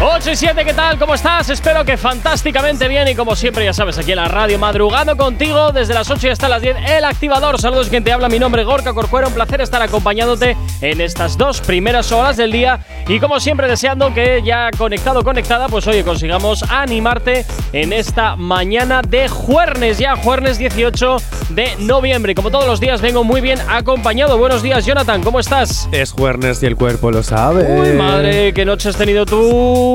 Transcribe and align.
8 0.00 0.30
y 0.30 0.36
7, 0.36 0.64
¿qué 0.64 0.74
tal? 0.74 0.96
¿Cómo 0.96 1.14
estás? 1.14 1.50
Espero 1.50 1.84
que 1.84 1.96
fantásticamente 1.96 2.86
bien 2.86 3.08
y 3.08 3.16
como 3.16 3.34
siempre 3.34 3.64
ya 3.64 3.72
sabes, 3.72 3.98
aquí 3.98 4.12
en 4.12 4.18
la 4.18 4.28
radio 4.28 4.56
madrugando 4.56 5.16
contigo 5.16 5.72
desde 5.72 5.92
las 5.92 6.08
8 6.08 6.28
y 6.28 6.30
hasta 6.30 6.48
las 6.48 6.62
10, 6.62 6.76
el 6.90 7.04
activador. 7.04 7.60
Saludos, 7.60 7.88
quien 7.88 8.04
te 8.04 8.12
habla, 8.12 8.28
mi 8.28 8.38
nombre 8.38 8.62
es 8.62 8.68
Gorka 8.68 8.92
Corcuera, 8.92 9.26
un 9.26 9.34
placer 9.34 9.60
estar 9.60 9.82
acompañándote 9.82 10.56
en 10.82 11.00
estas 11.00 11.36
dos 11.36 11.60
primeras 11.60 12.12
horas 12.12 12.36
del 12.36 12.52
día 12.52 12.78
y 13.08 13.18
como 13.18 13.40
siempre 13.40 13.66
deseando 13.66 14.14
que 14.14 14.40
ya 14.44 14.70
conectado, 14.78 15.24
conectada, 15.24 15.66
pues 15.66 15.84
oye, 15.88 16.04
consigamos 16.04 16.62
animarte 16.70 17.44
en 17.72 17.92
esta 17.92 18.36
mañana 18.36 19.02
de 19.02 19.26
jueves, 19.26 19.98
ya 19.98 20.14
jueves 20.14 20.58
18 20.58 21.16
de 21.50 21.74
noviembre. 21.80 22.36
Como 22.36 22.52
todos 22.52 22.66
los 22.66 22.78
días 22.78 23.00
vengo 23.00 23.24
muy 23.24 23.40
bien 23.40 23.58
acompañado. 23.68 24.38
Buenos 24.38 24.62
días, 24.62 24.86
Jonathan, 24.86 25.24
¿cómo 25.24 25.40
estás? 25.40 25.88
Es 25.90 26.12
jueves 26.12 26.62
y 26.62 26.66
el 26.66 26.76
cuerpo 26.76 27.10
lo 27.10 27.24
sabe. 27.24 27.64
Uy, 27.64 27.94
madre, 27.94 28.52
qué 28.54 28.64
noche 28.64 28.90
has 28.90 28.96
tenido 28.96 29.26
tú 29.26 29.87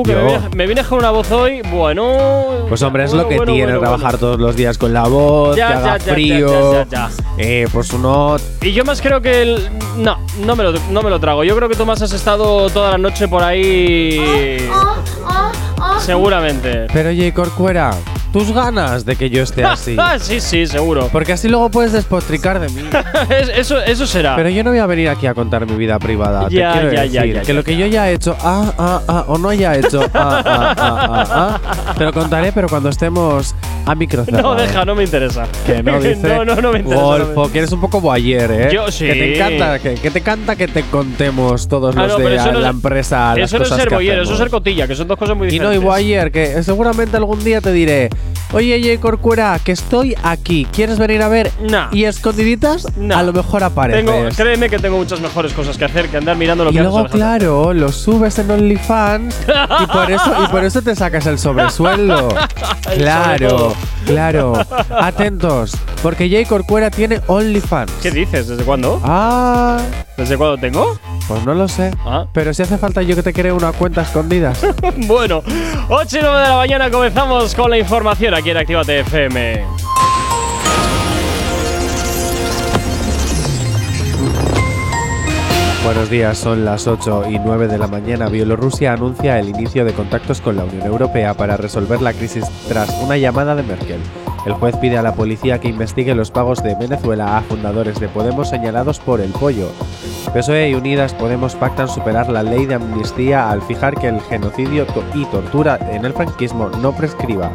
me, 0.54 0.66
vienes 0.66 0.86
con 0.86 0.98
una 0.98 1.10
voz 1.10 1.30
hoy, 1.30 1.62
bueno. 1.70 2.66
Pues 2.68 2.82
hombre, 2.82 3.04
es 3.04 3.12
lo 3.12 3.28
que 3.28 3.38
tiene 3.40 3.78
trabajar 3.78 4.18
todos 4.18 4.38
los 4.38 4.56
días 4.56 4.78
con 4.78 4.92
la 4.92 5.04
voz, 5.04 5.56
ya, 5.56 5.68
que 5.68 5.74
haga 5.74 5.98
frío. 6.00 6.86
Eh, 7.38 7.68
pues 7.72 7.92
uno. 7.92 8.36
Y 8.62 8.72
yo 8.72 8.84
más 8.84 9.00
creo 9.00 9.20
que 9.20 9.42
el. 9.42 9.68
No, 9.96 10.18
no 10.44 10.56
me, 10.56 10.64
lo, 10.64 10.72
no 10.90 11.02
me 11.02 11.10
lo 11.10 11.20
trago. 11.20 11.44
Yo 11.44 11.56
creo 11.56 11.68
que 11.68 11.76
tú 11.76 11.84
más 11.86 12.00
has 12.02 12.12
estado 12.12 12.68
toda 12.70 12.92
la 12.92 12.98
noche 12.98 13.28
por 13.28 13.42
ahí. 13.42 14.68
Ah, 14.72 14.96
ah, 15.26 15.52
ah, 15.80 15.98
Seguramente. 16.00 16.86
Pero 16.92 17.10
J. 17.10 17.32
Corcuera 17.34 17.92
tus 18.34 18.52
ganas 18.52 19.04
de 19.04 19.14
que 19.14 19.30
yo 19.30 19.44
esté 19.44 19.64
así. 19.64 19.94
ah, 19.96 20.18
sí, 20.18 20.40
sí, 20.40 20.66
seguro. 20.66 21.08
Porque 21.12 21.32
así 21.34 21.48
luego 21.48 21.70
puedes 21.70 21.92
despotricar 21.92 22.58
de 22.58 22.68
mí. 22.68 22.82
eso, 23.54 23.80
eso 23.80 24.08
será. 24.08 24.34
Pero 24.34 24.48
yo 24.48 24.64
no 24.64 24.70
voy 24.70 24.80
a 24.80 24.86
venir 24.86 25.08
aquí 25.08 25.28
a 25.28 25.34
contar 25.34 25.64
mi 25.66 25.76
vida 25.76 26.00
privada. 26.00 26.48
Ya, 26.48 26.72
Te 26.72 26.80
quiero 26.80 26.92
ya, 26.92 27.02
decir 27.02 27.34
ya, 27.34 27.42
que 27.42 27.54
lo 27.54 27.62
que 27.62 27.76
yo 27.76 27.86
ya 27.86 28.10
he 28.10 28.14
hecho, 28.14 28.36
ah, 28.40 28.72
ah, 28.76 29.02
ah, 29.06 29.24
o 29.28 29.38
no 29.38 29.50
haya 29.50 29.76
hecho, 29.76 30.02
ah, 30.12 30.42
ah, 30.44 30.74
ah, 30.76 31.26
ah, 31.30 31.60
ah, 31.64 31.94
te 31.96 32.02
lo 32.02 32.12
contaré, 32.12 32.50
pero 32.50 32.68
cuando 32.68 32.88
estemos 32.88 33.54
a 33.86 33.94
micro 33.94 34.24
No, 34.28 34.56
deja, 34.56 34.84
no 34.84 34.96
me 34.96 35.04
interesa. 35.04 35.46
Que 35.64 35.80
no, 35.80 36.00
dice. 36.00 36.26
no, 36.26 36.44
no, 36.44 36.56
no 36.56 36.72
me 36.72 36.80
interesa. 36.80 37.02
Wolfo, 37.02 37.52
que 37.52 37.58
eres 37.58 37.70
un 37.70 37.80
poco 37.80 38.00
boyer, 38.00 38.50
¿eh? 38.50 38.68
Yo 38.72 38.90
sí. 38.90 39.06
Que 39.06 39.12
te 39.12 39.34
encanta 39.36 39.78
que, 39.78 40.10
te 40.10 40.18
encanta 40.18 40.56
que 40.56 40.66
te 40.66 40.82
contemos 40.82 41.68
todos 41.68 41.94
los 41.94 42.18
de 42.18 42.52
la 42.60 42.70
empresa. 42.70 43.36
Eso 43.36 43.58
no 43.58 43.64
es 43.64 43.70
ser 43.70 43.90
boyer, 43.90 44.18
eso 44.18 44.32
es 44.32 44.38
ser 44.38 44.50
cotilla, 44.50 44.88
que 44.88 44.96
son 44.96 45.06
dos 45.06 45.18
cosas 45.18 45.36
muy. 45.36 45.54
Y 45.54 45.60
no, 45.60 45.72
y 45.72 45.78
boyer, 45.78 46.32
que 46.32 46.60
seguramente 46.64 47.16
algún 47.16 47.44
día 47.44 47.60
te 47.60 47.70
diré, 47.70 48.10
oye, 48.52 48.74
oye, 48.74 48.98
Corcuera, 49.00 49.58
que 49.62 49.72
estoy 49.72 50.14
aquí. 50.22 50.66
¿Quieres 50.72 50.98
venir 50.98 51.22
a 51.22 51.28
ver? 51.28 51.50
No. 51.60 51.88
¿Y 51.92 52.04
escondiditas? 52.04 52.86
No. 52.96 53.16
A 53.16 53.22
lo 53.22 53.32
mejor 53.32 53.64
apareces. 53.64 54.36
créeme 54.36 54.68
que 54.68 54.78
tengo 54.78 54.96
muchas 54.96 55.20
mejores 55.20 55.52
cosas 55.52 55.76
que 55.76 55.84
hacer 55.84 56.08
que 56.08 56.16
andar 56.16 56.36
mirando 56.36 56.64
lo 56.64 56.70
y 56.70 56.74
que 56.74 56.80
luego, 56.80 57.04
claro, 57.06 57.72
lo 57.74 57.92
subes 57.92 58.38
en 58.38 58.50
OnlyFans 58.50 59.36
y, 59.80 59.86
por 59.86 60.10
eso, 60.10 60.44
y 60.44 60.46
por 60.48 60.64
eso 60.64 60.82
te 60.82 60.94
sacas 60.94 61.26
el 61.26 61.38
sobresueldo. 61.38 62.28
claro, 62.96 63.74
claro. 64.06 64.52
Atentos, 64.90 65.76
porque 66.02 66.28
Jay 66.28 66.44
Corcuera 66.44 66.90
tiene 66.90 67.20
OnlyFans. 67.26 67.92
¿Qué 68.02 68.10
dices? 68.10 68.48
¿Desde 68.48 68.64
cuándo? 68.64 69.00
Ah. 69.04 69.78
¿Desde 70.16 70.36
cuándo 70.36 70.58
tengo? 70.58 70.98
Pues 71.26 71.44
no 71.44 71.54
lo 71.54 71.66
sé. 71.68 71.90
Ah. 72.04 72.26
Pero 72.32 72.54
si 72.54 72.62
hace 72.62 72.78
falta 72.78 73.02
yo 73.02 73.16
que 73.16 73.22
te 73.22 73.32
cree 73.32 73.50
una 73.50 73.72
cuenta 73.72 74.02
escondida. 74.02 74.52
bueno, 75.06 75.42
8 75.88 76.18
y 76.18 76.20
9 76.22 76.38
de 76.38 76.48
la 76.48 76.56
mañana 76.56 76.90
comenzamos 76.90 77.54
con 77.54 77.70
la 77.70 77.78
información 77.78 78.13
aquí 78.14 78.50
en 78.50 78.56
Actívate 78.56 79.00
FM. 79.00 79.64
Buenos 85.84 86.08
días, 86.08 86.38
son 86.38 86.64
las 86.64 86.86
8 86.86 87.24
y 87.28 87.40
9 87.40 87.66
de 87.66 87.76
la 87.76 87.88
mañana. 87.88 88.28
Bielorrusia 88.28 88.92
anuncia 88.92 89.40
el 89.40 89.48
inicio 89.48 89.84
de 89.84 89.92
contactos 89.94 90.40
con 90.40 90.56
la 90.56 90.62
Unión 90.62 90.86
Europea 90.86 91.34
para 91.34 91.56
resolver 91.56 92.00
la 92.00 92.12
crisis 92.12 92.44
tras 92.68 92.88
una 93.02 93.16
llamada 93.16 93.56
de 93.56 93.64
Merkel. 93.64 94.00
El 94.46 94.52
juez 94.52 94.76
pide 94.76 94.96
a 94.96 95.02
la 95.02 95.14
policía 95.14 95.58
que 95.58 95.68
investigue 95.68 96.14
los 96.14 96.30
pagos 96.30 96.62
de 96.62 96.76
Venezuela 96.76 97.36
a 97.36 97.42
fundadores 97.42 97.98
de 97.98 98.08
Podemos 98.08 98.48
señalados 98.48 99.00
por 99.00 99.20
el 99.20 99.32
pollo. 99.32 99.72
PSOE 100.32 100.70
y 100.70 100.74
Unidas 100.74 101.14
Podemos 101.14 101.56
pactan 101.56 101.88
superar 101.88 102.30
la 102.30 102.44
ley 102.44 102.66
de 102.66 102.74
amnistía 102.74 103.50
al 103.50 103.60
fijar 103.62 103.94
que 103.96 104.08
el 104.08 104.20
genocidio 104.20 104.86
y 105.14 105.24
tortura 105.26 105.78
en 105.90 106.04
el 106.04 106.12
franquismo 106.12 106.68
no 106.68 106.92
prescriba 106.92 107.50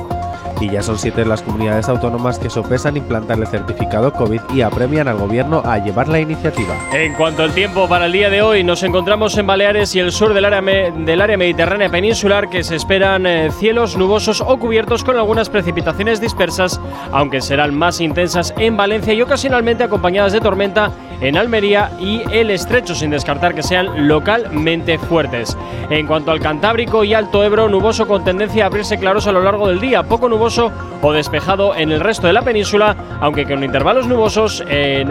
y 0.60 0.70
ya 0.70 0.82
son 0.82 0.98
siete 0.98 1.26
las 1.26 1.42
comunidades 1.42 1.88
autónomas 1.90 2.40
que 2.40 2.50
sopesan 2.50 2.98
implantar 2.98 3.40
el 3.40 3.48
certificado 3.48 4.12
COVID 4.14 4.42
y 4.54 4.62
apremian 4.62 5.08
al 5.08 5.18
gobierno 5.18 5.62
a 5.66 5.78
llevar 5.78 6.08
la 6.08 6.20
iniciativa. 6.20 6.76
En 6.94 7.14
cuanto 7.14 7.44
al 7.44 7.54
tiempo 7.54 7.88
para 7.88 8.08
el 8.08 8.12
día 8.12 8.30
de 8.30 8.42
hoy, 8.42 8.64
nos 8.64 8.84
encontramos 8.84 9.38
en 9.38 9.48
Baleares 9.48 9.96
y 9.96 10.00
el 10.00 10.12
sur 10.12 10.34
del 10.34 10.46
área, 10.46 10.62
del 10.62 11.22
área 11.22 11.38
mediterránea 11.38 11.90
peninsular 11.90 12.50
que 12.50 12.64
se 12.64 12.76
esperan 12.76 13.26
eh, 13.26 13.52
cielos 13.52 13.98
nubosos 13.98 14.42
o 14.42 14.58
cubiertos 14.58 15.04
con 15.04 15.16
algunas 15.16 15.50
precipitaciones 15.50 16.20
dispersas, 16.20 16.80
aunque 17.12 17.42
serán 17.42 17.76
más 17.76 18.02
intensas 18.02 18.54
en 18.58 18.76
Valencia 18.76 19.14
y 19.14 19.22
ocasionalmente 19.22 19.84
acompañadas 19.84 20.34
de 20.34 20.42
tormenta 20.42 20.92
en 21.22 21.38
Almería 21.38 21.92
y 22.00 22.22
el 22.32 22.50
Estrecho, 22.50 22.96
sin 22.96 23.12
descartar 23.12 23.54
que 23.54 23.64
sean 23.64 24.08
localmente 24.08 24.98
fuertes. 24.98 25.58
En 25.90 26.08
cuanto 26.08 26.32
al 26.32 26.40
Cantábrico 26.40 27.04
y 27.04 27.14
Alto 27.14 27.44
Ebro, 27.44 27.68
nuboso 27.68 28.08
con 28.08 28.24
tendencia 28.24 28.64
a 28.64 28.68
abrirse 28.68 28.98
claros 28.98 29.28
a 29.28 29.32
lo 29.32 29.42
largo 29.42 29.68
del 29.68 29.80
día, 29.80 30.04
poco 30.04 30.30
nuboso 30.30 30.49
o 30.58 31.12
despejado 31.14 31.76
en 31.76 31.92
el 31.92 32.00
resto 32.00 32.26
de 32.26 32.34
la 32.34 32.42
península, 32.42 32.96
aunque 33.22 33.46
con 33.46 33.64
intervalos 33.64 34.08
nubosos 34.08 34.64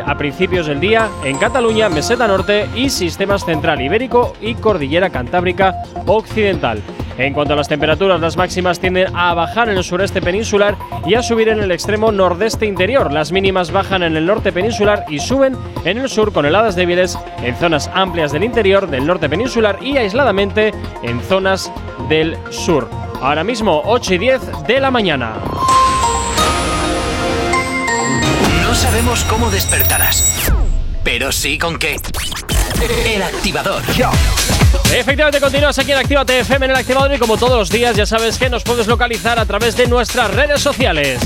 a 0.04 0.18
principios 0.18 0.66
del 0.66 0.80
día 0.80 1.08
en 1.24 1.38
Cataluña, 1.38 1.88
Meseta 1.88 2.26
Norte 2.26 2.68
y 2.74 2.90
sistemas 2.90 3.44
central 3.44 3.80
ibérico 3.80 4.34
y 4.40 4.54
cordillera 4.54 5.10
cantábrica 5.10 5.82
occidental. 6.06 6.82
En 7.18 7.34
cuanto 7.34 7.54
a 7.54 7.56
las 7.56 7.68
temperaturas, 7.68 8.20
las 8.20 8.36
máximas 8.36 8.78
tienden 8.78 9.08
a 9.14 9.34
bajar 9.34 9.68
en 9.68 9.76
el 9.76 9.82
sureste 9.82 10.22
peninsular 10.22 10.76
y 11.04 11.14
a 11.14 11.22
subir 11.22 11.48
en 11.48 11.60
el 11.60 11.72
extremo 11.72 12.12
nordeste 12.12 12.64
interior. 12.64 13.12
Las 13.12 13.32
mínimas 13.32 13.72
bajan 13.72 14.04
en 14.04 14.16
el 14.16 14.24
norte 14.24 14.52
peninsular 14.52 15.04
y 15.08 15.18
suben 15.18 15.56
en 15.84 15.98
el 15.98 16.08
sur 16.08 16.32
con 16.32 16.46
heladas 16.46 16.76
débiles 16.76 17.18
en 17.42 17.56
zonas 17.56 17.90
amplias 17.92 18.30
del 18.30 18.44
interior 18.44 18.88
del 18.88 19.06
norte 19.06 19.28
peninsular 19.28 19.78
y 19.82 19.96
aisladamente 19.96 20.72
en 21.02 21.20
zonas 21.22 21.72
del 22.08 22.36
sur. 22.50 22.88
Ahora 23.20 23.42
mismo 23.44 23.82
8 23.84 24.14
y 24.14 24.18
10 24.18 24.40
de 24.66 24.80
la 24.80 24.90
mañana. 24.90 25.34
No 28.62 28.74
sabemos 28.74 29.24
cómo 29.24 29.50
despertarás, 29.50 30.50
pero 31.02 31.32
sí 31.32 31.58
con 31.58 31.78
qué. 31.78 31.96
El 33.06 33.22
activador. 33.22 33.82
Efectivamente, 34.94 35.40
continúas 35.40 35.76
aquí 35.78 35.90
en 35.90 35.98
Actívate 35.98 36.40
FM 36.40 36.66
en 36.66 36.70
el 36.72 36.76
activador 36.76 37.12
y 37.12 37.18
como 37.18 37.36
todos 37.36 37.58
los 37.58 37.70
días 37.70 37.96
ya 37.96 38.06
sabes 38.06 38.38
que 38.38 38.48
nos 38.48 38.62
puedes 38.62 38.86
localizar 38.86 39.38
a 39.38 39.46
través 39.46 39.76
de 39.76 39.88
nuestras 39.88 40.32
redes 40.32 40.60
sociales. 40.60 41.20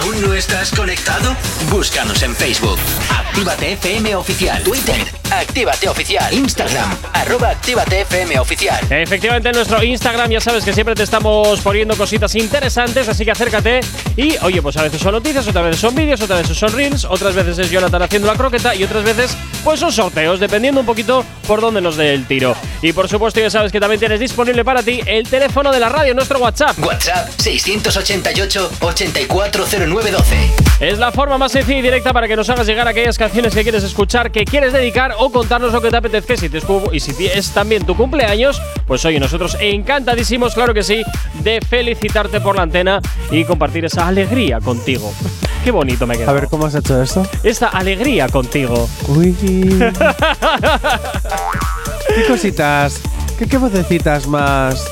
¿Aún 0.00 0.22
no 0.22 0.32
estás 0.32 0.70
conectado? 0.70 1.36
Búscanos 1.70 2.22
en 2.22 2.34
Facebook. 2.34 2.78
Actívate 3.10 3.72
FM 3.72 4.16
Oficial. 4.16 4.62
Twitter. 4.62 5.19
Actívate 5.30 5.88
Oficial. 5.88 6.32
Instagram. 6.32 6.96
Arroba 7.12 7.50
Actívate 7.50 8.00
FM 8.00 8.38
Oficial. 8.40 8.80
Efectivamente, 8.90 9.48
en 9.50 9.54
nuestro 9.54 9.82
Instagram 9.82 10.30
ya 10.30 10.40
sabes 10.40 10.64
que 10.64 10.72
siempre 10.72 10.94
te 10.94 11.04
estamos 11.04 11.60
poniendo 11.60 11.96
cositas 11.96 12.34
interesantes, 12.34 13.08
así 13.08 13.24
que 13.24 13.30
acércate. 13.30 13.80
Y 14.16 14.36
oye, 14.42 14.60
pues 14.60 14.76
a 14.76 14.82
veces 14.82 15.00
son 15.00 15.12
noticias, 15.12 15.46
otras 15.46 15.64
veces 15.64 15.80
son 15.80 15.94
vídeos, 15.94 16.20
otras 16.20 16.42
veces 16.42 16.58
son 16.58 16.72
reels, 16.72 17.04
otras 17.04 17.34
veces 17.34 17.58
es 17.58 17.70
Jonathan 17.70 18.02
haciendo 18.02 18.26
la 18.26 18.34
croqueta 18.34 18.74
y 18.74 18.82
otras 18.82 19.04
veces 19.04 19.36
pues 19.62 19.78
son 19.78 19.92
sorteos, 19.92 20.40
dependiendo 20.40 20.80
un 20.80 20.86
poquito 20.86 21.24
por 21.46 21.60
dónde 21.60 21.80
nos 21.80 21.96
dé 21.96 22.14
el 22.14 22.26
tiro. 22.26 22.56
Y 22.82 22.92
por 22.92 23.08
supuesto, 23.08 23.40
ya 23.40 23.50
sabes 23.50 23.70
que 23.70 23.78
también 23.78 24.00
tienes 24.00 24.18
disponible 24.18 24.64
para 24.64 24.82
ti 24.82 25.00
el 25.06 25.28
teléfono 25.28 25.70
de 25.70 25.78
la 25.78 25.88
radio, 25.88 26.14
nuestro 26.14 26.38
WhatsApp. 26.38 26.78
WhatsApp 26.78 27.28
688 27.38 28.70
840912. 28.80 30.70
Es 30.80 30.98
la 30.98 31.12
forma 31.12 31.36
más 31.36 31.52
sencilla 31.52 31.78
y 31.78 31.82
directa 31.82 32.12
para 32.12 32.26
que 32.26 32.34
nos 32.34 32.48
hagas 32.48 32.66
llegar 32.66 32.88
aquellas 32.88 33.18
canciones 33.18 33.54
que 33.54 33.62
quieres 33.62 33.84
escuchar, 33.84 34.32
que 34.32 34.44
quieres 34.46 34.72
dedicar 34.72 35.14
o 35.20 35.30
contarnos 35.30 35.72
lo 35.72 35.80
que 35.80 35.90
te 35.90 35.96
apetezca. 35.96 36.36
Si 36.36 36.48
te 36.48 36.60
y 36.92 37.00
si 37.00 37.26
es 37.26 37.50
también 37.50 37.84
tu 37.84 37.96
cumpleaños, 37.96 38.60
pues 38.86 39.04
oye, 39.04 39.20
nosotros 39.20 39.56
encantadísimos, 39.60 40.54
claro 40.54 40.72
que 40.72 40.82
sí, 40.82 41.02
de 41.42 41.60
felicitarte 41.60 42.40
por 42.40 42.56
la 42.56 42.62
antena 42.62 43.00
y 43.30 43.44
compartir 43.44 43.84
esa 43.84 44.08
alegría 44.08 44.60
contigo. 44.60 45.12
Qué 45.62 45.70
bonito 45.70 46.06
me 46.06 46.16
queda. 46.16 46.30
A 46.30 46.32
ver, 46.32 46.46
¿cómo 46.48 46.64
has 46.66 46.74
hecho 46.74 47.02
esto? 47.02 47.26
Esta 47.42 47.68
alegría 47.68 48.28
contigo. 48.28 48.88
Uy. 49.08 49.34
¿Qué 52.14 52.24
cositas? 52.26 53.00
¿Qué, 53.38 53.46
qué 53.46 53.58
vocecitas 53.58 54.26
más. 54.26 54.90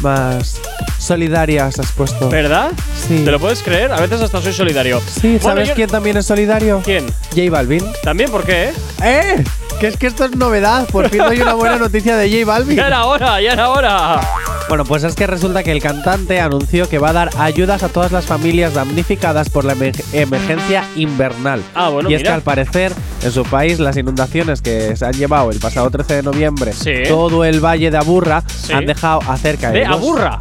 más. 0.00 0.60
solidarias 0.98 1.78
has 1.78 1.92
puesto? 1.92 2.28
¿Verdad? 2.28 2.72
Sí. 3.06 3.22
¿Te 3.24 3.30
lo 3.30 3.38
puedes 3.38 3.62
creer? 3.62 3.92
A 3.92 4.00
veces 4.00 4.20
hasta 4.20 4.42
soy 4.42 4.52
solidario. 4.52 5.00
Sí, 5.20 5.38
¿sabes 5.40 5.70
quién 5.70 5.88
también 5.88 6.16
es 6.16 6.26
solidario? 6.26 6.82
¿Quién? 6.84 7.06
J 7.30 7.48
Balvin. 7.50 7.84
¿También? 8.02 8.30
¿Por 8.30 8.44
qué? 8.44 8.72
¡Eh! 9.02 9.44
Que 9.80 9.86
es 9.86 9.96
que 9.96 10.06
esto 10.08 10.26
es 10.26 10.36
novedad. 10.36 10.86
Por 10.88 11.08
fin 11.08 11.20
doy 11.24 11.40
una 11.40 11.54
buena 11.54 11.76
noticia 11.78 12.14
de 12.16 12.30
J 12.30 12.44
Balvin. 12.44 12.76
Ya 12.76 12.86
era 12.88 13.06
hora, 13.06 13.40
ya 13.40 13.52
era 13.54 13.70
hora. 13.70 14.20
Bueno, 14.68 14.84
pues 14.84 15.02
es 15.04 15.14
que 15.14 15.26
resulta 15.26 15.62
que 15.62 15.72
el 15.72 15.80
cantante 15.82 16.38
anunció 16.38 16.86
que 16.88 16.98
va 16.98 17.08
a 17.10 17.12
dar 17.14 17.30
ayudas 17.38 17.82
a 17.82 17.88
todas 17.88 18.12
las 18.12 18.26
familias 18.26 18.74
damnificadas 18.74 19.48
por 19.48 19.64
la 19.64 19.74
emer- 19.74 20.04
emergencia 20.12 20.84
invernal. 20.96 21.62
Ah, 21.74 21.88
bueno, 21.88 22.10
y 22.10 22.14
es 22.14 22.20
mira. 22.20 22.30
que 22.30 22.34
al 22.36 22.42
parecer 22.42 22.92
en 23.24 23.32
su 23.32 23.42
país 23.44 23.80
las 23.80 23.96
inundaciones 23.96 24.60
que 24.60 24.94
se 24.96 25.04
han 25.06 25.14
llevado 25.14 25.50
el 25.50 25.58
pasado 25.58 25.90
13 25.90 26.16
de 26.16 26.22
noviembre, 26.24 26.72
Sí. 26.74 26.92
todo 27.08 27.44
el 27.44 27.64
valle 27.64 27.90
de 27.90 27.96
Aburra, 27.96 28.44
Sí. 28.46 28.72
han 28.74 28.84
dejado 28.86 29.20
a 29.26 29.36
cerca 29.38 29.70
de... 29.70 29.86
Aburra. 29.86 30.38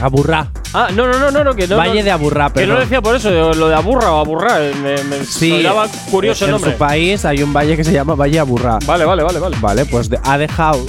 Aburra. 0.00 0.50
Ah, 0.72 0.88
no, 0.94 1.06
no, 1.06 1.18
no, 1.18 1.30
no, 1.30 1.44
no 1.44 1.54
que 1.54 1.66
no. 1.66 1.76
valle 1.76 1.98
no, 2.00 2.04
de 2.04 2.10
Aburra, 2.10 2.50
Que 2.52 2.66
no 2.66 2.78
decía 2.78 3.00
por 3.02 3.16
eso, 3.16 3.30
lo 3.54 3.68
de 3.68 3.74
Aburra 3.74 4.12
o 4.12 4.20
Aburra. 4.20 4.56
eh, 4.60 4.72
Me, 4.82 5.02
me 5.04 5.24
Sí, 5.24 5.64
curioso 6.10 6.44
el 6.44 6.50
en 6.50 6.52
nombre. 6.52 6.72
su 6.72 6.78
país 6.78 7.24
hay 7.24 7.42
un 7.42 7.52
valle 7.52 7.76
que 7.76 7.84
se 7.84 7.92
llama 7.92 8.14
Valle 8.14 8.38
Aburra. 8.38 8.78
Vale, 8.86 9.04
vale, 9.04 9.22
vale, 9.22 9.38
vale. 9.38 9.56
Vale, 9.60 9.84
pues 9.86 10.08
ha 10.24 10.38
dejado 10.38 10.84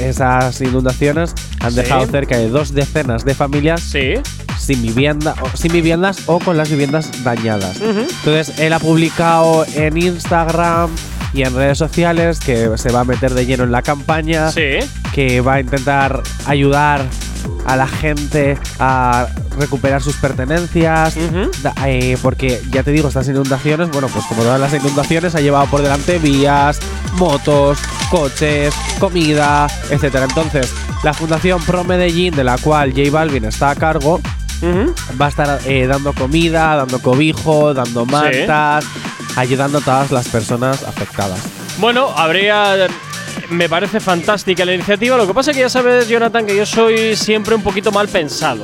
esas 0.00 0.60
inundaciones, 0.60 1.34
han 1.60 1.70
Sí. 1.72 1.76
dejado 1.76 2.06
cerca 2.06 2.36
de 2.38 2.48
dos 2.48 2.72
decenas 2.72 3.24
de 3.24 3.34
familias 3.34 3.80
Sí. 3.82 4.14
sin 4.58 4.82
vivienda, 4.82 5.34
o, 5.42 5.56
sin 5.56 5.72
viviendas 5.72 6.22
o 6.26 6.38
con 6.38 6.56
las 6.56 6.70
viviendas 6.70 7.10
dañadas. 7.24 7.80
Entonces 7.80 8.58
él 8.58 8.72
ha 8.72 8.78
publicado 8.78 9.66
en 9.74 9.96
Instagram 9.98 10.88
y 11.34 11.42
en 11.42 11.54
redes 11.54 11.78
sociales 11.78 12.38
que 12.38 12.70
se 12.76 12.90
va 12.92 13.00
a 13.00 13.04
meter 13.04 13.34
de 13.34 13.44
lleno 13.44 13.64
en 13.64 13.72
la 13.72 13.82
campaña, 13.82 14.50
Sí. 14.50 14.78
que 15.12 15.40
va 15.40 15.54
a 15.54 15.60
intentar 15.60 16.22
ayudar 16.46 17.04
a 17.66 17.76
la 17.76 17.86
gente 17.86 18.58
a 18.78 19.26
recuperar 19.58 20.02
sus 20.02 20.16
pertenencias. 20.16 21.14
Da- 21.62 21.74
eh, 21.86 22.16
porque 22.22 22.60
ya 22.70 22.82
te 22.82 22.90
digo, 22.90 23.08
estas 23.08 23.28
inundaciones, 23.28 23.90
bueno, 23.90 24.08
pues 24.08 24.24
como 24.26 24.42
todas 24.42 24.60
las 24.60 24.72
inundaciones, 24.74 25.34
ha 25.34 25.40
llevado 25.40 25.66
por 25.66 25.82
delante 25.82 26.18
vías, 26.18 26.78
motos, 27.14 27.78
coches, 28.10 28.74
comida, 29.00 29.66
etcétera. 29.90 30.24
Entonces, 30.24 30.72
la 31.02 31.14
Fundación 31.14 31.62
Pro 31.64 31.84
Medellín, 31.84 32.34
de 32.34 32.44
la 32.44 32.58
cual 32.58 32.92
J 32.94 33.10
Balvin 33.10 33.44
está 33.44 33.70
a 33.70 33.74
cargo, 33.74 34.20
va 35.20 35.26
a 35.26 35.28
estar 35.28 35.60
eh, 35.66 35.86
dando 35.86 36.12
comida, 36.14 36.74
dando 36.76 36.98
cobijo, 37.00 37.74
dando 37.74 38.06
mantas, 38.06 38.84
ayudando 39.36 39.78
a 39.78 39.80
todas 39.82 40.10
las 40.10 40.28
personas 40.28 40.82
afectadas. 40.84 41.40
Bueno, 41.78 42.08
habría. 42.16 42.86
Me 43.50 43.68
parece 43.68 44.00
fantástica 44.00 44.64
la 44.64 44.74
iniciativa. 44.74 45.16
Lo 45.16 45.26
que 45.26 45.34
pasa 45.34 45.50
es 45.50 45.56
que 45.56 45.62
ya 45.62 45.68
sabes, 45.68 46.08
Jonathan, 46.08 46.46
que 46.46 46.56
yo 46.56 46.66
soy 46.66 47.16
siempre 47.16 47.54
un 47.54 47.62
poquito 47.62 47.92
mal 47.92 48.08
pensado. 48.08 48.62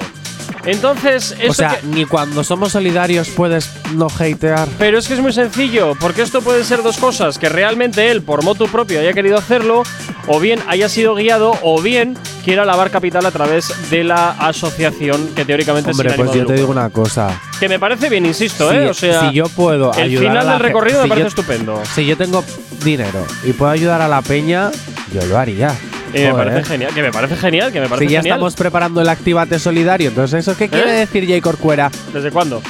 Entonces, 0.64 1.32
esto 1.38 1.50
o 1.50 1.54
sea, 1.54 1.78
que- 1.80 1.86
ni 1.86 2.04
cuando 2.04 2.44
somos 2.44 2.72
solidarios 2.72 3.28
puedes 3.30 3.70
no 3.94 4.08
hatear. 4.08 4.68
Pero 4.78 4.98
es 4.98 5.08
que 5.08 5.14
es 5.14 5.20
muy 5.20 5.32
sencillo, 5.32 5.94
porque 5.98 6.22
esto 6.22 6.42
puede 6.42 6.64
ser 6.64 6.82
dos 6.82 6.98
cosas, 6.98 7.38
que 7.38 7.48
realmente 7.48 8.10
él 8.10 8.22
por 8.22 8.44
motu 8.44 8.66
propio 8.68 9.00
haya 9.00 9.12
querido 9.14 9.38
hacerlo, 9.38 9.84
o 10.26 10.38
bien 10.38 10.60
haya 10.66 10.88
sido 10.90 11.14
guiado, 11.14 11.58
o 11.62 11.80
bien 11.80 12.16
quiera 12.44 12.64
lavar 12.66 12.90
capital 12.90 13.24
a 13.24 13.30
través 13.30 13.72
de 13.90 14.04
la 14.04 14.30
asociación 14.32 15.28
que 15.34 15.44
teóricamente 15.46 15.90
Hombre, 15.92 16.10
es 16.10 16.14
sin 16.16 16.24
pues 16.26 16.36
yo 16.36 16.44
te 16.46 16.54
digo 16.54 16.70
una 16.70 16.90
cosa. 16.90 17.40
Que 17.60 17.68
me 17.68 17.78
parece 17.78 18.08
bien, 18.08 18.24
insisto, 18.26 18.70
si, 18.70 18.76
¿eh? 18.76 18.86
O 18.88 18.94
sea, 18.94 19.28
si 19.28 19.34
yo 19.36 19.46
puedo 19.48 19.92
el 19.92 20.00
ayudar 20.04 20.24
final 20.24 20.38
a 20.38 20.44
la 20.44 20.52
del 20.54 20.60
recorrido 20.62 21.02
me 21.02 21.08
parece 21.08 21.24
yo- 21.24 21.28
estupendo. 21.28 21.82
Si 21.94 22.06
yo 22.06 22.16
tengo 22.16 22.42
dinero 22.82 23.26
y 23.44 23.52
puedo 23.52 23.70
ayudar 23.70 24.00
a 24.00 24.08
la 24.08 24.22
peña, 24.22 24.70
yo 25.12 25.24
lo 25.26 25.36
haría. 25.38 25.74
Y 26.14 26.18
me 26.20 26.30
Joder. 26.32 26.48
parece 26.48 26.68
genial, 26.70 26.94
que 26.94 27.02
me 27.02 27.12
parece 27.12 27.36
genial, 27.36 27.70
que 27.70 27.80
me 27.80 27.88
parece 27.88 28.06
Si 28.08 28.12
ya 28.12 28.20
genial. 28.20 28.36
estamos 28.38 28.54
preparando 28.56 29.00
el 29.02 29.08
Actívate 29.08 29.58
Solidario, 29.60 30.08
entonces 30.08 30.40
¿eso 30.48 30.56
qué 30.56 30.68
quiere 30.68 30.90
¿Eh? 30.90 30.98
decir 31.06 31.24
J. 31.28 31.40
Corcuera? 31.42 31.90
¿Desde 32.12 32.30
cuándo? 32.32 32.60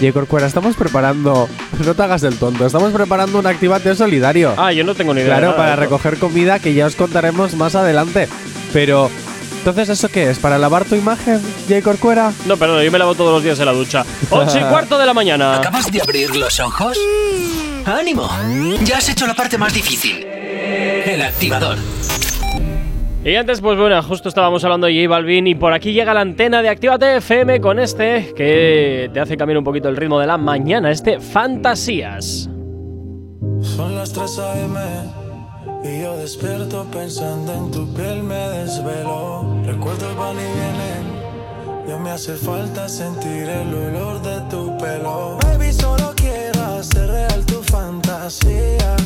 J. 0.00 0.12
Corcuera, 0.12 0.46
estamos 0.46 0.76
preparando. 0.76 1.48
No 1.84 1.94
te 1.94 2.02
hagas 2.02 2.22
el 2.22 2.38
tonto, 2.38 2.64
estamos 2.64 2.90
preparando 2.92 3.38
un 3.38 3.46
Actívate 3.46 3.94
Solidario. 3.94 4.54
Ah, 4.56 4.72
yo 4.72 4.82
no 4.82 4.94
tengo 4.94 5.12
ni 5.12 5.20
idea. 5.20 5.34
de 5.34 5.40
claro, 5.40 5.52
nada 5.52 5.58
para 5.58 5.76
recoger 5.76 6.16
comida 6.18 6.58
que 6.58 6.72
ya 6.72 6.86
os 6.86 6.96
contaremos 6.96 7.54
más 7.54 7.74
adelante. 7.74 8.28
Pero, 8.72 9.10
entonces, 9.66 9.98
¿eso 9.98 10.08
qué 10.08 10.30
es? 10.30 10.38
¿Para 10.38 10.58
lavar 10.58 10.84
tu 10.84 10.94
imagen, 10.94 11.40
J. 11.68 11.82
Corcuera? 11.82 12.32
No, 12.46 12.56
perdón, 12.56 12.84
yo 12.84 12.92
me 12.92 13.00
lavo 13.00 13.16
todos 13.16 13.32
los 13.32 13.42
días 13.42 13.58
en 13.58 13.66
la 13.66 13.72
ducha. 13.72 14.04
Ocho 14.30 14.60
y 14.60 14.62
cuarto 14.70 14.96
de 14.96 15.04
la 15.04 15.12
mañana. 15.12 15.56
¿Acabas 15.56 15.90
de 15.90 16.00
abrir 16.00 16.36
los 16.36 16.60
ojos? 16.60 16.96
¡Ánimo! 17.84 18.30
Ya 18.84 18.98
has 18.98 19.08
hecho 19.08 19.26
la 19.26 19.34
parte 19.34 19.58
más 19.58 19.74
difícil. 19.74 20.24
El 20.24 21.20
activador. 21.20 21.78
Y 23.24 23.34
antes, 23.34 23.60
pues 23.60 23.76
bueno, 23.76 24.00
justo 24.04 24.28
estábamos 24.28 24.62
hablando 24.62 24.86
de 24.86 25.02
J 25.02 25.08
Balvin 25.08 25.48
y 25.48 25.56
por 25.56 25.72
aquí 25.72 25.92
llega 25.92 26.14
la 26.14 26.20
antena 26.20 26.62
de 26.62 26.68
Actívate 26.68 27.16
FM 27.16 27.60
con 27.60 27.80
este 27.80 28.34
que 28.36 29.10
te 29.12 29.18
hace 29.18 29.36
cambiar 29.36 29.58
un 29.58 29.64
poquito 29.64 29.88
el 29.88 29.96
ritmo 29.96 30.20
de 30.20 30.28
la 30.28 30.38
mañana, 30.38 30.92
este 30.92 31.18
Fantasías. 31.18 32.48
Son 33.62 33.96
las 33.96 34.12
3 34.12 34.38
a.m. 34.38 35.25
y 35.86 36.00
yo 36.00 36.16
despierto 36.16 36.84
pensando 36.90 37.52
en 37.52 37.70
tu 37.70 37.86
piel, 37.94 38.22
me 38.22 38.34
desvelo. 38.34 39.44
Recuerdos 39.64 40.16
van 40.16 40.36
y 40.36 40.48
vienen, 40.58 41.86
ya 41.88 41.98
me 41.98 42.10
hace 42.10 42.34
falta 42.34 42.88
sentir 42.88 43.48
el 43.48 43.72
olor 43.74 44.22
de 44.22 44.40
tu 44.50 44.76
pelo. 44.78 45.38
Baby, 45.42 45.72
solo 45.72 46.12
quiero 46.16 46.60
hacer 46.78 47.08
real 47.08 47.44
tu 47.46 47.62
fantasía. 47.62 48.96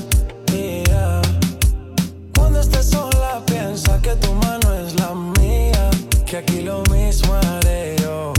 y 0.52 0.82
ya. 0.88 1.20
Cuando 2.36 2.60
estés 2.60 2.86
sola, 2.86 3.42
piensa 3.46 4.00
que 4.00 4.14
tu 4.16 4.32
mano 4.34 4.72
es 4.74 4.98
la 5.00 5.14
mía, 5.14 5.90
que 6.26 6.38
aquí 6.38 6.62
lo 6.62 6.82
mismo 6.90 7.34
haré 7.34 7.96
yo. 8.02 8.32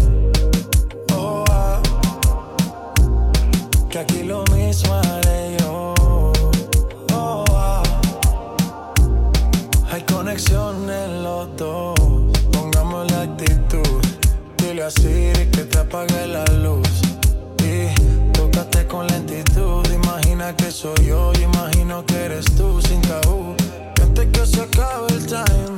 Soy 20.82 21.06
yo, 21.06 21.32
y 21.34 21.44
imagino 21.44 22.04
que 22.08 22.26
eres 22.26 22.46
tú 22.58 22.82
sin 22.82 23.02
tabú. 23.02 23.56
Antes 24.02 24.28
que 24.34 24.46
se 24.48 24.62
acabe 24.62 25.14
el 25.14 25.26
time. 25.28 25.78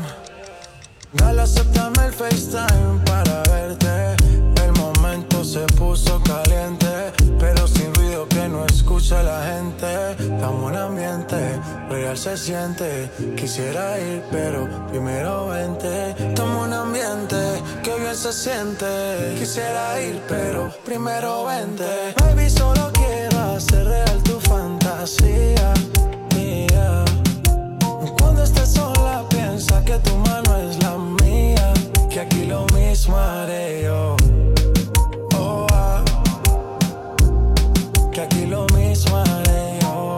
Dale, 1.12 1.42
aceptame 1.42 2.06
el 2.06 2.14
FaceTime 2.14 3.04
para 3.06 3.44
verte. 3.52 4.16
El 4.64 4.72
momento 4.80 5.44
se 5.44 5.60
puso 5.78 6.22
caliente, 6.24 7.12
pero 7.38 7.68
sin 7.68 7.94
ruido 7.96 8.30
que 8.30 8.48
no 8.48 8.66
escucha 8.66 9.22
la 9.24 9.44
gente. 9.44 10.12
Estamos 10.12 10.72
en 10.72 10.78
ambiente, 10.78 11.60
real 11.90 12.18
se 12.18 12.38
siente. 12.38 13.12
Quisiera 13.36 14.00
ir, 14.00 14.24
pero 14.32 14.70
primero 14.88 15.48
vente. 15.48 16.12
Estamos 16.30 16.68
en 16.68 16.74
ambiente, 16.74 17.62
que 17.84 17.94
bien 18.00 18.16
se 18.16 18.32
siente. 18.32 19.36
Quisiera 19.38 20.01
ir, 20.01 20.22
pero 20.30 20.72
primero 20.86 21.44
vente. 21.44 22.13
Baby, 22.22 22.50
solo 22.50 22.89
quiero 22.94 23.38
hacer 23.54 23.86
real 23.86 24.24
tu 24.24 24.39
fantasía. 25.03 25.74
mía. 26.36 27.05
Cuando 28.17 28.43
estés 28.43 28.69
sola, 28.69 29.24
piensa 29.29 29.83
que 29.83 29.98
tu 30.00 30.15
mano 30.17 30.55
es 30.57 30.81
la 30.81 30.98
mía. 30.98 31.74
Que 32.10 32.22
aquí 32.22 32.45
lo 32.45 32.65
mismo 32.67 33.17
haré 33.17 33.83
yo. 33.83 34.15
Oh, 35.38 35.67
ah. 35.72 36.03
Que 38.12 38.22
aquí 38.22 38.45
lo 38.45 38.65
mismo 38.75 39.17
haré 39.17 39.79
yo. 39.81 40.15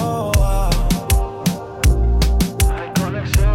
Oh, 0.00 0.32
ah. 0.42 0.70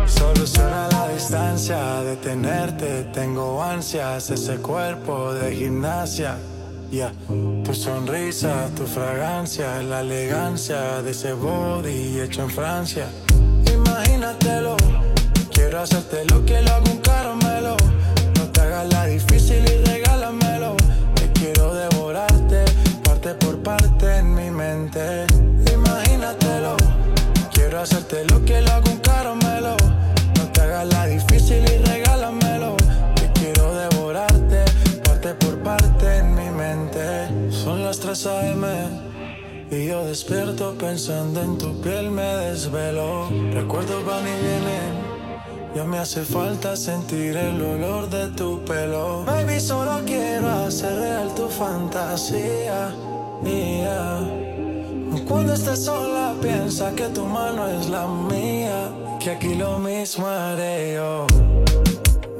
Soluciona 0.05 0.87
la 0.89 1.07
distancia 1.07 2.03
de 2.03 2.15
tenerte. 2.17 3.05
Tengo 3.13 3.63
ansias, 3.63 4.29
ese 4.29 4.57
cuerpo 4.57 5.33
de 5.33 5.55
gimnasia. 5.55 6.37
Ya, 6.93 7.11
Tu 7.63 7.73
sonrisa, 7.73 8.69
tu 8.75 8.85
fragancia, 8.85 9.81
la 9.81 10.01
elegancia 10.01 11.01
de 11.01 11.09
ese 11.09 11.33
body 11.33 12.21
hecho 12.21 12.43
en 12.43 12.51
Francia. 12.51 13.07
Imagínatelo, 13.73 14.77
quiero 15.51 15.81
hacerte 15.81 16.23
lo 16.25 16.45
que 16.45 16.61
lo 16.61 16.69
hago 16.71 16.91
un 16.91 16.99
caramelo. 16.99 17.77
No 18.37 18.43
te 18.51 18.61
hagas 18.61 18.93
la 18.93 19.07
difícil 19.07 19.65
y 19.65 19.83
regálamelo. 19.89 20.75
Te 21.15 21.31
quiero 21.31 21.73
devorarte, 21.73 22.63
parte 23.03 23.33
por 23.43 23.57
parte 23.63 24.17
en 24.17 24.35
mi 24.35 24.51
mente. 24.51 25.25
Imagínatelo, 25.73 26.77
quiero 27.55 27.81
hacerte 27.81 28.23
lo 28.25 28.45
que 28.45 28.61
lo 28.61 28.71
hago 28.71 28.92
Son 38.13 38.13
las 38.13 38.21
3 38.21 38.25
a.m. 38.27 38.67
Y 39.71 39.87
yo 39.87 40.05
despierto 40.05 40.75
pensando 40.77 41.41
en 41.41 41.57
tu 41.57 41.81
piel, 41.81 42.11
me 42.11 42.21
desvelo. 42.21 43.29
Recuerdos 43.51 44.05
van 44.05 44.21
y 44.21 44.43
vienen. 44.43 45.13
Ya 45.75 45.83
me 45.83 45.97
hace 45.97 46.21
falta 46.21 46.75
sentir 46.75 47.35
el 47.35 47.59
olor 47.59 48.09
de 48.09 48.27
tu 48.29 48.63
pelo. 48.65 49.23
Baby, 49.25 49.59
solo 49.59 50.01
quiero 50.05 50.47
hacer 50.47 50.95
real 50.99 51.33
tu 51.33 51.47
fantasía. 51.47 52.93
Ya. 53.43 54.19
Cuando 55.27 55.53
estés 55.53 55.83
sola, 55.85 56.35
piensa 56.39 56.91
que 56.93 57.07
tu 57.07 57.25
mano 57.25 57.67
es 57.67 57.89
la 57.89 58.05
mía. 58.05 58.91
que 59.19 59.31
aquí 59.31 59.55
lo 59.55 59.79
mismo 59.79 60.27
haré 60.27 60.95
yo. 60.95 61.25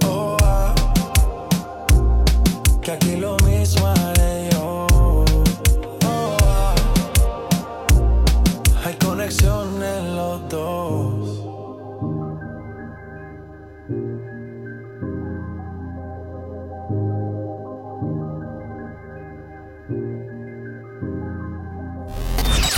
Oh, 0.06 0.38
ah, 0.44 0.76
que 2.82 2.92
aquí 2.92 3.16
lo 3.16 3.23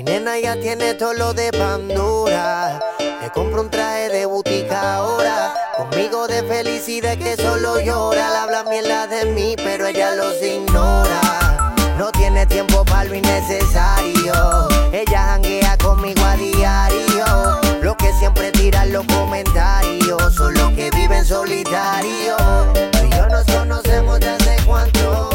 Mi 0.00 0.04
nena 0.04 0.38
ya 0.38 0.58
tiene 0.58 0.94
todo 0.94 1.12
lo 1.12 1.34
de 1.34 1.52
Pandora. 1.52 2.80
Le 3.20 3.30
compro 3.32 3.60
un 3.60 3.68
traje 3.68 4.08
de 4.08 4.24
butica 4.24 4.94
ahora. 4.94 5.52
Conmigo 5.76 6.26
de 6.26 6.42
felicidad 6.42 7.18
que 7.18 7.36
solo 7.36 7.78
llora. 7.78 8.30
Le 8.30 8.36
habla 8.38 8.64
mierda 8.64 9.06
de 9.06 9.26
mí, 9.26 9.56
pero 9.58 9.86
ella 9.86 10.14
los 10.14 10.42
ignora. 10.42 11.74
No 11.98 12.10
tiene 12.12 12.46
tiempo 12.46 12.82
para 12.86 13.04
lo 13.04 13.14
innecesario. 13.14 14.68
Ella 14.90 15.22
janguea 15.32 15.76
conmigo 15.76 16.24
a 16.24 16.34
diario. 16.34 17.60
Lo 17.82 17.94
que 17.98 18.10
siempre 18.14 18.52
tiran 18.52 18.94
los 18.94 19.04
comentarios 19.04 20.34
son 20.34 20.54
los 20.54 20.72
que 20.72 20.90
viven 20.92 21.26
solitario. 21.26 22.38
Tú 22.72 23.04
y 23.04 23.10
yo 23.10 23.28
nos 23.28 23.44
conocemos 23.44 24.18
desde 24.18 24.64
cuánto. 24.64 25.28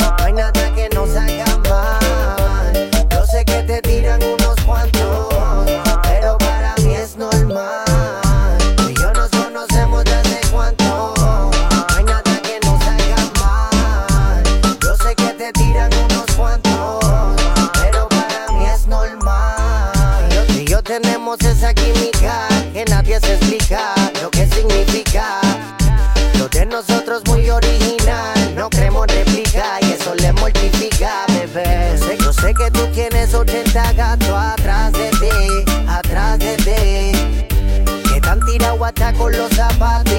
No 0.00 0.24
hay 0.24 0.32
nada 0.34 0.72
que 0.72 0.88
nos 0.90 1.16
haga. 1.16 1.73
Con 39.24 39.32
los 39.32 39.50
zapatos 39.54 40.13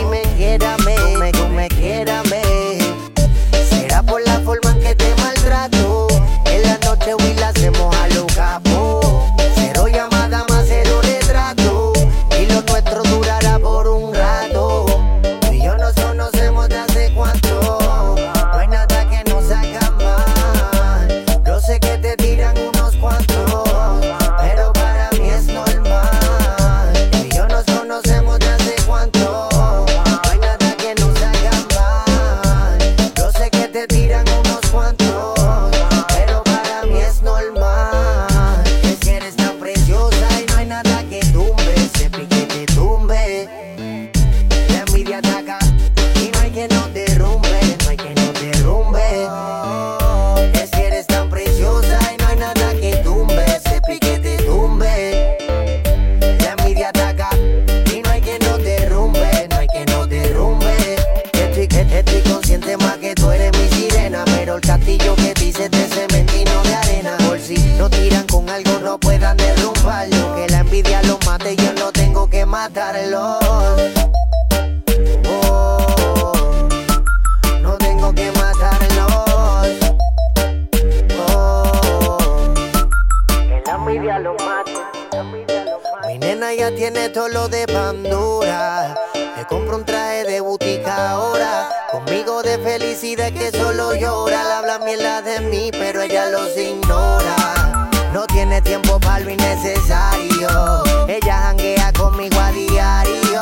los 96.30 96.58
ignora. 96.58 97.90
No 98.14 98.26
tiene 98.28 98.62
tiempo 98.62 99.00
para 99.00 99.20
lo 99.20 99.30
innecesario. 99.30 100.84
Ella 101.08 101.38
janguea 101.44 101.92
conmigo 101.94 102.40
a 102.40 102.52
diario. 102.52 103.42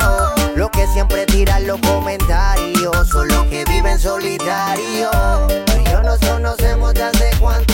Lo 0.56 0.70
que 0.70 0.86
siempre 0.88 1.26
tiran 1.26 1.66
los 1.66 1.80
comentarios 1.80 3.08
son 3.08 3.28
los 3.28 3.46
que 3.46 3.64
viven 3.64 3.98
solitario. 3.98 5.10
Tú 5.66 5.72
y 5.80 5.90
yo 5.90 6.02
nos 6.02 6.18
conocemos 6.18 6.94
de 6.94 7.02
hace 7.02 7.30
cuánto. 7.38 7.73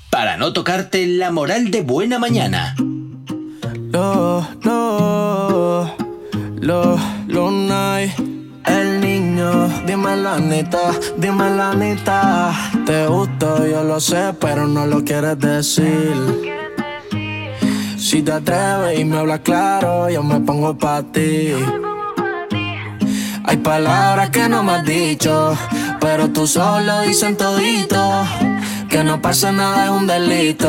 para 0.11 0.35
no 0.35 0.51
tocarte 0.51 1.07
la 1.07 1.31
moral 1.31 1.71
de 1.71 1.81
buena 1.81 2.19
mañana. 2.19 2.75
Lo, 3.91 4.45
lo, 4.61 5.95
lo, 6.59 6.99
lo 7.27 7.51
night. 7.51 8.11
El 8.65 9.01
niño, 9.01 9.69
dime 9.87 10.17
la 10.17 10.37
neta, 10.37 10.91
dime 11.17 11.49
la 11.51 11.73
neta. 11.73 12.53
Te 12.85 13.07
gusto, 13.07 13.65
yo 13.65 13.83
lo 13.83 13.99
sé, 13.99 14.33
pero 14.39 14.67
no 14.67 14.85
lo 14.85 15.03
quieres 15.03 15.39
decir. 15.39 16.13
Si 17.97 18.21
te 18.21 18.33
atreves 18.33 18.99
y 18.99 19.05
me 19.05 19.17
hablas 19.17 19.39
claro, 19.39 20.09
yo 20.09 20.21
me 20.21 20.41
pongo 20.41 20.77
pa' 20.77 21.03
ti. 21.03 21.53
Hay 23.45 23.57
palabras 23.57 24.29
que 24.29 24.47
no 24.49 24.61
me 24.61 24.73
has 24.73 24.85
dicho, 24.85 25.57
pero 26.01 26.29
tú 26.29 26.45
solo 26.45 27.01
dicen 27.01 27.37
todito. 27.37 28.50
Que 28.91 29.05
no 29.05 29.21
pasa 29.21 29.53
nada 29.53 29.85
es 29.85 29.89
un 29.89 30.05
delito. 30.05 30.67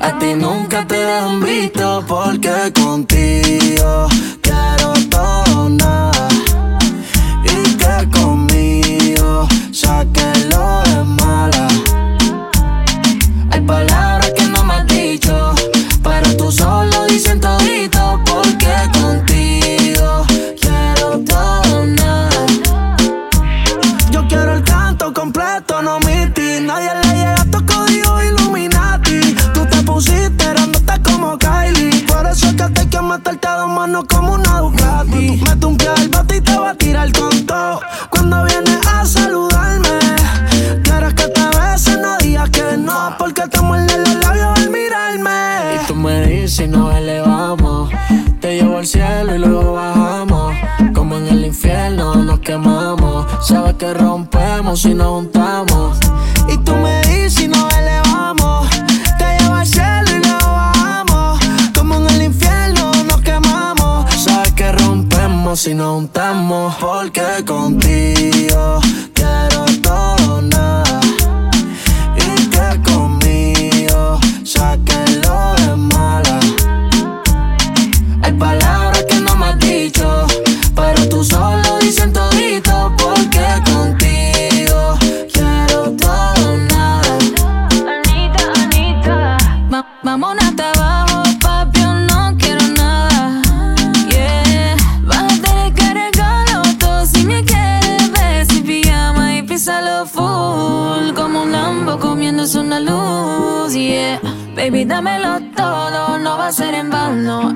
A 0.00 0.18
ti 0.18 0.32
nunca 0.34 0.86
te 0.86 0.96
dejan 0.96 1.38
visto, 1.42 2.02
porque 2.08 2.72
contigo 2.72 4.08
quiero 4.40 4.94
todo 5.10 5.68
nada. 5.68 6.28
Y 7.44 7.76
que 7.76 8.18
conmigo 8.18 9.46
sáquelo 9.70 10.82
de 10.84 11.04
mala. 11.04 11.68
Hay 13.50 13.60
palabras 13.60 14.32
que 14.34 14.44
no 14.44 14.64
me 14.64 14.72
has 14.72 14.86
dicho, 14.86 15.54
pero 16.02 16.34
tú 16.38 16.50
solo 16.50 17.04
dicen 17.04 17.38
todito, 17.38 17.55
y 36.36 36.40
te 36.40 36.56
va 36.56 36.70
a 36.70 36.74
tirar 36.74 37.10
con 37.12 37.46
todo. 37.46 37.80
Cuando 38.10 38.44
vienes 38.44 38.78
a 38.86 39.04
saludarme, 39.04 39.98
quieres 40.82 41.14
que 41.14 41.28
te 41.28 41.40
bese, 41.56 41.96
no 41.98 42.16
digas 42.18 42.50
que 42.50 42.76
no. 42.76 43.14
Porque 43.18 43.42
te 43.48 43.60
muerde 43.60 43.98
los 43.98 44.14
labios 44.16 44.58
al 44.58 44.70
mirarme. 44.70 45.82
Y 45.82 45.86
tú 45.86 45.94
me 45.94 46.26
dices 46.26 46.68
nos 46.68 46.94
elevamos. 46.94 47.90
Te 48.40 48.56
llevo 48.56 48.78
al 48.78 48.86
cielo 48.86 49.34
y 49.34 49.38
luego 49.38 49.72
bajamos. 49.74 50.54
Como 50.94 51.16
en 51.16 51.28
el 51.28 51.44
infierno 51.46 52.14
nos 52.16 52.40
quemamos. 52.40 53.26
Sabes 53.46 53.74
que 53.74 53.94
rompemos 53.94 54.84
y 54.84 54.94
nos 54.94 55.08
juntamos. 55.08 55.55
Rompemos 65.66 65.68
y 65.68 65.74
nos 65.74 65.94
juntamos. 65.94 66.74
Porque 66.76 67.44
contigo 67.44 68.80
quiero 69.14 69.64
todo 69.82 70.25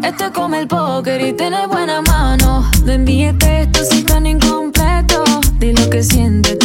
vano. 0.00 0.08
Esto 0.08 0.24
es 0.26 0.30
como 0.30 0.56
el 0.56 0.66
póker 0.66 1.20
y 1.20 1.32
tienes 1.32 1.66
buena 1.68 2.02
mano. 2.02 2.70
No 2.84 2.92
envíes 2.92 3.36
textos 3.38 3.88
si 3.88 3.98
están 3.98 4.26
incompletos. 4.26 5.40
Di 5.58 5.72
lo 5.72 5.90
que 5.90 6.02
sientes, 6.02 6.56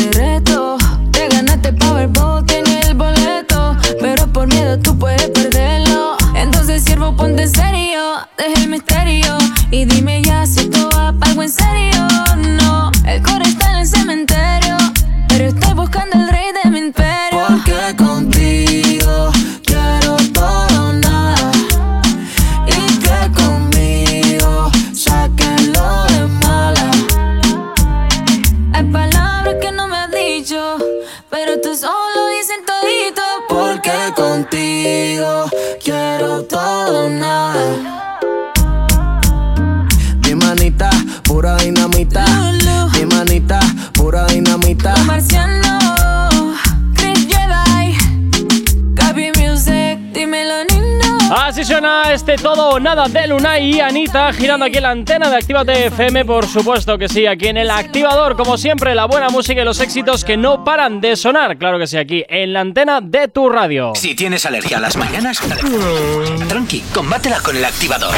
nada 52.80 53.08
de 53.08 53.28
Lunay 53.28 53.76
y 53.76 53.80
Anita 53.80 54.32
girando 54.34 54.66
aquí 54.66 54.78
en 54.78 54.84
la 54.84 54.92
antena 54.92 55.30
de 55.30 55.38
Actívate 55.38 55.88
FM, 55.88 56.26
por 56.26 56.48
supuesto 56.48 56.98
que 56.98 57.08
sí, 57.08 57.26
aquí 57.26 57.48
en 57.48 57.58
el 57.58 57.70
activador, 57.70 58.36
como 58.36 58.58
siempre, 58.58 58.96
la 58.96 59.06
buena 59.06 59.30
música 59.30 59.62
y 59.62 59.66
los 59.66 59.80
éxitos 59.80 60.24
que 60.24 60.38
no 60.38 60.64
paran 60.64 61.00
de 61.00 61.16
sonar, 61.16 61.58
claro 61.58 61.80
que 61.80 61.88
sí, 61.88 61.98
aquí 61.98 62.24
en 62.28 62.54
la 62.54 62.62
antena 62.62 63.02
de 63.02 63.28
tu 63.28 63.50
radio. 63.50 63.94
Si 63.96 64.16
tienes 64.16 64.46
alergia 64.46 64.78
a 64.78 64.82
las 64.82 64.98
mañanas, 64.98 65.42
tranqui, 66.48 66.82
combátela 66.94 67.40
con 67.40 67.56
el 67.56 67.66
activador. 67.66 68.14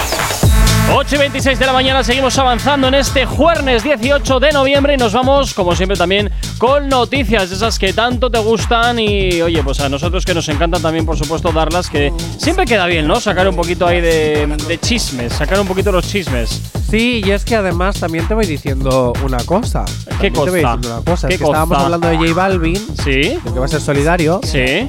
8 0.94 1.16
y 1.16 1.20
26 1.20 1.60
de 1.60 1.66
la 1.66 1.74
mañana 1.74 2.04
seguimos 2.04 2.38
avanzando 2.40 2.88
en 2.88 2.96
este 2.96 3.26
jueves 3.26 3.84
18 3.84 4.40
de 4.40 4.52
noviembre 4.52 4.94
y 4.94 4.98
nos 4.98 5.14
vamos, 5.14 5.54
como 5.54 5.76
siempre, 5.76 5.98
también 5.98 6.32
con 6.58 6.88
noticias 6.90 7.50
de 7.50 7.56
esas 7.56 7.78
que 7.78 7.94
tanto 7.94 8.32
te 8.32 8.40
gustan 8.40 8.98
y, 8.98 9.42
oye, 9.42 9.62
pues 9.64 9.80
a 9.82 9.90
nosotros 9.90 10.26
que 10.26 10.34
nos 10.34 10.48
encantan 10.50 10.82
también, 10.82 11.06
por 11.06 11.18
supuesto, 11.18 11.52
darlas, 11.52 11.90
que 11.90 12.12
siempre 12.38 12.66
queda 12.66 12.86
bien, 12.88 13.06
¿no? 13.08 13.20
Sacar 13.20 13.48
un 13.48 13.56
poquito 13.56 13.86
ahí 13.86 14.02
de, 14.02 14.48
de 14.68 14.80
chismes, 14.80 15.34
sacar 15.34 15.60
un 15.60 15.68
poquito 15.68 15.92
los 15.92 16.08
chismes. 16.08 16.62
Sí, 16.90 17.22
y 17.24 17.32
es 17.32 17.44
que 17.46 17.56
además 17.56 18.00
también 18.00 18.28
te 18.28 18.34
voy 18.34 18.46
diciendo 18.46 19.14
una 19.24 19.38
cosa. 19.40 19.84
¿Qué 20.20 20.32
También 20.32 20.34
Te 20.34 20.40
voy 20.40 20.46
cosa? 20.62 20.76
diciendo 20.76 20.88
una 20.96 21.06
cosa. 21.06 21.28
¿Qué 21.28 21.34
es 21.36 21.40
que 21.40 21.46
estábamos 21.46 21.76
cosa? 21.78 21.86
hablando 21.86 22.08
de 22.08 22.18
J 22.18 22.34
Balvin, 22.34 22.88
¿Sí? 23.04 23.12
de 23.12 23.40
que 23.54 23.60
va 23.60 23.66
a 23.66 23.70
ser 23.70 23.82
solidario, 23.82 24.40
¿Sí? 24.44 24.88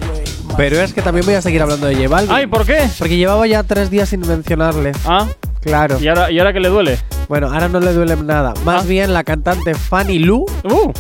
pero 0.57 0.81
es 0.81 0.93
que 0.95 1.03
también 1.03 1.27
voy 1.27 1.35
a 1.35 1.43
seguir 1.43 1.61
hablando 1.61 1.87
de 1.87 1.97
J 1.97 2.09
Balvin. 2.09 2.33
Ay, 2.35 2.47
¿por 2.47 2.65
qué? 2.65 2.89
Porque 2.99 3.17
llevaba 3.17 3.47
ya 3.47 3.63
tres 3.65 3.91
días 3.91 4.09
sin 4.09 4.21
mencionarle. 4.21 4.93
Ah, 5.05 5.27
Claro. 5.63 5.99
¿Y 6.01 6.09
ahora, 6.09 6.31
¿Y 6.31 6.39
ahora 6.39 6.53
qué 6.53 6.61
le 6.61 6.69
duele? 6.69 6.99
Bueno, 7.29 7.49
ahora 7.53 7.69
no 7.69 7.81
le 7.81 7.93
duele 7.93 8.17
nada. 8.17 8.55
Más 8.65 8.85
Ah. 8.85 8.87
bien 8.87 9.13
la 9.13 9.25
cantante 9.25 9.75
Fanny 9.75 10.19
Lu 10.19 10.47
Uh, 10.65 10.93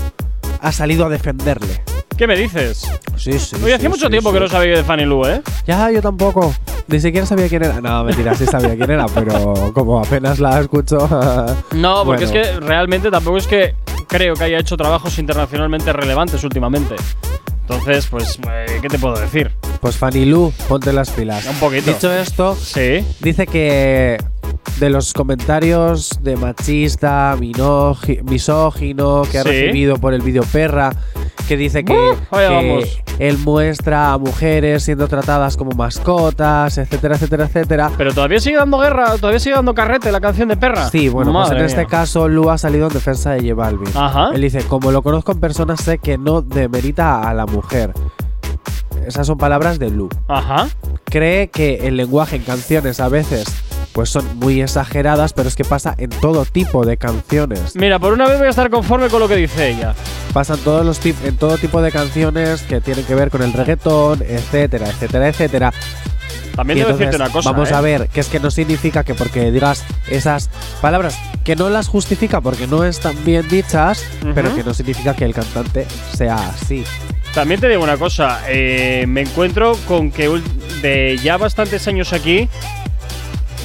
ha 0.60 0.72
salido 0.72 1.06
a 1.06 1.08
defenderle. 1.08 1.82
¿Qué 2.16 2.26
me 2.26 2.36
dices? 2.36 2.90
Sí, 3.16 3.38
sí. 3.38 3.56
Oye, 3.62 3.74
hacía 3.74 3.88
mucho 3.88 4.10
tiempo 4.10 4.32
que 4.32 4.40
no 4.40 4.48
sabía 4.48 4.76
de 4.76 4.82
Fanny 4.82 5.04
Lu, 5.04 5.24
¿eh? 5.24 5.40
Ya, 5.66 5.90
yo 5.90 6.02
tampoco. 6.02 6.52
Ni 6.88 6.98
siquiera 7.00 7.26
sabía 7.26 7.48
quién 7.48 7.64
era. 7.64 7.80
No, 7.80 8.02
mentira, 8.02 8.34
sí 8.34 8.44
sabía 8.46 8.74
quién 8.74 8.90
era, 8.90 9.06
pero 9.06 9.72
como 9.72 10.00
apenas 10.00 10.40
la 10.40 10.58
escucho. 10.60 10.98
No, 11.72 12.04
porque 12.04 12.24
Bueno. 12.26 12.40
es 12.40 12.48
que 12.54 12.60
realmente 12.60 13.10
tampoco 13.10 13.36
es 13.36 13.46
que 13.46 13.74
creo 14.08 14.34
que 14.34 14.44
haya 14.44 14.58
hecho 14.58 14.76
trabajos 14.76 15.18
internacionalmente 15.18 15.92
relevantes 15.92 16.42
últimamente. 16.42 16.96
Entonces, 17.60 18.06
pues, 18.06 18.38
eh, 18.50 18.78
¿qué 18.80 18.88
te 18.88 18.98
puedo 18.98 19.14
decir? 19.20 19.52
Pues 19.80 19.96
Fanny 19.96 20.24
Lu, 20.24 20.52
ponte 20.68 20.92
las 20.92 21.10
pilas. 21.10 21.46
Un 21.46 21.56
poquito. 21.56 21.92
Dicho 21.92 22.10
esto, 22.12 22.56
Sí. 22.56 23.04
dice 23.20 23.46
que 23.46 24.16
de 24.78 24.90
los 24.90 25.12
comentarios 25.12 26.20
de 26.22 26.36
machista, 26.36 27.36
misógino 28.24 29.22
que 29.30 29.38
ha 29.38 29.42
Sí. 29.42 29.48
recibido 29.48 29.96
por 29.96 30.14
el 30.14 30.22
vídeo 30.22 30.42
Perra, 30.52 30.90
que 31.48 31.56
dice 31.56 31.84
que, 31.84 31.94
Uh, 31.94 32.80
él 33.18 33.38
muestra 33.38 34.12
a 34.12 34.18
mujeres 34.18 34.84
siendo 34.84 35.08
tratadas 35.08 35.56
como 35.56 35.72
mascotas, 35.72 36.78
etcétera, 36.78 37.16
etcétera, 37.16 37.44
etcétera. 37.46 37.90
Pero 37.96 38.12
todavía 38.14 38.38
sigue 38.38 38.56
dando 38.56 38.78
guerra, 38.78 39.16
todavía 39.16 39.40
sigue 39.40 39.56
dando 39.56 39.74
carrete 39.74 40.12
la 40.12 40.20
canción 40.20 40.48
de 40.48 40.56
Perra. 40.56 40.88
Sí, 40.90 41.08
bueno, 41.08 41.32
pues 41.32 41.50
en 41.50 41.58
este 41.64 41.86
caso 41.86 42.28
Lu 42.28 42.50
ha 42.50 42.58
salido 42.58 42.86
en 42.86 42.92
defensa 42.92 43.30
de 43.32 43.40
J 43.40 43.54
Balvin. 43.54 43.88
Ajá. 43.96 44.30
Él 44.34 44.42
dice, 44.42 44.62
como 44.64 44.92
lo 44.92 45.02
conozco 45.02 45.32
en 45.32 45.40
persona, 45.40 45.76
sé 45.76 45.98
que 45.98 46.18
no 46.18 46.42
demerita 46.42 47.28
a 47.28 47.34
la 47.34 47.46
mujer. 47.46 47.92
Esas 49.06 49.26
son 49.26 49.38
palabras 49.38 49.78
de 49.78 49.90
Lu. 49.90 50.08
Ajá. 50.28 50.68
Cree 51.04 51.48
que 51.48 51.86
el 51.88 51.96
lenguaje 51.96 52.36
en 52.36 52.42
canciones 52.42 53.00
a 53.00 53.08
veces 53.08 53.46
pues 53.98 54.10
son 54.10 54.38
muy 54.38 54.62
exageradas, 54.62 55.32
pero 55.32 55.48
es 55.48 55.56
que 55.56 55.64
pasa 55.64 55.92
en 55.98 56.10
todo 56.10 56.44
tipo 56.44 56.86
de 56.86 56.98
canciones. 56.98 57.74
Mira, 57.74 57.98
por 57.98 58.12
una 58.12 58.28
vez 58.28 58.38
voy 58.38 58.46
a 58.46 58.50
estar 58.50 58.70
conforme 58.70 59.08
con 59.08 59.18
lo 59.18 59.26
que 59.26 59.34
dice 59.34 59.70
ella. 59.70 59.92
Pasan 60.32 60.58
todos 60.60 60.86
los 60.86 61.00
tip 61.00 61.16
en 61.24 61.36
todo 61.36 61.58
tipo 61.58 61.82
de 61.82 61.90
canciones 61.90 62.62
que 62.62 62.80
tienen 62.80 63.04
que 63.04 63.16
ver 63.16 63.28
con 63.28 63.42
el 63.42 63.52
reggaetón, 63.52 64.22
etcétera, 64.22 64.86
etcétera, 64.86 65.26
etcétera. 65.26 65.72
También 66.54 66.78
debo 66.78 66.92
decirte 66.92 67.16
una 67.16 67.28
cosa. 67.30 67.50
Vamos 67.50 67.72
¿eh? 67.72 67.74
a 67.74 67.80
ver, 67.80 68.06
que 68.06 68.20
es 68.20 68.28
que 68.28 68.38
no 68.38 68.52
significa 68.52 69.02
que 69.02 69.16
porque 69.16 69.50
digas 69.50 69.84
esas 70.08 70.48
palabras 70.80 71.18
que 71.42 71.56
no 71.56 71.68
las 71.68 71.88
justifica 71.88 72.40
porque 72.40 72.68
no 72.68 72.84
están 72.84 73.16
bien 73.24 73.48
dichas, 73.48 74.04
Ujú. 74.22 74.30
pero 74.32 74.54
que 74.54 74.62
no 74.62 74.74
significa 74.74 75.16
que 75.16 75.24
el 75.24 75.34
cantante 75.34 75.88
sea 76.14 76.36
así. 76.50 76.84
También 77.34 77.60
te 77.60 77.68
digo 77.68 77.82
una 77.82 77.96
cosa. 77.96 78.42
eh, 78.48 79.06
me 79.08 79.22
encuentro 79.22 79.76
con 79.88 80.12
que 80.12 80.40
de 80.82 81.18
ya 81.20 81.36
bastantes 81.36 81.88
años 81.88 82.12
aquí, 82.12 82.48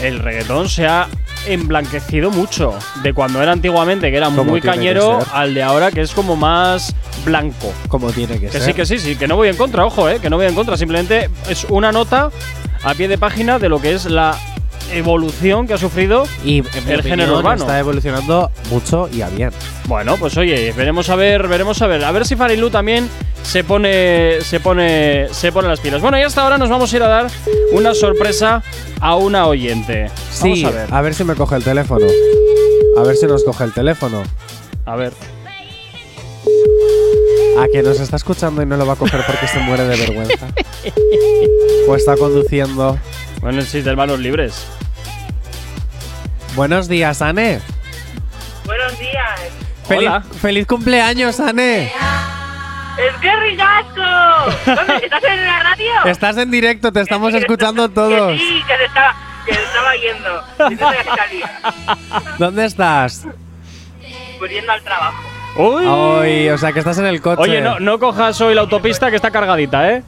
el 0.02 0.20
reggaetón 0.20 0.70
se 0.70 0.88
ha 0.88 1.08
emblanquecido 1.48 2.32
mucho. 2.32 2.74
De 3.02 3.14
cuando 3.14 3.42
era 3.42 3.52
antiguamente, 3.52 4.10
que 4.12 4.18
era 4.18 4.30
muy 4.30 4.62
que 4.62 4.68
cañero, 4.68 5.20
al 5.34 5.54
de 5.54 5.64
ahora, 5.64 5.92
que 5.92 6.02
es 6.02 6.12
como 6.12 6.36
más 6.36 6.96
blanco. 7.26 7.74
Como 7.88 8.12
tiene 8.12 8.40
que, 8.40 8.48
Que 8.48 8.52
ser. 8.54 8.62
sí, 8.62 8.74
que 8.74 8.86
sí, 8.86 9.00
sí, 9.00 9.16
que 9.16 9.28
no 9.28 9.36
voy 9.36 9.50
en 9.50 9.58
contra, 9.58 9.86
ojo, 9.86 10.10
eh, 10.10 10.20
que 10.20 10.30
no 10.30 10.38
voy 10.38 10.46
en 10.46 10.56
contra. 10.56 10.78
Simplemente 10.78 11.30
es 11.50 11.66
una 11.70 11.92
nota 11.92 12.30
a 12.84 12.94
pie 12.94 13.08
de 13.08 13.18
página 13.18 13.60
de 13.60 13.70
lo 13.70 13.82
que 13.82 13.94
es 13.94 14.06
la 14.06 14.36
evolución 14.98 15.68
que 15.68 15.74
ha 15.74 15.78
sufrido. 15.78 16.28
Y 16.44 16.64
el 16.88 17.04
género 17.04 17.40
urbano. 17.40 17.62
está 17.62 17.80
evolucionando 17.80 18.52
mucho 18.70 19.10
y 19.12 19.22
a 19.22 19.30
bien. 19.30 19.52
Bueno, 19.86 20.18
pues 20.18 20.38
oye, 20.38 20.74
veremos 20.76 21.10
a 21.10 21.16
ver, 21.16 21.48
veremos 21.48 21.82
a 21.82 21.88
ver. 21.88 22.04
A 22.04 22.12
ver 22.12 22.26
si 22.26 22.36
Farilu 22.36 22.70
también 22.70 23.10
se 23.44 23.64
pone, 23.64 24.42
se 24.42 24.60
pone, 24.60 25.28
se 25.32 25.52
pone 25.52 25.68
las 25.68 25.80
pilas. 25.80 26.02
Bueno, 26.02 26.18
y 26.18 26.22
hasta 26.22 26.42
ahora 26.42 26.58
nos 26.58 26.70
vamos 26.70 26.92
a 26.94 26.96
ir 26.96 27.04
a 27.04 27.08
dar 27.08 27.28
una 27.72 27.94
sorpresa 27.94 28.64
a 29.02 29.16
una 29.16 29.48
oyente. 29.48 30.10
Sí, 30.32 30.64
Vamos 30.64 30.92
a 30.92 31.02
ver. 31.02 31.14
si 31.14 31.24
me 31.24 31.36
coge 31.36 31.56
el 31.56 31.64
teléfono. 31.64 32.06
A 32.98 33.04
ver 33.04 33.16
si 33.16 33.26
nos 33.26 33.44
coge 33.44 33.64
el 33.66 33.74
teléfono. 33.74 34.24
A 34.86 34.96
ver. 34.96 35.14
A 37.60 37.68
que 37.72 37.84
nos 37.84 38.00
está 38.00 38.16
escuchando 38.16 38.62
y 38.62 38.66
no 38.66 38.78
lo 38.78 38.86
va 38.86 38.94
a 38.94 38.96
coger 38.96 39.24
porque 39.26 39.48
se 39.48 39.60
muere 39.60 39.86
de 39.88 39.98
vergüenza. 39.98 40.48
o 41.88 41.96
está 41.96 42.18
conduciendo. 42.18 42.98
Bueno, 43.42 43.62
sí, 43.62 43.82
de 43.82 43.96
manos 43.96 44.20
libres. 44.20 44.66
Buenos 46.56 46.88
días, 46.88 47.22
Ane. 47.22 47.60
Buenos 48.66 49.00
días. 49.00 49.40
Feliz, 49.88 50.08
Hola. 50.10 50.22
feliz 50.22 50.68
cumpleaños, 50.68 51.40
Ane. 51.40 51.86
¡Es 51.86 53.16
que 53.22 53.36
ricasco! 53.36 54.02
¿Dónde? 54.66 54.98
¿Estás 55.06 55.24
en 55.24 55.46
la 55.46 55.60
radio? 55.64 55.92
Estás 56.06 56.38
en 56.38 56.52
directo, 56.52 56.92
te 56.92 57.02
estamos 57.02 57.32
sí, 57.32 57.40
escuchando 57.40 57.86
está- 57.86 57.96
todos. 57.96 58.32
Que 58.34 58.38
sí, 58.38 58.64
que 58.68 58.78
se 58.78 58.86
estaba, 58.86 59.16
que 59.46 59.52
estaba 59.52 59.96
yendo. 59.96 60.44
¿Dónde 62.38 62.66
estás? 62.66 63.26
Pues 64.38 64.52
yendo 64.52 64.72
al 64.72 64.84
trabajo. 64.84 65.24
Uy. 65.56 65.86
Ay, 66.22 66.50
o 66.50 66.58
sea 66.58 66.72
que 66.72 66.80
estás 66.80 66.98
en 67.00 67.06
el 67.08 67.22
coche. 67.22 67.42
Oye, 67.42 67.62
no, 67.62 67.80
no 67.80 67.98
cojas 68.00 68.40
hoy 68.42 68.54
la 68.56 68.62
autopista 68.62 69.10
que 69.10 69.16
está 69.16 69.32
cargadita, 69.32 69.90
¿eh? 69.92 70.04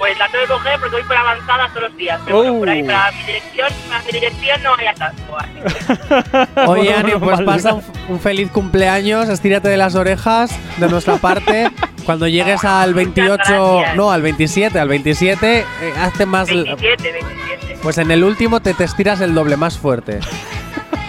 Pues 0.00 0.18
la 0.18 0.28
tengo 0.28 0.44
que 0.46 0.52
coger 0.54 0.80
porque 0.80 0.96
voy 0.96 1.04
por 1.04 1.16
avanzada 1.16 1.68
todos 1.68 1.82
los 1.82 1.96
días. 1.98 2.18
Pero 2.24 2.38
bueno, 2.38 2.58
por 2.58 2.68
ahí, 2.70 2.82
para 2.82 3.12
mi 3.12 3.22
dirección, 3.24 3.68
para 3.86 4.02
mi 4.02 4.12
dirección 4.12 4.62
no 4.62 4.74
hay 4.76 4.86
atasco. 4.86 5.36
Así 5.38 6.54
que 6.54 6.60
Oye, 6.66 6.94
Ani, 6.94 7.12
pues 7.12 7.36
Vale. 7.36 7.44
pasa 7.44 7.74
un, 7.74 7.82
un 8.08 8.18
feliz 8.18 8.50
cumpleaños, 8.50 9.28
estírate 9.28 9.68
de 9.68 9.76
las 9.76 9.94
orejas 9.96 10.50
de 10.78 10.88
nuestra 10.88 11.16
parte. 11.18 11.70
Cuando 12.06 12.26
llegues 12.26 12.64
al 12.64 12.94
28, 12.94 13.36
gracias. 13.76 13.96
no, 13.96 14.10
al 14.10 14.22
27, 14.22 14.80
al 14.80 14.88
27, 14.88 15.58
eh, 15.58 15.64
hazte 16.00 16.24
más. 16.24 16.48
27, 16.48 17.12
27. 17.12 17.78
Pues 17.82 17.98
en 17.98 18.10
el 18.10 18.24
último 18.24 18.60
te, 18.60 18.72
te 18.72 18.84
estiras 18.84 19.20
el 19.20 19.34
doble 19.34 19.58
más 19.58 19.76
fuerte. 19.78 20.20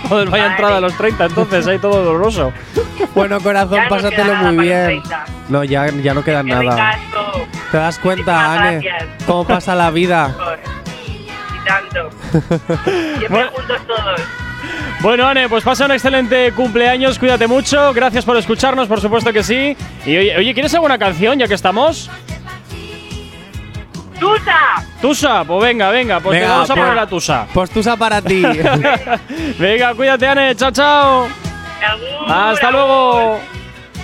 Joder, 0.10 0.30
vaya 0.30 0.48
entrada 0.48 0.78
a 0.78 0.82
los 0.82 0.96
30, 0.98 1.26
entonces 1.26 1.68
ahí 1.68 1.80
todo 1.80 2.04
doloroso. 2.04 2.52
Bueno, 3.16 3.40
corazón, 3.40 3.78
Ya 3.78 3.84
no 3.84 3.90
pásatelo 3.90 4.36
muy 4.36 4.58
bien. 4.66 4.78
los 4.96 5.04
30. 5.10 5.26
No, 5.50 5.64
ya, 5.64 5.88
ya 5.90 6.14
no 6.14 6.24
queda 6.24 6.44
¡Qué 6.44 6.50
nada. 6.50 6.98
¿Te 7.72 7.78
das 7.78 8.00
cuenta, 8.00 8.34
Muchísimas 8.34 8.60
Ane? 8.60 8.80
gracias. 8.82 9.24
¿Cómo 9.26 9.46
pasa 9.48 9.76
la 9.76 9.92
vida? 9.92 10.36
Y 11.54 11.68
tanto. 11.68 12.10
Siempre 12.84 13.28
Bueno. 13.30 13.52
juntos 13.52 13.78
todos. 13.88 14.22
Bueno, 15.02 15.28
Ane, 15.28 15.50
pues 15.50 15.64
pasa 15.64 15.86
un 15.86 15.92
excelente 15.92 16.52
cumpleaños, 16.54 17.18
cuídate 17.18 17.48
mucho, 17.48 17.94
gracias 17.94 18.24
por 18.26 18.38
escucharnos, 18.38 18.88
por 18.88 19.02
supuesto 19.02 19.32
que 19.34 19.44
sí. 19.44 19.76
Y 20.06 20.18
oye, 20.18 20.38
oye 20.38 20.54
¿quieres 20.54 20.74
alguna 20.76 20.98
canción 21.00 21.40
ya 21.40 21.48
que 21.48 21.56
estamos? 21.56 22.10
¡Tusa! 24.22 24.86
Tusa, 25.02 25.44
pues 25.44 25.62
venga, 25.64 25.90
venga, 25.90 26.20
pues 26.20 26.36
te 26.36 26.42
Venga, 26.42 26.54
vamos 26.54 26.70
a 26.70 26.74
pues- 26.76 26.84
poner 26.86 26.96
la 26.96 27.08
Tusa. 27.08 27.48
Postusa 27.54 27.98
para 27.98 28.22
ti. 28.22 28.44
venga, 29.60 29.94
cuídate, 29.96 30.28
Ane, 30.28 30.56
chao, 30.56 30.72
chao. 30.72 31.28
Hasta 32.28 32.70
luego. 32.72 33.40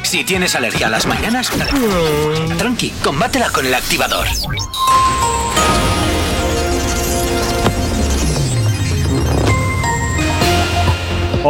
Si 0.02 0.24
tienes 0.24 0.56
alergia 0.56 0.88
a 0.88 0.90
las 0.90 1.06
mañanas, 1.06 1.52
tranqui, 2.58 2.90
combátela 3.04 3.50
con 3.52 3.66
el 3.66 3.74
activador. 3.76 4.26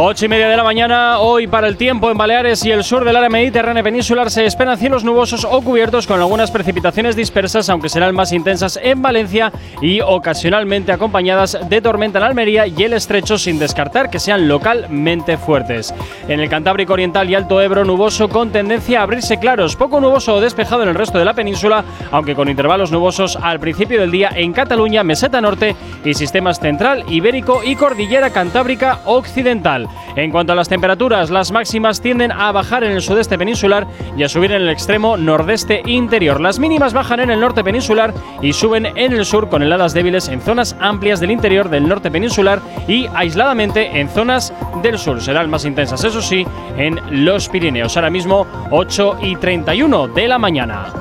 Ocho 0.00 0.26
y 0.26 0.28
media 0.28 0.48
de 0.48 0.56
la 0.56 0.62
mañana, 0.62 1.18
hoy 1.18 1.48
para 1.48 1.66
el 1.66 1.76
tiempo 1.76 2.08
en 2.08 2.16
Baleares 2.16 2.64
y 2.64 2.70
el 2.70 2.84
sur 2.84 3.04
del 3.04 3.16
área 3.16 3.28
mediterránea 3.28 3.82
peninsular 3.82 4.30
se 4.30 4.46
esperan 4.46 4.78
cielos 4.78 5.02
nubosos 5.02 5.44
o 5.44 5.60
cubiertos 5.60 6.06
con 6.06 6.20
algunas 6.20 6.52
precipitaciones 6.52 7.16
dispersas, 7.16 7.68
aunque 7.68 7.88
serán 7.88 8.14
más 8.14 8.32
intensas 8.32 8.78
en 8.80 9.02
Valencia 9.02 9.50
y 9.82 10.00
ocasionalmente 10.00 10.92
acompañadas 10.92 11.58
de 11.68 11.80
tormenta 11.80 12.20
en 12.20 12.26
Almería 12.26 12.68
y 12.68 12.80
el 12.84 12.92
estrecho, 12.92 13.38
sin 13.38 13.58
descartar 13.58 14.08
que 14.08 14.20
sean 14.20 14.46
localmente 14.46 15.36
fuertes. 15.36 15.92
En 16.28 16.38
el 16.38 16.48
Cantábrico 16.48 16.92
Oriental 16.92 17.28
y 17.28 17.34
Alto 17.34 17.60
Ebro, 17.60 17.84
nuboso 17.84 18.28
con 18.28 18.52
tendencia 18.52 19.00
a 19.00 19.02
abrirse 19.02 19.40
claros, 19.40 19.74
poco 19.74 20.00
nuboso 20.00 20.36
o 20.36 20.40
despejado 20.40 20.84
en 20.84 20.90
el 20.90 20.94
resto 20.94 21.18
de 21.18 21.24
la 21.24 21.34
península, 21.34 21.84
aunque 22.12 22.36
con 22.36 22.48
intervalos 22.48 22.92
nubosos 22.92 23.34
al 23.34 23.58
principio 23.58 24.00
del 24.00 24.12
día 24.12 24.30
en 24.32 24.52
Cataluña, 24.52 25.02
Meseta 25.02 25.40
Norte 25.40 25.74
y 26.04 26.14
sistemas 26.14 26.60
central, 26.60 27.04
ibérico 27.08 27.64
y 27.64 27.74
cordillera 27.74 28.30
cantábrica 28.30 29.00
occidental. 29.04 29.87
En 30.16 30.30
cuanto 30.30 30.52
a 30.52 30.56
las 30.56 30.68
temperaturas, 30.68 31.30
las 31.30 31.52
máximas 31.52 32.00
tienden 32.00 32.32
a 32.32 32.50
bajar 32.52 32.84
en 32.84 32.92
el 32.92 33.02
sudeste 33.02 33.38
peninsular 33.38 33.86
y 34.16 34.22
a 34.22 34.28
subir 34.28 34.52
en 34.52 34.62
el 34.62 34.68
extremo 34.68 35.16
nordeste 35.16 35.82
interior. 35.86 36.40
Las 36.40 36.58
mínimas 36.58 36.92
bajan 36.92 37.20
en 37.20 37.30
el 37.30 37.40
norte 37.40 37.62
peninsular 37.62 38.12
y 38.42 38.52
suben 38.52 38.86
en 38.86 39.12
el 39.12 39.24
sur 39.24 39.48
con 39.48 39.62
heladas 39.62 39.94
débiles 39.94 40.28
en 40.28 40.40
zonas 40.40 40.76
amplias 40.80 41.20
del 41.20 41.30
interior 41.30 41.68
del 41.68 41.88
norte 41.88 42.10
peninsular 42.10 42.60
y 42.86 43.06
aisladamente 43.14 44.00
en 44.00 44.08
zonas 44.08 44.52
del 44.82 44.98
sur. 44.98 45.20
Serán 45.20 45.50
más 45.50 45.64
intensas, 45.64 46.02
eso 46.04 46.22
sí, 46.22 46.46
en 46.76 47.00
los 47.24 47.48
Pirineos. 47.48 47.96
Ahora 47.96 48.10
mismo 48.10 48.46
8 48.70 49.18
y 49.22 49.36
31 49.36 50.08
de 50.08 50.28
la 50.28 50.38
mañana. 50.38 50.92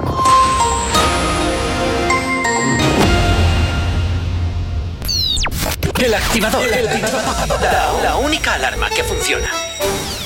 El 6.00 6.14
activador. 6.14 6.64
La, 7.62 8.04
la 8.04 8.16
única 8.18 8.54
alarma 8.54 8.90
que 8.90 9.04
funciona. 9.04 9.48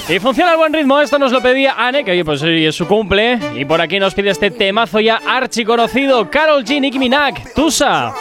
Y 0.09 0.19
funciona 0.19 0.51
al 0.51 0.57
buen 0.57 0.73
ritmo, 0.73 0.99
esto 0.99 1.17
nos 1.17 1.31
lo 1.31 1.41
pedía 1.41 1.75
Anne, 1.77 2.03
que 2.03 2.11
hoy 2.11 2.23
pues 2.23 2.41
hoy 2.41 2.65
es 2.65 2.75
su 2.75 2.87
cumple. 2.87 3.39
Y 3.55 3.65
por 3.65 3.79
aquí 3.79 3.99
nos 3.99 4.13
pide 4.13 4.31
este 4.31 4.51
temazo 4.51 4.99
ya 4.99 5.21
archiconocido, 5.25 6.29
Carol 6.29 6.63
G, 6.65 6.81
Nicki 6.81 6.99
Minaj, 6.99 7.53
Tusa. 7.55 8.13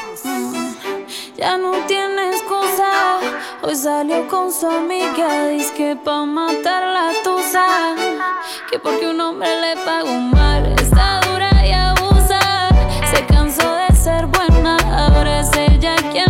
Ya 1.37 1.57
no 1.57 1.73
tienes 1.87 2.21
abusa. 2.61 3.19
Hoy 3.63 3.75
salió 3.75 4.27
con 4.29 4.53
su 4.53 4.67
amiga, 4.67 5.49
dice 5.49 5.73
que 5.75 5.97
pa' 5.97 6.25
matar 6.25 6.83
la 6.83 7.13
tusa. 7.23 7.67
Que 8.71 8.79
porque 8.79 9.09
un 9.09 9.21
hombre 9.21 9.49
le 9.61 9.77
pagó 9.85 10.15
mal, 10.15 10.75
está 10.81 11.21
dura 11.21 11.51
y 11.67 11.73
abusa. 11.73 12.69
Se 13.13 13.25
cansó 13.27 13.75
de 13.75 13.95
ser 13.95 14.27
buena, 14.27 14.77
ahora 14.93 15.41
es 15.41 15.51
ella 15.57 15.97
quien 16.13 16.30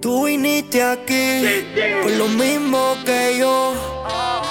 Tú 0.00 0.24
viniste 0.24 0.82
aquí 0.82 1.42
por 2.02 2.10
lo 2.12 2.26
mismo 2.28 2.96
que 3.04 3.36
yo. 3.38 3.74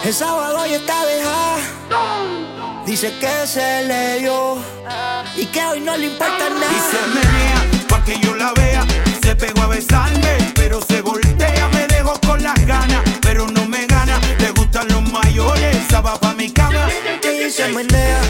El 0.04 0.14
sábado 0.14 0.64
ya 0.68 0.76
está 0.76 1.04
dejada. 1.06 2.86
Dice 2.86 3.12
que 3.20 3.48
se 3.48 3.84
le 3.86 4.20
dio 4.20 4.60
y 5.36 5.46
que 5.48 5.66
hoy 5.66 5.80
no 5.80 5.98
le 5.98 6.06
importa 6.06 6.50
nada. 6.50 6.72
Y 6.72 6.80
se 6.92 7.08
menea 7.16 7.88
pa' 7.88 8.04
que 8.04 8.20
yo 8.20 8.36
la 8.36 8.54
vea. 8.54 8.86
Se 9.24 9.36
pegó 9.36 9.64
a 9.64 9.68
besarme, 9.68 10.38
pero 10.54 10.82
se 10.82 11.02
voltea. 11.02 11.68
Me 11.70 11.88
dejó 11.88 12.14
con 12.28 12.44
las 12.44 12.64
ganas, 12.68 13.02
pero 13.20 13.48
no 13.48 13.66
me 13.66 13.88
gana. 13.88 14.20
Le 14.38 14.52
gustan 14.52 14.88
los 14.90 15.12
mayores, 15.12 15.76
esa 15.78 16.02
va 16.02 16.20
pa' 16.20 16.36
mi 16.36 16.52
cama. 16.52 16.90
Y 17.24 17.50
se 17.50 17.70
menea 17.70 18.22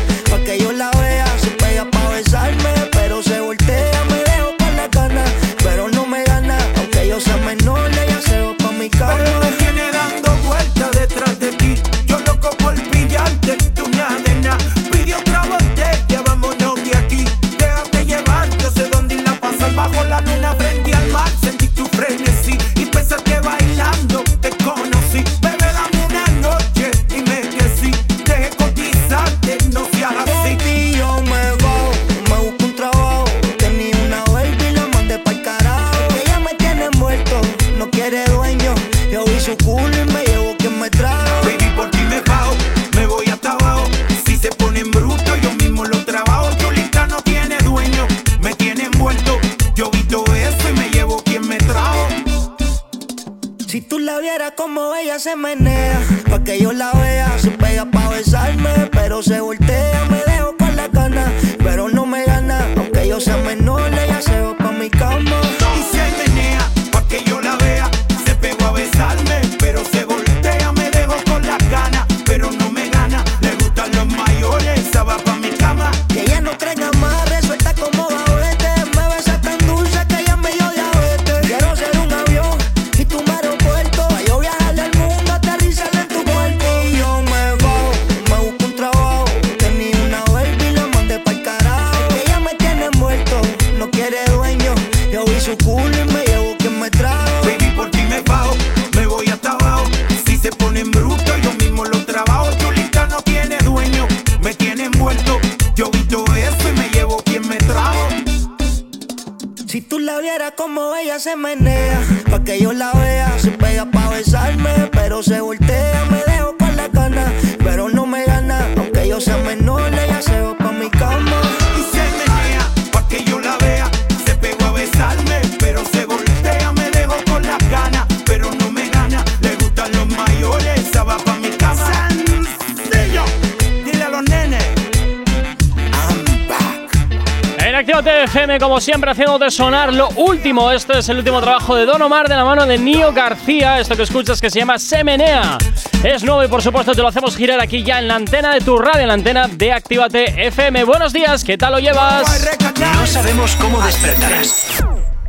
Siempre, 138.99 139.11
haciéndote 139.11 139.49
sonar 139.49 139.93
lo 139.93 140.09
último. 140.17 140.69
Este 140.73 140.99
es 140.99 141.07
el 141.07 141.19
último 141.19 141.39
trabajo 141.39 141.73
de 141.73 141.85
Don 141.85 142.01
Omar 142.01 142.27
de 142.27 142.35
la 142.35 142.43
mano 142.43 142.65
de 142.65 142.77
Nio 142.77 143.13
García. 143.13 143.79
Esto 143.79 143.95
que 143.95 144.03
escuchas 144.03 144.41
que 144.41 144.49
se 144.49 144.59
llama 144.59 144.77
Semenea. 144.77 145.57
Es 146.03 146.21
nuevo 146.21 146.43
y 146.43 146.49
por 146.49 146.61
supuesto 146.61 146.91
te 146.91 147.01
lo 147.01 147.07
hacemos 147.07 147.37
girar 147.37 147.61
aquí 147.61 147.81
ya 147.81 147.99
en 147.99 148.09
la 148.09 148.15
antena 148.15 148.53
de 148.53 148.59
tu 148.59 148.77
radio, 148.77 149.03
en 149.03 149.07
la 149.07 149.13
antena 149.13 149.47
de 149.47 149.71
Actívate 149.71 150.47
FM. 150.47 150.83
Buenos 150.83 151.13
días, 151.13 151.45
¿qué 151.45 151.57
tal 151.57 151.71
lo 151.71 151.79
llevas? 151.79 152.45
No 152.77 153.07
sabemos 153.07 153.55
cómo 153.55 153.81
despertarás, 153.81 154.83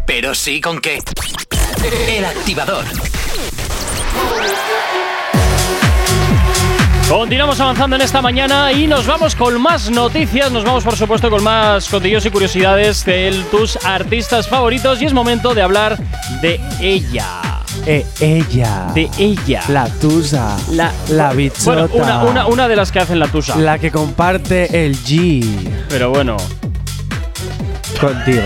pero 0.04 0.34
sí 0.34 0.60
con 0.60 0.80
qué. 0.80 0.98
El 2.08 2.24
activador. 2.24 2.86
Continuamos 7.10 7.58
avanzando 7.58 7.96
en 7.96 8.02
esta 8.02 8.22
mañana 8.22 8.70
y 8.70 8.86
nos 8.86 9.04
vamos 9.04 9.34
con 9.34 9.60
más 9.60 9.90
noticias. 9.90 10.52
Nos 10.52 10.62
vamos, 10.62 10.84
por 10.84 10.96
supuesto, 10.96 11.28
con 11.28 11.42
más 11.42 11.88
cotillos 11.88 12.24
y 12.24 12.30
curiosidades 12.30 13.04
de 13.04 13.44
tus 13.50 13.76
artistas 13.84 14.46
favoritos. 14.46 15.02
Y 15.02 15.06
es 15.06 15.12
momento 15.12 15.52
de 15.52 15.60
hablar 15.62 15.98
de 16.40 16.60
ella. 16.80 17.40
Eh, 17.84 18.06
ella. 18.20 18.86
De 18.94 19.10
ella. 19.18 19.62
La 19.68 19.88
tusa. 19.88 20.56
La, 20.70 20.92
La 21.08 21.32
bichota. 21.32 21.64
Bueno, 21.64 21.88
una, 21.94 22.22
una, 22.22 22.46
una 22.46 22.68
de 22.68 22.76
las 22.76 22.92
que 22.92 23.00
hacen 23.00 23.18
la 23.18 23.26
tusa. 23.26 23.56
La 23.56 23.80
que 23.80 23.90
comparte 23.90 24.86
el 24.86 24.96
G 24.96 25.44
Pero 25.88 26.10
bueno, 26.10 26.36
contigo. 28.00 28.42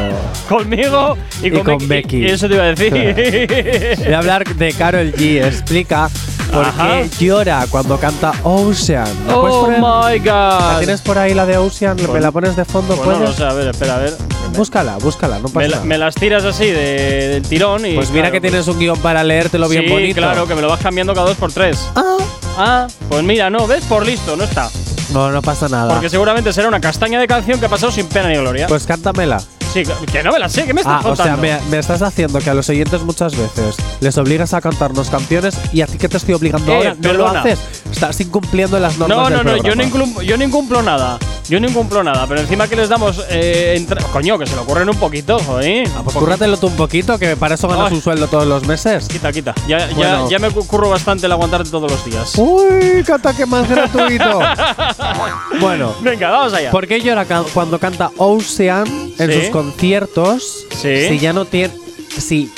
conmigo 0.49 1.19
y 1.43 1.49
Y 1.49 1.51
con, 1.51 1.67
Becky. 1.67 1.87
Becky. 1.87 2.17
Y 2.23 2.27
eso 2.31 2.49
te 2.49 2.55
iba 2.55 2.65
a 2.65 2.75
decir. 2.75 3.99
Voy 4.07 4.15
a 4.15 4.19
hablar 4.19 4.47
de 4.57 4.73
Carol 4.73 5.13
G. 5.13 5.45
Explica 5.45 6.09
por 6.55 6.65
Ajá. 6.65 6.89
qué 7.03 7.11
llora 7.27 7.67
cuando 7.71 7.99
canta 7.99 8.33
Ocean. 8.43 9.07
¿La 9.27 9.35
puedes 9.35 9.57
oh 9.57 9.61
poner? 9.63 9.81
my 9.81 10.21
¿La 10.25 10.59
god. 10.73 10.79
tienes 10.79 11.01
por 11.03 11.19
ahí 11.19 11.35
la 11.35 11.45
de 11.47 11.59
Ocean? 11.59 11.97
¿Me 11.97 12.05
Pues- 12.05 12.23
la 12.23 12.31
pones 12.31 12.57
de 12.57 12.65
fondo? 12.65 12.95
Pues 12.97 13.07
no 13.07 13.15
¿Puedes? 13.17 13.31
lo 13.31 13.35
sé, 13.37 13.45
a 13.45 13.53
ver, 13.53 13.69
espera, 13.69 13.97
a 13.97 13.99
ver. 13.99 14.17
Búscala, 14.57 14.97
búscala, 14.99 15.39
no 15.39 15.45
pasa 15.49 15.59
Me, 15.59 15.69
la- 15.69 15.77
nada. 15.77 15.85
me 15.87 15.99
las 15.99 16.15
tiras 16.15 16.45
así 16.45 16.67
de- 16.67 17.29
del 17.29 17.43
tirón 17.43 17.85
y. 17.87 17.95
Pues 17.95 18.11
mira 18.11 18.25
claro, 18.25 18.33
que 18.35 18.41
tienes 18.41 18.69
un 18.69 18.79
guion 18.79 18.99
para 19.01 19.25
leértelo 19.25 19.69
bien 19.69 19.85
sí, 19.85 19.91
bonito. 19.91 20.21
claro, 20.21 20.47
que 20.47 20.55
me 20.55 20.63
lo 20.63 20.69
vas 20.69 20.81
cambiando 20.81 21.13
cada 21.15 21.27
dos 21.29 21.37
por 21.37 21.53
tres. 21.53 21.79
Ah. 21.97 22.17
Ah, 22.57 22.87
pues 23.09 23.23
mira, 23.25 23.51
no, 23.51 23.67
¿ves? 23.67 23.85
Por 23.85 24.07
listo, 24.07 24.37
no 24.37 24.45
está. 24.45 24.71
No, 25.13 25.31
no 25.31 25.43
pasa 25.43 25.69
nada. 25.69 25.93
Porque 25.93 26.09
seguramente 26.09 26.53
será 26.53 26.69
una 26.69 26.81
castaña 26.81 27.19
de 27.21 27.27
canción 27.27 27.59
que 27.61 27.67
ha 27.67 27.69
pasado 27.69 27.91
sin 27.93 28.07
pena 28.07 28.29
ni 28.29 28.37
gloria. 28.37 28.67
Pues 28.69 28.87
cántamela. 28.87 29.43
Sí, 29.75 29.83
que 30.13 30.23
no 30.23 30.33
me 30.33 30.39
la 30.39 30.49
sé, 30.49 30.65
¿qué 30.65 30.73
me 30.75 30.81
estás 30.81 31.05
Ah, 31.05 31.09
o 31.11 31.17
sea, 31.17 31.35
contando? 31.37 31.43
me, 31.43 31.71
me 31.71 31.79
estás 31.79 32.01
haciendo 32.03 32.39
que 32.39 32.49
a 32.51 32.55
los 32.55 32.69
oyentes 32.69 33.03
muchas 33.03 33.37
veces 33.37 33.77
les 34.01 34.17
obligas 34.19 34.55
a 34.55 34.61
cantarnos 34.61 35.11
canciones 35.11 35.57
y 35.73 35.83
a 35.83 35.87
ti 35.87 35.99
que 35.99 36.09
te 36.09 36.17
estoy 36.17 36.35
obligando 36.35 36.73
Eh, 36.73 36.77
ahora 36.77 36.91
no 36.99 37.13
lo 37.13 37.25
perdona. 37.25 37.41
haces. 37.41 37.59
Estás 37.91 38.21
incumpliendo 38.21 38.79
las 38.81 38.97
normas 38.99 39.17
No, 39.19 39.25
del 39.25 39.45
no, 39.45 39.57
no, 39.57 39.63
yo 39.63 39.75
no, 39.75 39.83
incumplo, 39.83 40.23
yo 40.23 40.37
no 40.39 40.45
incumplo 40.45 40.83
nada. 40.83 41.19
Yo 41.49 41.61
no 41.61 41.69
incumplo 41.69 42.03
nada, 42.03 42.27
pero 42.27 42.41
encima 42.41 42.67
que 42.69 42.75
les 42.77 42.89
damos. 42.89 43.23
Eh, 43.29 43.75
entra- 43.77 44.03
Coño, 44.13 44.39
que 44.39 44.47
se 44.47 44.55
le 44.55 44.63
ocurren 44.63 44.89
un 44.89 44.97
poquito, 44.97 45.39
joder. 45.41 45.87
Ah, 45.95 46.01
pues 46.03 46.17
cúrratelo 46.17 46.57
tú 46.57 46.69
un 46.69 46.77
poquito, 46.77 47.19
que 47.19 47.37
para 47.37 47.55
eso 47.57 47.69
ganas 47.69 47.89
Ay. 47.91 47.97
un 47.97 48.03
sueldo 48.03 48.27
todos 48.29 48.47
los 48.47 48.67
meses. 48.67 49.09
Quita, 49.09 49.31
quita. 49.31 49.55
Ya, 49.69 49.89
ya, 49.91 49.95
Bueno. 49.95 50.31
ya 50.31 50.39
me 50.39 50.51
curro 50.51 50.89
bastante 50.89 51.27
el 51.27 51.33
aguantarte 51.33 51.69
todos 51.71 51.91
los 51.91 52.03
días. 52.05 52.33
Uy, 52.39 53.03
qué 53.05 53.13
ataque 53.13 53.45
más 53.45 53.69
gratuito. 53.69 54.41
bueno, 55.61 55.95
Venga, 56.01 56.31
vamos 56.31 56.53
allá. 56.55 56.71
¿por 56.71 56.87
qué 56.87 57.01
llora 57.01 57.27
cuando 57.53 57.79
canta 57.79 58.11
Ocean 58.17 58.87
en 59.19 59.31
Sí. 59.31 59.41
sus 59.43 59.51
conciertos 59.51 60.67
Sí. 60.81 61.09
si 61.09 61.19
ya 61.19 61.33
no 61.33 61.45
tiene. 61.45 61.75
Si. 62.09 62.51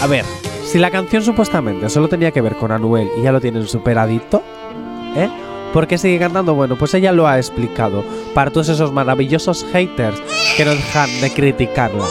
A 0.00 0.06
ver, 0.06 0.24
si 0.70 0.78
la 0.78 0.90
canción 0.90 1.22
supuestamente 1.24 1.88
solo 1.88 2.08
tenía 2.08 2.30
que 2.30 2.40
ver 2.40 2.56
con 2.56 2.70
Anuel 2.70 3.08
y 3.18 3.22
ya 3.22 3.32
lo 3.32 3.40
tienen 3.40 3.66
superadito, 3.66 4.42
¿eh? 5.16 5.28
¿Por 5.72 5.86
qué 5.86 5.98
sigue 5.98 6.18
cantando? 6.18 6.54
Bueno, 6.54 6.76
pues 6.76 6.94
ella 6.94 7.12
lo 7.12 7.26
ha 7.26 7.36
explicado 7.36 8.04
para 8.34 8.50
todos 8.50 8.68
esos 8.70 8.92
maravillosos 8.92 9.66
haters 9.72 10.20
que 10.56 10.64
no 10.64 10.70
dejan 10.70 11.08
de 11.20 11.30
criticarla. 11.30 12.04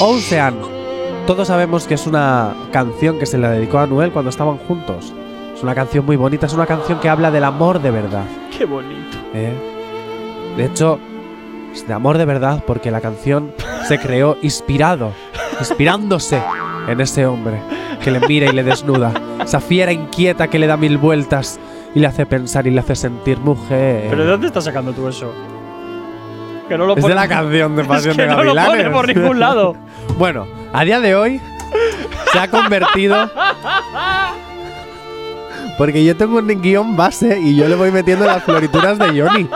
Ocean, 0.00 0.54
todos 1.26 1.48
sabemos 1.48 1.86
que 1.86 1.94
es 1.94 2.06
una 2.06 2.54
canción 2.72 3.18
que 3.18 3.26
se 3.26 3.38
le 3.38 3.48
dedicó 3.48 3.78
a 3.78 3.82
Anuel 3.82 4.10
cuando 4.10 4.30
estaban 4.30 4.56
juntos. 4.58 5.12
Es 5.54 5.62
una 5.62 5.74
canción 5.74 6.06
muy 6.06 6.16
bonita, 6.16 6.46
es 6.46 6.54
una 6.54 6.66
canción 6.66 6.98
que 6.98 7.08
habla 7.08 7.30
del 7.30 7.44
amor 7.44 7.80
de 7.80 7.90
verdad. 7.90 8.24
Qué 8.56 8.64
bonito. 8.64 9.18
¿eh? 9.34 9.52
De 10.56 10.64
hecho, 10.64 10.98
es 11.72 11.86
de 11.86 11.92
amor 11.92 12.18
de 12.18 12.24
verdad 12.24 12.64
porque 12.66 12.90
la 12.90 13.00
canción 13.00 13.52
se 13.86 13.98
creó 13.98 14.38
inspirado, 14.42 15.12
inspirándose 15.60 16.42
en 16.88 17.00
ese 17.00 17.26
hombre 17.26 17.60
que 18.02 18.10
le 18.10 18.20
mira 18.26 18.50
y 18.50 18.52
le 18.54 18.64
desnuda. 18.64 19.12
Esa 19.44 19.60
fiera 19.60 19.92
inquieta 19.92 20.48
que 20.48 20.58
le 20.58 20.66
da 20.66 20.76
mil 20.76 20.98
vueltas 20.98 21.60
y 21.94 22.00
le 22.00 22.06
hace 22.06 22.26
pensar 22.26 22.66
y 22.66 22.70
le 22.70 22.80
hace 22.80 22.96
sentir 22.96 23.38
mujer. 23.38 24.06
¿Pero 24.10 24.24
de 24.24 24.30
dónde 24.30 24.46
estás 24.46 24.64
sacando 24.64 24.92
tú 24.92 25.08
eso? 25.08 25.32
Que 26.68 26.78
no 26.78 26.86
lo 26.86 26.96
es 26.96 27.04
de 27.04 27.14
la 27.14 27.28
canción 27.28 27.76
de 27.76 27.82
Es 27.82 27.88
Pasión 27.88 28.16
que 28.16 28.22
de 28.22 28.28
no 28.28 28.42
lo 28.42 28.54
pone 28.54 28.90
por 28.90 29.08
ningún 29.08 29.40
lado. 29.40 29.76
bueno, 30.18 30.46
a 30.72 30.84
día 30.84 31.00
de 31.00 31.14
hoy 31.14 31.40
se 32.32 32.38
ha 32.38 32.48
convertido. 32.48 33.30
Porque 35.78 36.04
yo 36.04 36.16
tengo 36.16 36.38
un 36.38 36.48
guion 36.60 36.96
base 36.96 37.40
y 37.40 37.56
yo 37.56 37.66
le 37.66 37.74
voy 37.74 37.90
metiendo 37.90 38.26
las 38.26 38.42
florituras 38.44 38.98
de 38.98 39.20
Johnny 39.20 39.48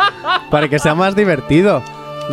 para 0.50 0.68
que 0.68 0.78
sea 0.78 0.94
más 0.94 1.14
divertido. 1.14 1.82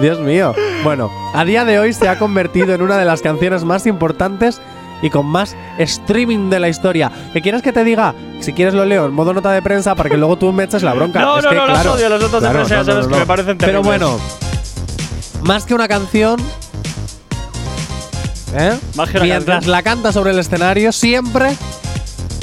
Dios 0.02 0.20
mío. 0.20 0.56
Bueno, 0.84 1.12
a 1.34 1.46
día 1.46 1.66
de 1.66 1.78
hoy 1.80 1.94
se 1.94 2.10
ha 2.10 2.18
convertido 2.18 2.74
en 2.74 2.82
una 2.82 2.98
de 2.98 3.06
las 3.06 3.22
canciones 3.22 3.64
más 3.64 3.86
importantes 3.86 4.62
y 5.04 5.10
con 5.12 5.28
más 5.28 5.56
streaming 5.78 6.50
de 6.50 6.60
la 6.60 6.70
historia. 6.70 7.12
¿Qué 7.34 7.42
quieres 7.42 7.62
que 7.62 7.72
te 7.72 7.84
diga? 7.84 8.16
Si 8.40 8.54
quieres 8.54 8.74
lo 8.74 8.84
leo 8.86 9.06
en 9.06 9.14
modo 9.14 9.34
nota 9.34 9.52
de 9.52 9.62
prensa 9.62 9.94
para 9.94 10.10
que 10.10 10.18
luego 10.18 10.38
tú 10.38 10.52
me 10.52 10.64
eches 10.64 10.82
la 10.82 10.94
bronca. 10.96 11.20
No, 11.20 11.38
Es 11.38 11.44
no, 11.44 11.50
que, 11.52 11.56
no, 11.56 11.66
claro, 11.68 11.94
odio, 11.94 12.10
las 12.10 12.22
notas 12.22 12.42
de 12.42 12.50
claro, 12.50 12.66
prensa, 12.66 12.76
ya 12.76 12.78
no, 12.78 12.84
no, 12.84 12.92
sabes 12.94 13.08
no, 13.08 13.14
que 13.14 13.20
me 13.20 13.26
parecen 13.28 13.58
Pero 13.60 13.82
terribles. 13.84 13.86
bueno, 13.86 14.20
más 15.44 15.66
que 15.66 15.76
una 15.76 15.88
canción, 15.88 16.40
¿eh? 18.58 18.80
Más 18.96 19.10
que 19.10 19.18
una 19.18 19.26
mientras 19.26 19.56
canción. 19.58 19.72
la 19.72 19.84
canta 19.84 20.12
sobre 20.12 20.32
el 20.32 20.40
escenario, 20.40 20.92
siempre, 20.92 21.56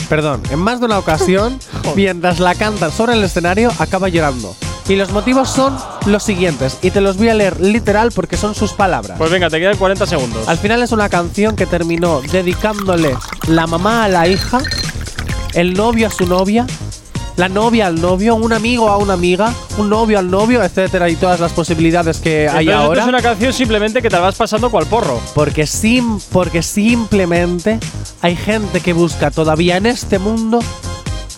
perdón, 0.09 0.42
en 0.51 0.59
más 0.59 0.81
de 0.81 0.87
una 0.87 0.99
ocasión, 0.99 1.59
mientras 1.96 2.40
la 2.40 2.55
canta 2.55 2.90
sobre 2.90 3.14
el 3.14 3.25
escenario, 3.25 3.73
acaba 3.79 4.09
llorando. 4.09 4.55
Y 4.88 4.97
los 4.97 5.12
motivos 5.12 5.49
son 5.49 5.77
los 6.07 6.23
siguientes, 6.23 6.79
y 6.83 6.90
te 6.90 7.01
los 7.01 7.16
voy 7.16 7.29
a 7.29 7.35
leer 7.35 7.61
literal 7.61 8.11
porque 8.12 8.37
son 8.37 8.55
sus 8.55 8.73
palabras. 8.73 9.17
Pues 9.19 9.31
venga, 9.31 9.48
te 9.48 9.61
quedan 9.61 9.77
40 9.77 10.07
segundos. 10.07 10.48
Al 10.48 10.59
final 10.59 10.83
es 10.83 10.90
una 10.92 11.09
canción 11.09 11.54
que 11.54 11.67
terminó 11.67 12.21
dedicándole 12.33 13.17
la 13.46 13.67
mamá 13.67 14.04
a 14.04 14.09
la 14.09 14.27
hija, 14.27 14.61
el 15.54 15.75
novio 15.75 16.09
a 16.09 16.11
su 16.11 16.27
novia, 16.27 16.67
la 17.37 17.48
novia 17.48 17.87
al 17.87 18.00
novio, 18.00 18.35
un 18.35 18.52
amigo 18.52 18.90
a 18.90 18.98
una 18.98 19.15
amiga, 19.15 19.54
un 19.79 19.88
novio 19.88 20.19
al 20.19 20.31
novio, 20.31 20.63
etcétera, 20.63 21.09
y 21.09 21.17
todas 21.17 21.40
las 21.40 21.52
posibilidades 21.52 22.19
que 22.19 22.48
hay 22.48 22.69
ahora. 22.69 23.00
Esto 23.00 23.09
es 23.11 23.15
una 23.15 23.23
canción 23.23 23.52
simplemente 23.52 24.02
que 24.02 24.11
te 24.11 24.17
la 24.17 24.21
vas 24.21 24.35
pasando 24.35 24.71
cual 24.71 24.87
porro. 24.87 25.19
Porque, 25.35 25.67
sim, 25.67 26.21
porque 26.33 26.63
simplemente 26.63 27.79
hay 28.21 28.37
gente 28.37 28.81
que 28.81 28.92
busca 28.92 29.31
todavía 29.31 29.79
en 29.79 29.87
este 29.87 30.19
mundo 30.19 30.61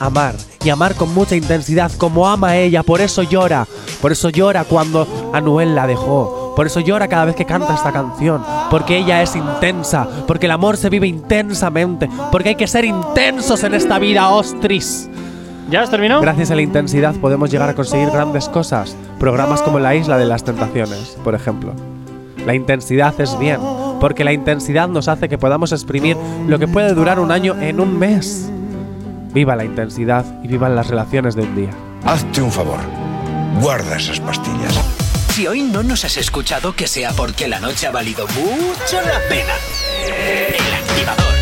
amar. 0.06 0.34
Y 0.64 0.70
amar 0.70 0.94
con 0.94 1.12
mucha 1.14 1.34
intensidad, 1.34 1.90
como 1.98 2.28
ama 2.28 2.56
ella. 2.56 2.82
Por 2.82 3.00
eso 3.00 3.22
llora. 3.22 3.66
Por 4.00 4.12
eso 4.12 4.30
llora 4.30 4.64
cuando 4.64 5.06
Anuel 5.32 5.74
la 5.74 5.86
dejó. 5.86 6.54
Por 6.56 6.66
eso 6.66 6.80
llora 6.80 7.08
cada 7.08 7.24
vez 7.24 7.34
que 7.34 7.46
canta 7.46 7.74
esta 7.74 7.92
canción. 7.92 8.44
Porque 8.70 8.98
ella 8.98 9.22
es 9.22 9.34
intensa. 9.34 10.06
Porque 10.26 10.46
el 10.46 10.52
amor 10.52 10.76
se 10.76 10.90
vive 10.90 11.06
intensamente. 11.06 12.08
Porque 12.30 12.50
hay 12.50 12.54
que 12.56 12.66
ser 12.66 12.84
intensos 12.84 13.64
en 13.64 13.74
esta 13.74 13.98
vida, 13.98 14.28
ostris. 14.28 15.08
¿Ya 15.70 15.82
has 15.82 15.90
terminado? 15.90 16.20
Gracias 16.20 16.50
a 16.50 16.54
la 16.54 16.62
intensidad 16.62 17.14
podemos 17.14 17.50
llegar 17.50 17.70
a 17.70 17.74
conseguir 17.74 18.10
grandes 18.10 18.48
cosas. 18.48 18.94
Programas 19.18 19.62
como 19.62 19.78
La 19.78 19.94
Isla 19.94 20.18
de 20.18 20.26
las 20.26 20.44
Tentaciones, 20.44 21.16
por 21.24 21.34
ejemplo. 21.34 21.72
La 22.44 22.54
intensidad 22.54 23.18
es 23.20 23.38
bien, 23.38 23.58
porque 24.00 24.24
la 24.24 24.32
intensidad 24.32 24.88
nos 24.88 25.08
hace 25.08 25.28
que 25.28 25.38
podamos 25.38 25.72
exprimir 25.72 26.16
lo 26.46 26.58
que 26.58 26.66
puede 26.66 26.92
durar 26.92 27.20
un 27.20 27.30
año 27.30 27.54
en 27.60 27.80
un 27.80 27.98
mes. 27.98 28.50
Viva 29.32 29.56
la 29.56 29.64
intensidad 29.64 30.24
y 30.42 30.48
vivan 30.48 30.76
las 30.76 30.88
relaciones 30.88 31.34
de 31.34 31.42
un 31.42 31.56
día. 31.56 31.70
Hazte 32.04 32.42
un 32.42 32.52
favor. 32.52 32.78
Guarda 33.60 33.96
esas 33.96 34.20
pastillas. 34.20 34.74
Si 35.32 35.46
hoy 35.46 35.62
no 35.62 35.82
nos 35.82 36.04
has 36.04 36.18
escuchado, 36.18 36.74
que 36.74 36.86
sea 36.86 37.12
porque 37.12 37.48
la 37.48 37.58
noche 37.58 37.86
ha 37.86 37.90
valido 37.90 38.26
mucho 38.28 39.00
la 39.00 39.18
pena. 39.30 39.54
El 40.06 40.74
activador. 40.74 41.32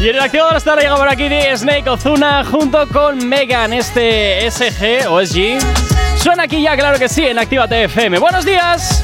Y 0.00 0.08
en 0.08 0.16
el 0.16 0.22
activador 0.22 0.56
hasta 0.56 0.70
ahora 0.70 0.82
llega 0.82 0.96
por 0.96 1.08
aquí 1.08 1.28
de 1.28 1.54
Snake 1.54 1.88
Ozuna 1.88 2.44
junto 2.44 2.88
con 2.88 3.28
Megan, 3.28 3.74
este 3.74 4.50
SG 4.50 5.06
o 5.08 5.24
SG. 5.24 5.58
Suena 6.16 6.44
aquí 6.44 6.62
ya, 6.62 6.76
claro 6.76 6.98
que 6.98 7.08
sí, 7.08 7.24
en 7.24 7.38
Actívate 7.38 7.84
FM. 7.84 8.18
¡Buenos 8.18 8.46
días! 8.46 9.03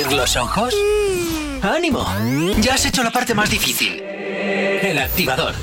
Abrir 0.00 0.16
los 0.16 0.36
ojos? 0.36 0.74
¡Ánimo! 1.62 2.06
Ya 2.60 2.74
has 2.74 2.86
hecho 2.86 3.02
la 3.02 3.10
parte 3.10 3.34
más 3.34 3.50
difícil. 3.50 4.00
El 4.00 4.98
activador. 4.98 5.54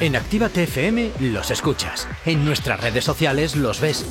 En 0.00 0.16
Actívate 0.16 0.64
FM 0.64 1.12
los 1.20 1.50
escuchas. 1.50 2.08
En 2.24 2.44
nuestras 2.44 2.80
redes 2.80 3.04
sociales 3.04 3.56
los 3.56 3.80
ves. 3.80 4.04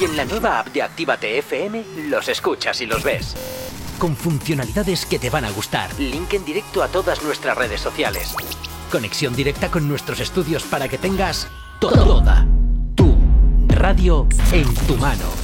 Y 0.00 0.04
en 0.04 0.16
la 0.16 0.24
nueva 0.24 0.58
app 0.58 0.68
de 0.68 0.82
Actívate 0.82 1.38
FM 1.38 1.84
los 2.08 2.28
escuchas 2.28 2.80
y 2.80 2.86
los 2.86 3.02
ves. 3.02 3.34
Con 3.98 4.16
funcionalidades 4.16 5.06
que 5.06 5.18
te 5.18 5.30
van 5.30 5.44
a 5.44 5.50
gustar. 5.50 5.90
Link 5.98 6.32
en 6.34 6.44
directo 6.44 6.82
a 6.82 6.88
todas 6.88 7.22
nuestras 7.22 7.56
redes 7.56 7.80
sociales. 7.80 8.34
Conexión 8.90 9.34
directa 9.34 9.70
con 9.70 9.88
nuestros 9.88 10.20
estudios 10.20 10.62
para 10.64 10.88
que 10.88 10.98
tengas 10.98 11.48
toda 11.80 12.46
tu 12.94 13.16
radio 13.68 14.26
en 14.52 14.74
tu 14.86 14.96
mano. 14.96 15.43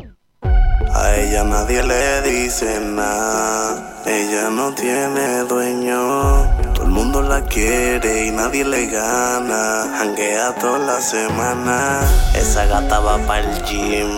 A 1.01 1.15
ella 1.15 1.43
nadie 1.43 1.81
le 1.81 2.21
dice 2.21 2.79
nada, 2.79 3.75
ella 4.05 4.51
no 4.51 4.71
tiene 4.75 5.39
dueño. 5.49 6.45
Todo 6.75 6.83
el 6.83 6.91
mundo 6.91 7.23
la 7.23 7.41
quiere 7.41 8.27
y 8.27 8.31
nadie 8.31 8.63
le 8.63 8.85
gana. 8.85 9.97
Hanguea 9.97 10.53
toda 10.61 10.77
la 10.77 11.01
semana. 11.01 12.01
Esa 12.35 12.65
gata 12.65 12.99
va 12.99 13.17
para 13.25 13.39
el 13.39 13.63
gym. 13.63 14.09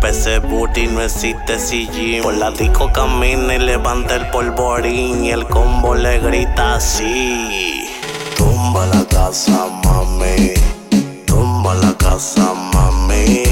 Pese 0.00 0.38
booty 0.38 0.86
no 0.86 1.02
existe 1.02 1.58
si 1.58 1.88
gym. 1.88 2.22
Por 2.22 2.34
la 2.34 2.52
disco 2.52 2.92
camina 2.92 3.56
y 3.56 3.58
levanta 3.58 4.14
el 4.14 4.30
polvorín. 4.30 5.24
Y 5.24 5.32
el 5.32 5.48
combo 5.48 5.96
le 5.96 6.20
grita 6.20 6.76
así. 6.76 7.88
Tumba 8.36 8.86
la 8.86 9.04
casa, 9.06 9.66
mami. 9.82 10.54
Tumba 11.26 11.74
la 11.74 11.92
casa, 11.94 12.54
mami. 12.72 13.51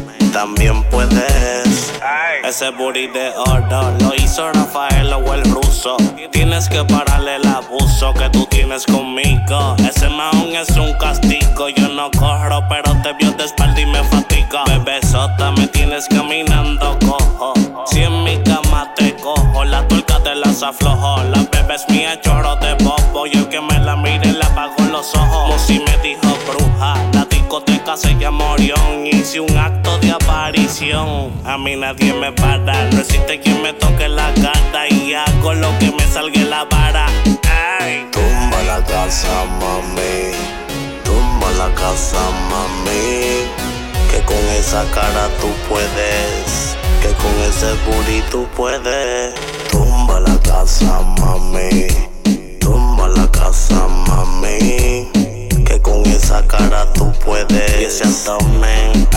también 0.31 0.83
puedes. 0.85 1.91
Ese 2.43 2.69
booty 2.71 3.07
de 3.07 3.31
oro 3.37 3.91
lo 3.99 4.13
hizo 4.15 4.51
Rafael 4.51 5.13
o 5.13 5.33
el 5.33 5.43
ruso. 5.51 5.97
Tienes 6.31 6.67
que 6.69 6.83
pararle 6.83 7.35
el 7.35 7.47
abuso 7.47 8.13
que 8.13 8.29
tú 8.29 8.45
tienes 8.47 8.85
conmigo. 8.85 9.75
Ese 9.79 10.09
maón 10.09 10.55
es 10.55 10.69
un 10.77 10.93
castigo. 10.93 11.69
Yo 11.69 11.87
no 11.89 12.09
corro, 12.11 12.63
pero 12.69 12.95
te 13.03 13.13
vio 13.13 13.31
de 13.31 13.45
espalda 13.45 13.79
y 13.79 13.85
me 13.85 14.03
fatiga. 14.03 14.63
Bebesota, 14.65 15.51
me 15.51 15.67
tienes 15.67 16.07
caminando 16.07 16.97
cojo. 17.05 17.53
Si 17.85 18.01
en 18.01 18.23
mi 18.23 18.41
cama 18.43 18.93
te 18.95 19.15
cojo, 19.15 19.63
la 19.63 19.87
tuerca 19.87 20.21
te 20.23 20.35
las 20.35 20.63
aflojo. 20.63 21.23
La 21.23 21.45
bebé 21.51 21.75
es 21.75 21.87
mía, 21.89 22.19
choro 22.21 22.55
de 22.57 22.73
bobo. 22.83 23.27
Y 23.27 23.37
el 23.37 23.47
que 23.49 23.61
me 23.61 23.79
la 23.79 23.95
mire 23.95 24.31
le 24.31 24.43
apago 24.43 24.83
los 24.91 25.13
ojos. 25.15 25.49
Musi 25.49 25.79
me 25.79 25.97
dijo 25.97 26.37
bruja. 26.47 27.10
Discoteca 27.51 27.97
se 27.97 28.15
llama 28.15 28.53
Orión. 28.53 29.05
Hice 29.05 29.41
un 29.41 29.57
acto 29.57 29.97
de 29.97 30.11
aparición. 30.11 31.33
A 31.43 31.57
mí 31.57 31.75
nadie 31.75 32.13
me 32.13 32.31
para. 32.31 32.89
No 32.91 33.01
existe 33.01 33.41
quien 33.41 33.61
me 33.61 33.73
toque 33.73 34.07
la 34.07 34.33
cara. 34.35 34.87
Y 34.89 35.13
hago 35.13 35.53
lo 35.55 35.77
que 35.77 35.91
me 35.91 36.07
salga 36.07 36.39
la 36.45 36.63
vara. 36.63 37.07
Tumba 38.13 38.63
la 38.63 38.81
casa, 38.85 39.27
mami. 39.59 40.31
Tumba 41.03 41.51
la 41.57 41.75
casa, 41.75 42.21
mami. 42.49 43.43
Que 44.09 44.21
con 44.23 44.45
esa 44.57 44.85
cara 44.93 45.27
tú 45.41 45.49
puedes. 45.67 46.77
Que 47.01 47.09
con 47.21 47.35
ese 47.49 47.73
booty 47.85 48.21
tú 48.31 48.47
puedes. 48.55 49.35
Tumba 49.69 50.21
la 50.21 50.39
casa, 50.39 51.01
mami. 51.19 51.87
Tumba 52.61 53.09
la 53.09 53.29
casa, 53.29 53.89
mami. 54.07 55.20
Que 55.83 55.91
con 55.91 56.05
esa 56.05 56.45
cara 56.47 56.85
tú 56.93 57.11
puedes. 57.25 57.81
Y 57.81 57.85
ese 57.85 58.03
abdomen 58.03 59.07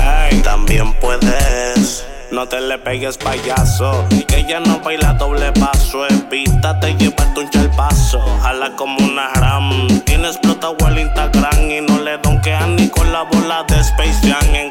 también 0.43 0.93
puedes. 1.01 2.05
No 2.31 2.49
te 2.49 2.61
le 2.61 2.79
pegues 2.79 3.17
payaso 3.17 4.05
Y 4.11 4.25
que 4.25 4.39
ella 4.41 4.59
no 4.61 4.81
baila 4.81 5.15
doble 5.15 5.53
paso. 5.53 6.07
Evítate 6.07 6.95
llevarte 6.95 7.41
un 7.41 7.51
chalpazo 7.51 8.21
Jala 8.43 8.75
como 8.77 8.97
una 8.99 9.29
ram. 9.35 10.01
Tiene 10.05 10.29
explotado 10.29 10.77
el 10.89 10.99
Instagram 10.99 11.71
Y 11.71 11.81
no 11.81 11.99
le 12.01 12.19
donkean 12.19 12.77
ni 12.77 12.89
con 12.89 13.13
la 13.13 13.23
bola 13.23 13.65
de 13.69 13.81
Space 13.81 14.21
Jam. 14.23 14.55
En 14.55 14.71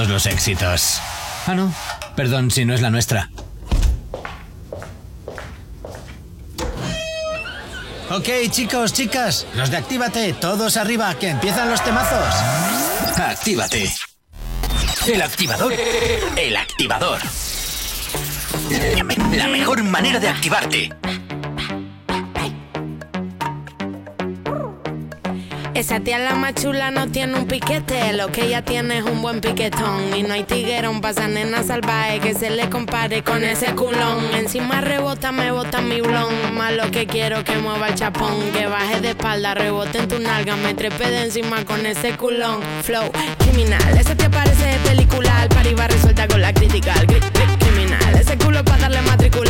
Todos 0.00 0.12
los 0.12 0.24
éxitos. 0.24 0.98
Ah, 1.46 1.54
no. 1.54 1.74
Perdón 2.16 2.50
si 2.50 2.64
no 2.64 2.72
es 2.72 2.80
la 2.80 2.88
nuestra. 2.88 3.28
Ok, 8.08 8.26
chicos, 8.48 8.94
chicas, 8.94 9.46
los 9.52 9.70
de 9.70 9.76
Actívate, 9.76 10.32
todos 10.32 10.78
arriba, 10.78 11.14
que 11.16 11.28
empiezan 11.28 11.68
los 11.68 11.84
temazos. 11.84 12.34
Actívate. 13.18 13.92
El 15.06 15.20
activador. 15.20 15.74
El 16.34 16.56
activador. 16.56 17.20
La 19.34 19.48
mejor 19.48 19.82
manera 19.82 20.18
de 20.18 20.28
activarte. 20.30 20.94
Esa 25.80 25.98
tía 25.98 26.18
la 26.18 26.34
más 26.34 26.56
chula 26.56 26.90
no 26.90 27.08
tiene 27.10 27.38
un 27.38 27.46
piquete, 27.46 28.12
lo 28.12 28.30
que 28.30 28.44
ella 28.44 28.60
tiene 28.60 28.98
es 28.98 29.02
un 29.02 29.22
buen 29.22 29.40
piquetón. 29.40 30.14
Y 30.14 30.22
no 30.22 30.34
hay 30.34 30.44
tiguerón 30.44 31.00
pa' 31.00 31.08
esa 31.08 31.26
nena 31.26 31.62
salvaje 31.62 32.20
que 32.20 32.34
se 32.34 32.50
le 32.50 32.68
compare 32.68 33.24
con 33.24 33.42
ese 33.42 33.74
culón. 33.74 34.26
Encima 34.34 34.82
rebota, 34.82 35.32
me 35.32 35.50
bota 35.50 35.80
mi 35.80 36.02
blon. 36.02 36.54
Más 36.54 36.74
lo 36.74 36.90
que 36.90 37.06
quiero 37.06 37.44
que 37.44 37.56
mueva 37.56 37.88
el 37.88 37.94
chapón, 37.94 38.52
que 38.52 38.66
baje 38.66 39.00
de 39.00 39.10
espalda, 39.10 39.54
rebote 39.54 40.00
en 40.00 40.08
tu 40.08 40.18
nalga, 40.18 40.54
me 40.56 40.74
trepe 40.74 41.10
de 41.10 41.22
encima 41.22 41.64
con 41.64 41.86
ese 41.86 42.14
culón. 42.14 42.60
Flow 42.82 43.10
criminal, 43.38 43.96
esa 43.98 44.14
tía 44.14 44.30
parece 44.30 44.66
de 44.66 44.78
película, 44.80 45.40
al 45.40 45.48
pari 45.48 45.72
va 45.72 45.88
resuelta 45.88 46.28
con 46.28 46.42
la 46.42 46.52
crítica. 46.52 46.92
Criminal, 47.58 48.16
ese 48.20 48.36
culo 48.36 48.62
pa' 48.64 48.76
darle 48.76 49.00
matricular, 49.00 49.49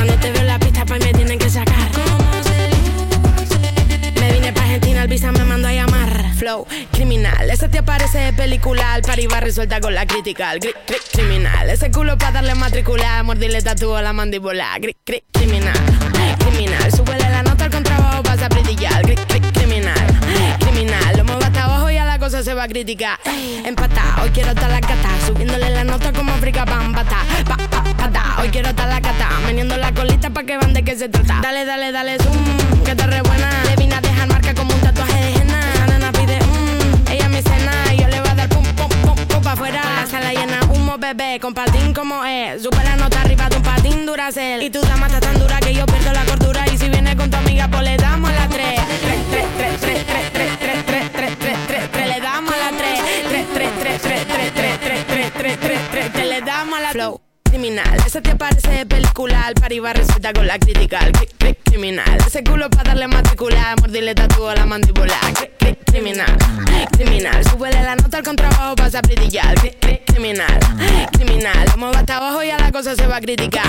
Cuando 0.00 0.16
te 0.16 0.32
veo 0.32 0.42
la 0.44 0.58
pista 0.58 0.82
y 0.88 1.04
me 1.04 1.12
tienen 1.12 1.38
que 1.38 1.50
sacar. 1.50 1.90
Me 4.18 4.32
vine 4.32 4.50
pa' 4.50 4.62
Argentina, 4.62 5.02
el 5.02 5.08
visa 5.08 5.30
me 5.30 5.44
mandó 5.44 5.68
a 5.68 5.74
llamar. 5.74 6.24
Flow 6.36 6.66
criminal, 6.90 7.50
ese 7.50 7.68
te 7.68 7.82
parece 7.82 8.16
de 8.16 8.32
película. 8.32 8.98
Resuelta 9.40 9.78
con 9.78 9.94
la 9.94 10.06
crítica. 10.06 10.54
Gri- 10.54 10.72
gri- 10.88 11.02
criminal, 11.12 11.68
ese 11.68 11.90
culo 11.90 12.16
pa' 12.16 12.32
darle 12.32 12.54
matricular. 12.54 13.22
Mordirle 13.24 13.60
tatúo 13.60 13.94
a 13.96 14.00
la 14.00 14.14
mandíbula. 14.14 14.74
Gri- 14.78 14.96
gri- 15.04 15.22
criminal, 15.32 15.76
criminal. 16.38 16.90
Súbele 16.96 17.28
la 17.28 17.42
nota 17.42 17.66
al 17.66 17.70
contrabajo, 17.70 18.22
pasa 18.22 18.46
a 18.46 18.48
brillar. 18.48 19.02
Gri- 19.02 19.18
gri- 19.28 19.52
criminal, 19.52 20.20
criminal. 20.60 21.14
Lo 21.18 21.24
muevo 21.26 21.42
hasta 21.44 21.64
abajo 21.64 21.90
y 21.90 21.98
a 21.98 22.06
la 22.06 22.18
cosa 22.18 22.42
se 22.42 22.54
va 22.54 22.62
a 22.62 22.68
criticar. 22.68 23.18
Empatá, 23.66 24.16
hoy 24.22 24.30
quiero 24.30 24.48
estar 24.52 24.70
la 24.70 24.80
cata. 24.80 25.10
Subiéndole 25.26 25.68
la 25.68 25.84
nota 25.84 26.10
como 26.10 26.32
África 26.32 26.64
Bambata. 26.64 27.18
Pa, 27.46 27.58
Hoy 28.40 28.48
quiero 28.48 28.70
estar 28.70 28.88
la 28.88 29.02
cata. 29.02 29.28
Meneando 29.44 29.76
la 29.76 29.92
colita 29.92 30.30
pa' 30.30 30.44
que 30.44 30.56
van 30.56 30.72
de 30.72 30.82
qué 30.82 30.96
se 30.96 31.10
trata. 31.10 31.40
Dale, 31.42 31.66
dale, 31.66 31.92
dale, 31.92 32.16
zoom. 32.18 32.82
Que 32.84 32.94
te 32.94 33.06
re 33.06 33.20
buena. 33.20 33.50
Le 33.64 33.76
vine 33.76 33.94
a 33.94 34.00
dejar 34.00 34.28
marca 34.28 34.54
como 34.54 34.72
un 34.72 34.80
tatuaje 34.80 35.12
de 35.12 35.34
henna. 35.34 35.60
Nena 35.88 36.10
pide, 36.10 36.38
mmm. 36.40 37.10
Ella 37.10 37.28
me 37.28 37.42
cena 37.42 37.72
y 37.92 37.98
yo 37.98 38.08
le 38.08 38.18
voy 38.20 38.30
a 38.30 38.34
dar 38.34 38.48
pum, 38.48 38.64
pum, 38.64 38.88
pum, 39.02 39.16
pum 39.26 39.42
pa' 39.42 39.52
afuera. 39.52 39.82
La 40.00 40.06
sala 40.06 40.32
llena 40.32 40.58
humo, 40.70 40.96
bebé. 40.96 41.38
Con 41.38 41.52
patín 41.52 41.92
como 41.92 42.24
es. 42.24 42.62
Sube 42.62 42.82
la 42.82 42.96
nota 42.96 43.20
arriba 43.20 43.48
de 43.50 43.56
un 43.56 43.62
patín 43.62 44.06
duracel. 44.06 44.62
Y 44.62 44.70
tu 44.70 44.80
dama 44.80 45.06
está 45.06 45.20
tan 45.20 45.38
dura 45.38 45.58
que 45.60 45.74
yo 45.74 45.84
pierdo 45.84 46.10
la 46.12 46.24
cordura. 46.24 46.66
Y 46.72 46.78
si 46.78 46.88
viene 46.88 47.14
con 47.16 47.30
tu 47.30 47.36
amiga, 47.36 47.68
pues 47.68 47.82
le 47.82 47.98
damos 47.98 48.32
la 48.32 48.48
tres. 48.48 48.80
Tres, 49.30 49.46
tres, 49.58 49.80
tres, 49.80 50.06
tres, 50.06 50.32
tres, 50.32 50.58
tres, 50.58 50.84
tres, 50.86 51.12
tres, 51.12 51.38
tres, 51.38 51.56
tres, 51.68 51.90
tres. 51.92 52.08
Le 52.08 52.20
damos 52.20 52.54
la 52.56 52.70
tres. 52.78 53.00
Tres, 53.28 53.46
tres, 53.52 53.70
tres, 53.80 54.00
tres, 54.00 54.22
tres, 54.26 54.52
tres, 54.54 54.80
tres, 54.80 55.04
tres, 55.06 55.32
tres, 55.36 55.58
tres, 55.60 55.80
tres, 55.90 56.12
tres. 56.12 56.26
Le 56.26 56.40
damos 56.40 56.78
flow. 56.92 57.29
Criminal. 57.50 57.96
Ese 58.06 58.20
te 58.20 58.34
parece 58.36 58.70
de 58.70 58.86
película, 58.86 59.46
al 59.46 59.54
par 59.54 59.72
iba 59.72 59.92
resulta 59.92 60.32
con 60.32 60.46
la 60.46 60.58
crítica. 60.58 61.00
Cri- 61.10 61.28
cri- 61.38 61.56
criminal. 61.64 62.18
Ese 62.26 62.42
culo 62.44 62.70
para 62.70 62.90
darle 62.90 63.08
matricular, 63.08 63.78
mordirle 63.80 64.14
tatúo 64.14 64.54
la 64.54 64.66
mandíbula. 64.66 65.14
Cri- 65.34 65.50
cri- 65.58 65.78
criminal, 65.84 66.36
criminal. 66.92 67.44
Súbele 67.44 67.82
la 67.82 67.96
nota 67.96 68.18
al 68.18 68.22
contrabajo, 68.24 68.76
pasa 68.76 68.98
a 68.98 69.02
brillar. 69.02 69.54
Cri- 69.56 69.76
cri- 69.80 70.00
criminal, 70.06 70.58
criminal. 71.12 71.66
Lo 71.70 71.76
muevo 71.76 71.96
hasta 71.96 72.16
abajo 72.16 72.42
y 72.42 72.50
a 72.50 72.58
la 72.58 72.70
cosa 72.72 72.94
se 72.94 73.06
va 73.06 73.16
a 73.16 73.20
criticar. 73.20 73.66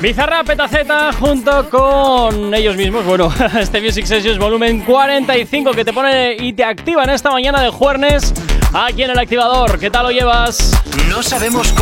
Bizarra 0.00 0.42
Petaceta 0.42 1.12
junto 1.12 1.70
con 1.70 2.52
ellos 2.54 2.74
mismos, 2.76 3.04
bueno, 3.04 3.32
este 3.60 3.80
Music 3.80 4.04
Sessions 4.04 4.36
volumen 4.36 4.80
45 4.80 5.70
que 5.72 5.84
te 5.84 5.92
pone 5.92 6.34
y 6.40 6.52
te 6.54 6.64
activa 6.64 7.04
en 7.04 7.10
esta 7.10 7.30
mañana 7.30 7.62
de 7.62 7.70
jueves 7.70 8.34
aquí 8.72 9.04
en 9.04 9.10
el 9.12 9.18
activador. 9.20 9.78
¿Qué 9.78 9.90
tal 9.90 10.06
lo 10.06 10.10
llevas? 10.10 10.72
No 11.08 11.22
sabemos 11.22 11.72
cómo 11.74 11.81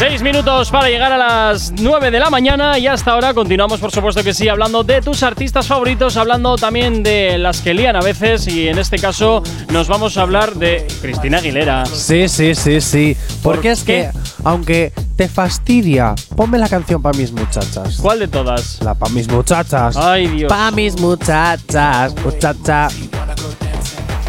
Seis 0.00 0.22
minutos 0.22 0.70
para 0.70 0.88
llegar 0.88 1.12
a 1.12 1.18
las 1.18 1.74
9 1.78 2.10
de 2.10 2.18
la 2.18 2.30
mañana 2.30 2.78
y 2.78 2.86
hasta 2.86 3.10
ahora 3.12 3.34
continuamos, 3.34 3.80
por 3.80 3.90
supuesto 3.90 4.24
que 4.24 4.32
sí, 4.32 4.48
hablando 4.48 4.82
de 4.82 5.02
tus 5.02 5.22
artistas 5.22 5.66
favoritos, 5.66 6.16
hablando 6.16 6.56
también 6.56 7.02
de 7.02 7.36
las 7.36 7.60
que 7.60 7.74
lían 7.74 7.96
a 7.96 8.00
veces 8.00 8.48
y 8.48 8.66
en 8.68 8.78
este 8.78 8.98
caso 8.98 9.42
nos 9.68 9.88
vamos 9.88 10.16
a 10.16 10.22
hablar 10.22 10.54
de 10.54 10.86
Cristina 11.02 11.36
Aguilera. 11.36 11.84
Sí, 11.84 12.30
sí, 12.30 12.54
sí, 12.54 12.80
sí. 12.80 13.14
Porque 13.42 13.68
¿Por 13.68 13.72
es 13.72 13.84
qué? 13.84 14.10
que, 14.10 14.18
aunque 14.44 14.92
te 15.16 15.28
fastidia, 15.28 16.14
ponme 16.34 16.56
la 16.56 16.70
canción 16.70 17.02
pa' 17.02 17.12
mis 17.12 17.30
muchachas. 17.32 17.98
¿Cuál 18.00 18.20
de 18.20 18.28
todas? 18.28 18.80
La 18.80 18.94
pa' 18.94 19.10
mis 19.10 19.28
muchachas. 19.28 19.98
Ay, 19.98 20.28
Dios. 20.28 20.48
Pa' 20.50 20.70
mis 20.70 20.98
muchachas, 20.98 22.14
muchacha. 22.24 22.88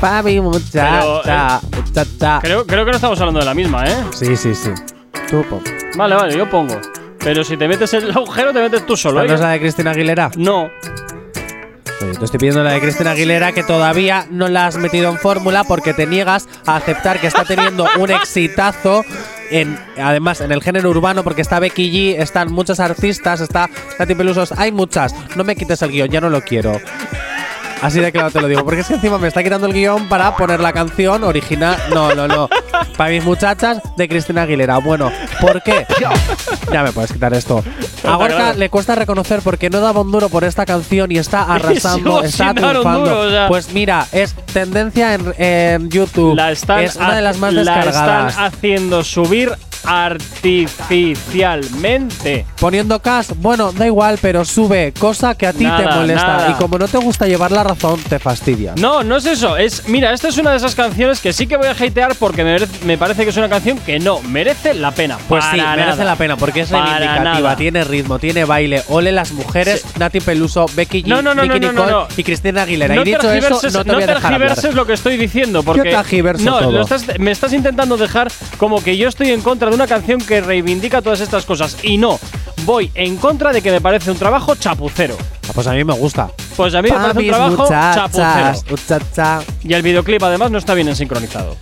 Pa' 0.01 0.21
mi 0.21 0.41
muchacha, 0.41 1.61
muchacha. 1.73 2.39
Creo, 2.41 2.67
creo 2.67 2.83
que 2.83 2.91
no 2.91 2.97
estamos 2.97 3.17
hablando 3.21 3.39
de 3.39 3.45
la 3.45 3.53
misma, 3.53 3.85
¿eh? 3.85 3.95
Sí, 4.13 4.35
sí, 4.35 4.53
sí. 4.53 4.71
Tú 5.31 5.45
pon. 5.49 5.63
Vale, 5.95 6.15
vale, 6.15 6.37
yo 6.37 6.49
pongo. 6.49 6.77
Pero 7.19 7.45
si 7.45 7.55
te 7.55 7.65
metes 7.65 7.93
en 7.93 8.03
el 8.03 8.11
agujero, 8.11 8.51
te 8.51 8.59
metes 8.59 8.85
tú 8.85 8.97
solo. 8.97 9.23
¿No 9.23 9.31
¿eh? 9.31 9.33
es 9.33 9.39
la 9.39 9.51
de 9.51 9.61
Cristina 9.61 9.91
Aguilera? 9.91 10.29
No. 10.35 10.63
Oye, 12.01 12.13
te 12.19 12.25
estoy 12.25 12.37
pidiendo 12.37 12.61
la 12.63 12.71
de 12.71 12.81
Cristina 12.81 13.11
Aguilera 13.11 13.53
que 13.53 13.63
todavía 13.63 14.27
no 14.29 14.49
la 14.49 14.67
has 14.67 14.75
metido 14.75 15.09
en 15.09 15.17
fórmula 15.17 15.63
porque 15.63 15.93
te 15.93 16.05
niegas 16.05 16.49
a 16.65 16.75
aceptar 16.75 17.21
que 17.21 17.27
está 17.27 17.45
teniendo 17.45 17.87
un 17.97 18.11
exitazo. 18.11 19.05
En, 19.51 19.79
además, 19.97 20.41
en 20.41 20.51
el 20.51 20.61
género 20.61 20.89
urbano, 20.89 21.23
porque 21.23 21.41
está 21.41 21.59
Becky 21.59 21.91
G, 21.91 22.21
están 22.21 22.51
muchos 22.51 22.81
artistas, 22.81 23.39
está 23.39 23.69
Katy 23.97 24.15
Pelusos, 24.15 24.51
hay 24.51 24.73
muchas. 24.73 25.15
No 25.37 25.45
me 25.45 25.55
quites 25.55 25.81
el 25.81 25.91
guion, 25.91 26.09
ya 26.09 26.19
no 26.19 26.29
lo 26.29 26.41
quiero. 26.41 26.73
Así 27.81 27.99
de 27.99 28.11
claro 28.11 28.29
te 28.31 28.39
lo 28.41 28.47
digo, 28.47 28.63
porque 28.63 28.81
es 28.81 28.87
que 28.87 28.93
encima 28.95 29.17
me 29.17 29.27
está 29.27 29.43
quitando 29.43 29.67
el 29.67 29.73
guion 29.73 30.07
para 30.07 30.35
poner 30.35 30.59
la 30.59 30.71
canción 30.71 31.23
original. 31.23 31.77
No, 31.93 32.13
no, 32.13 32.27
no. 32.27 32.47
Para 32.95 33.09
mis 33.09 33.23
muchachas 33.23 33.79
de 33.97 34.07
Cristina 34.07 34.43
Aguilera. 34.43 34.77
Bueno, 34.77 35.11
¿por 35.39 35.61
qué? 35.63 35.85
Ya 36.71 36.83
me 36.83 36.91
puedes 36.91 37.11
quitar 37.11 37.33
esto. 37.33 37.63
A 38.07 38.15
Gorka 38.15 38.53
le 38.53 38.69
cuesta 38.69 38.95
reconocer 38.95 39.41
porque 39.43 39.69
no 39.69 39.79
daba 39.79 40.01
un 40.01 40.11
duro 40.11 40.29
por 40.29 40.43
esta 40.43 40.65
canción 40.65 41.11
y 41.11 41.17
está 41.17 41.43
arrasando, 41.53 42.23
está 42.23 42.53
triunfando. 42.53 42.99
duro, 43.01 43.19
o 43.21 43.29
sea. 43.29 43.47
Pues 43.47 43.73
mira, 43.73 44.05
es 44.11 44.33
tendencia 44.53 45.15
en, 45.15 45.33
en 45.37 45.89
YouTube. 45.89 46.35
La 46.35 46.51
están, 46.51 46.79
es 46.83 46.95
una 46.95 47.15
de 47.15 47.21
las 47.21 47.37
más 47.37 47.53
la 47.53 47.61
descargadas. 47.61 48.31
están 48.31 48.45
haciendo 48.45 49.03
subir 49.03 49.51
artificialmente. 49.85 52.45
Poniendo 52.59 53.01
cash, 53.01 53.29
bueno, 53.37 53.71
da 53.71 53.85
igual, 53.87 54.17
pero 54.21 54.45
sube, 54.45 54.93
cosa 54.97 55.35
que 55.35 55.47
a 55.47 55.53
ti 55.53 55.65
te 55.65 55.85
molesta. 55.87 56.27
nada. 56.27 56.49
Y 56.51 56.53
como 56.53 56.77
no 56.77 56.87
te 56.87 56.97
gusta 56.97 57.27
llevar 57.27 57.51
la 57.51 57.63
razón, 57.63 57.99
te 58.07 58.19
fastidia. 58.19 58.73
No, 58.77 59.03
no 59.03 59.17
es 59.17 59.25
eso. 59.25 59.57
Es, 59.57 59.87
mira, 59.87 60.13
esta 60.13 60.27
es 60.29 60.37
una 60.37 60.51
de 60.51 60.57
esas 60.57 60.75
canciones 60.75 61.19
que 61.19 61.33
sí 61.33 61.47
que 61.47 61.57
voy 61.57 61.67
a 61.67 61.71
hatear 61.71 62.15
porque 62.15 62.43
me, 62.43 62.55
merece- 62.57 62.83
me 62.85 62.97
parece 62.97 63.23
que 63.23 63.29
es 63.31 63.37
una 63.37 63.49
canción 63.49 63.77
que 63.79 63.99
no 63.99 64.19
merece 64.21 64.73
la 64.73 64.91
pena. 64.91 65.17
Pues 65.27 65.43
sí, 65.45 65.57
Para 65.57 65.71
merece 65.75 65.91
nada. 65.99 66.03
la 66.05 66.15
pena 66.15 66.37
porque 66.37 66.61
es 66.61 66.69
reivindicativa, 66.69 67.23
nada. 67.23 67.55
tiene 67.55 67.83
ritmo, 67.83 68.19
tiene 68.19 68.45
baile. 68.45 68.83
Ole 68.89 69.11
las 69.11 69.31
mujeres, 69.31 69.83
Nati 69.97 70.19
Peluso, 70.19 70.65
Becky 70.75 71.03
G, 71.03 71.07
No, 71.07 71.21
no, 71.21 71.33
no, 71.33 71.43
Nicki 71.43 71.59
no, 71.59 71.67
no, 71.67 71.71
Nicole 71.73 71.91
no. 71.91 72.07
y 72.15 72.23
Cristina 72.23 72.63
Aguilera. 72.63 72.95
No 72.95 73.01
y 73.01 73.05
dicho 73.05 73.31
eso, 73.31 73.59
no 73.71 73.83
te 73.85 73.93
voy 73.93 74.03
a 74.03 74.07
dejar 74.07 74.33
hablar. 74.33 74.57
lo 74.73 74.85
que 74.85 74.93
estoy 74.93 75.17
diciendo 75.17 75.63
porque 75.63 75.91
no, 76.39 76.59
todo. 76.59 76.71
lo 76.71 76.81
estás- 76.81 77.19
me 77.19 77.31
estás 77.31 77.53
intentando 77.53 77.97
dejar 77.97 78.31
como 78.57 78.83
que 78.83 78.97
yo 78.97 79.07
estoy 79.07 79.31
en 79.31 79.41
contra 79.41 79.70
de 79.71 79.75
una 79.75 79.87
canción 79.87 80.19
que 80.21 80.41
reivindica 80.41 81.01
todas 81.01 81.21
estas 81.21 81.45
cosas 81.45 81.77
y 81.83 81.97
no. 81.97 82.19
Voy 82.65 82.91
en 82.93 83.17
contra 83.17 83.51
de 83.51 83.61
que 83.61 83.71
me 83.71 83.81
parece 83.81 84.11
un 84.11 84.17
trabajo 84.17 84.55
chapucero. 84.55 85.15
Ah, 85.47 85.51
Pues 85.55 85.65
a 85.67 85.71
mí 85.73 85.83
me 85.83 85.93
gusta. 85.93 86.29
Pues 86.55 86.75
a 86.75 86.81
mí 86.81 86.89
me 86.89 86.95
Pa' 86.95 87.01
parece 87.13 87.19
un 87.19 87.27
trabajo 87.27 87.63
muchachas, 87.63 87.95
chapucero. 87.95 88.69
muchacha. 88.69 89.39
Y 89.63 89.73
el 89.73 89.81
videoclip 89.81 90.21
además 90.23 90.51
no 90.51 90.57
está 90.59 90.73
bien 90.73 90.95
sincronizado. 90.95 91.55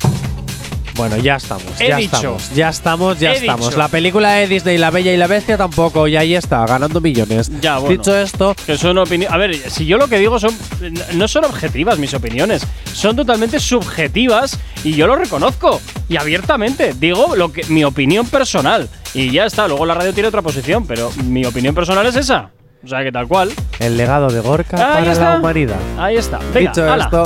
Bueno, 0.99 1.15
ya 1.15 1.37
estamos, 1.37 1.63
He 1.79 1.87
ya 1.87 1.95
dicho. 1.95 2.15
estamos, 2.17 2.53
ya 2.53 2.67
estamos, 2.69 3.19
ya 3.19 3.31
He 3.31 3.37
estamos. 3.37 3.67
dicho. 3.67 3.77
La 3.77 3.87
película 3.87 4.31
de 4.33 4.47
Disney, 4.47 4.77
La 4.77 4.89
Bella 4.91 5.13
y 5.13 5.17
la 5.17 5.27
Bestia 5.27 5.55
tampoco, 5.57 6.09
y 6.09 6.17
ahí 6.17 6.35
está, 6.35 6.65
ganando 6.65 6.99
millones. 6.99 7.49
Ya, 7.61 7.77
bueno. 7.77 7.95
Dicho 7.95 8.17
esto, 8.17 8.53
Que 8.65 8.77
son 8.77 8.97
opiniones. 8.97 9.33
A 9.33 9.37
ver, 9.37 9.55
si 9.55 9.85
yo 9.85 9.97
lo 9.97 10.09
que 10.09 10.19
digo 10.19 10.37
son. 10.41 10.53
No 11.13 11.29
son 11.29 11.45
objetivas 11.45 11.97
mis 11.99 12.13
opiniones. 12.13 12.63
Son 12.91 13.15
totalmente 13.15 13.61
subjetivas 13.61 14.59
y 14.83 14.91
yo 14.93 15.07
lo 15.07 15.15
reconozco. 15.15 15.79
Y 16.09 16.17
abiertamente. 16.17 16.93
Digo 16.93 17.33
lo 17.37 17.53
que, 17.53 17.63
mi 17.69 17.85
opinión 17.85 18.27
personal. 18.27 18.89
Y 19.13 19.31
ya 19.31 19.45
está. 19.45 19.69
Luego 19.69 19.85
la 19.85 19.93
radio 19.93 20.13
tiene 20.13 20.27
otra 20.27 20.41
posición. 20.41 20.85
Pero 20.85 21.11
mi 21.23 21.45
opinión 21.45 21.73
personal 21.73 22.05
es 22.07 22.17
esa. 22.17 22.49
O 22.83 22.87
sea 22.89 23.03
que 23.03 23.11
tal 23.13 23.25
cual. 23.27 23.51
el 23.79 23.95
legado 23.95 24.27
de 24.29 24.41
Gorka 24.41 24.75
Ahí 24.77 24.99
para 25.03 25.11
está. 25.13 25.29
la 25.31 25.39
humanidad. 25.39 25.77
Ahí 25.97 26.17
está. 26.17 26.39
Venga, 26.53 26.71
Dicho 26.71 26.91
ala. 26.91 27.05
esto, 27.05 27.23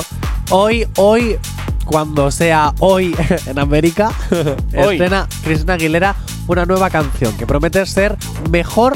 hoy, 0.52 0.88
hoy, 0.98 1.38
cuando 1.86 2.32
sea 2.32 2.74
hoy 2.80 3.16
en 3.46 3.60
América, 3.60 4.12
Hoy. 4.76 4.96
estrena 4.96 5.28
Cristina 5.44 5.74
Aguilera 5.74 6.16
una 6.48 6.66
nueva 6.66 6.90
canción 6.90 7.36
que 7.38 7.46
promete 7.48 7.86
ser 7.86 8.18
mejor 8.52 8.94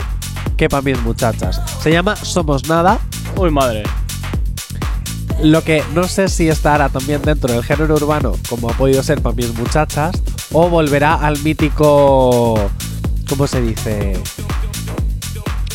que 0.58 0.70
para 0.70 0.82
mis 0.82 1.00
muchachas. 1.02 1.62
Se 1.82 1.92
llama 1.92 2.16
Somos 2.16 2.68
Nada. 2.68 3.00
Uy, 3.36 3.52
madre. 3.52 3.84
Lo 5.44 5.64
que 5.64 5.84
no 5.94 6.06
sé 6.06 6.30
si 6.30 6.50
estará 6.50 6.90
también 6.90 7.22
dentro 7.22 7.54
del 7.54 7.64
género 7.64 7.94
urbano, 7.96 8.34
como 8.50 8.70
ha 8.70 8.74
podido 8.74 9.04
ser 9.04 9.22
para 9.22 9.36
mis 9.36 9.54
muchachas, 9.54 10.12
o 10.52 10.68
volverá 10.68 11.14
al 11.14 11.38
mítico. 11.44 12.60
¿Cómo 13.30 13.46
se 13.46 13.62
dice? 13.62 14.14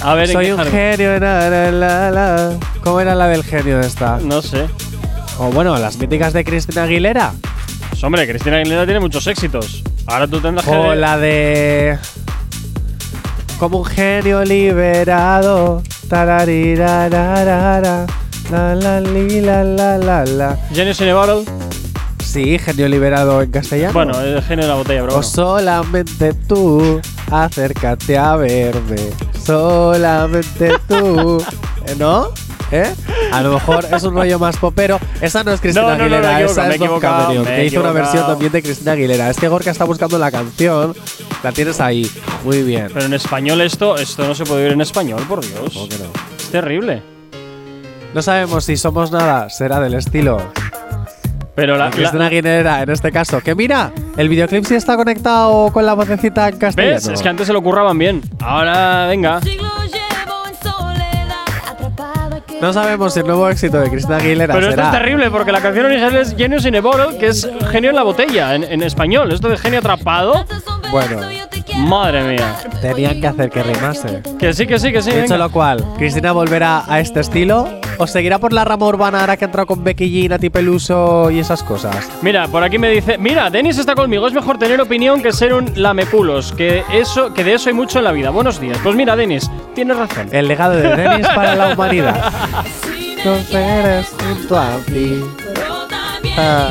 A 0.01 0.15
ver, 0.15 0.31
¿en 0.31 0.33
Soy 0.33 0.51
un 0.51 0.65
genio. 0.65 1.19
la, 1.21 1.49
la, 1.49 1.71
la, 1.71 2.11
la. 2.11 2.57
¿Cómo 2.83 2.99
era 2.99 3.15
la 3.15 3.29
del 3.29 3.45
genio 3.45 3.79
esta? 3.79 4.19
No 4.19 4.43
sé. 4.43 4.67
O 5.39 5.51
bueno, 5.51 5.77
las 5.79 5.97
míticas 5.99 6.33
de 6.33 6.45
Cristina 6.45 6.85
Aguilera. 6.85 7.33
Pues, 7.91 8.03
hombre, 8.05 8.27
Cristina 8.29 8.57
Aguilera 8.57 8.85
tiene 8.85 9.01
muchos 9.01 9.27
éxitos. 9.27 9.83
Ahora 10.07 10.27
tú 10.27 10.41
tendrás 10.41 10.67
que. 10.67 10.73
O 10.73 10.95
la 10.95 11.19
de. 11.19 11.99
Como 13.59 13.79
un 13.79 13.85
genio 13.85 14.45
liberado. 14.45 15.83
Tararirararara, 16.09 18.07
La 18.51 18.75
la 18.75 19.01
li, 19.01 19.41
la 19.41 19.65
la 19.65 19.97
la 19.97 20.25
la. 20.25 20.59
Genius 20.73 21.01
in 21.01 21.09
a 21.09 21.15
Bottle. 21.15 21.45
Sí, 22.23 22.59
genio 22.59 22.89
liberado 22.89 23.41
en 23.43 23.51
castellano. 23.51 23.93
Bueno, 23.93 24.21
el 24.21 24.43
genio 24.43 24.65
de 24.65 24.69
la 24.71 24.77
botella, 24.77 25.03
pero 25.03 25.17
O 25.19 25.23
solamente 25.23 26.35
tú, 26.35 27.01
acércate 27.31 28.19
a 28.19 28.37
verme. 28.37 29.11
Solamente 29.45 30.73
tú. 30.89 31.43
¿Eh, 31.87 31.95
¿No? 31.99 32.29
¿Eh? 32.73 32.95
A 33.31 33.43
lo 33.43 33.53
mejor 33.53 33.87
es 33.91 34.03
un 34.03 34.15
rollo 34.15 34.39
más 34.39 34.57
popero. 34.57 34.99
Esa 35.21 35.45
no 35.45 35.53
es 35.53 35.61
Cristina 35.61 35.83
No, 35.83 35.91
no, 35.91 35.97
no, 35.99 36.05
Aguilera, 36.05 36.41
he 36.41 36.45
esa 36.45 36.73
es 36.73 36.79
Don 36.81 36.99
Cameron, 36.99 37.45
que 37.45 37.67
hizo 37.67 37.81
una 37.81 37.93
versión 37.93 38.27
también 38.27 38.51
de 38.51 38.63
Cristina 38.63 38.93
Aguilera. 38.93 39.31
Es 39.31 39.37
que 39.37 39.47
Gorka 39.49 39.71
está 39.71 39.85
buscando 39.85 40.19
la 40.19 40.31
canción. 40.31 40.95
La 41.43 41.53
tienes 41.53 41.81
ahí. 41.81 42.11
Muy 42.45 42.63
bien. 42.63 42.89
Pero 42.93 43.07
en 43.07 43.15
español 43.15 43.61
esto, 43.61 43.97
esto 43.97 44.27
no 44.27 44.35
se 44.35 44.45
puede 44.45 44.65
oír 44.65 44.73
en 44.73 44.81
español, 44.81 45.23
por 45.29 45.41
Dios. 45.41 45.73
¿Cómo 45.75 45.89
que 45.89 45.99
no? 45.99 46.05
Es 46.39 46.51
terrible. 46.51 47.03
No 48.15 48.23
sabemos 48.23 48.65
si 48.65 48.77
somos 48.77 49.13
nada, 49.13 49.51
será 49.51 49.81
del 49.81 49.95
estilo. 49.95 50.39
Pero 51.55 51.77
la, 51.77 51.91
Cristina 51.91 52.27
Aguilera, 52.27 52.83
en 52.83 52.91
este 52.91 53.13
caso. 53.13 53.41
Que 53.43 53.55
mira, 53.55 53.93
el 54.17 54.29
videoclip 54.29 54.65
sí 54.65 54.75
está 54.75 54.97
conectado 54.97 55.71
con 55.73 55.85
la 55.85 55.93
vocecita 55.93 56.49
en 56.49 56.57
castellano. 56.57 56.95
¿Ves? 56.95 57.09
Es 57.09 57.21
que 57.21 57.29
antes 57.29 57.47
se 57.47 57.53
lo 57.53 57.63
curraban 57.63 57.99
bien. 57.99 58.23
Ahora, 58.41 59.07
venga. 59.09 59.41
No 62.63 62.73
sabemos 62.73 63.13
si 63.13 63.19
el 63.19 63.27
nuevo 63.27 63.49
éxito 63.49 63.81
de 63.81 63.91
Cristina 63.91 64.19
Aguilera 64.19 64.55
Pero 64.55 64.69
esto 64.69 64.83
es 64.83 64.91
terrible 64.93 65.33
porque 65.33 65.51
la 65.51 65.61
canción 65.61 65.85
original 65.87 66.15
es 66.15 66.37
Genius 66.37 66.65
in 66.65 66.77
a 66.77 66.81
Bottle, 66.81 67.19
que 67.19 67.27
es 67.27 67.51
genio 67.73 67.91
en 67.91 67.97
la 67.97 68.05
botella, 68.05 68.55
en, 68.55 68.63
en 68.63 68.85
español. 68.85 69.33
Esto 69.33 69.49
de 69.49 69.59
genio 69.59 69.81
atrapado. 69.81 70.47
Bueno, 70.93 71.19
Madre 71.77 72.23
mía. 72.23 72.57
tenían 72.81 73.21
que 73.21 73.27
hacer 73.27 73.51
que 73.51 73.63
rimase. 73.63 74.23
Que 74.39 74.53
sí, 74.53 74.67
que 74.67 74.79
sí, 74.79 74.93
que 74.93 75.03
sí. 75.03 75.11
Dicho 75.11 75.37
lo 75.37 75.51
cual, 75.51 75.85
¿Cristina 75.99 76.33
volverá 76.33 76.85
a 76.87 77.01
este 77.01 77.21
estilo? 77.21 77.69
¿O 77.99 78.07
seguirá 78.07 78.39
por 78.39 78.53
la 78.53 78.65
rama 78.65 78.87
urbana 78.87 79.21
ahora 79.21 79.37
que 79.37 79.45
ha 79.45 79.47
entrado 79.47 79.67
con 79.67 79.85
Becky 79.85 80.07
G, 80.07 80.29
Nati 80.29 80.51
Peluso 80.51 81.31
y 81.31 81.39
esas 81.39 81.63
cosas? 81.63 82.11
Mira, 82.23 82.49
por 82.49 82.63
aquí 82.65 82.79
me 82.79 82.91
dice, 82.91 83.19
mira, 83.19 83.51
Denis 83.51 83.79
está 83.79 83.95
conmigo, 83.95 84.27
es 84.27 84.33
mejor 84.33 84.59
tener 84.59 84.81
opinión 84.81 85.23
que 85.23 85.33
ser 85.33 85.53
un 85.53 85.71
lameculos, 85.77 86.53
que 86.53 86.83
eso, 86.93 87.33
que 87.33 87.45
de 87.45 87.55
eso 87.55 87.69
hay 87.69 87.75
mucho 87.75 87.99
en 87.99 88.05
la 88.05 88.13
vida. 88.13 88.31
Buenos 88.31 88.61
días. 88.61 88.79
Pues 88.83 88.97
mira, 88.97 89.15
Denis, 89.15 89.51
tienes 89.75 89.97
razón. 89.97 90.29
El 90.33 90.49
legado 90.49 90.75
de 90.75 90.97
Dennis 90.97 91.27
para 91.29 91.55
la 91.55 91.75
humanidad. 91.75 92.33
Junto 93.23 94.57
a. 94.57 94.79
Ah. 96.37 96.71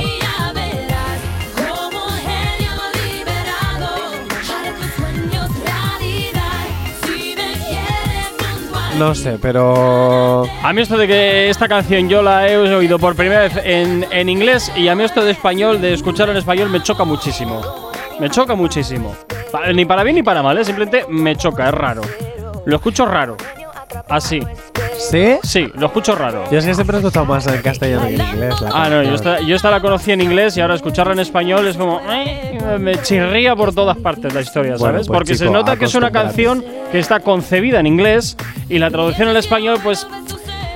No 9.02 9.16
sé, 9.16 9.40
pero. 9.42 10.44
A 10.62 10.72
mí 10.74 10.82
esto 10.84 10.96
de 10.96 11.08
que 11.08 11.50
esta 11.50 11.68
canción 11.68 12.08
yo 12.08 12.22
la 12.22 12.48
he 12.48 12.56
oído 12.56 13.00
por 13.00 13.16
primera 13.16 13.42
vez 13.42 13.54
en, 13.64 14.06
en 14.12 14.30
inglés 14.30 14.72
y 14.76 14.90
a 14.90 14.96
mí 14.96 15.04
esto 15.04 15.26
de 15.26 15.32
español, 15.32 15.82
de 15.82 15.94
escuchar 15.94 16.30
en 16.30 16.38
español, 16.38 16.70
me 16.70 16.84
choca 16.84 17.04
muchísimo. 17.04 17.90
Me 18.20 18.30
choca 18.30 18.54
muchísimo. 18.54 19.16
Ni 19.74 19.86
para 19.86 20.04
bien 20.04 20.18
ni 20.18 20.22
para 20.22 20.44
mal, 20.44 20.56
¿eh? 20.60 20.64
simplemente 20.64 21.08
me 21.10 21.36
choca, 21.36 21.70
es 21.70 21.74
raro. 21.74 22.04
Lo 22.66 22.76
escucho 22.76 23.08
raro. 23.08 23.38
Así. 24.08 24.40
¿Sí? 25.10 25.38
Sí, 25.44 25.68
lo 25.76 25.88
escucho 25.88 26.16
raro. 26.16 26.44
Yo 26.52 26.60
es 26.60 26.66
que 26.66 26.74
siempre 26.74 26.98
he 26.98 27.00
escuchado 27.00 27.26
más 27.26 27.48
en 27.48 27.62
castellano 27.62 28.08
que 28.08 28.16
en 28.16 28.22
inglés. 28.22 28.62
la 28.62 28.70
Ah, 28.74 28.90
no, 28.90 29.04
yo 29.04 29.16
esta, 29.16 29.40
yo 29.42 29.56
esta 29.56 29.72
la 29.72 29.80
conocí 29.82 30.12
en 30.12 30.22
inglés 30.22 30.56
y 30.58 30.62
ahora 30.62 30.76
escucharla 30.76 31.14
en 31.14 31.20
español 31.20 31.68
es 31.68 31.78
como. 31.78 32.02
eh, 32.12 32.58
me 32.80 33.02
chirría 33.02 33.56
por 33.56 33.74
todas 33.74 33.98
partes 33.98 34.34
la 34.34 34.42
historia, 34.42 34.76
Bueno, 34.78 34.94
¿sabes? 34.96 35.08
pues, 35.08 35.18
Porque 35.18 35.36
se 35.36 35.50
nota 35.50 35.76
que 35.78 35.86
es 35.86 35.96
una 35.96 36.12
canción 36.12 36.64
que 36.92 37.00
está 37.00 37.20
concebida 37.20 37.80
en 37.80 37.88
inglés 37.88 38.38
y 38.70 38.80
la 38.80 38.90
traducción 38.90 39.28
al 39.30 39.38
español, 39.38 39.80
pues. 39.84 40.06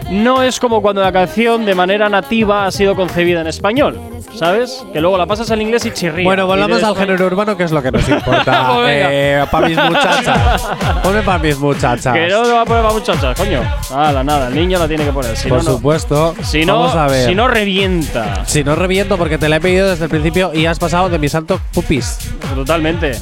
No 0.09 0.43
es 0.43 0.59
como 0.59 0.81
cuando 0.81 1.01
la 1.01 1.11
canción 1.11 1.65
de 1.65 1.73
manera 1.73 2.09
nativa 2.09 2.65
ha 2.67 2.71
sido 2.71 2.95
concebida 2.95 3.41
en 3.41 3.47
español, 3.47 3.99
¿sabes? 4.35 4.83
Que 4.93 5.01
luego 5.01 5.17
la 5.17 5.25
pasas 5.25 5.49
al 5.49 5.61
inglés 5.63 5.83
y 5.85 5.91
chirría. 5.91 6.23
Bueno, 6.23 6.45
volvamos 6.45 6.83
al 6.83 6.95
género 6.95 7.25
urbano, 7.25 7.57
que 7.57 7.63
es 7.63 7.71
lo 7.71 7.81
que 7.81 7.91
nos 7.91 8.07
importa. 8.07 8.69
Pues 8.75 8.87
eh, 9.09 9.45
para 9.49 9.67
mis 9.67 9.77
muchachas. 9.77 10.67
Ponme 11.03 11.21
para 11.23 11.39
mis 11.39 11.57
muchachas. 11.57 12.13
Que 12.13 12.27
no 12.27 12.43
te 12.43 12.51
va 12.51 12.61
a 12.61 12.65
poner 12.65 12.83
para 12.83 12.93
muchachas, 12.93 13.35
coño. 13.37 13.61
Nada, 13.89 14.23
nada, 14.23 14.47
el 14.49 14.55
niño 14.55 14.77
la 14.77 14.87
tiene 14.87 15.05
que 15.05 15.11
poner. 15.11 15.35
Si 15.35 15.49
Por 15.49 15.59
no, 15.59 15.63
no. 15.63 15.75
supuesto. 15.77 16.35
Si 16.43 16.65
no, 16.65 16.79
Vamos 16.79 16.95
a 16.95 17.07
ver. 17.07 17.27
si 17.27 17.33
no 17.35 17.47
revienta. 17.47 18.45
Si 18.45 18.63
no 18.63 18.75
reviento 18.75 19.17
porque 19.17 19.37
te 19.39 19.49
la 19.49 19.55
he 19.55 19.61
pedido 19.61 19.89
desde 19.89 20.03
el 20.05 20.09
principio 20.09 20.51
y 20.53 20.65
has 20.67 20.77
pasado 20.77 21.09
de 21.09 21.17
mi 21.17 21.29
santo 21.29 21.59
pupis. 21.73 22.19
Totalmente. 22.53 23.13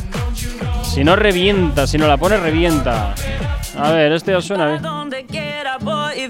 Si 0.83 1.03
no 1.03 1.15
revienta, 1.15 1.87
si 1.87 1.97
no 1.97 2.07
la 2.07 2.17
pone, 2.17 2.37
revienta. 2.37 3.13
A 3.79 3.91
ver, 3.91 4.11
este 4.11 4.31
ya 4.31 4.41
suena 4.41 4.67
bien. 4.67 4.81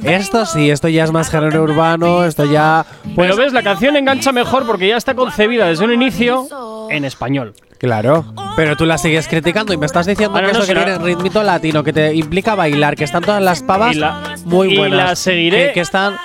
Esto 0.04 0.46
sí, 0.46 0.70
esto 0.70 0.88
ya 0.88 1.04
es 1.04 1.12
más 1.12 1.30
género 1.30 1.64
urbano, 1.64 2.24
esto 2.26 2.46
ya. 2.46 2.86
Pues, 3.16 3.30
Pero 3.30 3.36
ves, 3.36 3.54
la 3.54 3.64
canción 3.64 3.96
engancha 3.96 4.32
mejor 4.32 4.66
porque 4.66 4.88
ya 4.88 4.98
está 4.98 5.14
concebida 5.16 5.68
desde 5.68 5.86
un 5.86 5.94
inicio 5.94 6.48
en 6.90 7.06
español. 7.06 7.54
Claro. 7.78 8.26
Pero 8.56 8.78
tú 8.78 8.86
la 8.86 8.98
sigues 8.98 9.28
criticando 9.28 9.74
y 9.74 9.78
me 9.78 9.86
estás 9.86 10.06
diciendo 10.06 10.36
que 10.36 10.42
no, 10.44 10.50
eso 10.52 10.62
que 10.66 10.74
tiene 10.74 10.98
ritmito 11.00 11.44
latino, 11.44 11.84
que 11.84 11.92
te 11.92 12.14
implica 12.14 12.56
bailar, 12.56 12.96
que 12.96 13.04
están 13.04 13.24
todas 13.24 13.42
las 13.44 13.62
pavas 13.62 13.96
Y 13.96 14.00
la- 14.00 14.36
muy 14.46 14.74
y 14.74 14.78
buenas. 14.78 15.00
la 15.10 15.16
seguiré- 15.16 15.68
Que, 15.68 15.74
que 15.74 15.80
están. 15.82 16.16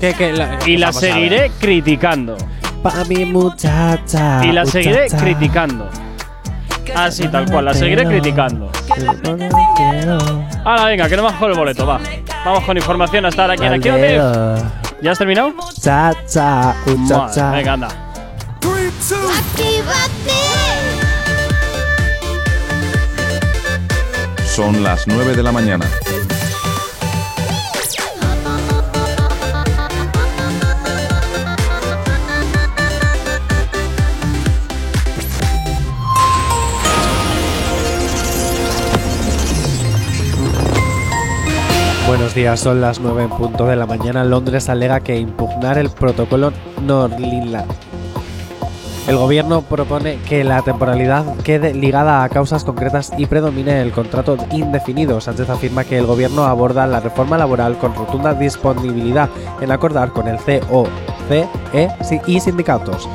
Que, 0.00 0.14
que 0.14 0.32
la, 0.32 0.58
Y 0.66 0.76
la 0.76 0.92
seguiré 0.92 1.52
criticando. 1.60 2.36
Pa' 2.82 3.04
mi 3.08 3.24
muchacha. 3.26 4.44
Y 4.44 4.52
la 4.52 4.66
seguiré 4.66 5.06
criticando. 5.08 5.88
Así, 6.94 7.28
tal 7.28 7.50
cual, 7.50 7.66
la 7.66 7.74
seguiré 7.74 8.04
criticando. 8.04 8.70
Ahora, 10.64 10.84
venga, 10.86 11.08
que 11.08 11.16
no 11.16 11.22
más 11.22 11.34
con 11.34 11.50
el 11.50 11.56
boleto, 11.56 11.86
va. 11.86 12.00
Vamos 12.44 12.64
con 12.64 12.76
información 12.76 13.26
hasta 13.26 13.42
ahora 13.42 13.54
aquí 13.54 13.64
en 13.64 13.72
Actívate. 13.74 14.20
¿Ya 15.02 15.12
has 15.12 15.18
terminado? 15.18 15.52
Chacha, 15.80 16.74
muchacha. 16.86 17.44
Vale, 17.50 17.56
venga, 17.58 17.72
anda. 17.72 17.88
Son 24.46 24.82
las 24.82 25.06
9 25.06 25.34
de 25.34 25.42
la 25.42 25.52
mañana. 25.52 25.86
Buenos 42.16 42.36
días, 42.36 42.60
son 42.60 42.80
las 42.80 43.00
9 43.00 43.24
en 43.24 43.28
punto 43.28 43.66
de 43.66 43.74
la 43.74 43.86
mañana. 43.86 44.22
Londres 44.22 44.68
alega 44.68 45.00
que 45.00 45.18
impugnar 45.18 45.78
el 45.78 45.90
protocolo 45.90 46.52
Norlinland. 46.80 47.68
El 49.08 49.16
gobierno 49.16 49.62
propone 49.62 50.20
que 50.20 50.44
la 50.44 50.62
temporalidad 50.62 51.24
quede 51.38 51.74
ligada 51.74 52.22
a 52.22 52.28
causas 52.28 52.62
concretas 52.62 53.12
y 53.18 53.26
predomine 53.26 53.82
el 53.82 53.90
contrato 53.90 54.36
indefinido. 54.52 55.20
Sánchez 55.20 55.50
afirma 55.50 55.82
que 55.82 55.98
el 55.98 56.06
gobierno 56.06 56.44
aborda 56.44 56.86
la 56.86 57.00
reforma 57.00 57.36
laboral 57.36 57.78
con 57.78 57.96
rotunda 57.96 58.32
disponibilidad 58.32 59.28
en 59.60 59.72
acordar 59.72 60.10
con 60.10 60.28
el 60.28 60.36
COC 60.36 60.88
e 61.72 61.88
y 62.28 62.38
sindicatos. 62.38 63.08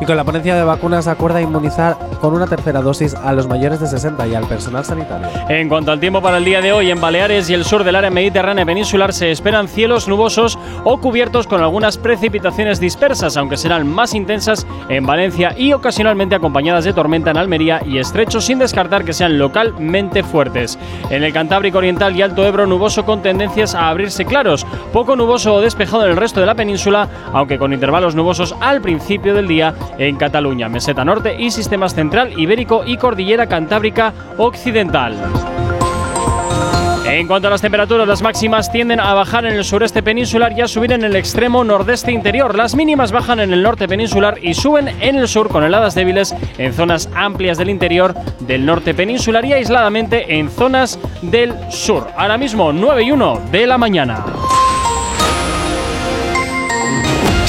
Y 0.00 0.06
con 0.06 0.16
la 0.16 0.24
ponencia 0.24 0.54
de 0.54 0.64
vacunas 0.64 1.06
acuerda 1.08 1.42
inmunizar 1.42 1.98
con 2.22 2.32
una 2.32 2.46
tercera 2.46 2.80
dosis 2.80 3.14
a 3.14 3.34
los 3.34 3.46
mayores 3.46 3.80
de 3.80 3.86
60 3.86 4.26
y 4.28 4.34
al 4.34 4.46
personal 4.46 4.82
sanitario. 4.82 5.28
En 5.48 5.68
cuanto 5.68 5.92
al 5.92 6.00
tiempo 6.00 6.22
para 6.22 6.38
el 6.38 6.44
día 6.44 6.62
de 6.62 6.72
hoy, 6.72 6.90
en 6.90 7.00
Baleares 7.00 7.50
y 7.50 7.54
el 7.54 7.66
sur 7.66 7.84
del 7.84 7.96
área 7.96 8.10
mediterránea 8.10 8.64
peninsular 8.64 9.12
se 9.12 9.30
esperan 9.30 9.68
cielos 9.68 10.08
nubosos 10.08 10.58
o 10.84 10.98
cubiertos 11.00 11.46
con 11.46 11.60
algunas 11.60 11.98
precipitaciones 11.98 12.80
dispersas, 12.80 13.36
aunque 13.36 13.58
serán 13.58 13.86
más 13.86 14.14
intensas 14.14 14.66
en 14.88 15.04
Valencia 15.04 15.54
y 15.56 15.74
ocasionalmente 15.74 16.34
acompañadas 16.34 16.84
de 16.84 16.94
tormenta 16.94 17.30
en 17.30 17.36
Almería 17.36 17.82
y 17.84 17.98
estrechos, 17.98 18.46
sin 18.46 18.58
descartar 18.58 19.04
que 19.04 19.12
sean 19.12 19.38
localmente 19.38 20.22
fuertes. 20.22 20.78
En 21.10 21.24
el 21.24 21.32
Cantábrico 21.34 21.78
Oriental 21.78 22.16
y 22.16 22.22
Alto 22.22 22.46
Ebro, 22.46 22.66
nuboso 22.66 23.04
con 23.04 23.20
tendencias 23.20 23.74
a 23.74 23.88
abrirse 23.88 24.24
claros, 24.24 24.66
poco 24.94 25.14
nuboso 25.14 25.54
o 25.54 25.60
despejado 25.60 26.04
en 26.04 26.12
el 26.12 26.16
resto 26.16 26.40
de 26.40 26.46
la 26.46 26.54
península, 26.54 27.08
aunque 27.34 27.58
con 27.58 27.74
intervalos 27.74 28.14
nubosos 28.14 28.54
al 28.60 28.80
principio 28.80 29.34
del 29.34 29.46
día 29.46 29.74
en 29.98 30.16
Cataluña, 30.16 30.68
Meseta 30.68 31.04
Norte 31.04 31.36
y 31.38 31.50
sistemas 31.50 31.94
central, 31.94 32.38
ibérico 32.38 32.82
y 32.86 32.96
cordillera 32.96 33.46
cantábrica 33.46 34.12
occidental. 34.38 35.16
En 37.06 37.26
cuanto 37.26 37.48
a 37.48 37.50
las 37.50 37.60
temperaturas, 37.60 38.06
las 38.06 38.22
máximas 38.22 38.70
tienden 38.70 39.00
a 39.00 39.12
bajar 39.14 39.44
en 39.44 39.54
el 39.54 39.64
sureste 39.64 40.00
peninsular 40.00 40.56
y 40.56 40.60
a 40.60 40.68
subir 40.68 40.92
en 40.92 41.02
el 41.02 41.16
extremo 41.16 41.64
nordeste 41.64 42.12
interior. 42.12 42.56
Las 42.56 42.76
mínimas 42.76 43.10
bajan 43.10 43.40
en 43.40 43.52
el 43.52 43.64
norte 43.64 43.88
peninsular 43.88 44.38
y 44.40 44.54
suben 44.54 44.88
en 45.00 45.16
el 45.16 45.26
sur 45.26 45.48
con 45.48 45.64
heladas 45.64 45.96
débiles 45.96 46.34
en 46.56 46.72
zonas 46.72 47.08
amplias 47.14 47.58
del 47.58 47.68
interior 47.68 48.14
del 48.38 48.64
norte 48.64 48.94
peninsular 48.94 49.44
y 49.44 49.54
aisladamente 49.54 50.38
en 50.38 50.50
zonas 50.50 51.00
del 51.20 51.52
sur. 51.68 52.06
Ahora 52.16 52.38
mismo 52.38 52.72
9 52.72 53.02
y 53.02 53.10
1 53.10 53.40
de 53.50 53.66
la 53.66 53.76
mañana. 53.76 54.24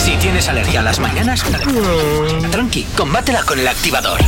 Si 0.02 0.18
tienes 0.18 0.50
alergia 0.50 0.80
a 0.80 0.84
las 0.84 1.00
mañanas, 1.00 1.44
tranqui, 2.50 2.88
combátela 2.98 3.44
con 3.44 3.60
el 3.60 3.68
activador. 3.68 4.20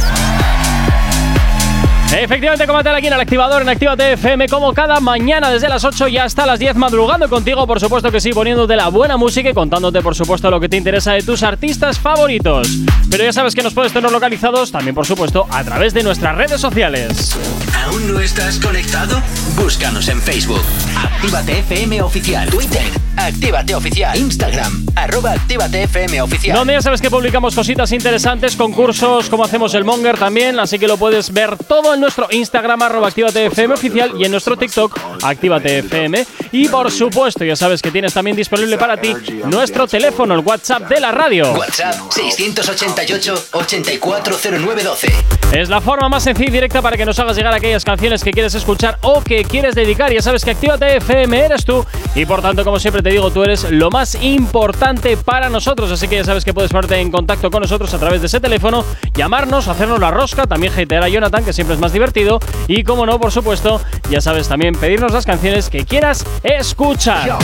Efectivamente, 2.15 2.67
combátela 2.67 2.97
aquí 2.97 3.07
en 3.07 3.13
el 3.13 3.19
activador 3.19 3.63
en 3.63 3.69
Actívate 3.69 4.13
FM 4.13 4.47
como 4.49 4.71
cada 4.71 4.99
mañana 4.99 5.49
desde 5.49 5.67
las 5.67 5.83
8 5.83 6.09
y 6.09 6.19
hasta 6.19 6.45
las 6.45 6.59
10 6.59 6.75
madrugando 6.75 7.27
contigo, 7.27 7.65
por 7.65 7.79
supuesto 7.79 8.11
que 8.11 8.21
sí, 8.21 8.33
poniéndote 8.33 8.75
la 8.75 8.89
buena 8.89 9.17
música 9.17 9.49
y 9.49 9.53
contándote 9.55 10.03
por 10.03 10.13
supuesto 10.13 10.51
lo 10.51 10.59
que 10.59 10.69
te 10.69 10.77
interesa 10.77 11.13
de 11.13 11.23
tus 11.23 11.41
artistas 11.41 11.97
favoritos. 11.97 12.67
Pero 13.09 13.23
ya 13.23 13.33
sabes 13.33 13.55
que 13.55 13.63
nos 13.63 13.73
puedes 13.73 13.91
tener 13.91 14.11
localizados 14.11 14.71
también 14.71 14.93
por 14.93 15.07
supuesto 15.07 15.47
a 15.49 15.63
través 15.63 15.95
de 15.95 16.03
nuestras 16.03 16.37
redes 16.37 16.61
sociales. 16.61 17.35
¿Aún 17.83 18.13
no 18.13 18.19
estás 18.19 18.59
conectado? 18.59 19.21
Búscanos 19.57 20.07
en 20.07 20.21
Facebook. 20.21 20.61
Actívate 20.95 21.59
FM 21.59 22.01
Oficial. 22.01 22.49
Twitter. 22.49 22.81
Actívate 23.17 23.75
Oficial. 23.75 24.17
Instagram. 24.17 24.85
Arroba 24.95 25.31
Actívate 25.33 25.83
FM 25.83 26.21
Oficial. 26.21 26.57
Donde 26.57 26.73
ya 26.73 26.81
sabes 26.81 27.01
que 27.01 27.09
publicamos 27.09 27.53
cositas 27.53 27.91
interesantes, 27.91 28.55
concursos, 28.55 29.29
como 29.29 29.43
hacemos 29.43 29.73
el 29.73 29.83
Monger 29.83 30.17
también, 30.17 30.59
así 30.59 30.79
que 30.79 30.87
lo 30.87 30.97
puedes 30.97 31.31
ver 31.33 31.57
todo 31.57 31.93
en 31.93 31.99
nuestro 31.99 32.27
Instagram, 32.31 32.81
arroba 32.83 33.09
Actívate 33.09 33.45
FM 33.47 33.73
oficial, 33.73 34.13
y 34.17 34.25
en 34.25 34.31
nuestro 34.31 34.55
TikTok, 34.55 34.97
Actívate 35.21 35.79
FM. 35.79 36.25
Y 36.53 36.69
por 36.69 36.89
supuesto, 36.89 37.43
ya 37.43 37.55
sabes 37.55 37.81
que 37.81 37.91
tienes 37.91 38.13
también 38.13 38.37
disponible 38.37 38.77
para 38.77 38.95
ti 38.95 39.13
nuestro 39.45 39.87
teléfono, 39.87 40.33
el 40.35 40.39
WhatsApp 40.39 40.87
de 40.87 40.99
la 41.01 41.11
radio. 41.11 41.51
WhatsApp 41.53 41.95
688 42.09 43.47
840912. 43.51 45.13
Es 45.53 45.69
la 45.69 45.81
forma 45.81 46.09
más 46.09 46.23
sencilla 46.23 46.49
y 46.49 46.51
directa 46.51 46.81
para 46.81 46.97
que 46.97 47.05
nos 47.05 47.19
hagas 47.19 47.37
llegar 47.37 47.53
canciones 47.81 48.23
que 48.23 48.31
quieres 48.31 48.53
escuchar 48.53 48.99
o 49.01 49.21
que 49.21 49.43
quieres 49.43 49.73
dedicar. 49.73 50.13
Ya 50.13 50.21
sabes 50.21 50.45
que 50.45 50.51
Actívate 50.51 50.97
FM 50.97 51.45
eres 51.45 51.65
tú 51.65 51.83
y 52.13 52.25
por 52.25 52.43
tanto, 52.43 52.63
como 52.63 52.77
siempre 52.77 53.01
te 53.01 53.09
digo, 53.09 53.31
tú 53.31 53.43
eres 53.43 53.71
lo 53.71 53.89
más 53.89 54.15
importante 54.21 55.17
para 55.17 55.49
nosotros. 55.49 55.91
Así 55.91 56.07
que 56.07 56.17
ya 56.17 56.23
sabes 56.23 56.45
que 56.45 56.53
puedes 56.53 56.69
ponerte 56.69 56.99
en 56.99 57.09
contacto 57.09 57.49
con 57.49 57.61
nosotros 57.61 57.91
a 57.93 57.97
través 57.97 58.21
de 58.21 58.27
ese 58.27 58.39
teléfono, 58.39 58.85
llamarnos, 59.15 59.67
hacernos 59.67 59.99
la 59.99 60.11
rosca, 60.11 60.45
también 60.45 60.71
hatear 60.73 61.03
a 61.03 61.09
Jonathan, 61.09 61.43
que 61.43 61.53
siempre 61.53 61.73
es 61.73 61.81
más 61.81 61.93
divertido. 61.93 62.39
Y 62.67 62.83
como 62.83 63.07
no, 63.07 63.19
por 63.19 63.31
supuesto, 63.31 63.81
ya 64.11 64.21
sabes 64.21 64.47
también 64.47 64.75
pedirnos 64.75 65.11
las 65.11 65.25
canciones 65.25 65.69
que 65.69 65.85
quieras 65.85 66.23
escuchar. 66.43 67.39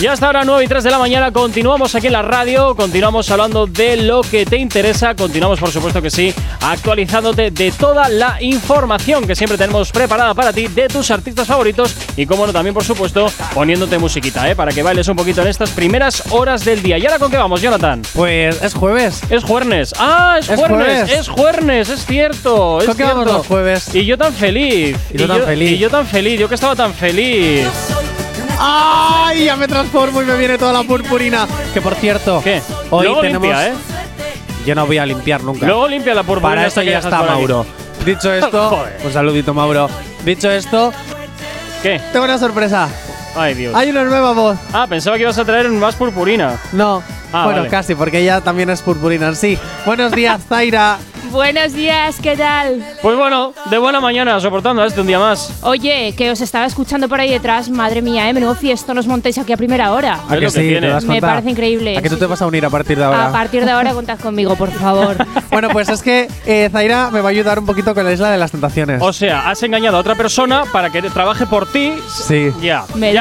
Y 0.00 0.06
hasta 0.06 0.26
ahora 0.26 0.44
9 0.44 0.62
y 0.62 0.68
3 0.68 0.84
de 0.84 0.90
la 0.92 0.98
mañana 1.00 1.32
continuamos 1.32 1.92
aquí 1.96 2.06
en 2.06 2.12
la 2.12 2.22
radio, 2.22 2.76
continuamos 2.76 3.28
hablando 3.32 3.66
de 3.66 3.96
lo 3.96 4.20
que 4.20 4.46
te 4.46 4.56
interesa, 4.56 5.16
continuamos 5.16 5.58
por 5.58 5.72
supuesto 5.72 6.00
que 6.00 6.08
sí, 6.08 6.32
actualizándote 6.60 7.50
de 7.50 7.72
toda 7.72 8.08
la 8.08 8.40
información 8.40 9.26
que 9.26 9.34
siempre 9.34 9.58
tenemos 9.58 9.90
preparada 9.90 10.34
para 10.34 10.52
ti 10.52 10.68
de 10.68 10.86
tus 10.86 11.10
artistas 11.10 11.48
favoritos 11.48 11.96
y 12.16 12.26
como 12.26 12.46
no 12.46 12.52
también 12.52 12.74
por 12.74 12.84
supuesto 12.84 13.26
poniéndote 13.52 13.98
musiquita, 13.98 14.48
¿eh? 14.48 14.54
para 14.54 14.70
que 14.70 14.84
bailes 14.84 15.08
un 15.08 15.16
poquito 15.16 15.42
en 15.42 15.48
estas 15.48 15.70
primeras 15.70 16.22
horas 16.30 16.64
del 16.64 16.80
día. 16.80 16.96
¿Y 16.96 17.04
ahora 17.04 17.18
con 17.18 17.32
qué 17.32 17.36
vamos, 17.36 17.60
Jonathan? 17.60 18.00
Pues 18.14 18.62
es 18.62 18.74
jueves. 18.74 19.20
Es 19.30 19.42
jueves. 19.42 19.94
Ah, 19.98 20.36
es, 20.38 20.48
Es 20.48 20.60
jueves, 20.60 20.76
jueves. 20.76 21.10
es 21.10 21.28
jueves, 21.28 21.88
es 21.88 22.06
cierto. 22.06 22.80
Es 22.80 22.86
¿Con 22.86 22.96
qué 22.96 23.02
vamos 23.02 23.26
los 23.26 23.46
jueves? 23.48 23.92
Y 23.92 24.04
yo 24.04 24.16
tan 24.16 24.32
feliz. 24.32 24.96
Y 25.12 25.16
tú 25.16 25.26
tan 25.26 25.42
feliz. 25.42 25.72
Y 25.72 25.78
yo 25.78 25.90
tan 25.90 26.06
feliz, 26.06 26.38
yo 26.38 26.48
que 26.48 26.54
estaba 26.54 26.76
tan 26.76 26.94
feliz. 26.94 27.66
¡Ay! 28.58 29.44
Ya 29.44 29.56
me 29.56 29.68
transformo 29.68 30.22
y 30.22 30.24
me 30.24 30.36
viene 30.36 30.58
toda 30.58 30.72
la 30.72 30.82
purpurina. 30.82 31.46
Que 31.72 31.80
por 31.80 31.94
cierto, 31.94 32.40
¿Qué? 32.42 32.60
hoy 32.90 33.06
Luego 33.06 33.20
tenemos. 33.20 33.42
limpia, 33.48 33.68
¿eh? 33.68 33.74
Yo 34.66 34.74
no 34.74 34.86
voy 34.86 34.98
a 34.98 35.06
limpiar 35.06 35.42
nunca. 35.42 35.66
Luego 35.66 35.88
limpia 35.88 36.14
la 36.14 36.22
purpurina 36.22 36.48
Para 36.56 36.66
eso 36.66 36.82
ya 36.82 36.98
está. 36.98 37.22
Mauro. 37.22 37.64
Dicho 38.04 38.32
esto, 38.32 38.84
un 39.04 39.12
saludito, 39.12 39.52
Mauro. 39.54 39.88
Dicho 40.24 40.50
esto, 40.50 40.92
¿Qué? 41.82 42.00
tengo 42.12 42.24
una 42.24 42.38
sorpresa. 42.38 42.88
Ay, 43.36 43.54
Dios. 43.54 43.74
Hay 43.74 43.90
una 43.90 44.04
nueva 44.04 44.32
voz. 44.32 44.56
Ah, 44.72 44.86
pensaba 44.88 45.16
que 45.16 45.22
ibas 45.22 45.38
a 45.38 45.44
traer 45.44 45.68
más 45.68 45.94
purpurina. 45.94 46.56
No. 46.72 47.02
Ah, 47.32 47.44
bueno, 47.44 47.58
vale. 47.60 47.68
casi, 47.70 47.94
porque 47.94 48.20
ella 48.20 48.40
también 48.40 48.70
es 48.70 48.80
purpurina 48.82 49.28
en 49.28 49.36
sí. 49.36 49.58
Buenos 49.84 50.12
días, 50.12 50.40
Zaira. 50.48 50.98
Buenos 51.30 51.72
días, 51.74 52.16
¿qué 52.22 52.36
tal? 52.36 52.82
Pues 53.02 53.16
bueno, 53.16 53.52
de 53.70 53.78
buena 53.78 54.00
mañana, 54.00 54.40
soportando 54.40 54.84
este 54.84 55.00
un 55.00 55.06
día 55.06 55.18
más. 55.18 55.52
Oye, 55.62 56.14
que 56.16 56.30
os 56.30 56.40
estaba 56.40 56.64
escuchando 56.66 57.08
por 57.08 57.20
ahí 57.20 57.30
detrás, 57.30 57.68
madre 57.68 58.00
mía, 58.02 58.28
¿eh? 58.28 58.32
menudo 58.32 58.54
fiesta 58.54 58.94
nos 58.94 59.06
montáis 59.06 59.36
aquí 59.38 59.52
a 59.52 59.56
primera 59.56 59.92
hora. 59.92 60.14
¿A 60.14 60.16
Es 60.16 60.28
que 60.28 60.34
lo 60.36 60.40
que 60.40 60.50
sí? 60.50 60.80
¿Te 60.80 60.86
das 60.88 61.04
Me 61.04 61.20
parece 61.20 61.50
increíble. 61.50 61.96
¿A 61.98 62.02
que 62.02 62.08
tú 62.08 62.14
sí, 62.14 62.20
te 62.20 62.26
vas 62.26 62.40
a 62.40 62.46
unir 62.46 62.64
a 62.64 62.70
partir 62.70 62.96
de 62.98 63.04
ahora? 63.04 63.26
A 63.28 63.32
partir 63.32 63.64
de 63.64 63.70
ahora 63.70 63.92
contad 63.92 64.18
conmigo, 64.18 64.56
por 64.56 64.70
favor. 64.70 65.16
Bueno, 65.50 65.70
pues 65.70 65.88
es 65.88 66.02
que 66.02 66.28
eh, 66.46 66.68
Zaira 66.70 67.10
me 67.10 67.20
va 67.20 67.28
a 67.28 67.32
ayudar 67.32 67.58
un 67.58 67.66
poquito 67.66 67.92
con 67.94 68.04
la 68.04 68.12
isla 68.12 68.30
de 68.30 68.36
las 68.38 68.52
tentaciones. 68.52 69.02
O 69.02 69.12
sea, 69.12 69.48
has 69.50 69.60
engañado 69.62 69.96
a 69.96 70.00
otra 70.00 70.14
persona 70.14 70.64
para 70.72 70.90
que 70.90 71.02
trabaje 71.02 71.46
por 71.46 71.66
ti. 71.72 71.94
Sí. 72.06 72.50
Ya. 72.60 72.84
Me 72.94 73.10
he 73.10 73.14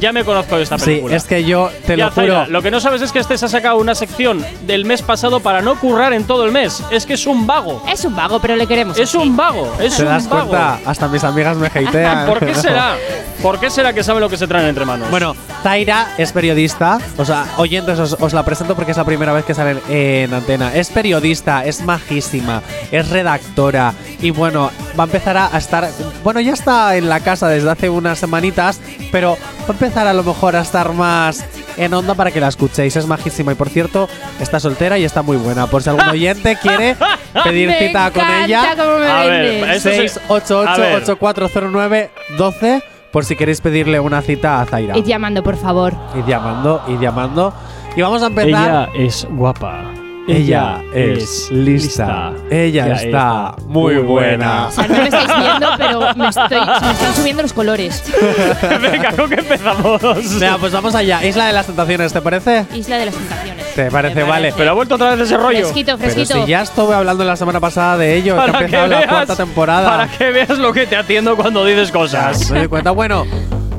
ya, 0.00 0.12
me 0.12 0.24
conozco 0.24 0.56
de 0.56 0.62
esta 0.62 0.78
Sí, 0.78 0.84
película. 0.86 1.16
es 1.16 1.24
que 1.24 1.44
yo 1.44 1.70
te 1.86 1.96
Ya, 1.96 2.06
lo 2.06 2.12
juro. 2.12 2.26
Zaira, 2.26 2.46
lo 2.48 2.62
que 2.62 2.70
no 2.70 2.80
sabes 2.80 3.02
es 3.02 3.12
que 3.12 3.18
este 3.18 3.36
se 3.36 3.44
ha 3.46 3.48
sacado 3.48 3.76
una 3.76 3.94
sección 3.94 4.42
del 4.66 4.84
mes 4.86 5.02
pasado 5.02 5.40
para 5.40 5.60
no 5.60 5.78
currar 5.78 6.12
en 6.14 6.24
todo 6.24 6.44
el 6.46 6.52
mes. 6.52 6.82
Es 6.90 7.04
que 7.04 7.17
es 7.20 7.26
un 7.26 7.46
vago. 7.46 7.82
Es 7.90 8.04
un 8.04 8.14
vago, 8.14 8.38
pero 8.40 8.54
le 8.56 8.66
queremos. 8.66 8.98
Es 8.98 9.14
un 9.14 9.36
vago. 9.36 9.74
Es 9.80 9.96
¿Te 9.96 10.02
un 10.02 10.08
das 10.08 10.28
vago. 10.28 10.48
cuenta? 10.48 10.78
Hasta 10.86 11.08
mis 11.08 11.24
amigas 11.24 11.56
me 11.56 11.66
hatean. 11.66 12.26
¿Por 12.28 12.38
qué 12.44 12.54
será? 12.54 12.94
¿Por 13.42 13.60
qué 13.60 13.70
será 13.70 13.92
que 13.92 14.02
sabe 14.02 14.20
lo 14.20 14.28
que 14.28 14.36
se 14.36 14.46
traen 14.48 14.66
entre 14.68 14.84
manos? 14.84 15.10
Bueno, 15.10 15.34
Zaira 15.62 16.08
es 16.18 16.32
periodista, 16.32 16.98
o 17.16 17.24
sea, 17.24 17.46
oyentes 17.56 17.98
os, 17.98 18.16
os 18.18 18.32
la 18.32 18.44
presento 18.44 18.74
porque 18.74 18.90
es 18.90 18.96
la 18.96 19.04
primera 19.04 19.32
vez 19.32 19.44
que 19.44 19.54
sale 19.54 19.80
en, 19.88 20.28
en 20.28 20.34
antena. 20.34 20.74
Es 20.74 20.90
periodista, 20.90 21.64
es 21.64 21.82
majísima, 21.82 22.62
es 22.90 23.08
redactora 23.10 23.94
y 24.20 24.30
bueno, 24.30 24.70
va 24.98 25.04
a 25.04 25.06
empezar 25.06 25.36
a 25.36 25.56
estar, 25.56 25.88
bueno, 26.24 26.40
ya 26.40 26.52
está 26.52 26.96
en 26.96 27.08
la 27.08 27.20
casa 27.20 27.46
desde 27.48 27.70
hace 27.70 27.88
unas 27.88 28.18
semanitas, 28.18 28.80
pero 29.12 29.36
va 29.62 29.66
a 29.68 29.72
empezar 29.72 30.08
a 30.08 30.12
lo 30.12 30.24
mejor 30.24 30.56
a 30.56 30.60
estar 30.62 30.92
más 30.92 31.44
en 31.78 31.94
onda 31.94 32.14
para 32.14 32.30
que 32.30 32.40
la 32.40 32.48
escuchéis. 32.48 32.94
Es 32.96 33.06
majísima 33.06 33.52
y 33.52 33.54
por 33.54 33.68
cierto, 33.68 34.08
está 34.40 34.60
soltera 34.60 34.98
y 34.98 35.04
está 35.04 35.22
muy 35.22 35.36
buena. 35.36 35.66
Por 35.66 35.82
si 35.82 35.88
algún 35.90 36.08
oyente 36.08 36.56
quiere 36.62 36.96
pedir 37.44 37.68
Me 37.68 37.78
cita 37.78 38.10
con 38.10 38.22
ella. 38.44 38.74
cómo 38.76 38.98
me 38.98 39.06
A 39.08 39.20
ver, 39.24 39.60
vendes. 39.60 39.76
esto 39.76 39.88
se- 39.90 39.96
688 40.08 40.96
8409 41.12 42.10
12 42.36 42.82
por 43.12 43.24
si 43.24 43.36
queréis 43.36 43.60
pedirle 43.62 43.98
una 44.00 44.20
cita 44.20 44.60
a 44.60 44.66
Zaira. 44.66 44.96
Id 44.98 45.04
llamando, 45.04 45.42
por 45.42 45.56
favor. 45.56 45.94
Id 46.14 46.26
llamando, 46.26 46.82
id 46.88 47.00
llamando. 47.00 47.54
Y 47.96 48.02
vamos 48.02 48.22
a 48.22 48.26
empezar. 48.26 48.90
Ella 48.94 49.06
es 49.06 49.26
guapa. 49.30 49.84
Ella 50.28 50.82
es 50.94 51.50
lista. 51.50 52.32
Ella 52.50 52.88
está 52.92 53.54
muy 53.66 53.96
buena. 53.96 54.66
O 54.66 54.70
sea, 54.70 54.86
no 54.86 54.94
me 54.94 55.04
estáis 55.04 55.26
viendo, 55.26 55.68
pero 55.78 56.00
me, 56.16 56.28
estoy, 56.28 56.48
se 56.48 56.84
me 56.86 56.92
están 56.92 57.14
subiendo 57.16 57.42
los 57.42 57.52
colores. 57.54 58.04
Venga, 58.82 59.12
¿con 59.12 59.28
qué 59.30 59.36
empezamos? 59.36 60.00
Venga, 60.38 60.58
pues 60.58 60.72
vamos 60.72 60.94
allá. 60.94 61.24
Isla 61.24 61.46
de 61.46 61.52
las 61.54 61.66
Tentaciones, 61.66 62.12
¿te 62.12 62.20
parece? 62.20 62.66
Isla 62.74 62.98
de 62.98 63.06
las 63.06 63.14
Tentaciones. 63.14 63.74
¿Te 63.74 63.90
parece? 63.90 64.14
Me 64.16 64.22
Vale. 64.24 64.52
Pero 64.54 64.70
ha 64.70 64.74
vuelto 64.74 64.96
otra 64.96 65.10
vez 65.14 65.20
ese 65.20 65.36
rollo. 65.38 65.60
Fresquito, 65.60 65.96
Pero 65.98 66.12
fresquito. 66.12 66.44
si 66.44 66.50
ya 66.50 66.60
estuve 66.62 66.94
hablando 66.94 67.24
la 67.24 67.36
semana 67.36 67.58
pasada 67.60 67.96
de 67.96 68.14
ello, 68.16 68.34
que 68.34 68.40
ha 68.42 68.46
Para 68.46 68.58
que, 68.58 68.64
empezado 68.66 68.86
la 68.88 68.96
veas, 68.98 69.08
cuarta 69.10 69.36
temporada. 69.36 69.88
para 69.90 70.08
que 70.08 70.30
veas 70.30 70.58
lo 70.58 70.72
que 70.74 70.86
te 70.86 70.96
atiendo 70.96 71.36
cuando 71.36 71.64
dices 71.64 71.90
cosas. 71.90 72.50
Me 72.50 72.58
doy 72.58 72.68
cuenta. 72.68 72.90
Bueno, 72.90 73.24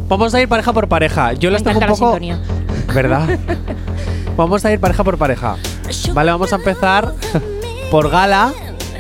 vamos 0.08 0.34
a 0.34 0.42
ir 0.42 0.48
pareja 0.50 0.74
por 0.74 0.88
pareja. 0.88 1.34
Yo 1.34 1.50
Me 1.50 1.54
les 1.54 1.64
tengo 1.64 1.78
un 1.78 1.82
la 1.82 1.88
poco. 1.88 2.06
sintonía. 2.08 2.40
¿Verdad? 2.92 3.38
vamos 4.36 4.66
a 4.66 4.72
ir 4.72 4.80
pareja 4.80 5.04
por 5.04 5.18
pareja. 5.20 5.56
Vale, 6.14 6.32
vamos 6.32 6.52
a 6.54 6.58
empezar 6.58 7.14
por 7.92 8.10
Gala 8.10 8.54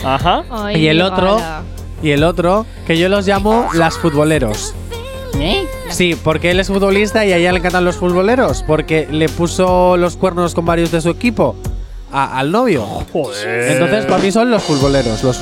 Ajá. 0.03 0.43
Ay, 0.49 0.77
y 0.83 0.87
el 0.87 1.01
otro. 1.01 1.35
gala. 1.37 1.61
Y 2.01 2.11
el 2.11 2.23
otro, 2.23 2.65
que 2.87 2.97
yo 2.97 3.09
los 3.09 3.27
llamo 3.27 3.67
las 3.73 3.97
futboleros. 3.97 4.73
¿Eh? 5.37 5.67
Sí, 5.89 6.17
porque 6.23 6.51
él 6.51 6.59
es 6.61 6.67
futbolista 6.67 7.25
y 7.25 7.33
a 7.33 7.37
ella 7.37 7.51
le 7.51 7.59
encantan 7.59 7.83
los 7.85 7.97
futboleros. 7.97 8.63
Porque 8.63 9.07
le 9.11 9.27
puso 9.29 9.97
los 9.97 10.15
cuernos 10.15 10.55
con 10.55 10.65
varios 10.65 10.91
de 10.91 11.01
su 11.01 11.09
equipo 11.09 11.55
a- 12.11 12.39
al 12.39 12.51
novio. 12.51 12.85
Joder. 13.11 13.71
Entonces, 13.73 14.05
para 14.05 14.19
mí 14.23 14.31
son 14.31 14.49
los 14.49 14.63
futboleros. 14.63 15.21
Los, 15.23 15.39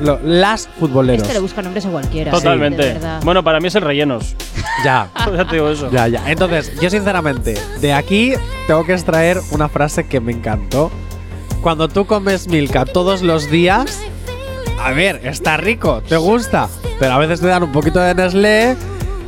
lo- 0.00 0.20
las 0.22 0.68
futboleros. 0.78 1.22
Este 1.22 1.34
le 1.34 1.40
busca 1.40 1.62
nombres 1.62 1.86
a 1.86 1.90
cualquiera. 1.90 2.30
Totalmente. 2.30 2.98
bueno, 3.24 3.42
para 3.42 3.60
mí 3.60 3.68
es 3.68 3.74
el 3.74 3.82
rellenos. 3.82 4.34
Ya. 4.84 5.10
ya 5.36 5.44
te 5.46 5.56
digo 5.56 5.68
eso. 5.68 5.90
Ya, 5.90 6.08
ya. 6.08 6.30
Entonces, 6.30 6.72
yo 6.80 6.90
sinceramente, 6.90 7.54
de 7.80 7.92
aquí 7.92 8.32
tengo 8.66 8.84
que 8.84 8.92
extraer 8.92 9.40
una 9.50 9.68
frase 9.68 10.06
que 10.06 10.20
me 10.20 10.32
encantó. 10.32 10.90
Cuando 11.62 11.88
tú 11.88 12.06
comes 12.06 12.48
Milka 12.48 12.84
todos 12.84 13.22
los 13.22 13.50
días, 13.50 14.00
a 14.80 14.92
ver, 14.92 15.20
está 15.24 15.56
rico, 15.56 16.02
te 16.08 16.16
gusta, 16.16 16.68
pero 17.00 17.14
a 17.14 17.18
veces 17.18 17.40
te 17.40 17.46
dan 17.48 17.62
un 17.64 17.72
poquito 17.72 17.98
de 17.98 18.14
Nestlé 18.14 18.76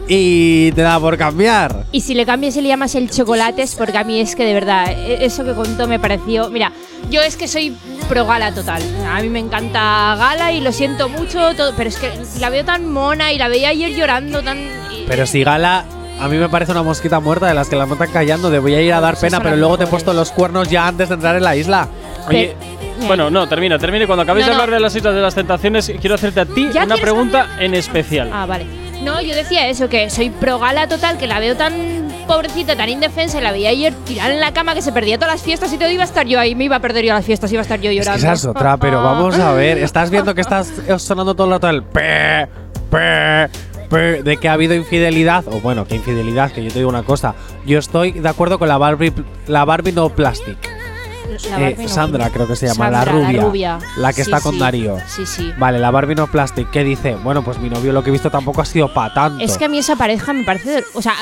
y 0.08 0.72
te 0.72 0.82
da 0.82 0.98
por 0.98 1.16
cambiar. 1.18 1.84
Y 1.92 2.00
si 2.00 2.14
le 2.14 2.24
cambias 2.24 2.56
y 2.56 2.62
le 2.62 2.68
llamas 2.68 2.94
el 2.94 3.10
chocolates, 3.10 3.74
porque 3.74 3.98
a 3.98 4.04
mí 4.04 4.18
es 4.20 4.34
que 4.34 4.44
de 4.44 4.54
verdad, 4.54 4.90
e- 4.90 5.24
eso 5.24 5.44
que 5.44 5.52
contó 5.52 5.86
me 5.86 5.98
pareció. 5.98 6.48
Mira, 6.50 6.72
yo 7.10 7.20
es 7.20 7.36
que 7.36 7.46
soy 7.46 7.76
pro 8.08 8.24
gala 8.26 8.52
total. 8.54 8.82
A 9.06 9.20
mí 9.20 9.28
me 9.28 9.38
encanta 9.38 10.16
gala 10.18 10.50
y 10.52 10.60
lo 10.60 10.72
siento 10.72 11.08
mucho, 11.08 11.54
todo, 11.54 11.74
pero 11.76 11.90
es 11.90 11.96
que 11.98 12.10
la 12.40 12.48
veo 12.50 12.64
tan 12.64 12.90
mona 12.90 13.32
y 13.32 13.38
la 13.38 13.48
veía 13.48 13.68
ayer 13.68 13.94
llorando 13.94 14.42
tan. 14.42 14.58
Pero 15.06 15.26
si 15.26 15.44
Gala, 15.44 15.84
a 16.20 16.28
mí 16.28 16.36
me 16.38 16.48
parece 16.48 16.72
una 16.72 16.82
mosquita 16.82 17.20
muerta 17.20 17.46
de 17.46 17.54
las 17.54 17.68
que 17.68 17.76
la 17.76 17.86
matan 17.86 18.10
callando, 18.10 18.50
de 18.50 18.58
voy 18.58 18.74
a 18.74 18.80
ir 18.82 18.92
a 18.92 19.00
dar 19.00 19.16
pena, 19.18 19.40
pero 19.42 19.56
luego 19.56 19.76
te 19.78 19.84
he 19.84 19.86
puesto 19.86 20.12
los 20.14 20.32
cuernos 20.32 20.68
ya 20.70 20.86
antes 20.88 21.08
de 21.10 21.14
entrar 21.16 21.36
en 21.36 21.44
la 21.44 21.54
isla. 21.54 21.86
Oye, 22.28 22.54
bueno, 23.06 23.30
no, 23.30 23.46
termina, 23.48 23.78
termina. 23.78 24.06
Cuando 24.06 24.22
acabéis 24.22 24.46
No, 24.46 24.52
de 24.52 24.56
no. 24.56 24.62
hablar 24.62 24.76
de 24.78 24.82
las 24.82 24.94
islas 24.96 25.14
de 25.14 25.20
las 25.20 25.34
tentaciones, 25.34 25.92
quiero 26.00 26.14
hacerte 26.16 26.40
a 26.40 26.46
ti 26.46 26.68
¿Ya 26.72 26.84
una 26.84 26.96
pregunta 26.96 27.56
en 27.60 27.74
especial. 27.74 28.30
Ah, 28.32 28.44
vale. 28.46 28.66
No, 29.02 29.20
yo 29.20 29.34
decía 29.34 29.68
eso, 29.68 29.88
que 29.88 30.10
soy 30.10 30.30
pro 30.30 30.58
gala 30.58 30.88
total, 30.88 31.18
que 31.18 31.26
la 31.26 31.38
veo 31.38 31.56
tan 31.56 31.72
pobrecita, 32.26 32.76
tan 32.76 32.88
indefensa, 32.88 33.38
y 33.38 33.42
la 33.42 33.52
veía 33.52 33.70
ayer 33.70 33.94
tirada 34.04 34.34
en 34.34 34.40
la 34.40 34.52
cama 34.52 34.74
que 34.74 34.82
se 34.82 34.92
perdía 34.92 35.16
todas 35.18 35.34
las 35.34 35.42
fiestas 35.42 35.72
y 35.72 35.78
todo 35.78 35.90
iba 35.90 36.02
a 36.02 36.06
estar 36.06 36.26
yo 36.26 36.38
ahí, 36.40 36.54
me 36.54 36.64
iba 36.64 36.76
a 36.76 36.80
perder 36.80 37.04
yo 37.04 37.14
las 37.14 37.24
fiestas, 37.24 37.50
iba 37.52 37.60
a 37.60 37.62
estar 37.62 37.80
yo 37.80 37.90
Es 37.90 37.96
que 37.96 37.98
llorando. 38.04 38.18
esa 38.26 38.32
es 38.32 38.44
otra, 38.44 38.76
pero 38.76 39.02
vamos 39.02 39.38
a 39.38 39.52
ver. 39.52 39.78
Estás 39.78 40.10
viendo 40.10 40.34
que 40.34 40.40
estás 40.40 40.72
sonando 40.98 41.34
todo 41.34 41.46
el 41.46 41.52
rato 41.54 41.70
el 41.70 41.82
pe, 41.84 42.46
pe, 42.90 43.48
pe, 43.88 44.22
de 44.22 44.36
que 44.36 44.48
ha 44.48 44.52
habido 44.54 44.74
infidelidad. 44.74 45.46
O 45.48 45.60
bueno, 45.60 45.86
que 45.86 45.94
infidelidad, 45.94 46.50
que 46.50 46.62
yo 46.64 46.70
te 46.70 46.78
digo 46.80 46.90
una 46.90 47.04
cosa. 47.04 47.34
Yo 47.64 47.78
estoy 47.78 48.12
de 48.12 48.28
acuerdo 48.28 48.58
con 48.58 48.68
la 48.68 48.78
Barbie, 48.78 49.12
la 49.46 49.64
Barbie 49.64 49.92
no 49.92 50.10
plastic. 50.10 50.77
Eh. 51.28 51.88
Sandra, 51.88 52.30
creo 52.30 52.46
que 52.46 52.56
se 52.56 52.66
llama, 52.66 52.86
Sandra, 52.90 53.04
la 53.04 53.12
rubia. 53.12 53.32
La, 53.32 53.42
rubia. 53.44 53.78
La 53.96 54.08
que 54.12 54.24
Sí, 54.24 54.30
está 54.30 54.40
con 54.40 54.54
sí. 54.54 54.60
Darío. 54.60 54.96
Sí, 55.06 55.26
sí. 55.26 55.52
Vale, 55.58 55.78
la 55.78 55.90
Barbie 55.90 56.14
no 56.14 56.26
plastic, 56.26 56.70
¿qué 56.70 56.84
dice? 56.84 57.14
Bueno, 57.16 57.42
pues 57.42 57.58
mi 57.58 57.68
novio 57.70 57.92
lo 57.92 58.02
que 58.02 58.10
he 58.10 58.12
visto 58.12 58.30
tampoco 58.30 58.60
ha 58.62 58.64
sido 58.64 58.92
para 58.92 59.12
tanto. 59.14 59.44
Es 59.44 59.58
que 59.58 59.66
a 59.66 59.68
mí 59.68 59.78
esa 59.78 59.96
pareja 59.96 60.32
me 60.32 60.44
parece. 60.44 60.84
o 60.94 61.02
sea, 61.02 61.14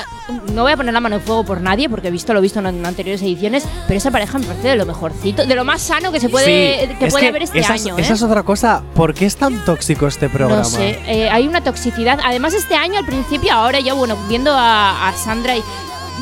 no 0.52 0.62
voy 0.62 0.72
a 0.72 0.76
poner 0.76 0.92
la 0.94 1.00
mano 1.00 1.16
en 1.16 1.22
fuego 1.22 1.44
por 1.44 1.60
nadie, 1.60 1.88
porque 1.88 2.08
he 2.08 2.10
visto 2.10 2.32
lo 2.34 2.40
visto 2.40 2.60
en 2.60 2.84
anteriores 2.86 3.22
ediciones, 3.22 3.64
pero 3.86 3.98
esa 3.98 4.10
pareja 4.10 4.38
me 4.38 4.46
parece 4.46 4.68
de 4.68 4.76
lo 4.76 4.86
mejorcito, 4.86 5.46
de 5.46 5.54
lo 5.54 5.64
más 5.64 5.82
sano 5.82 6.12
que 6.12 6.20
se 6.20 6.28
puede, 6.28 6.46
Sí, 6.86 6.94
que 6.98 7.06
es 7.06 7.12
puede 7.12 7.24
que 7.24 7.28
haber 7.28 7.42
este 7.42 7.58
esa 7.60 7.74
año. 7.74 7.96
¿eh? 7.98 8.00
Esa 8.00 8.14
es 8.14 8.22
otra 8.22 8.42
cosa. 8.42 8.82
¿Por 8.94 9.14
qué 9.14 9.26
es 9.26 9.36
tan 9.36 9.64
tóxico 9.64 10.06
este 10.06 10.28
programa? 10.28 10.62
No 10.62 10.64
sé, 10.64 10.98
eh, 11.06 11.28
hay 11.30 11.46
una 11.46 11.62
toxicidad. 11.62 12.18
Además, 12.24 12.54
este 12.54 12.74
año, 12.74 12.98
al 12.98 13.06
principio, 13.06 13.52
ahora 13.52 13.80
ya, 13.80 13.94
bueno, 13.94 14.16
viendo 14.28 14.52
a, 14.52 15.08
a 15.08 15.12
Sandra 15.14 15.56
y. 15.56 15.62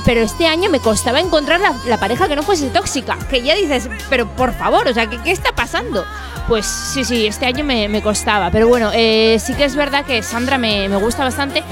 Pero 0.05 0.21
este 0.21 0.47
año 0.47 0.71
me 0.71 0.81
costaba 0.81 1.21
encontrar 1.21 1.61
la, 1.87 1.99
pareja 1.99 2.29
que 2.29 2.37
no 2.37 2.43
fuese 2.43 2.69
tóxica. 2.71 3.17
Que 3.31 3.43
ya 3.43 3.55
dices, 3.55 3.89
pero 4.11 4.27
por 4.27 4.53
favor, 4.53 4.89
o 4.89 4.95
sea, 4.95 5.09
¿qué, 5.09 5.19
qué 5.19 5.31
está 5.31 5.53
pasando? 5.53 6.05
Pues 6.49 6.67
sí, 6.67 7.05
sí, 7.05 7.27
este 7.27 7.47
año 7.47 7.65
me, 7.65 7.89
me 7.89 8.03
costaba. 8.03 8.51
Pero 8.51 8.69
bueno, 8.69 8.91
eh, 8.93 9.39
sí 9.41 9.55
que 9.55 9.65
es 9.65 9.77
verdad 9.77 10.05
que 10.05 10.23
Sandra 10.23 10.59
me, 10.59 10.89
me 10.89 10.97
gusta 10.97 11.25
bastante. 11.25 11.63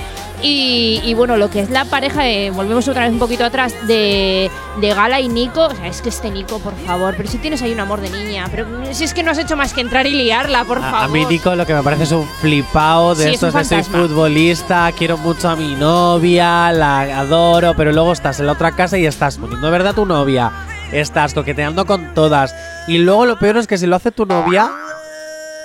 Y, 0.43 1.01
y 1.05 1.15
bueno, 1.15 1.37
lo 1.37 1.51
que 1.51 1.61
es 1.61 1.71
la 1.71 1.85
pareja, 1.85 2.29
eh, 2.29 2.51
volvemos 2.51 2.89
otra 2.89 3.03
vez 3.05 3.13
un 3.13 3.19
poquito 3.21 3.45
atrás, 3.45 3.75
de, 3.87 4.51
de 4.81 4.95
Gala 4.95 5.21
y 5.21 5.29
Nico. 5.29 5.67
O 5.67 5.75
sea, 5.75 5.87
es 5.87 6.03
que 6.03 6.09
este 6.09 6.31
Nico, 6.31 6.59
por 6.59 6.75
favor, 6.85 7.15
pero 7.17 7.29
si 7.29 7.39
tienes 7.39 7.63
ahí 7.63 7.73
un 7.73 7.81
amor 7.81 8.01
de 8.01 8.11
niña, 8.11 8.47
pero 8.51 8.67
si 8.93 9.05
es 9.05 9.15
que 9.15 9.23
no 9.23 9.31
has 9.31 9.39
hecho 9.39 9.57
más 9.57 9.73
que 9.73 9.81
entrar 9.81 10.07
y 10.07 10.11
liarla, 10.15 10.65
por 10.65 10.79
A, 10.79 10.81
favor. 10.91 11.01
a 11.05 11.09
mí, 11.09 11.25
Nico, 11.27 11.55
lo 11.55 11.65
que 11.65 11.75
me 11.75 11.83
parece 11.83 12.03
es 12.05 12.13
un 12.13 12.27
flipado 12.41 13.15
de 13.15 13.23
Sí, 13.25 13.29
es 13.31 13.35
estos 13.43 13.55
de 13.55 13.65
soy 13.65 13.83
futbolista, 13.85 14.91
quiero 14.99 15.17
mucho 15.19 15.49
a 15.49 15.55
mi 15.57 15.75
novia, 15.77 16.73
la 16.73 17.01
adoro, 17.21 17.75
pero 17.77 17.93
luego 17.93 18.13
estás 18.13 18.41
en 18.41 18.47
la 18.47 18.53
otra 18.53 18.73
casa 18.73 18.99
y 18.99 19.07
estás 19.07 19.39
poniendo 19.39 19.67
de 19.67 19.71
verdad 19.71 19.93
a 19.93 19.95
tu 19.95 20.07
novia, 20.07 20.51
estás 20.91 21.35
coqueteando 21.35 21.87
con 21.87 22.15
todas. 22.15 22.55
Y 22.89 22.99
luego 22.99 23.27
lo 23.27 23.39
peor 23.39 23.59
es 23.59 23.67
que 23.69 23.79
si 23.79 23.87
lo 23.87 23.95
hace 23.97 24.11
tu 24.11 24.27
novia, 24.27 24.71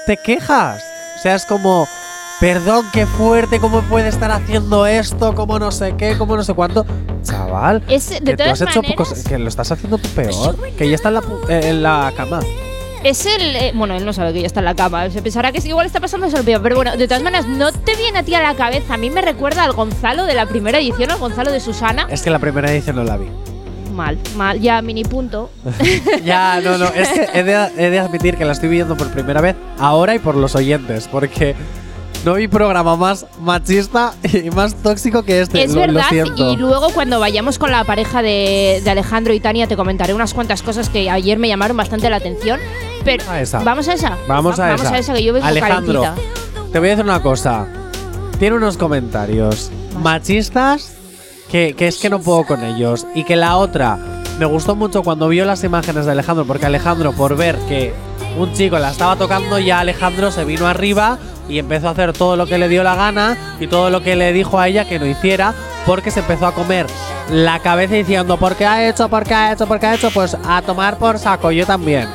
te 0.06 0.18
quejas. 0.18 0.84
O 1.18 1.22
sea, 1.22 1.34
es 1.36 1.46
como, 1.48 1.88
perdón, 2.40 2.86
qué 2.94 3.06
fuerte, 3.06 3.60
cómo 3.60 3.82
puede 3.82 4.10
estar 4.10 4.32
haciendo 4.32 4.86
esto, 4.86 5.34
cómo 5.36 5.58
no 5.60 5.72
sé 5.72 5.96
qué, 5.98 6.18
cómo 6.18 6.36
no 6.36 6.44
sé 6.44 6.54
cuánto. 6.54 6.86
Chaval, 7.24 7.84
Es- 7.90 8.10
de 8.10 8.20
que 8.36 8.38
tú 8.38 8.44
hecho 8.44 8.82
cosas- 8.96 9.24
que 9.24 9.38
lo 9.38 9.48
estás 9.50 9.72
haciendo 9.72 9.98
tú 9.98 10.08
peor, 10.10 10.56
que 10.78 10.88
ya 10.90 10.96
está 10.96 11.10
en 11.10 11.16
la, 11.16 11.24
eh, 11.50 11.62
en 11.66 11.84
la 11.84 12.14
cama. 12.16 12.40
Es 13.04 13.26
el. 13.26 13.56
eh, 13.56 13.72
bueno, 13.76 13.96
él 13.96 14.04
no 14.06 14.12
sabe 14.12 14.34
que 14.34 14.42
ya 14.42 14.48
está 14.48 14.60
en 14.60 14.66
la 14.66 14.76
cama. 14.76 15.10
Se 15.12 15.22
pensará 15.22 15.52
que 15.52 15.60
igual 15.66 15.86
está 15.86 16.00
pasando 16.00 16.26
eso 16.26 16.40
Pero 16.44 16.76
bueno, 16.76 16.98
de 16.98 17.08
todas 17.08 17.22
maneras, 17.22 17.46
no 17.48 17.72
te 17.72 17.96
viene 17.96 18.20
a 18.20 18.24
ti 18.24 18.34
a 18.34 18.42
la 18.42 18.56
cabeza. 18.56 18.96
A 18.96 18.98
mí 18.98 19.10
me 19.12 19.22
recuerda 19.22 19.64
al 19.64 19.74
Gonzalo 19.74 20.26
de 20.26 20.34
la 20.34 20.48
primera 20.48 20.80
edición, 20.80 21.12
al 21.12 21.20
Gonzalo 21.20 21.52
de 21.52 21.60
Susana. 21.60 22.08
Es 22.10 22.24
que 22.24 22.32
la 22.32 22.40
primera 22.40 22.72
edición 22.72 22.96
no 22.96 23.04
la 23.04 23.18
vi. 23.18 23.28
Mal, 23.94 24.18
mal. 24.36 24.60
Ya, 24.60 24.82
mini 24.82 25.04
punto. 25.04 25.52
Ya, 26.26 26.60
no, 26.62 26.78
no. 26.78 26.86
Es 26.88 27.10
que 27.10 27.30
he 27.34 27.44
de, 27.44 27.70
he 27.78 27.90
de 27.92 28.00
admitir 28.00 28.36
que 28.36 28.46
la 28.46 28.54
estoy 28.54 28.70
viendo 28.70 28.98
por 28.98 29.10
primera 29.10 29.42
vez 29.42 29.56
ahora 29.80 30.16
y 30.16 30.20
por 30.20 30.36
los 30.36 30.56
oyentes, 30.56 31.08
porque 31.08 31.56
no 32.26 32.34
vi 32.34 32.48
programa 32.48 32.96
más 32.96 33.26
machista 33.42 34.14
y 34.24 34.50
más 34.50 34.76
tóxico 34.76 35.24
que 35.24 35.42
este. 35.42 35.64
Es 35.64 35.74
lo, 35.74 35.82
verdad, 35.82 36.04
y 36.36 36.56
luego 36.58 36.90
cuando 36.94 37.20
vayamos 37.20 37.58
con 37.58 37.72
la 37.72 37.84
pareja 37.84 38.22
de, 38.22 38.82
de 38.84 38.90
Alejandro 38.90 39.34
y 39.34 39.40
Tania 39.40 39.68
te 39.68 39.78
comentaré 39.78 40.14
unas 40.14 40.34
cuantas 40.34 40.62
cosas 40.62 40.90
que 40.90 41.10
ayer 41.10 41.38
me 41.40 41.48
llamaron 41.48 41.78
bastante 41.78 42.10
la 42.10 42.18
atención. 42.18 42.60
Pero 43.06 43.24
A 43.30 43.42
esa. 43.42 43.60
vamos 43.64 43.88
a 43.88 43.94
esa. 43.94 44.18
Vamos 44.28 44.60
a 44.60 44.68
vamos 44.68 44.82
esa. 44.82 44.94
a 44.96 44.98
esa 45.00 45.14
que 45.14 45.24
yo 45.24 45.34
vengo 45.34 45.46
Alejandro, 45.48 46.02
calentita. 46.02 46.70
te 46.74 46.80
voy 46.80 46.88
a 46.90 46.92
decir 46.92 47.06
una 47.06 47.22
cosa. 47.22 47.68
Tiene 48.40 48.58
unos 48.58 48.78
comentarios 48.78 49.72
machistas 50.02 50.94
que, 51.50 51.74
que 51.78 51.88
es 51.88 51.98
que 51.98 52.10
no 52.10 52.20
puedo 52.20 52.46
con 52.46 52.64
ellos. 52.64 53.08
Y 53.16 53.24
que 53.24 53.36
la 53.38 53.56
otra, 53.56 53.98
me 54.40 54.46
gustó 54.46 54.76
mucho 54.76 55.04
cuando 55.04 55.28
vio 55.28 55.46
las 55.46 55.64
imágenes 55.64 56.06
de 56.06 56.12
Alejandro, 56.12 56.46
porque 56.46 56.66
Alejandro, 56.66 57.12
por 57.14 57.36
ver 57.36 57.56
que 57.68 57.94
un 58.38 58.54
chico 58.54 58.78
la 58.78 58.92
estaba 58.92 59.16
tocando, 59.16 59.58
ya 59.58 59.80
Alejandro 59.80 60.32
se 60.32 60.46
vino 60.46 60.68
arriba 60.68 61.18
y 61.50 61.60
empezó 61.60 61.88
a 61.88 61.92
hacer 61.92 62.14
todo 62.14 62.36
lo 62.36 62.46
que 62.46 62.58
le 62.58 62.68
dio 62.68 62.84
la 62.84 62.96
gana 62.96 63.38
y 63.60 63.68
todo 63.68 63.90
lo 63.90 64.02
que 64.04 64.16
le 64.16 64.34
dijo 64.34 64.60
a 64.60 64.68
ella 64.68 64.88
que 64.88 65.00
no 65.00 65.08
hiciera, 65.08 65.54
porque 65.86 66.12
se 66.12 66.20
empezó 66.20 66.46
a 66.46 66.54
comer 66.54 66.86
la 67.32 67.60
cabeza 67.60 67.96
diciendo, 67.96 68.38
¿por 68.38 68.56
qué 68.56 68.66
ha 68.66 68.88
hecho? 68.88 69.10
¿Por 69.10 69.24
qué 69.24 69.34
ha 69.34 69.54
hecho? 69.54 69.66
¿Por 69.66 69.80
qué 69.80 69.88
ha 69.88 69.96
hecho? 69.96 70.12
Pues 70.12 70.38
a 70.46 70.62
tomar 70.62 70.98
por 70.98 71.18
saco, 71.18 71.52
yo 71.52 71.66
también. 71.66 72.08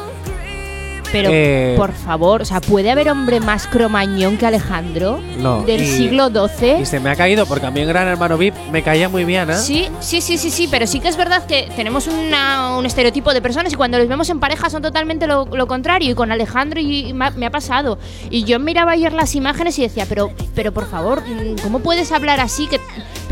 Pero, 1.13 1.29
Eh, 1.33 1.75
por 1.77 1.93
favor, 1.93 2.43
o 2.43 2.45
sea, 2.45 2.61
¿puede 2.61 2.91
haber 2.91 3.11
hombre 3.11 3.39
más 3.41 3.67
cromañón 3.67 4.39
que 4.39 4.47
Alejandro? 4.47 5.21
No, 5.39 5.63
Del 5.63 5.83
y- 5.83 5.87
siglo 5.87 6.29
XII. 6.31 6.81
Y 6.81 6.87
se 6.87 6.99
me 7.01 7.11
ha 7.11 7.17
caído 7.17 7.45
porque 7.47 7.67
a 7.67 7.71
mí 7.71 7.81
en 7.81 7.89
Gran 7.89 8.09
Hermano 8.09 8.39
VIP 8.39 8.55
me 8.71 8.83
caía 8.83 9.09
muy 9.09 9.25
bien, 9.25 9.51
¿eh? 9.51 9.57
Sí, 9.57 9.89
sí, 10.01 10.21
sí, 10.23 10.39
sí, 10.39 10.51
sí, 10.51 10.69
pero 10.71 10.87
sí 10.87 11.01
que 11.01 11.09
es 11.09 11.17
verdad 11.17 11.45
que 11.47 11.69
tenemos 11.77 12.07
una- 12.09 12.77
un 12.79 12.87
estereotipo 12.87 13.35
de 13.35 13.43
personas 13.43 13.73
y 13.73 13.77
cuando 13.77 13.99
los 13.99 14.09
vemos 14.09 14.31
en 14.31 14.41
pareja 14.41 14.71
son 14.71 14.81
totalmente 14.83 15.27
lo, 15.27 15.45
lo 15.47 15.67
contrario. 15.67 16.11
Y 16.11 16.15
con 16.15 16.33
Alejandro 16.33 16.81
y, 16.81 17.09
y 17.09 17.13
me, 17.13 17.27
ha, 17.27 17.31
me 17.31 17.47
ha 17.47 17.51
pasado. 17.51 17.99
Y 18.31 18.45
yo 18.45 18.59
miraba 18.59 18.93
ayer 18.93 19.13
las 19.13 19.35
imágenes 19.35 19.79
y 19.79 19.83
decía, 19.83 20.07
pero, 20.09 20.31
pero 20.55 20.73
por 20.73 20.89
favor, 20.89 21.23
mm, 21.23 21.59
¿cómo 21.63 21.81
puedes 21.81 22.11
hablar 22.13 22.41
así? 22.41 22.67
Que 22.69 22.81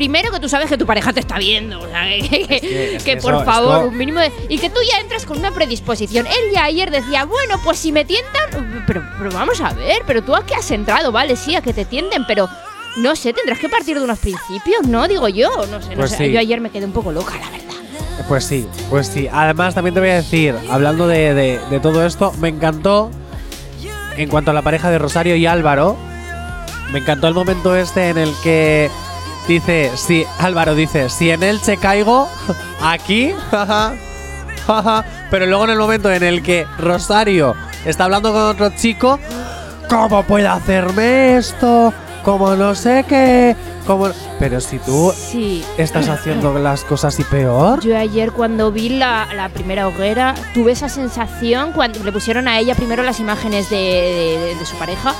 primero 0.00 0.32
que 0.32 0.40
tú 0.40 0.48
sabes 0.48 0.66
que 0.70 0.78
tu 0.78 0.86
pareja 0.86 1.12
te 1.12 1.20
está 1.20 1.36
viendo, 1.38 1.78
o 1.78 1.86
sea, 1.86 2.04
que, 2.08 2.20
que- 2.46 2.46
que- 2.60 2.96
es 2.96 3.04
que 3.04 3.16
que 3.16 3.20
por 3.20 3.34
eso- 3.34 3.44
favor, 3.44 3.74
esto- 3.76 3.88
un 3.88 3.98
mínimo 3.98 4.18
de, 4.18 4.32
y 4.48 4.56
que 4.58 4.70
tú 4.70 4.80
ya 4.90 4.98
entras 4.98 5.26
con 5.26 5.38
una 5.38 5.50
predisposición. 5.50 6.26
Él 6.26 6.52
ya 6.54 6.64
ayer 6.64 6.90
decía, 6.90 7.26
bueno, 7.26 7.60
pues 7.62 7.78
si 7.78 7.92
me 7.92 8.06
tientan, 8.06 8.82
pero, 8.86 9.02
pero 9.18 9.30
vamos 9.30 9.60
a 9.60 9.74
ver, 9.74 9.98
pero 10.06 10.22
tú 10.22 10.34
a 10.34 10.46
qué 10.46 10.54
has 10.54 10.70
entrado, 10.70 11.12
vale, 11.12 11.36
sí, 11.36 11.54
a 11.54 11.60
que 11.60 11.74
te 11.74 11.84
tienden, 11.84 12.24
pero 12.26 12.48
no 12.96 13.14
sé, 13.14 13.34
tendrás 13.34 13.58
que 13.58 13.68
partir 13.68 13.98
de 13.98 14.04
unos 14.04 14.18
principios, 14.20 14.86
¿no? 14.86 15.06
Digo 15.06 15.28
yo, 15.28 15.50
no 15.70 15.82
sé, 15.82 15.90
no 15.90 15.96
Pues 15.96 16.12
sé. 16.12 16.16
sí. 16.16 16.32
Yo 16.32 16.40
ayer 16.40 16.62
me 16.62 16.70
quedé 16.70 16.86
un 16.86 16.92
poco 16.92 17.12
loca, 17.12 17.34
la 17.38 17.50
verdad. 17.50 17.74
Pues 18.26 18.44
sí, 18.44 18.66
pues 18.88 19.06
sí. 19.06 19.28
Además, 19.30 19.74
también 19.74 19.92
te 19.92 20.00
voy 20.00 20.08
a 20.08 20.14
decir, 20.14 20.54
hablando 20.70 21.06
de, 21.08 21.34
de- 21.34 21.60
de 21.70 21.78
todo 21.80 22.06
esto, 22.06 22.32
me 22.40 22.48
encantó, 22.48 23.10
en 24.16 24.30
cuanto 24.30 24.50
a 24.50 24.54
la 24.54 24.62
pareja 24.62 24.90
de 24.90 24.98
Rosario 24.98 25.36
y 25.36 25.44
Álvaro, 25.44 25.94
me 26.90 27.00
encantó 27.00 27.28
el 27.28 27.34
momento 27.34 27.76
este 27.76 28.08
en 28.08 28.16
el 28.18 28.32
que 28.42 28.90
dice, 29.50 29.90
si 29.96 30.24
Álvaro 30.38 30.74
dice, 30.74 31.08
si 31.10 31.30
en 31.30 31.42
Elche 31.42 31.76
caigo, 31.76 32.28
aquí, 32.80 33.32
jaja, 33.50 33.94
jaja. 34.66 35.04
Pero 35.30 35.46
luego 35.46 35.64
en 35.64 35.70
el 35.70 35.78
momento 35.78 36.10
en 36.10 36.22
el 36.22 36.42
que 36.42 36.66
Rosario 36.78 37.54
está 37.84 38.04
hablando 38.04 38.32
con 38.32 38.42
otro 38.42 38.70
chico, 38.70 39.18
¿cómo 39.88 40.22
puede 40.24 40.46
hacerme 40.48 41.36
esto? 41.36 41.92
Como 42.24 42.54
no 42.54 42.74
sé 42.74 43.04
qué, 43.08 43.56
como... 43.86 44.08
Pero 44.38 44.60
si 44.60 44.78
tú 44.78 45.12
Sí. 45.16 45.64
estás 45.78 46.08
haciendo 46.10 46.52
las 46.58 46.84
cosas 46.84 47.18
y 47.18 47.24
peor. 47.24 47.80
Yo 47.80 47.96
ayer 47.96 48.30
cuando 48.32 48.70
vi 48.70 48.90
la, 48.90 49.26
la 49.34 49.48
primera 49.48 49.88
hoguera, 49.88 50.34
tuve 50.52 50.72
esa 50.72 50.88
sensación 50.90 51.72
cuando 51.72 52.02
le 52.04 52.12
pusieron 52.12 52.46
a 52.46 52.58
ella 52.58 52.74
primero 52.74 53.02
las 53.02 53.20
imágenes 53.20 53.70
de, 53.70 53.76
de- 53.76 54.54
de 54.58 54.66
su 54.66 54.76
pareja. 54.76 55.14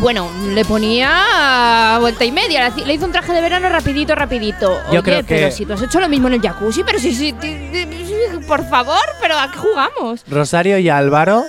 Bueno, 0.00 0.30
le 0.52 0.64
ponía 0.64 1.96
vuelta 2.00 2.24
y 2.24 2.30
media, 2.30 2.68
le 2.84 2.94
hizo 2.94 3.06
un 3.06 3.12
traje 3.12 3.32
de 3.32 3.40
verano 3.40 3.68
rapidito, 3.70 4.14
rapidito. 4.14 4.78
Yo 4.92 5.00
Oye, 5.00 5.02
creo 5.02 5.18
que- 5.20 5.34
pero 5.34 5.50
si 5.50 5.64
tú 5.64 5.72
has 5.72 5.82
hecho 5.82 6.00
lo 6.00 6.08
mismo 6.08 6.28
en 6.28 6.34
el 6.34 6.40
jacuzzi, 6.42 6.84
pero 6.84 6.98
si, 6.98 7.14
si, 7.14 7.32
ti- 7.32 7.70
por 8.46 8.68
favor, 8.68 9.00
pero 9.20 9.38
¿a 9.38 9.50
qué 9.50 9.58
jugamos? 9.58 10.20
Rosario 10.28 10.78
y 10.78 10.90
Álvaro, 10.90 11.44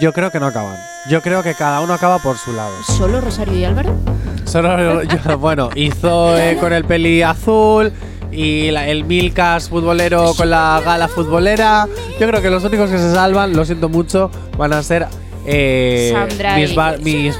yo 0.00 0.12
creo 0.14 0.30
que 0.30 0.40
no 0.40 0.46
acaban. 0.46 0.76
Yo 1.10 1.20
creo 1.20 1.42
que 1.42 1.54
cada 1.54 1.80
uno 1.82 1.92
acaba 1.92 2.18
por 2.20 2.38
su 2.38 2.52
lado. 2.52 2.72
¿Solo 2.86 3.20
Rosario 3.20 3.54
y 3.54 3.64
Álvaro? 3.64 3.94
Solo 4.46 5.02
yo- 5.02 5.38
bueno, 5.38 5.68
y 5.74 5.90
Zoe 5.90 6.56
con 6.58 6.72
el 6.72 6.84
peli 6.84 7.22
azul 7.22 7.92
y 8.32 8.70
la- 8.70 8.88
el 8.88 9.04
Milkas 9.04 9.68
futbolero 9.68 10.32
con 10.34 10.48
la 10.48 10.80
gala 10.82 11.06
futbolera. 11.06 11.86
Yo 12.18 12.26
creo 12.26 12.40
que 12.40 12.50
los 12.50 12.64
únicos 12.64 12.88
que 12.90 12.96
se 12.98 13.12
salvan, 13.12 13.54
lo 13.54 13.64
siento 13.66 13.88
mucho, 13.90 14.30
van 14.56 14.72
a 14.72 14.82
ser 14.82 15.06
eh, 15.46 16.10
Sandra 16.12 16.56
mis, 16.56 17.36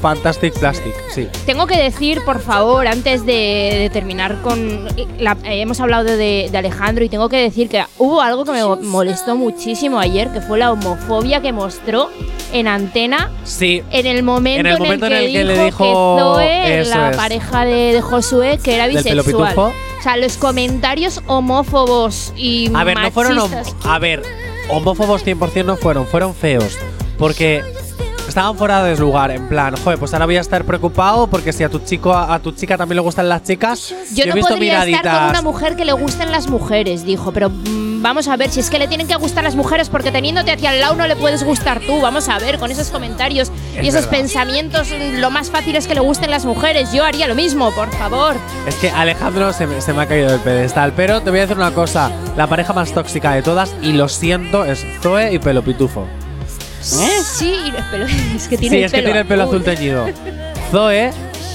Fantastic 0.00 0.58
Plastic. 0.58 0.94
Sí. 1.10 1.28
Tengo 1.44 1.66
que 1.66 1.76
decir, 1.76 2.22
por 2.24 2.40
favor, 2.40 2.86
antes 2.86 3.26
de, 3.26 3.76
de 3.78 3.90
terminar 3.92 4.40
con. 4.40 4.86
la- 5.18 5.36
eh, 5.44 5.60
hemos 5.60 5.78
hablado 5.78 6.04
de, 6.04 6.48
de 6.50 6.56
Alejandro 6.58 7.04
y 7.04 7.10
tengo 7.10 7.28
que 7.28 7.36
decir 7.36 7.68
que 7.68 7.84
hubo 7.98 8.22
algo 8.22 8.46
que 8.46 8.52
me 8.52 8.64
molestó 8.64 9.36
muchísimo 9.36 9.98
ayer, 9.98 10.30
que 10.32 10.40
fue 10.40 10.58
la 10.58 10.72
homofobia 10.72 11.42
que 11.42 11.52
mostró 11.52 12.08
en 12.54 12.66
antena 12.66 13.30
Sí. 13.44 13.82
en 13.90 14.06
el 14.06 14.22
momento 14.22 14.60
en 14.60 14.66
el, 14.68 14.78
momento 14.78 15.06
que, 15.06 15.18
en 15.18 15.24
el 15.24 15.32
que 15.32 15.38
dijo 15.40 15.52
le 15.52 15.64
dijo- 15.66 15.84
que 15.84 16.22
Zoe, 16.22 16.80
eso 16.80 16.98
la 16.98 17.10
es. 17.10 17.16
pareja 17.18 17.64
de, 17.66 17.92
de 17.92 18.00
Josué, 18.00 18.58
que 18.64 18.74
era 18.76 18.86
bisexual. 18.86 19.54
O 19.58 19.72
sea, 20.02 20.16
los 20.16 20.38
comentarios 20.38 21.20
homófobos 21.26 22.32
y 22.36 22.70
A 22.74 22.84
ver, 22.84 22.96
no 22.98 23.10
fueron. 23.10 23.36
machistas. 23.36 23.74
A 23.84 23.98
ver, 23.98 24.22
homófobos 24.70 25.22
100% 25.26 25.66
no 25.66 25.76
fueron, 25.76 26.06
fueron 26.06 26.34
feos. 26.34 26.78
Porque 27.20 27.62
estaban 28.26 28.56
fuera 28.56 28.82
de 28.82 28.96
lugar, 28.96 29.30
en 29.30 29.46
plan, 29.48 29.76
joder, 29.76 29.98
pues 29.98 30.12
ahora 30.14 30.24
voy 30.26 30.36
a 30.36 30.40
estar 30.40 30.64
preocupado 30.64 31.26
porque 31.26 31.52
si 31.52 31.62
a 31.64 31.68
tu 31.68 31.80
chico, 31.80 32.12
a 32.14 32.38
tu 32.38 32.52
chica 32.52 32.76
también 32.78 32.96
le 32.96 33.02
gustan 33.02 33.28
las 33.28 33.42
chicas. 33.42 33.94
Yo 34.14 34.24
he 34.24 34.28
no 34.28 34.34
visto 34.34 34.50
podría 34.54 34.84
estar 34.84 35.02
con 35.02 35.10
miraditas. 35.12 35.30
una 35.30 35.42
mujer 35.42 35.76
que 35.76 35.84
le 35.84 35.92
gusten 35.92 36.32
las 36.32 36.48
mujeres, 36.48 37.04
dijo. 37.04 37.32
Pero 37.32 37.50
mm, 37.50 38.00
vamos 38.02 38.28
a 38.28 38.36
ver, 38.36 38.48
si 38.50 38.60
es 38.60 38.70
que 38.70 38.78
le 38.78 38.88
tienen 38.88 39.06
que 39.08 39.16
gustar 39.16 39.44
las 39.44 39.54
mujeres 39.56 39.88
porque 39.90 40.10
teniéndote 40.12 40.52
hacia 40.52 40.72
el 40.72 40.80
lado 40.80 40.94
no 40.94 41.06
le 41.06 41.16
puedes 41.16 41.42
gustar 41.44 41.80
tú. 41.80 42.00
Vamos 42.00 42.28
a 42.30 42.38
ver, 42.38 42.58
con 42.58 42.70
esos 42.70 42.88
comentarios 42.90 43.50
Es 43.76 43.84
y 43.84 43.88
esos 43.88 44.02
verdad. 44.06 44.10
pensamientos, 44.10 44.88
lo 45.18 45.30
más 45.30 45.50
fácil 45.50 45.74
es 45.76 45.86
que 45.88 45.94
le 45.94 46.00
gusten 46.00 46.30
las 46.30 46.44
mujeres. 46.46 46.92
Yo 46.92 47.04
haría 47.04 47.26
lo 47.28 47.34
mismo, 47.34 47.70
por 47.72 47.90
favor. 47.90 48.36
Es 48.66 48.76
que 48.76 48.90
Alejandro 48.90 49.52
se 49.52 49.66
me, 49.66 49.80
se 49.82 49.92
me 49.92 50.02
ha 50.02 50.06
caído 50.06 50.30
del 50.30 50.40
pedestal. 50.40 50.92
Pero 50.96 51.20
te 51.20 51.28
voy 51.30 51.40
a 51.40 51.42
decir 51.42 51.56
una 51.58 51.72
cosa: 51.74 52.10
la 52.36 52.46
pareja 52.46 52.72
más 52.72 52.92
tóxica 52.92 53.32
de 53.34 53.42
todas, 53.42 53.74
y 53.82 53.92
lo 53.92 54.08
siento, 54.08 54.64
es 54.64 54.86
Zoe 55.02 55.32
y 55.34 55.38
Pelo 55.40 55.62
Pitufo. 55.62 56.06
Sí, 56.80 57.72
pero 57.90 58.04
es 58.36 58.48
que 58.48 58.56
tiene 58.58 58.76
sí, 58.76 58.78
el 58.80 58.84
es 58.84 58.92
que 58.92 58.98
pelo 58.98 59.04
tiene 59.06 59.20
el 59.20 59.26
pelo 59.26 59.44
azul 59.44 59.62
teñido. 59.62 60.06
Zoe, 60.70 61.10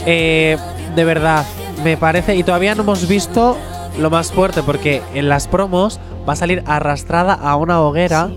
eh, 0.06 0.58
de 0.96 1.06
verdad, 1.06 1.46
me 1.84 1.98
parece. 1.98 2.36
Y 2.36 2.44
todavía 2.44 2.76
no 2.76 2.84
hemos 2.84 3.08
visto 3.08 3.58
lo 4.00 4.10
más 4.10 4.32
fuerte, 4.32 4.62
porque 4.64 5.02
en 5.14 5.30
las 5.30 5.48
promos 5.48 6.00
va 6.28 6.34
a 6.34 6.36
salir 6.36 6.64
arrastrada 6.66 7.34
a 7.34 7.56
una 7.56 7.82
hoguera. 7.82 8.30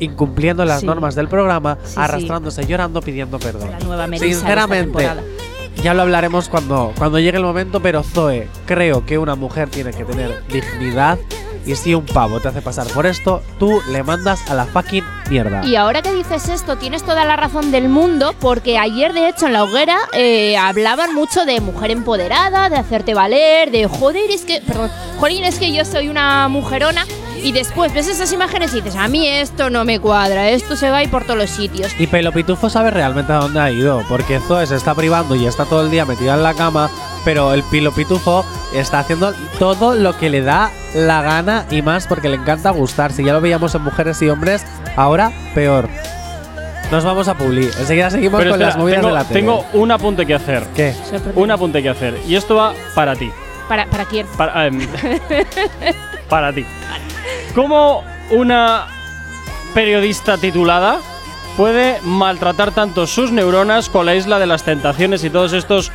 Incumpliendo 0.00 0.64
las 0.64 0.80
Sí. 0.80 0.86
normas 0.86 1.14
del 1.14 1.28
programa, 1.28 1.78
arrastrándose, 1.94 2.66
llorando, 2.66 3.00
pidiendo 3.00 3.38
perdón. 3.38 3.70
La 3.70 3.78
nueva 3.78 4.08
Sinceramente, 4.18 5.08
ya 5.84 5.94
lo 5.94 6.02
hablaremos 6.02 6.48
cuando, 6.48 6.92
cuando 6.98 7.20
llegue 7.20 7.38
el 7.38 7.44
momento, 7.44 7.80
pero 7.80 8.02
Zoe, 8.02 8.48
creo 8.66 9.06
que 9.06 9.18
una 9.18 9.36
mujer 9.36 9.70
tiene 9.70 9.92
que 9.92 10.04
tener 10.04 10.42
dignidad 10.48 11.16
y 11.66 11.76
si 11.76 11.94
un 11.94 12.04
pavo 12.04 12.40
te 12.40 12.48
hace 12.48 12.62
pasar 12.62 12.86
por 12.88 13.06
esto, 13.06 13.42
tú 13.58 13.80
le 13.90 14.02
mandas 14.02 14.48
a 14.50 14.54
la 14.54 14.66
fucking 14.66 15.04
mierda. 15.30 15.64
Y 15.64 15.76
ahora 15.76 16.02
que 16.02 16.12
dices 16.12 16.48
esto, 16.48 16.76
tienes 16.76 17.02
toda 17.02 17.24
la 17.24 17.36
razón 17.36 17.70
del 17.70 17.88
mundo, 17.88 18.34
porque 18.40 18.78
ayer, 18.78 19.12
de 19.12 19.28
hecho, 19.28 19.46
en 19.46 19.54
la 19.54 19.64
hoguera 19.64 19.98
eh, 20.12 20.56
hablaban 20.56 21.14
mucho 21.14 21.44
de 21.44 21.60
mujer 21.60 21.90
empoderada, 21.90 22.68
de 22.68 22.76
hacerte 22.76 23.14
valer, 23.14 23.70
de 23.70 23.86
joder, 23.86 24.30
es 24.30 24.42
que. 24.42 24.60
Perdón, 24.60 24.90
jolín, 25.18 25.44
es 25.44 25.58
que 25.58 25.72
yo 25.72 25.84
soy 25.84 26.08
una 26.08 26.48
mujerona. 26.48 27.06
Y 27.44 27.52
después 27.52 27.92
ves 27.92 28.08
esas 28.08 28.32
imágenes 28.32 28.72
y 28.72 28.80
dices, 28.80 28.96
a 28.96 29.06
mí 29.06 29.28
esto 29.28 29.68
no 29.68 29.84
me 29.84 30.00
cuadra, 30.00 30.48
esto 30.48 30.76
se 30.76 30.88
va 30.90 30.96
a 30.96 31.02
ir 31.02 31.10
por 31.10 31.24
todos 31.24 31.38
los 31.38 31.50
sitios. 31.50 31.92
Y 31.98 32.06
Pelo 32.06 32.32
Pitufo 32.32 32.70
sabe 32.70 32.90
realmente 32.90 33.32
a 33.34 33.36
dónde 33.36 33.60
ha 33.60 33.70
ido, 33.70 34.02
porque 34.08 34.40
Zoe 34.40 34.66
se 34.66 34.76
está 34.76 34.94
privando 34.94 35.36
y 35.36 35.46
está 35.46 35.66
todo 35.66 35.82
el 35.82 35.90
día 35.90 36.06
metida 36.06 36.34
en 36.34 36.42
la 36.42 36.54
cama, 36.54 36.88
pero 37.22 37.52
el 37.52 37.62
Pilo 37.64 37.92
Pitufo 37.92 38.46
está 38.74 39.00
haciendo 39.00 39.34
todo 39.58 39.94
lo 39.94 40.16
que 40.16 40.30
le 40.30 40.40
da 40.40 40.70
la 40.94 41.20
gana 41.20 41.66
y 41.70 41.82
más 41.82 42.06
porque 42.06 42.30
le 42.30 42.36
encanta 42.36 42.70
gustar. 42.70 43.12
Si 43.12 43.22
ya 43.22 43.34
lo 43.34 43.42
veíamos 43.42 43.74
en 43.74 43.82
mujeres 43.82 44.22
y 44.22 44.30
hombres, 44.30 44.64
ahora 44.96 45.30
peor. 45.54 45.90
Nos 46.90 47.04
vamos 47.04 47.28
a 47.28 47.34
Publi. 47.34 47.66
Enseguida 47.66 48.08
seguimos 48.08 48.38
Pero 48.38 48.52
con 48.52 48.60
espera, 48.62 48.68
las 48.68 48.78
movidas 48.78 49.00
tengo, 49.00 49.08
de 49.08 49.14
la 49.14 49.24
tele. 49.24 49.40
tengo 49.40 49.64
un 49.74 49.90
apunte 49.90 50.24
que 50.24 50.34
hacer. 50.34 50.64
¿Qué? 50.74 50.94
Un 51.34 51.50
apunte 51.50 51.82
que 51.82 51.90
hacer. 51.90 52.18
Y 52.26 52.36
esto 52.36 52.54
va 52.54 52.72
para 52.94 53.14
ti. 53.16 53.30
¿Para, 53.68 53.84
para 53.86 54.04
quién? 54.06 54.26
Para, 54.36 54.66
em, 54.66 54.78
para 56.34 56.52
ti. 56.52 56.66
¿Cómo 57.54 58.02
una 58.32 58.88
periodista 59.72 60.36
titulada 60.36 60.98
puede 61.56 62.00
maltratar 62.02 62.72
tanto 62.72 63.06
sus 63.06 63.30
neuronas 63.30 63.88
con 63.88 64.04
la 64.04 64.16
isla 64.16 64.40
de 64.40 64.46
las 64.46 64.64
tentaciones 64.64 65.22
y 65.22 65.30
todos 65.30 65.52
estos 65.52 65.92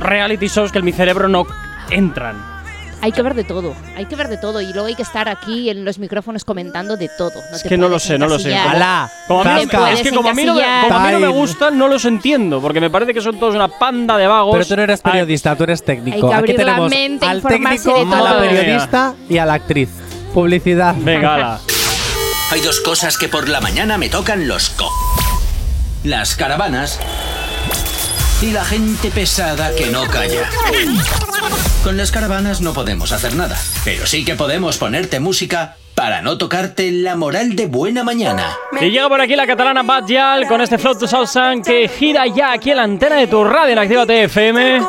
reality 0.00 0.48
shows 0.48 0.72
que 0.72 0.78
en 0.78 0.86
mi 0.86 0.92
cerebro 0.92 1.28
no 1.28 1.46
entran? 1.90 2.57
Hay 3.00 3.12
que 3.12 3.22
ver 3.22 3.34
de 3.34 3.44
todo, 3.44 3.74
hay 3.96 4.06
que 4.06 4.16
ver 4.16 4.28
de 4.28 4.38
todo. 4.38 4.60
Y 4.60 4.72
luego 4.72 4.86
hay 4.86 4.94
que 4.96 5.02
estar 5.02 5.28
aquí 5.28 5.70
en 5.70 5.84
los 5.84 5.98
micrófonos 5.98 6.44
comentando 6.44 6.96
de 6.96 7.08
todo. 7.16 7.32
No 7.50 7.56
Es 7.56 7.62
te 7.62 7.68
que 7.68 7.78
no 7.78 7.88
lo 7.88 7.98
sé, 7.98 8.18
no 8.18 8.26
lo 8.26 8.38
sé. 8.38 8.54
¡Hala! 8.56 9.10
como 9.28 9.42
a 9.42 9.54
mí, 9.54 9.62
es 9.92 10.02
que 10.02 10.10
como 10.10 10.28
a 10.28 10.34
mí 10.34 10.44
no, 10.44 10.54
me, 10.54 10.62
como 10.88 10.98
a 10.98 11.06
mí 11.06 11.12
no 11.12 11.20
me 11.20 11.28
gustan, 11.28 11.78
no 11.78 11.86
los 11.88 12.04
entiendo. 12.04 12.60
Porque 12.60 12.80
me 12.80 12.90
parece 12.90 13.14
que 13.14 13.20
son 13.20 13.38
todos 13.38 13.54
una 13.54 13.68
panda 13.68 14.16
de 14.16 14.26
vagos. 14.26 14.52
Pero 14.54 14.66
tú 14.66 14.76
no 14.76 14.82
eres 14.82 15.00
periodista, 15.00 15.54
tú 15.54 15.64
eres 15.64 15.84
técnico. 15.84 16.16
Hay 16.16 16.22
que 16.22 16.26
Aquí 16.26 16.34
abrir 16.52 16.64
la 16.66 16.80
mente, 16.88 17.26
al 17.26 17.42
técnico, 17.42 17.94
de 17.94 18.14
a 18.16 18.20
la 18.20 18.30
todo. 18.30 18.40
periodista 18.40 19.14
y 19.28 19.38
a 19.38 19.46
la 19.46 19.54
actriz. 19.54 19.90
Publicidad. 20.34 20.94
Venga, 20.98 21.34
ala. 21.34 21.60
Hay 22.50 22.60
dos 22.62 22.80
cosas 22.80 23.16
que 23.16 23.28
por 23.28 23.48
la 23.48 23.60
mañana 23.60 23.96
me 23.98 24.08
tocan 24.08 24.48
los 24.48 24.70
co. 24.70 24.90
Las 26.04 26.34
caravanas 26.34 26.98
y 28.40 28.52
la 28.52 28.64
gente 28.64 29.10
pesada 29.10 29.74
que 29.74 29.86
no 29.86 30.06
calla. 30.06 30.48
Con 31.82 31.96
las 31.96 32.10
caravanas 32.10 32.60
no 32.60 32.72
podemos 32.72 33.12
hacer 33.12 33.34
nada, 33.34 33.58
pero 33.84 34.06
sí 34.06 34.24
que 34.24 34.34
podemos 34.34 34.78
ponerte 34.78 35.18
música 35.18 35.76
para 35.94 36.22
no 36.22 36.38
tocarte 36.38 36.92
la 36.92 37.16
moral 37.16 37.56
de 37.56 37.66
buena 37.66 38.04
mañana. 38.04 38.56
Y 38.80 38.90
llega 38.90 39.08
por 39.08 39.20
aquí 39.20 39.34
la 39.34 39.46
catalana 39.46 39.82
Bad 39.82 40.06
Yal 40.06 40.46
con 40.46 40.60
este 40.60 40.78
Flow 40.78 40.96
to 40.96 41.08
Southside 41.08 41.62
que 41.62 41.88
gira 41.88 42.26
ya 42.26 42.52
aquí 42.52 42.70
en 42.70 42.76
la 42.76 42.84
antena 42.84 43.16
de 43.16 43.26
tu 43.26 43.42
radio 43.42 43.72
en 43.72 43.78
Activa 43.78 44.04
FM. 44.04 44.80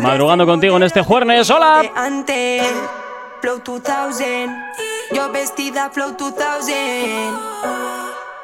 Madrugando 0.00 0.46
contigo 0.46 0.76
en 0.76 0.84
este 0.84 1.02
jueves. 1.02 1.50
¡Hola! 1.50 1.82
Flow 3.40 3.60
2000. 3.64 4.50
Yo 5.12 5.32
vestida 5.32 5.90
Flow 5.90 6.14
2000. 6.16 6.76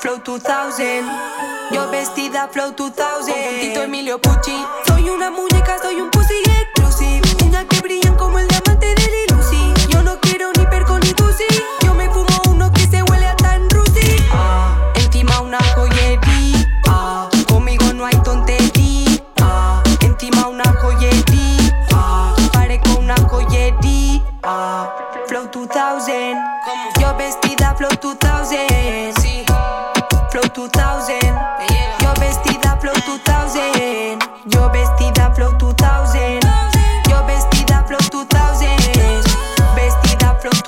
Flow 0.01 0.21
2000. 0.25 1.48
Yo 1.71 1.91
vestida 1.91 2.49
Flow 2.49 2.73
2000. 2.73 2.97
Conjuntito 3.27 3.83
Emilio 3.83 4.19
Pucci. 4.19 4.57
Soy 4.87 5.11
una 5.11 5.31
muñeca, 5.31 5.77
soy 5.83 6.01
un 6.01 6.11
pussy 6.11 6.48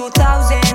2000. 0.00 0.69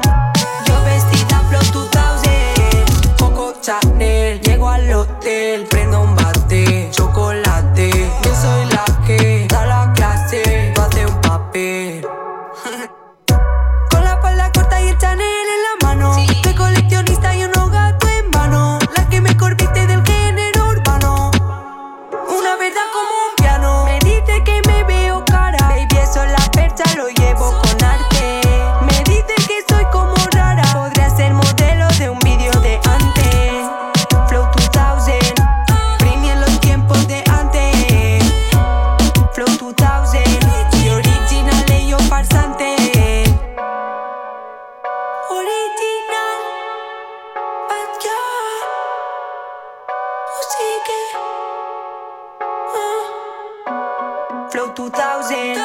2000. 54.91 55.56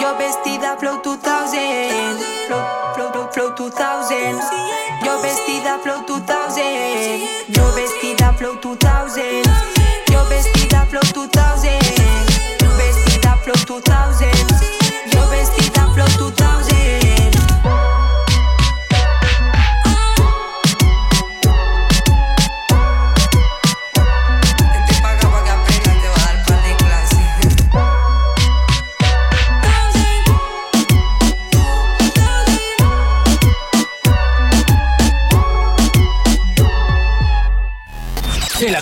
Yo 0.00 0.16
vestida 0.16 0.76
Flow 0.78 1.02
2000. 1.02 2.16
Flow, 2.46 2.64
flow, 2.94 3.12
flow, 3.12 3.28
flow 3.30 3.54
2000. 3.54 4.40
Yo 5.04 5.20
vestida 5.20 5.78
Flow 5.82 6.02
2000. 6.06 6.62
Yo 7.48 7.72
vestida 7.74 8.32
Flow 8.32 8.56
2000. 8.60 9.42
Yo 10.10 10.24
vestida 10.30 10.86
Flow 10.86 11.02
2000. 11.12 11.78
Vestida 12.78 13.36
Flow 13.44 13.54
2000. 13.66 14.30
Yo 15.12 15.28
vestida 15.28 15.86
Flow 15.92 16.08
2000. 16.16 16.73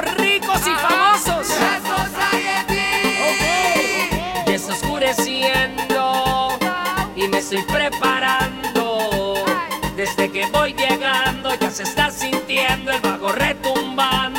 ricos 0.00 0.60
y 0.66 0.70
famosos. 0.70 1.46
Okay. 3.30 4.54
Está 4.54 4.72
oscureciendo 4.72 6.58
y 7.16 7.28
me 7.28 7.38
estoy 7.38 7.62
preparando. 7.62 9.34
Desde 9.96 10.30
que 10.30 10.46
voy 10.46 10.74
llegando 10.74 11.54
ya 11.54 11.70
se 11.70 11.82
está 11.82 12.10
sintiendo 12.10 12.92
el 12.92 13.00
vago 13.00 13.32
retumbando. 13.32 14.37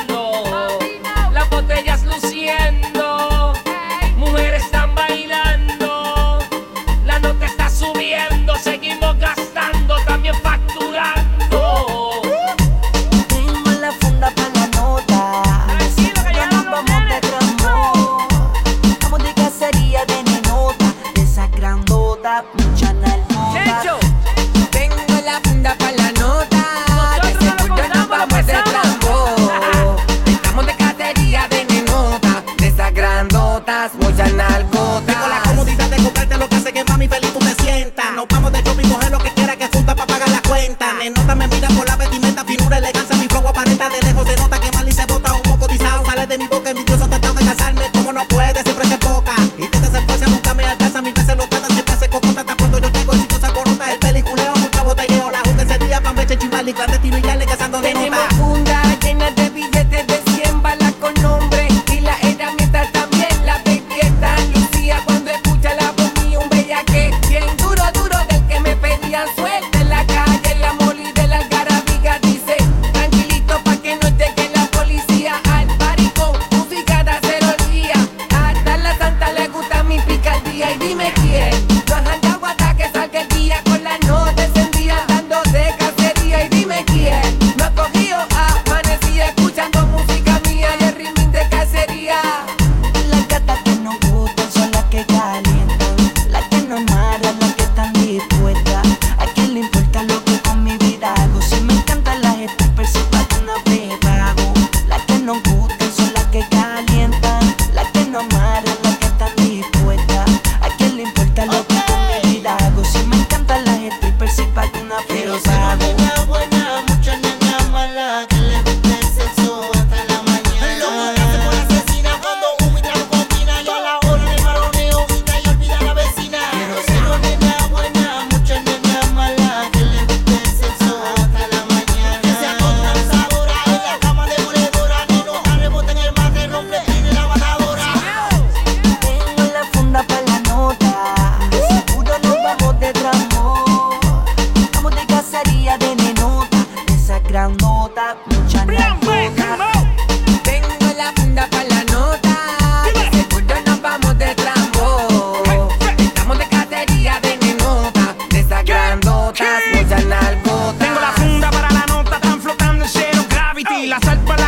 las 163.90 164.06
alpas 164.06 164.39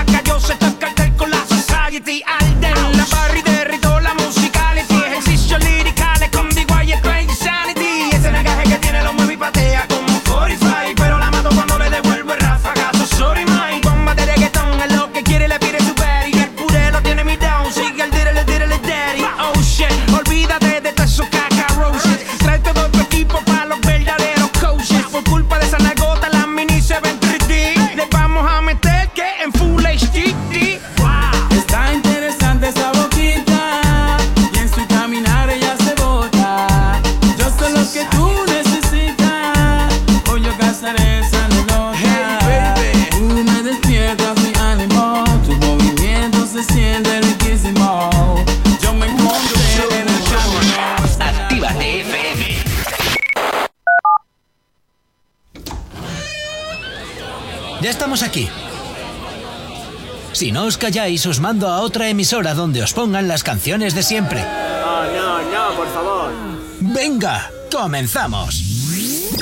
calláis, 60.82 61.24
os 61.26 61.38
mando 61.38 61.68
a 61.68 61.78
otra 61.78 62.09
emisora 62.09 62.54
donde 62.54 62.82
os 62.82 62.92
pongan 62.92 63.28
las 63.28 63.44
canciones 63.44 63.94
de 63.94 64.02
siempre. 64.02 64.42
No, 64.42 65.38
no, 65.38 65.76
por 65.76 65.86
favor. 65.94 66.32
Venga, 66.80 67.48
comenzamos. 67.70 68.60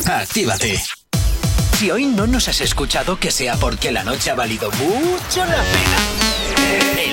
Actívate. 0.05 0.83
Si 1.79 1.91
hoy 1.91 2.05
no 2.05 2.27
nos 2.27 2.49
has 2.49 2.61
escuchado, 2.61 3.19
que 3.19 3.31
sea 3.31 3.57
porque 3.57 3.91
la 3.91 4.05
noche 4.05 4.31
ha 4.31 4.35
valido 4.35 4.71
mucho 4.73 5.41
la 5.47 5.65
pena. 5.73 7.10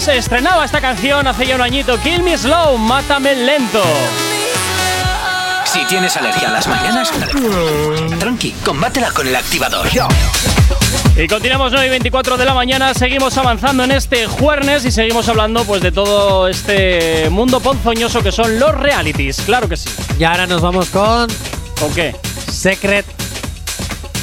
Se 0.00 0.16
estrenaba 0.16 0.64
esta 0.64 0.80
canción 0.80 1.26
hace 1.26 1.46
ya 1.46 1.54
un 1.56 1.60
añito. 1.62 1.98
Kill 2.00 2.22
Me 2.22 2.36
Slow, 2.36 2.76
Mátame 2.78 3.34
Lento. 3.34 3.82
Si 5.66 5.84
tienes 5.86 6.16
alergia 6.16 6.48
a 6.48 6.52
las 6.52 6.66
mañanas, 6.68 7.10
tranqui, 8.18 8.52
combátela 8.64 9.10
con 9.10 9.26
el 9.26 9.34
activador. 9.34 9.86
Y 11.16 11.26
continuamos 11.28 11.72
9 11.72 11.86
y 11.86 11.90
24 11.90 12.36
de 12.36 12.44
la 12.44 12.54
mañana, 12.54 12.94
seguimos 12.94 13.36
avanzando 13.38 13.84
en 13.84 13.92
este 13.92 14.26
jueves 14.26 14.84
y 14.84 14.90
seguimos 14.90 15.28
hablando 15.28 15.64
pues 15.64 15.82
de 15.82 15.92
todo 15.92 16.48
este 16.48 17.28
mundo 17.30 17.60
ponzoñoso 17.60 18.22
que 18.22 18.32
son 18.32 18.58
los 18.58 18.74
realities, 18.74 19.40
claro 19.42 19.68
que 19.68 19.76
sí. 19.76 19.88
Y 20.18 20.24
ahora 20.24 20.46
nos 20.46 20.60
vamos 20.60 20.88
con 20.90 21.28
¿Con 21.80 21.92
qué? 21.94 22.14
Secret 22.50 23.06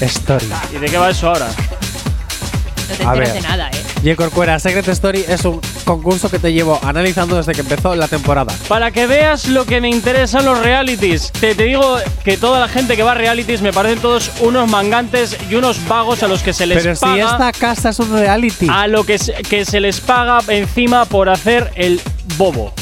Story. 0.02 0.46
¿Y 0.74 0.78
de 0.80 0.88
qué 0.88 0.98
va 0.98 1.10
eso 1.10 1.28
ahora? 1.30 1.48
No 1.48 2.96
te 2.96 3.04
A 3.04 3.08
enteras 3.08 3.18
ver. 3.18 3.34
de 3.34 3.42
nada, 3.42 3.70
¿eh? 3.72 3.81
Y 4.04 4.16
Corcuera, 4.16 4.58
Secret 4.60 4.88
Story 4.88 5.24
es 5.28 5.46
un 5.46 5.62
concurso 5.86 6.28
que 6.32 6.40
te 6.40 6.52
llevo 6.52 6.80
analizando 6.84 7.36
desde 7.38 7.52
que 7.54 7.62
empezó 7.62 7.96
la 7.96 8.08
temporada. 8.08 8.52
Para 8.68 8.90
que 8.90 9.06
veas 9.06 9.48
lo 9.48 9.66
que 9.66 9.80
me 9.80 9.90
interesan 9.90 10.44
los 10.44 10.60
realities. 10.60 11.32
Te, 11.34 11.54
te 11.54 11.66
digo 11.66 11.98
que 12.24 12.36
toda 12.36 12.60
la 12.60 12.68
gente 12.68 12.96
que 12.96 13.04
va 13.04 13.12
a 13.12 13.16
realities 13.16 13.62
me 13.62 13.72
parecen 13.72 14.00
todos 14.00 14.32
unos 14.40 14.68
mangantes 14.68 15.38
y 15.52 15.54
unos 15.56 15.88
vagos 15.88 16.24
a 16.24 16.28
los 16.28 16.42
que 16.42 16.52
se 16.52 16.66
les 16.66 16.82
Pero 16.84 16.96
paga. 17.00 17.14
si 17.14 17.20
esta 17.22 17.52
casa 17.52 17.90
es 17.90 18.00
un 18.00 18.12
reality. 18.12 18.68
A 18.72 18.88
lo 18.88 19.04
que 19.04 19.20
se, 19.20 19.34
que 19.34 19.66
se 19.66 19.80
les 19.80 20.00
paga 20.02 20.40
encima 20.48 21.06
por 21.06 21.30
hacer 21.30 21.72
el 21.76 22.02
bobo. 22.38 22.74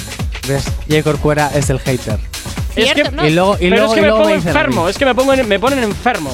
¿Ves? 0.48 0.64
Y 0.88 1.02
Corcuera 1.02 1.52
es 1.54 1.70
el 1.70 1.80
hater. 1.80 2.18
Es 2.78 2.94
que, 2.94 3.02
Y 3.28 3.32
luego, 3.32 3.56
y 3.60 3.70
pero 3.70 3.76
luego, 3.76 3.88
es 3.88 3.94
que 3.94 4.00
y 4.00 4.04
me 4.04 4.10
pongo 4.12 4.30
enfermo, 4.30 4.88
es 4.88 4.98
que 4.98 5.06
me, 5.06 5.14
pongo 5.16 5.34
en- 5.34 5.48
me 5.50 5.60
ponen 5.60 5.84
enfermo. 5.84 6.34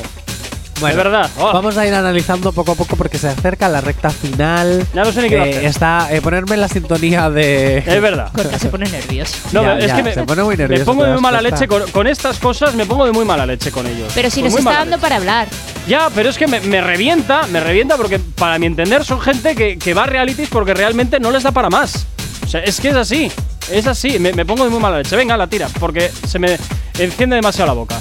Bueno, 0.80 0.98
de 0.98 1.04
verdad. 1.04 1.30
Oh. 1.40 1.54
Vamos 1.54 1.78
a 1.78 1.88
ir 1.88 1.94
analizando 1.94 2.52
poco 2.52 2.74
a 2.74 2.76
poco 2.76 2.96
porque 2.98 3.18
se 3.18 3.30
acerca 3.30 3.70
la 3.70 3.80
recta 3.82 4.10
final. 4.10 4.86
Ya 4.94 5.04
no 5.04 5.12
sé 5.14 5.22
ni 5.22 5.30
qué 5.30 5.38
va 5.38 5.44
a 5.44 5.48
Eh, 5.48 5.52
hacer. 5.52 5.66
Está 5.66 6.08
eh, 6.12 6.22
ponerme 6.22 6.58
la 6.58 6.68
sintonía 6.68 7.30
de. 7.30 7.78
Es 7.78 8.02
verdad. 8.02 8.32
Corta 8.34 8.60
se 8.60 8.68
pone 8.70 8.90
nervioso. 8.90 9.36
No, 9.54 9.64
Ya, 9.64 9.78
es 9.80 9.88
ya, 9.88 9.96
que 9.96 10.04
me, 10.04 10.14
se 10.14 10.24
pone 10.24 10.44
muy 10.44 10.56
me 10.58 10.64
nervioso, 10.64 10.86
pongo 10.86 11.04
te 11.04 11.08
de 11.08 11.14
muy 11.14 11.22
mala 11.22 11.42
leche 11.42 11.68
con, 11.68 11.90
con 11.92 12.08
estas 12.08 12.40
cosas, 12.40 12.76
me 12.76 12.86
pongo 12.86 13.06
de 13.06 13.14
muy 13.14 13.24
mala 13.26 13.46
leche 13.46 13.72
con 13.72 13.88
ellos. 13.88 14.12
Pero 14.14 14.30
si 14.30 14.42
Con 14.42 14.50
nos 14.52 14.60
está 14.60 14.72
dando 14.74 15.00
para 15.00 15.16
hablar. 15.16 15.48
Ya, 15.88 16.10
pero 16.14 16.30
es 16.30 16.38
que 16.38 16.48
me, 16.48 16.60
me 16.60 16.82
revienta, 16.82 17.48
me 17.48 17.60
revienta 17.62 17.96
porque 17.96 18.20
para 18.20 18.60
mi 18.60 18.66
entender 18.66 19.06
son 19.06 19.22
gente 19.22 19.56
que, 19.56 19.78
que 19.78 19.94
va 19.94 20.04
a 20.04 20.08
realities 20.08 20.50
porque 20.50 20.74
realmente 20.74 21.20
no 21.20 21.32
les 21.32 21.44
da 21.44 21.52
para 21.52 21.70
más. 21.70 22.06
O 22.44 22.48
sea, 22.48 22.60
es 22.62 22.80
que 22.82 22.90
es 22.90 22.96
así, 22.96 23.32
es 23.72 23.88
así, 23.88 24.20
me, 24.20 24.34
me 24.34 24.46
pongo 24.46 24.66
de 24.66 24.70
muy 24.70 24.80
mala 24.80 24.98
leche. 24.98 25.16
Venga, 25.16 25.38
la 25.38 25.48
tira, 25.48 25.68
porque 25.80 26.12
se 26.28 26.38
me 26.38 26.58
enciende 27.00 27.38
demasiado 27.38 27.68
la 27.68 27.74
boca. 27.74 27.96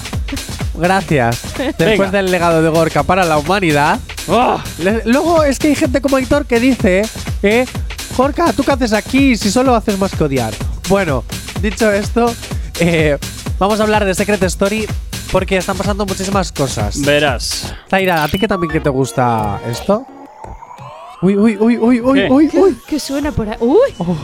Gracias. 0.77 1.43
Después 1.59 1.99
Venga. 1.99 2.11
del 2.11 2.31
legado 2.31 2.63
de 2.63 2.69
Gorka 2.69 3.03
para 3.03 3.25
la 3.25 3.39
humanidad. 3.39 3.99
¡Oh! 4.29 4.61
le- 4.79 5.03
luego 5.05 5.43
es 5.45 5.59
que 5.59 5.69
hay 5.69 5.75
gente 5.75 6.01
como 6.01 6.17
Aitor 6.17 6.47
que 6.47 6.59
dice, 6.61 7.03
eh, 7.43 7.67
Gorka, 8.17 8.53
¿tú 8.53 8.63
qué 8.65 8.73
haces 8.73 8.93
aquí 8.93 9.37
si 9.37 9.51
solo 9.51 9.75
haces 9.75 9.99
más 9.99 10.13
que 10.15 10.25
odiar? 10.25 10.53
Bueno, 10.89 11.25
dicho 11.61 11.91
esto, 11.93 12.33
eh, 12.81 13.19
vamos 13.59 13.81
a 13.81 13.85
hablar 13.85 14.05
de 14.05 14.15
Secret 14.15 14.43
Story 14.45 14.87
porque 15.31 15.57
están 15.57 15.77
pasando 15.77 16.07
muchísimas 16.07 16.53
cosas. 16.53 17.01
Verás. 17.03 17.75
Zaira, 17.89 18.23
¿a 18.25 18.29
ti 18.29 18.39
que 18.39 18.49
también 18.49 18.73
que 18.73 18.81
te 18.81 18.89
gusta 18.91 19.61
esto? 19.69 20.07
Uy, 21.23 21.37
uy, 21.37 21.57
uy, 21.59 21.79
uy, 21.79 22.01
uy, 22.01 22.21
¿Qué? 22.21 22.29
uy, 22.31 22.51
uy. 22.55 22.79
¿Qué 22.87 23.01
suena 23.01 23.33
por 23.33 23.49
ahí? 23.49 23.57
¡Uy! 23.61 23.95
Oh. 23.99 24.17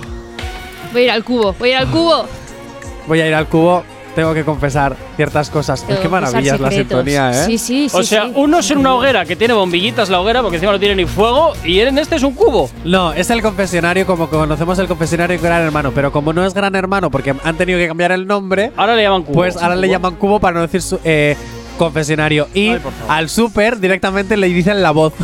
Voy 0.93 1.03
a 1.03 1.05
ir 1.05 1.11
al 1.11 1.25
cubo, 1.25 1.53
voy 1.55 1.71
a 1.71 1.73
ir 1.73 1.79
al 1.79 1.91
cubo. 1.91 2.27
Voy 3.07 3.21
a 3.21 3.27
ir 3.27 3.35
al 3.35 3.47
cubo, 3.49 3.83
tengo 4.15 4.35
que 4.35 4.45
confesar 4.45 4.97
ciertas 5.17 5.51
cosas. 5.51 5.85
Tengo 5.87 6.01
qué 6.03 6.09
maravilla 6.09 6.55
es 6.55 6.61
la 6.61 6.71
sintonía, 6.71 7.31
¿eh? 7.31 7.45
Sí, 7.47 7.59
sí, 7.59 7.89
sí. 7.89 7.97
o 7.97 8.03
sea, 8.03 8.25
sí. 8.27 8.33
uno 8.35 8.59
es 8.59 8.71
en 8.71 8.79
una 8.79 8.95
hoguera 8.95 9.25
que 9.25 9.37
tiene 9.37 9.55
bombillitas 9.55 10.09
la 10.11 10.21
hoguera 10.21 10.43
porque 10.43 10.57
encima 10.57 10.73
no 10.73 10.79
tiene 10.81 10.95
ni 10.97 11.07
fuego 11.07 11.53
y 11.65 11.81
en 11.81 11.99
este 11.99 12.17
es 12.17 12.23
un 12.23 12.35
cubo. 12.35 12.71
No, 12.85 13.13
es 13.13 13.31
el 13.31 13.43
confesionario 13.43 14.07
como 14.07 14.29
conocemos 14.29 14.79
el 14.79 14.87
confesionario 14.89 15.37
de 15.37 15.43
Gran 15.43 15.63
Hermano, 15.63 15.93
pero 15.95 16.13
como 16.13 16.33
no 16.33 16.45
es 16.45 16.55
Gran 16.55 16.75
Hermano 16.75 17.11
porque 17.11 17.35
han 17.45 17.57
tenido 17.57 17.79
que 17.79 17.89
cambiar 17.89 18.13
el 18.13 18.27
nombre, 18.27 18.73
Ahora 18.77 18.95
le 18.97 19.03
llaman 19.03 19.23
cubo. 19.23 19.35
pues 19.35 19.57
ahora 19.57 19.77
le 19.77 19.89
llaman 19.89 20.15
cubo 20.17 20.41
para 20.41 20.55
no 20.55 20.63
decir 20.63 20.83
su- 20.83 21.01
eh, 21.05 21.37
confesionario. 21.85 22.47
Y 22.55 22.69
Ay, 22.69 22.79
por 22.79 22.93
favor. 22.93 23.11
al 23.17 23.29
super 23.31 23.81
directamente 23.81 24.37
le 24.37 24.49
dicen 24.49 24.83
la 24.83 24.91
voz. 24.91 25.15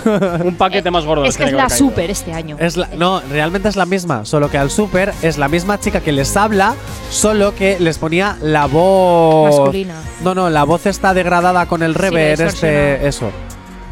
un 0.45 0.55
paquete 0.57 0.91
más 0.97 1.05
gordo. 1.05 1.25
Es 1.27 1.37
que 1.37 1.45
es 1.45 1.53
la 1.53 1.67
caído. 1.69 1.77
super 1.77 2.11
este 2.11 2.33
año. 2.33 2.57
Es 2.59 2.77
la- 2.77 2.89
no, 2.97 3.21
realmente 3.31 3.69
es 3.69 3.77
la 3.77 3.85
misma, 3.87 4.25
solo 4.25 4.51
que 4.51 4.59
al 4.59 4.71
super 4.71 5.13
es 5.23 5.37
la 5.39 5.49
misma 5.49 5.79
chica 5.79 6.01
que 6.01 6.13
les 6.13 6.37
habla, 6.37 6.75
solo 7.11 7.55
que 7.55 7.79
les 7.79 7.99
ponía 7.99 8.37
la 8.43 8.67
voz 8.67 9.51
Masculina. 9.61 9.95
No, 10.25 10.35
no, 10.35 10.49
la 10.51 10.65
voz 10.65 10.87
está 10.87 11.13
degradada 11.15 11.67
con 11.67 11.83
el 11.83 11.95
rever, 11.95 12.41
este, 12.41 13.07
eso. 13.07 13.31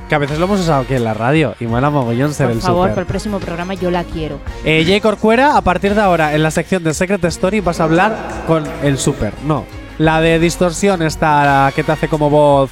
Que 0.08 0.14
a 0.14 0.18
veces 0.18 0.38
lo 0.38 0.44
hemos 0.46 0.60
usado 0.60 0.82
aquí 0.82 0.94
en 0.94 1.04
la 1.04 1.14
radio 1.14 1.54
y 1.60 1.66
mola 1.66 1.88
mogollón 1.90 2.32
ser 2.34 2.46
Por 2.48 2.56
el 2.56 2.62
favor, 2.62 2.82
super. 2.82 2.90
para 2.94 3.00
el 3.02 3.06
próximo 3.06 3.38
programa 3.40 3.74
yo 3.74 3.90
la 3.90 4.04
quiero. 4.04 4.38
Eh, 4.64 4.84
Jay 4.86 5.00
Corcuera, 5.00 5.56
a 5.56 5.60
partir 5.62 5.94
de 5.94 6.00
ahora, 6.00 6.34
en 6.34 6.42
la 6.42 6.50
sección 6.50 6.82
de 6.84 6.92
Secret 6.94 7.24
Story 7.24 7.60
vas 7.60 7.80
a 7.80 7.84
hablar 7.84 8.16
con 8.46 8.64
el 8.82 8.98
super. 8.98 9.32
No, 9.46 9.64
la 9.98 10.20
de 10.20 10.38
distorsión 10.38 11.02
está 11.02 11.72
que 11.74 11.84
te 11.84 11.92
hace 11.92 12.08
como 12.08 12.30
voz 12.30 12.70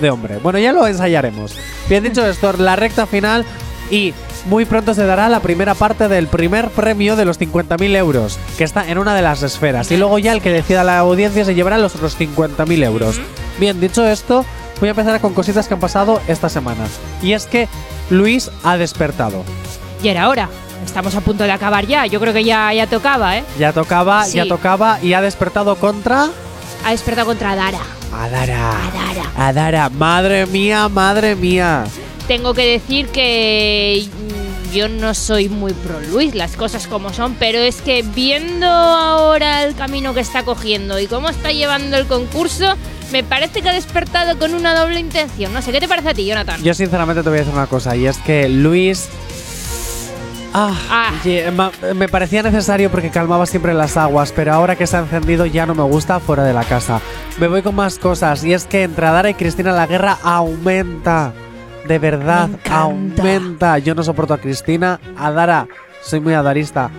de 0.00 0.10
hombre. 0.10 0.38
Bueno, 0.38 0.58
ya 0.58 0.72
lo 0.72 0.86
ensayaremos. 0.86 1.56
Bien 1.88 2.02
dicho 2.02 2.26
esto, 2.26 2.52
la 2.54 2.76
recta 2.76 3.06
final 3.06 3.44
y 3.90 4.14
muy 4.46 4.64
pronto 4.64 4.94
se 4.94 5.04
dará 5.04 5.28
la 5.28 5.40
primera 5.40 5.74
parte 5.74 6.08
del 6.08 6.26
primer 6.26 6.70
premio 6.70 7.16
de 7.16 7.24
los 7.24 7.38
50.000 7.38 7.96
euros, 7.96 8.38
que 8.58 8.64
está 8.64 8.88
en 8.88 8.98
una 8.98 9.14
de 9.14 9.22
las 9.22 9.42
esferas. 9.42 9.90
Y 9.90 9.96
luego 9.96 10.18
ya 10.18 10.32
el 10.32 10.42
que 10.42 10.50
decida 10.50 10.84
la 10.84 10.98
audiencia 10.98 11.44
se 11.44 11.54
llevará 11.54 11.78
los 11.78 11.94
otros 11.94 12.18
50.000 12.18 12.84
euros. 12.84 13.20
Bien, 13.60 13.80
dicho 13.80 14.06
esto, 14.06 14.44
voy 14.80 14.88
a 14.88 14.90
empezar 14.90 15.20
con 15.20 15.34
cositas 15.34 15.68
que 15.68 15.74
han 15.74 15.80
pasado 15.80 16.20
esta 16.26 16.48
semana. 16.48 16.84
Y 17.22 17.32
es 17.32 17.46
que 17.46 17.68
Luis 18.10 18.50
ha 18.64 18.76
despertado. 18.76 19.44
Y 20.02 20.08
era 20.08 20.28
hora. 20.28 20.48
Estamos 20.84 21.14
a 21.14 21.20
punto 21.20 21.44
de 21.44 21.52
acabar 21.52 21.86
ya. 21.86 22.06
Yo 22.06 22.20
creo 22.20 22.32
que 22.32 22.44
ya, 22.44 22.72
ya 22.72 22.86
tocaba, 22.86 23.38
¿eh? 23.38 23.44
Ya 23.58 23.72
tocaba, 23.72 24.24
Sí. 24.24 24.36
ya 24.36 24.46
tocaba 24.46 24.98
y 25.02 25.12
ha 25.14 25.20
despertado 25.20 25.76
contra 25.76 26.28
Ha 26.84 26.90
despertado 26.90 27.26
contra 27.28 27.54
Dara. 27.54 27.78
Adara. 28.12 28.70
Adara. 28.72 29.30
Adara, 29.36 29.88
madre 29.88 30.46
mía, 30.46 30.88
madre 30.88 31.36
mía. 31.36 31.84
Tengo 32.26 32.54
que 32.54 32.66
decir 32.66 33.06
que 33.08 34.06
yo 34.72 34.88
no 34.88 35.14
soy 35.14 35.48
muy 35.48 35.72
pro 35.74 36.00
Luis, 36.00 36.34
las 36.34 36.56
cosas 36.56 36.86
como 36.86 37.12
son, 37.12 37.34
pero 37.38 37.58
es 37.58 37.80
que 37.82 38.02
viendo 38.02 38.66
ahora 38.66 39.64
el 39.64 39.74
camino 39.74 40.12
que 40.14 40.20
está 40.20 40.44
cogiendo 40.44 40.98
y 40.98 41.06
cómo 41.06 41.28
está 41.28 41.52
llevando 41.52 41.96
el 41.96 42.06
concurso, 42.06 42.74
me 43.12 43.22
parece 43.22 43.60
que 43.62 43.68
ha 43.68 43.74
despertado 43.74 44.38
con 44.38 44.54
una 44.54 44.74
doble 44.74 44.98
intención. 44.98 45.52
No 45.52 45.60
sé, 45.62 45.72
¿qué 45.72 45.80
te 45.80 45.88
parece 45.88 46.08
a 46.10 46.14
ti, 46.14 46.24
Jonathan? 46.26 46.62
Yo 46.62 46.74
sinceramente 46.74 47.22
te 47.22 47.28
voy 47.28 47.38
a 47.38 47.40
decir 47.42 47.54
una 47.54 47.66
cosa 47.66 47.94
y 47.96 48.06
es 48.06 48.16
que 48.18 48.48
Luis 48.48 49.08
Ah, 50.54 50.74
Ah. 50.90 51.70
me 51.94 52.08
parecía 52.08 52.42
necesario 52.42 52.90
porque 52.90 53.10
calmaba 53.10 53.46
siempre 53.46 53.72
las 53.74 53.96
aguas, 53.96 54.32
pero 54.34 54.52
ahora 54.52 54.76
que 54.76 54.86
se 54.86 54.96
ha 54.96 55.00
encendido 55.00 55.46
ya 55.46 55.64
no 55.66 55.74
me 55.74 55.82
gusta 55.82 56.20
fuera 56.20 56.44
de 56.44 56.52
la 56.52 56.64
casa. 56.64 57.00
Me 57.38 57.48
voy 57.48 57.62
con 57.62 57.74
más 57.74 57.98
cosas 57.98 58.44
y 58.44 58.52
es 58.52 58.66
que 58.66 58.82
entre 58.82 59.06
Adara 59.06 59.30
y 59.30 59.34
Cristina 59.34 59.72
la 59.72 59.86
guerra 59.86 60.18
aumenta. 60.22 61.32
De 61.88 61.98
verdad, 61.98 62.48
aumenta. 62.70 63.78
Yo 63.78 63.94
no 63.94 64.02
soporto 64.04 64.34
a 64.34 64.38
Cristina. 64.38 65.00
Adara, 65.18 65.66
soy 66.02 66.20
muy 66.20 66.34
adarista. 66.34 66.90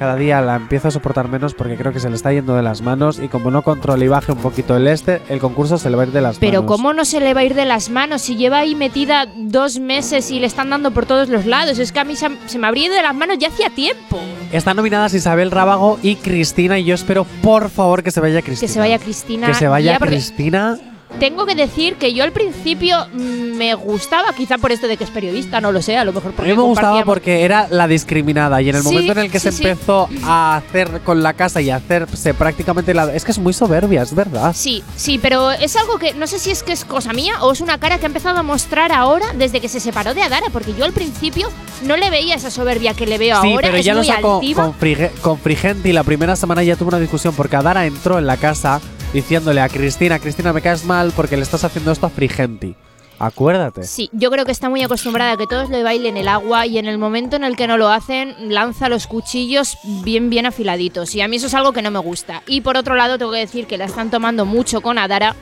Cada 0.00 0.16
día 0.16 0.40
la 0.40 0.56
empiezo 0.56 0.88
a 0.88 0.90
soportar 0.90 1.28
menos 1.28 1.52
porque 1.52 1.76
creo 1.76 1.92
que 1.92 2.00
se 2.00 2.08
le 2.08 2.16
está 2.16 2.32
yendo 2.32 2.56
de 2.56 2.62
las 2.62 2.80
manos 2.80 3.18
y 3.18 3.28
como 3.28 3.50
no 3.50 3.60
controle 3.60 4.06
y 4.06 4.08
baje 4.08 4.32
un 4.32 4.38
poquito 4.38 4.74
el 4.74 4.86
este, 4.86 5.20
el 5.28 5.40
concurso 5.40 5.76
se 5.76 5.90
le 5.90 5.96
va 5.96 6.04
a 6.04 6.06
ir 6.06 6.12
de 6.12 6.22
las 6.22 6.38
Pero 6.38 6.62
manos. 6.62 6.74
¿cómo 6.74 6.94
no 6.94 7.04
se 7.04 7.20
le 7.20 7.34
va 7.34 7.42
a 7.42 7.44
ir 7.44 7.52
de 7.54 7.66
las 7.66 7.90
manos 7.90 8.22
si 8.22 8.36
lleva 8.36 8.60
ahí 8.60 8.74
metida 8.74 9.26
dos 9.36 9.78
meses 9.78 10.30
y 10.30 10.40
le 10.40 10.46
están 10.46 10.70
dando 10.70 10.90
por 10.92 11.04
todos 11.04 11.28
los 11.28 11.44
lados? 11.44 11.78
Es 11.78 11.92
que 11.92 12.00
a 12.00 12.04
mí 12.04 12.16
se, 12.16 12.30
se 12.46 12.58
me 12.58 12.66
habría 12.66 12.86
ido 12.86 12.94
de 12.94 13.02
las 13.02 13.14
manos 13.14 13.36
ya 13.38 13.48
hacía 13.48 13.68
tiempo. 13.68 14.18
Están 14.52 14.78
nominadas 14.78 15.12
Isabel 15.12 15.50
Rábago 15.50 15.98
y 16.02 16.16
Cristina 16.16 16.78
y 16.78 16.84
yo 16.84 16.94
espero 16.94 17.26
por 17.42 17.68
favor 17.68 18.02
que 18.02 18.10
se 18.10 18.20
vaya 18.20 18.40
Cristina. 18.40 18.66
Que 18.68 18.72
se 18.72 18.78
vaya 18.80 18.98
Cristina. 18.98 19.46
Que 19.48 19.54
se 19.54 19.68
vaya 19.68 19.92
ya, 19.92 19.98
Cristina. 19.98 20.78
Tengo 21.18 21.44
que 21.44 21.54
decir 21.54 21.96
que 21.96 22.14
yo 22.14 22.24
al 22.24 22.32
principio 22.32 22.96
mm, 23.12 23.56
me 23.56 23.74
gustaba, 23.74 24.32
quizá 24.32 24.58
por 24.58 24.72
esto 24.72 24.86
de 24.86 24.96
que 24.96 25.04
es 25.04 25.10
periodista, 25.10 25.60
no 25.60 25.72
lo 25.72 25.82
sé, 25.82 25.96
a 25.96 26.04
lo 26.04 26.12
mejor 26.12 26.32
A 26.32 26.36
porque 26.36 26.50
mí 26.52 26.56
me 26.56 26.62
gustaba 26.62 27.04
porque 27.04 27.44
era 27.44 27.66
la 27.68 27.86
discriminada 27.88 28.62
y 28.62 28.70
en 28.70 28.76
el 28.76 28.82
Sí, 28.82 28.88
momento 28.88 29.12
en 29.12 29.18
el 29.18 29.30
que 29.30 29.40
sí, 29.40 29.50
se 29.50 29.52
sí. 29.52 29.66
empezó 29.66 30.08
a 30.24 30.56
hacer 30.56 31.00
con 31.04 31.22
la 31.22 31.34
casa 31.34 31.60
y 31.60 31.68
a 31.70 31.76
hacerse 31.76 32.32
prácticamente 32.32 32.94
la... 32.94 33.12
Es 33.14 33.24
que 33.24 33.32
es 33.32 33.38
muy 33.38 33.52
soberbia, 33.52 34.02
es 34.02 34.14
verdad. 34.14 34.52
Sí, 34.56 34.82
sí, 34.96 35.18
pero 35.18 35.50
es 35.50 35.76
algo 35.76 35.98
que 35.98 36.14
no 36.14 36.26
sé 36.26 36.38
si 36.38 36.50
es 36.52 36.62
que 36.62 36.72
es 36.72 36.84
cosa 36.84 37.12
mía 37.12 37.34
o 37.42 37.52
es 37.52 37.60
una 37.60 37.78
cara 37.78 37.98
que 37.98 38.06
ha 38.06 38.08
empezado 38.08 38.38
a 38.38 38.42
mostrar 38.42 38.92
ahora 38.92 39.26
desde 39.36 39.60
que 39.60 39.68
se 39.68 39.80
separó 39.80 40.14
de 40.14 40.22
Adara, 40.22 40.46
porque 40.52 40.74
yo 40.74 40.84
al 40.84 40.92
principio 40.92 41.48
no 41.84 41.96
le 41.96 42.08
veía 42.10 42.36
esa 42.36 42.50
soberbia 42.50 42.94
que 42.94 43.06
le 43.06 43.18
veo 43.18 43.40
Sí, 43.42 43.52
ahora, 43.52 43.68
pero 43.68 43.78
es 43.78 43.84
ya 43.84 43.94
lo 43.94 44.04
sacó 44.04 44.40
con, 44.54 44.74
con 45.20 45.38
Frigenti 45.38 45.92
la 45.92 46.04
primera 46.04 46.36
semana 46.36 46.62
ya 46.62 46.76
tuvo 46.76 46.88
una 46.88 46.98
discusión 46.98 47.34
porque 47.34 47.56
Adara 47.56 47.86
entró 47.86 48.18
en 48.18 48.26
la 48.26 48.36
casa 48.36 48.80
diciéndole 49.12 49.60
a 49.60 49.68
Cristina, 49.68 50.18
Cristina 50.18 50.52
me 50.52 50.62
caes 50.62 50.84
mal 50.84 51.12
porque 51.14 51.36
le 51.36 51.42
estás 51.42 51.64
haciendo 51.64 51.92
esto 51.92 52.06
a 52.06 52.10
Frigenti. 52.10 52.74
Acuérdate. 53.18 53.84
Sí, 53.84 54.08
yo 54.12 54.30
creo 54.30 54.46
que 54.46 54.52
está 54.52 54.70
muy 54.70 54.82
acostumbrada 54.82 55.32
a 55.32 55.36
que 55.36 55.46
todos 55.46 55.68
le 55.68 55.82
bailen 55.82 56.16
el 56.16 56.26
agua 56.26 56.66
y 56.66 56.78
en 56.78 56.86
el 56.86 56.96
momento 56.96 57.36
en 57.36 57.44
el 57.44 57.54
que 57.54 57.66
no 57.66 57.76
lo 57.76 57.90
hacen, 57.90 58.34
lanza 58.48 58.88
los 58.88 59.06
cuchillos 59.06 59.76
bien, 59.84 60.30
bien 60.30 60.46
afiladitos. 60.46 61.14
Y 61.14 61.20
a 61.20 61.28
mí 61.28 61.36
eso 61.36 61.48
es 61.48 61.54
algo 61.54 61.72
que 61.72 61.82
no 61.82 61.90
me 61.90 61.98
gusta. 61.98 62.42
Y 62.46 62.62
por 62.62 62.78
otro 62.78 62.94
lado, 62.94 63.18
tengo 63.18 63.32
que 63.32 63.40
decir 63.40 63.66
que 63.66 63.76
la 63.76 63.84
están 63.84 64.10
tomando 64.10 64.46
mucho 64.46 64.80
con 64.80 64.96
Adara, 64.96 65.36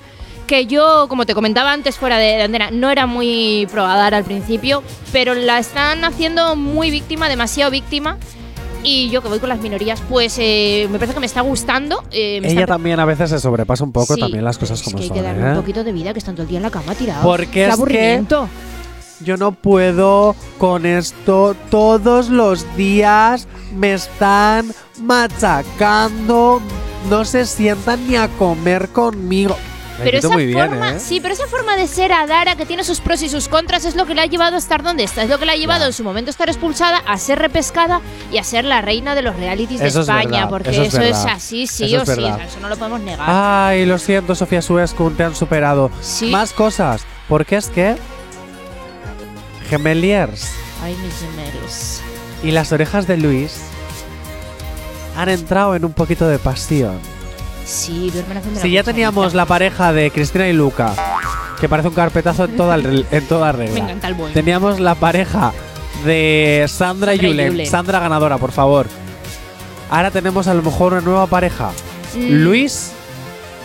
que 0.48 0.66
yo, 0.66 1.06
como 1.08 1.24
te 1.24 1.34
comentaba 1.34 1.72
antes 1.72 1.96
fuera 1.98 2.18
de, 2.18 2.36
de 2.36 2.42
antena, 2.42 2.72
no 2.72 2.90
era 2.90 3.06
muy 3.06 3.68
probadar 3.70 4.12
al 4.12 4.24
principio, 4.24 4.82
pero 5.12 5.34
la 5.34 5.60
están 5.60 6.04
haciendo 6.04 6.56
muy 6.56 6.90
víctima, 6.90 7.28
demasiado 7.28 7.70
víctima. 7.70 8.18
Y 8.84 9.10
yo 9.10 9.22
que 9.22 9.28
voy 9.28 9.38
con 9.40 9.48
las 9.48 9.60
minorías, 9.60 10.00
pues 10.08 10.36
eh, 10.38 10.86
me 10.90 10.98
parece 10.98 11.14
que 11.14 11.20
me 11.20 11.26
está 11.26 11.40
gustando. 11.40 12.02
eh, 12.10 12.40
me 12.40 12.48
Ella 12.50 12.60
está- 12.60 12.74
también 12.74 13.00
a 13.00 13.04
veces 13.04 13.30
se 13.30 13.38
sobrepasa 13.40 13.82
un 13.84 13.92
poco 13.92 14.14
Sí, 14.14 14.20
también 14.20 14.44
las 14.44 14.56
cosas 14.58 14.78
es 14.78 14.84
como 14.84 14.96
que 14.98 15.02
hay 15.02 15.08
son. 15.08 15.16
que 15.16 15.22
darle 15.22 15.42
¿eh? 15.46 15.50
un 15.50 15.56
poquito 15.56 15.82
de 15.84 15.92
vida, 15.92 16.12
que 16.12 16.18
están 16.20 16.34
todo 16.34 16.42
el 16.44 16.48
día 16.48 16.58
en 16.58 16.62
la 16.62 16.70
cama 16.70 16.94
tirados. 16.94 17.24
Porque 17.24 17.46
Qué 17.50 17.62
es 17.62 17.66
que- 17.68 17.72
aburrimiento. 17.72 18.48
Yo 19.24 19.36
no 19.36 19.50
puedo 19.50 20.36
con 20.58 20.86
esto. 20.86 21.56
Todos 21.70 22.28
los 22.28 22.64
días 22.76 23.48
me 23.74 23.94
están 23.94 24.72
machacando. 25.02 26.60
No 27.10 27.24
se 27.24 27.44
sientan 27.46 28.06
ni 28.06 28.16
a 28.16 28.28
comer 28.28 28.88
conmigo. 28.90 29.56
Pero 30.04 30.18
esa 30.18 30.36
bien, 30.36 30.70
forma, 30.70 30.90
¿eh? 30.92 31.00
sí, 31.00 31.20
pero 31.20 31.34
esa 31.34 31.46
forma 31.48 31.76
de 31.76 31.86
ser 31.86 32.12
Adara 32.12 32.56
que 32.56 32.66
tiene 32.66 32.84
sus 32.84 33.00
pros 33.00 33.22
y 33.22 33.28
sus 33.28 33.48
contras 33.48 33.84
es 33.84 33.96
lo 33.96 34.06
que 34.06 34.14
le 34.14 34.20
ha 34.22 34.26
llevado 34.26 34.56
a 34.56 34.58
estar 34.58 34.82
donde 34.82 35.04
está, 35.04 35.22
es 35.24 35.28
lo 35.30 35.38
que 35.38 35.46
le 35.46 35.52
ha 35.52 35.56
llevado 35.56 35.86
en 35.86 35.92
su 35.92 36.04
momento 36.04 36.30
a 36.30 36.32
estar 36.32 36.48
expulsada, 36.48 36.98
a 37.06 37.18
ser 37.18 37.38
repescada 37.38 38.00
y 38.32 38.38
a 38.38 38.44
ser 38.44 38.64
la 38.64 38.80
reina 38.80 39.14
de 39.14 39.22
los 39.22 39.36
realities 39.36 39.80
Eso 39.80 39.98
de 39.98 40.02
es 40.02 40.08
España, 40.08 40.30
verdad, 40.30 40.48
porque 40.50 40.70
eso 40.70 40.82
eso, 40.82 41.00
es 41.00 41.04
es, 41.10 41.16
verdad. 41.16 41.32
así, 41.34 41.66
sí 41.66 41.84
Eso 41.84 41.98
o 41.98 42.02
es 42.02 42.08
sí, 42.14 42.24
eso 42.24 42.60
no 42.60 42.68
lo 42.68 42.76
podemos 42.76 43.00
negar. 43.00 43.26
Ay, 43.28 43.86
lo 43.86 43.98
siento, 43.98 44.34
Sofía 44.34 44.62
Suescun, 44.62 45.16
te 45.16 45.24
han 45.24 45.34
superado. 45.34 45.90
Más 46.30 46.52
cosas. 46.52 47.02
Porque 47.28 47.56
es 47.56 47.68
que. 47.68 47.96
Gemeliers 49.68 50.50
Ay, 50.82 50.96
mis 51.04 51.14
gemelos. 51.18 52.00
y 52.42 52.52
las 52.52 52.72
orejas 52.72 53.06
de 53.06 53.16
Luis 53.18 53.56
han 55.16 55.28
entrado 55.28 55.74
en 55.74 55.84
un 55.84 55.92
poquito 55.92 56.26
de 56.28 56.38
pasión. 56.38 56.98
Sí, 57.68 58.10
duermen 58.10 58.38
haciendo 58.38 58.60
Si 58.60 58.70
ya 58.70 58.82
teníamos 58.82 59.34
la 59.34 59.44
pareja 59.44 59.92
de 59.92 60.10
Cristina 60.10 60.48
y 60.48 60.52
Luca, 60.54 60.94
que 61.60 61.68
parece 61.68 61.88
un 61.88 61.94
carpetazo 61.94 62.44
en 62.46 62.56
toda, 62.56 62.76
el- 62.76 63.06
en 63.10 63.26
toda 63.26 63.52
regla. 63.52 63.74
Me 63.74 63.80
encanta 63.80 64.08
el 64.08 64.14
boing. 64.14 64.32
Teníamos 64.32 64.80
la 64.80 64.94
pareja 64.94 65.52
de 66.04 66.64
Sandra, 66.68 67.12
y 67.14 67.16
Sandra 67.18 67.28
y 67.28 67.30
Yulen. 67.32 67.52
Yulen. 67.52 67.66
Sandra 67.66 67.98
ganadora, 68.00 68.38
por 68.38 68.52
favor. 68.52 68.86
Ahora 69.90 70.10
tenemos 70.10 70.46
a 70.48 70.54
lo 70.54 70.62
mejor 70.62 70.92
una 70.94 71.02
nueva 71.02 71.26
pareja. 71.26 71.70
Mm. 72.14 72.30
Luis 72.44 72.92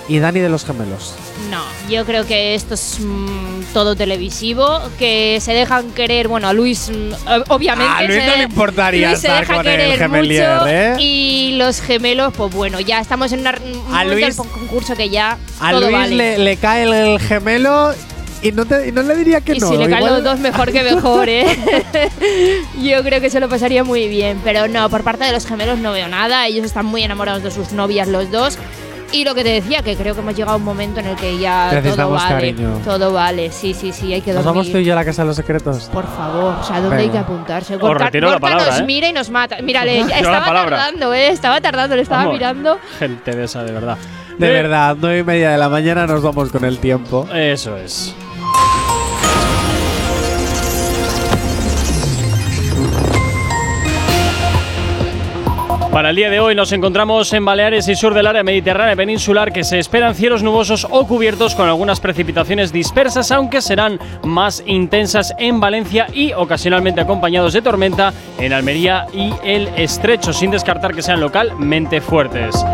y 0.08 0.20
Dani 0.20 0.40
de 0.42 0.50
los 0.50 0.66
gemelos. 0.66 1.14
No, 1.50 1.62
yo 1.90 2.06
creo 2.06 2.26
que 2.26 2.56
esto 2.56 2.74
es 2.74 2.98
mm, 3.00 3.74
todo 3.74 3.96
televisivo, 3.96 4.82
que 5.00 5.38
se 5.42 5.54
dejan 5.54 5.92
querer, 5.92 6.28
bueno, 6.28 6.48
a 6.48 6.54
Luis 6.54 6.90
mm, 6.90 7.14
ob- 7.28 7.46
obviamente 7.50 7.92
A 7.94 8.04
Luis 8.04 8.20
se, 8.22 8.28
no 8.28 8.36
le 8.38 8.44
importaría 8.44 9.08
Luis 9.10 9.20
se 9.22 9.28
estar 9.28 9.42
deja 9.42 9.56
con 9.56 9.68
el 9.68 9.94
gemelier, 9.98 10.50
mucho 10.56 10.68
¿eh? 10.68 10.96
y 11.00 11.56
los 11.58 11.80
gemelos, 11.82 12.34
pues 12.36 12.54
bueno, 12.54 12.80
ya 12.80 13.00
estamos 13.00 13.32
en 13.32 13.42
una, 13.42 13.56
un 14.04 14.10
Luis- 14.10 14.26
del 14.26 14.36
concurso 14.36 14.96
que 14.96 15.10
ya 15.10 15.38
A 15.60 15.72
todo 15.72 15.82
Luis 15.82 15.94
vale. 15.94 16.16
le, 16.16 16.38
le 16.38 16.58
cae 16.58 16.84
el, 16.84 16.94
el 16.94 17.20
gemelo 17.20 17.94
y 18.42 18.52
no, 18.52 18.66
te, 18.66 18.90
y 18.90 18.92
no 18.92 19.04
le 19.04 19.16
diría 19.16 19.40
que 19.40 19.54
y 19.56 19.60
no. 19.60 19.70
si 19.70 19.78
le 19.78 19.86
caen 19.88 20.00
igual- 20.04 20.14
los 20.16 20.24
dos, 20.26 20.40
mejor 20.40 20.70
que 20.74 20.84
mejor, 20.84 21.30
¿eh? 21.30 21.46
Yo 22.82 23.02
creo 23.04 23.22
que 23.22 23.30
se 23.30 23.40
lo 23.40 23.48
pasaría 23.48 23.84
muy 23.86 24.08
bien. 24.10 24.42
Pero 24.44 24.68
no, 24.68 24.90
por 24.90 25.04
parte 25.04 25.24
de 25.24 25.32
los 25.32 25.46
gemelos 25.46 25.80
no 25.80 25.94
veo 25.94 26.10
nada. 26.10 26.46
Ellos 26.48 26.66
están 26.66 26.86
muy 26.86 27.04
enamorados 27.04 27.42
de 27.44 27.52
sus 27.52 27.72
novias 27.72 28.08
los 28.10 28.30
dos. 28.32 28.58
Y 29.14 29.24
lo 29.24 29.34
que 29.36 29.44
te 29.44 29.50
decía, 29.52 29.82
que 29.84 29.96
creo 29.96 30.14
que 30.16 30.22
hemos 30.22 30.36
llegado 30.36 30.54
a 30.56 30.58
un 30.58 30.64
momento 30.64 31.00
en 31.00 31.06
el 31.08 31.16
que 31.16 31.38
ya 31.38 31.82
todo 31.96 32.10
vale. 32.12 32.30
cariño. 32.36 32.82
Todo 32.84 33.14
vale, 33.14 33.52
sí, 33.52 33.74
sí, 33.74 33.94
sí, 33.94 34.12
hay 34.14 34.22
que 34.22 34.34
¿Nos 34.34 34.44
dormir. 34.44 34.62
vamos 34.64 34.72
tú 34.72 34.78
y 34.80 34.84
yo 34.86 34.94
a 34.94 34.96
la 34.96 35.06
casa 35.06 35.22
de 35.22 35.28
los 35.28 35.36
secretos? 35.38 35.90
Por 35.94 36.06
favor, 36.08 36.56
o 36.60 36.64
sea, 36.64 36.82
¿dónde 36.82 36.96
hay 36.98 37.04
que 37.06 37.10
Venga. 37.12 37.20
apuntarse? 37.22 37.78
Gorka, 37.78 38.06
retiro 38.06 38.28
la 38.28 38.34
Gorka 38.34 38.48
palabra, 38.48 38.72
nos 38.72 38.80
¿eh? 38.82 38.84
mira 38.86 39.08
y 39.08 39.14
nos 39.14 39.30
mata. 39.30 39.58
Mírale, 39.62 40.00
estaba 40.14 40.44
palabra. 40.46 40.78
tardando, 40.78 41.14
¿eh? 41.14 41.28
Estaba 41.30 41.62
tardando, 41.62 41.96
le 41.96 42.02
estaba 42.02 42.22
Vamos. 42.24 42.34
mirando. 42.34 42.80
Gente 43.00 43.36
de 43.36 43.44
esa, 43.46 43.64
de 43.64 43.72
verdad. 43.72 43.98
De 44.38 44.48
Eh, 44.50 44.52
verdad, 44.52 44.98
nueve 45.00 45.20
y 45.20 45.24
media 45.24 45.52
de 45.52 45.58
la 45.60 45.70
mañana 45.70 46.08
nos 46.08 46.22
vamos 46.24 46.50
con 46.52 46.66
el 46.66 46.80
tiempo. 46.80 47.28
Eso 47.32 47.78
es. 47.78 48.16
Para 55.94 56.10
el 56.10 56.16
día 56.16 56.32
de 56.32 56.40
hoy 56.40 56.56
nos 56.56 56.72
encontramos 56.72 57.32
en 57.34 57.46
Baleares 57.46 57.88
y 57.88 57.96
sur 57.96 58.16
del 58.16 58.26
área 58.26 58.42
mediterránea 58.42 58.96
peninsular 58.96 59.54
que 59.54 59.64
se 59.64 59.78
esperan 59.78 60.16
cielos 60.16 60.42
nubosos 60.42 60.88
o 60.90 61.06
cubiertos 61.06 61.54
con 61.54 61.70
algunas 61.70 62.00
precipitaciones 62.00 62.74
dispersas, 62.74 63.32
aunque 63.32 63.62
serán 63.62 64.00
más 64.24 64.64
intensas 64.66 65.36
en 65.38 65.60
Valencia 65.60 66.08
y 66.12 66.34
ocasionalmente 66.34 67.02
acompañados 67.02 67.54
de 67.54 67.62
tormenta 67.62 68.12
en 68.40 68.54
Almería 68.54 69.06
y 69.14 69.34
el 69.44 69.68
Estrecho, 69.78 70.34
sin 70.34 70.50
descartar 70.50 70.96
que 70.96 71.04
sean 71.04 71.20
localmente 71.20 72.02
fuertes. 72.02 72.66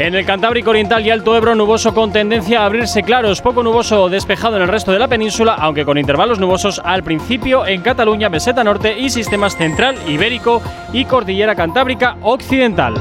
En 0.00 0.14
el 0.14 0.24
Cantábrico 0.24 0.70
Oriental 0.70 1.04
y 1.04 1.10
Alto 1.10 1.36
Ebro, 1.36 1.54
nuboso 1.54 1.92
con 1.92 2.10
tendencia 2.10 2.62
a 2.62 2.64
abrirse 2.64 3.02
claros, 3.02 3.42
poco 3.42 3.62
nuboso 3.62 4.04
o 4.04 4.08
despejado 4.08 4.56
en 4.56 4.62
el 4.62 4.68
resto 4.68 4.92
de 4.92 4.98
la 4.98 5.08
península, 5.08 5.52
aunque 5.52 5.84
con 5.84 5.98
intervalos 5.98 6.38
nubosos 6.38 6.80
al 6.82 7.02
principio 7.02 7.66
en 7.66 7.82
Cataluña, 7.82 8.30
Meseta 8.30 8.64
Norte 8.64 8.98
y 8.98 9.10
sistemas 9.10 9.58
central, 9.58 9.96
ibérico 10.08 10.62
y 10.94 11.04
cordillera 11.04 11.54
cantábrica 11.54 12.16
occidental. 12.22 12.94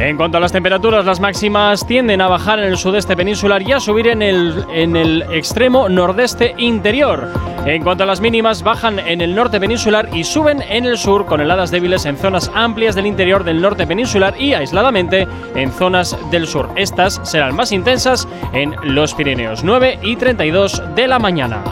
En 0.00 0.16
cuanto 0.16 0.38
a 0.38 0.40
las 0.40 0.50
temperaturas, 0.50 1.04
las 1.04 1.20
máximas 1.20 1.86
tienden 1.86 2.22
a 2.22 2.26
bajar 2.26 2.58
en 2.58 2.64
el 2.64 2.78
sudeste 2.78 3.14
peninsular 3.14 3.60
y 3.60 3.72
a 3.72 3.80
subir 3.80 4.08
en 4.08 4.22
el, 4.22 4.64
en 4.72 4.96
el 4.96 5.22
extremo 5.30 5.90
nordeste 5.90 6.54
interior. 6.56 7.28
En 7.66 7.82
cuanto 7.82 8.04
a 8.04 8.06
las 8.06 8.22
mínimas, 8.22 8.62
bajan 8.62 8.98
en 8.98 9.20
el 9.20 9.34
norte 9.34 9.60
peninsular 9.60 10.08
y 10.16 10.24
suben 10.24 10.62
en 10.62 10.86
el 10.86 10.96
sur 10.96 11.26
con 11.26 11.42
heladas 11.42 11.70
débiles 11.70 12.06
en 12.06 12.16
zonas 12.16 12.50
amplias 12.54 12.94
del 12.94 13.06
interior 13.06 13.44
del 13.44 13.60
norte 13.60 13.86
peninsular 13.86 14.40
y 14.40 14.54
aisladamente 14.54 15.28
en 15.54 15.70
zonas 15.70 16.16
del 16.30 16.46
sur. 16.46 16.70
Estas 16.76 17.20
serán 17.22 17.54
más 17.54 17.70
intensas 17.70 18.26
en 18.54 18.74
los 18.82 19.12
Pirineos, 19.12 19.62
9 19.64 19.98
y 20.02 20.16
32 20.16 20.82
de 20.96 21.08
la 21.08 21.18
mañana. 21.18 21.62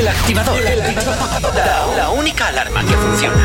El 0.00 0.08
activador. 0.08 0.56
La, 1.54 1.94
la 1.94 2.10
única 2.10 2.46
alarma 2.46 2.80
que 2.80 2.94
funciona. 2.94 3.36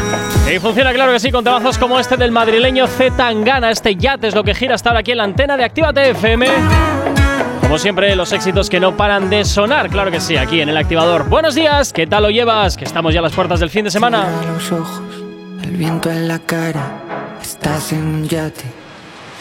Y 0.50 0.58
funciona 0.60 0.94
claro 0.94 1.12
que 1.12 1.20
sí, 1.20 1.30
con 1.30 1.44
temazos 1.44 1.78
como 1.78 2.00
este 2.00 2.16
del 2.16 2.32
madrileño 2.32 2.88
Z 2.88 3.18
Tangana. 3.18 3.72
Este 3.72 3.98
yate 3.98 4.30
es 4.30 4.36
lo 4.36 4.42
que 4.42 4.56
gira 4.56 4.76
hasta 4.76 4.92
ahora 4.92 5.02
aquí 5.02 5.12
en 5.12 5.18
la 5.18 5.26
antena 5.26 5.58
de 5.58 5.66
Actívate 5.66 6.12
FM. 6.12 6.48
Como 7.60 7.78
siempre, 7.78 8.16
los 8.16 8.32
éxitos 8.32 8.70
que 8.70 8.80
no 8.80 8.96
paran 8.96 9.30
de 9.30 9.44
sonar, 9.44 9.90
claro 9.90 10.12
que 10.12 10.22
sí, 10.22 10.38
aquí 10.38 10.62
en 10.62 10.70
el 10.70 10.78
activador. 10.78 11.28
Buenos 11.28 11.56
días, 11.56 11.92
¿qué 11.92 12.08
tal 12.08 12.24
lo 12.24 12.30
llevas? 12.30 12.78
Que 12.78 12.86
estamos 12.86 13.14
ya 13.14 13.20
a 13.20 13.24
las 13.24 13.34
puertas 13.34 13.60
del 13.60 13.70
fin 13.70 13.84
de 13.84 13.92
semana. 13.92 14.26
los 14.54 14.72
ojos, 14.72 15.02
el 15.62 15.72
viento 15.72 16.10
en 16.10 16.30
la 16.30 16.40
cara, 16.40 17.38
estás 17.42 17.92
en 17.92 18.06
un 18.06 18.30
yate, 18.30 18.64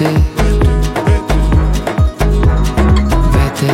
vete, 0.00 0.14
vete, 3.34 3.70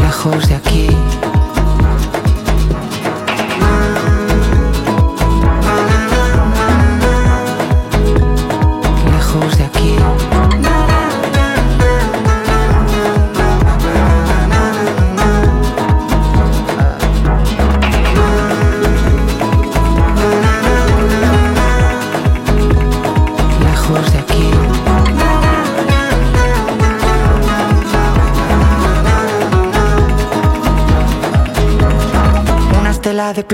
lejos 0.00 0.48
de 0.48 0.59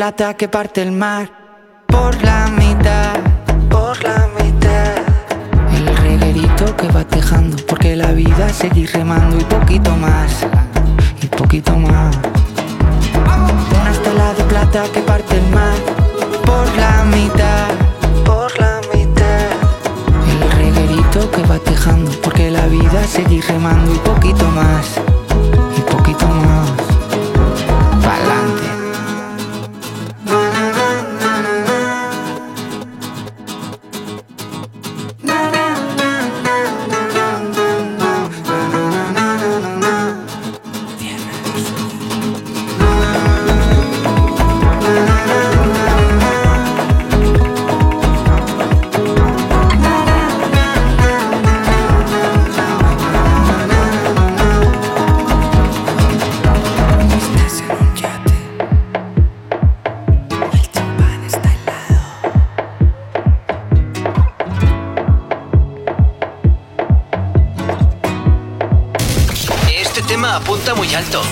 plata 0.07 0.35
que 0.35 0.47
parte 0.47 0.83
el 0.83 0.93
mar 0.93 1.29
por 1.89 2.15
la 2.23 2.47
mitad, 2.47 3.15
por 3.69 4.01
la 4.05 4.29
mitad. 4.39 4.95
El 5.75 5.97
reguerito 5.97 6.77
que 6.77 6.87
va 6.93 7.03
tejando, 7.03 7.57
porque 7.67 7.97
la 7.97 8.13
vida 8.13 8.49
seguir 8.51 8.89
remando 8.93 9.37
y 9.37 9.43
poquito 9.43 9.91
más, 9.97 10.47
y 11.21 11.27
poquito 11.27 11.75
más. 11.75 12.17
Una 13.81 13.91
estela 13.91 14.33
de 14.35 14.45
plata 14.45 14.85
que 14.95 15.01
parte 15.01 15.39
el 15.39 15.49
mar 15.49 15.77
por 16.45 16.67
la 16.77 17.03
mitad, 17.17 17.67
por 18.25 18.57
la 18.61 18.81
mitad. 18.95 19.49
El 20.31 20.53
reguerito 20.53 21.29
que 21.33 21.43
va 21.51 21.59
tejando, 21.59 22.13
porque 22.23 22.53
la 22.53 22.67
vida 22.69 23.03
seguir 23.09 23.45
remando 23.49 23.93
y 23.93 23.99
poquito 23.99 24.47
más, 24.53 24.87
y 25.77 25.81
poquito 25.81 26.29
más. 26.29 26.86
Alto. 70.97 71.26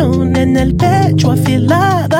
Ambición 0.00 0.36
en 0.36 0.56
el 0.56 0.74
pecho 0.74 1.32
afilada. 1.32 2.13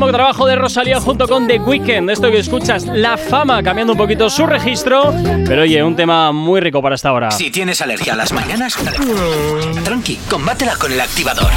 Último 0.00 0.16
trabajo 0.16 0.46
de 0.46 0.56
Rosalía 0.56 0.98
junto 0.98 1.28
con 1.28 1.46
The 1.46 1.58
Weeknd, 1.58 2.08
esto 2.08 2.30
que 2.30 2.38
escuchas, 2.38 2.86
La 2.86 3.18
Fama, 3.18 3.62
cambiando 3.62 3.92
un 3.92 3.98
poquito 3.98 4.30
su 4.30 4.46
registro, 4.46 5.14
pero 5.46 5.60
oye, 5.60 5.82
un 5.82 5.94
tema 5.94 6.32
muy 6.32 6.62
rico 6.62 6.80
para 6.80 6.94
esta 6.94 7.12
hora. 7.12 7.30
Si 7.30 7.50
tienes 7.50 7.82
alergia 7.82 8.14
a 8.14 8.16
las 8.16 8.32
mañanas, 8.32 8.78
tranqui, 9.84 10.18
combátela 10.30 10.76
con 10.76 10.90
el 10.90 11.02
activador. 11.02 11.50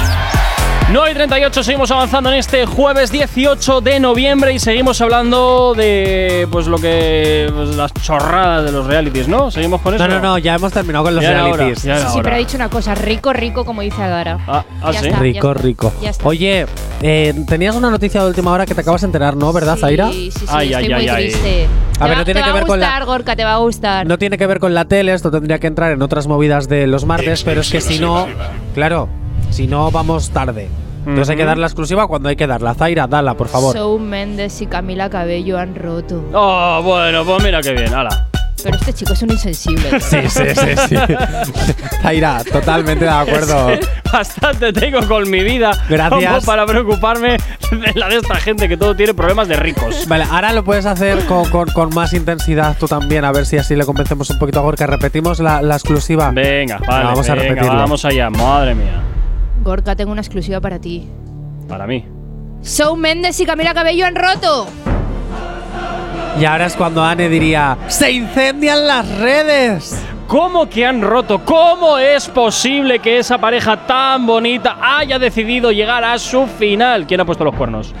9 0.94 1.10
y 1.10 1.14
38, 1.14 1.64
seguimos 1.64 1.90
avanzando 1.90 2.30
en 2.30 2.36
este 2.38 2.66
jueves 2.66 3.10
18 3.10 3.80
de 3.80 3.98
noviembre 3.98 4.52
y 4.52 4.60
seguimos 4.60 5.00
hablando 5.00 5.74
de 5.76 6.46
pues 6.52 6.68
lo 6.68 6.78
que 6.78 7.50
pues, 7.52 7.70
las 7.74 7.92
chorradas 7.94 8.64
de 8.64 8.70
los 8.70 8.86
realities, 8.86 9.26
¿no? 9.26 9.50
Seguimos 9.50 9.80
con 9.80 9.94
eso. 9.94 10.06
No, 10.06 10.14
no, 10.14 10.20
no, 10.20 10.38
ya 10.38 10.54
hemos 10.54 10.72
terminado 10.72 11.04
con 11.06 11.16
los 11.16 11.24
Ya 11.24 11.32
era 11.32 11.46
hora, 11.46 11.56
realities. 11.56 11.82
ya 11.82 11.96
Sí, 11.98 12.02
sí, 12.06 12.12
hora. 12.14 12.22
pero 12.22 12.36
ha 12.36 12.38
dicho 12.38 12.56
una 12.56 12.68
cosa, 12.68 12.94
rico, 12.94 13.32
rico, 13.32 13.64
como 13.64 13.82
dice 13.82 14.00
Adara. 14.00 14.38
Ah, 14.46 14.64
ah, 14.82 14.92
Ya 14.92 15.00
sí. 15.00 15.06
está, 15.08 15.18
rico, 15.18 15.52
ya 15.52 15.60
rico. 15.60 15.92
Ya 16.00 16.10
está. 16.10 16.28
Oye, 16.28 16.66
eh, 17.02 17.34
tenías 17.48 17.74
una 17.74 17.90
noticia 17.90 18.22
de 18.22 18.28
última 18.28 18.52
hora 18.52 18.64
que 18.64 18.76
te 18.76 18.82
acabas 18.82 19.00
de 19.00 19.06
enterar, 19.06 19.34
¿no? 19.36 19.52
¿Verdad, 19.52 19.76
Zaira? 19.76 20.12
Sí, 20.12 20.30
sí, 20.30 20.40
sí, 20.40 20.46
Ay, 20.48 20.74
estoy 20.74 20.84
ay, 20.84 20.92
muy 20.94 21.02
ay, 21.02 21.08
ay. 21.08 21.24
triste. 21.32 21.66
A 21.66 21.98
Te 21.98 22.04
ver, 22.04 22.12
va- 22.12 22.18
no 22.18 22.24
tiene 22.24 22.40
te 22.40 22.44
que 22.44 22.50
va 22.50 22.54
ver 22.54 22.62
a 22.62 22.66
con 22.68 22.78
la- 22.78 22.86
gustar, 22.86 23.04
Gorka, 23.06 23.34
te 23.34 23.44
va 23.44 23.54
a 23.54 23.58
gustar. 23.58 24.06
No 24.06 24.16
tiene 24.16 24.38
que 24.38 24.46
ver 24.46 24.60
con 24.60 24.74
la 24.74 24.84
tele, 24.84 25.12
esto 25.12 25.32
tendría 25.32 25.58
que 25.58 25.66
entrar 25.66 25.90
en 25.90 26.02
otras 26.02 26.28
movidas 26.28 26.68
de 26.68 26.86
los 26.86 27.04
martes, 27.04 27.42
pero 27.42 27.62
es 27.62 27.70
que 27.72 27.80
si 27.80 27.98
no, 27.98 28.28
claro, 28.76 29.08
si 29.50 29.66
no 29.66 29.90
vamos 29.90 30.30
tarde. 30.30 30.68
Entonces 31.06 31.30
hay 31.30 31.36
que 31.36 31.44
dar 31.44 31.58
la 31.58 31.66
exclusiva 31.66 32.06
cuando 32.06 32.28
hay 32.28 32.36
que 32.36 32.46
darla. 32.46 32.74
Zaira, 32.74 33.06
dala, 33.06 33.34
por 33.34 33.48
favor. 33.48 33.74
Shawn 33.76 34.08
Mendes 34.08 34.60
y 34.62 34.66
Camila 34.66 35.10
Cabello 35.10 35.58
han 35.58 35.74
roto. 35.74 36.22
Oh, 36.32 36.80
bueno, 36.82 37.24
pues 37.24 37.42
mira 37.44 37.60
qué 37.60 37.72
bien, 37.72 37.92
ala. 37.94 38.28
Pero 38.62 38.76
este 38.76 38.94
chico 38.94 39.12
es 39.12 39.20
un 39.20 39.30
insensible. 39.30 39.90
Sí, 40.00 40.16
sí, 40.28 40.42
sí, 40.54 40.76
sí. 40.88 40.96
Zaira, 42.02 42.42
totalmente 42.50 43.04
de 43.04 43.10
acuerdo. 43.10 43.68
Bastante 44.10 44.72
tengo 44.72 45.06
con 45.06 45.28
mi 45.28 45.42
vida 45.42 45.72
Gracias. 45.88 46.32
como 46.32 46.40
para 46.46 46.64
preocuparme 46.64 47.36
de 47.70 47.92
la 47.94 48.08
de 48.08 48.16
esta 48.16 48.36
gente 48.36 48.68
que 48.68 48.76
todo 48.78 48.94
tiene 48.94 49.12
problemas 49.12 49.48
de 49.48 49.56
ricos. 49.56 50.06
Vale, 50.08 50.24
ahora 50.30 50.52
lo 50.52 50.64
puedes 50.64 50.86
hacer 50.86 51.26
con, 51.26 51.48
con- 51.50 51.68
con 51.72 51.90
más 51.94 52.12
intensidad 52.14 52.76
tú 52.78 52.86
también, 52.86 53.24
a 53.24 53.32
ver 53.32 53.44
si 53.44 53.58
así 53.58 53.74
le 53.76 53.84
convencemos 53.84 54.30
un 54.30 54.38
poquito 54.38 54.60
a 54.60 54.62
Gorka. 54.62 54.86
Repetimos 54.86 55.40
la, 55.40 55.60
la 55.60 55.74
exclusiva. 55.74 56.30
Venga, 56.30 56.78
vale, 56.86 57.04
vamos 57.04 57.28
a 57.28 57.34
venga, 57.34 57.48
repetirlo. 57.48 57.78
vamos 57.78 58.04
allá, 58.06 58.30
madre 58.30 58.74
mía. 58.74 59.02
Gorka, 59.64 59.96
tengo 59.96 60.12
una 60.12 60.20
exclusiva 60.20 60.60
para 60.60 60.78
ti. 60.78 61.08
Para 61.68 61.86
mí. 61.86 62.04
Shawn 62.62 63.00
Mendes 63.00 63.40
y 63.40 63.46
Camila 63.46 63.74
Cabello 63.74 64.06
han 64.06 64.14
roto. 64.14 64.66
Y 66.40 66.44
ahora 66.44 66.66
es 66.66 66.74
cuando 66.76 67.02
Anne 67.02 67.28
diría: 67.28 67.76
¡Se 67.88 68.12
incendian 68.12 68.86
las 68.86 69.08
redes! 69.18 70.00
¿Cómo 70.26 70.68
que 70.68 70.86
han 70.86 71.02
roto? 71.02 71.44
¿Cómo 71.44 71.98
es 71.98 72.28
posible 72.28 72.98
que 72.98 73.18
esa 73.18 73.38
pareja 73.38 73.86
tan 73.86 74.26
bonita 74.26 74.78
haya 74.80 75.18
decidido 75.18 75.70
llegar 75.70 76.02
a 76.02 76.18
su 76.18 76.46
final? 76.46 77.06
¿Quién 77.06 77.20
ha 77.20 77.24
puesto 77.24 77.44
los 77.44 77.54
cuernos? 77.54 77.94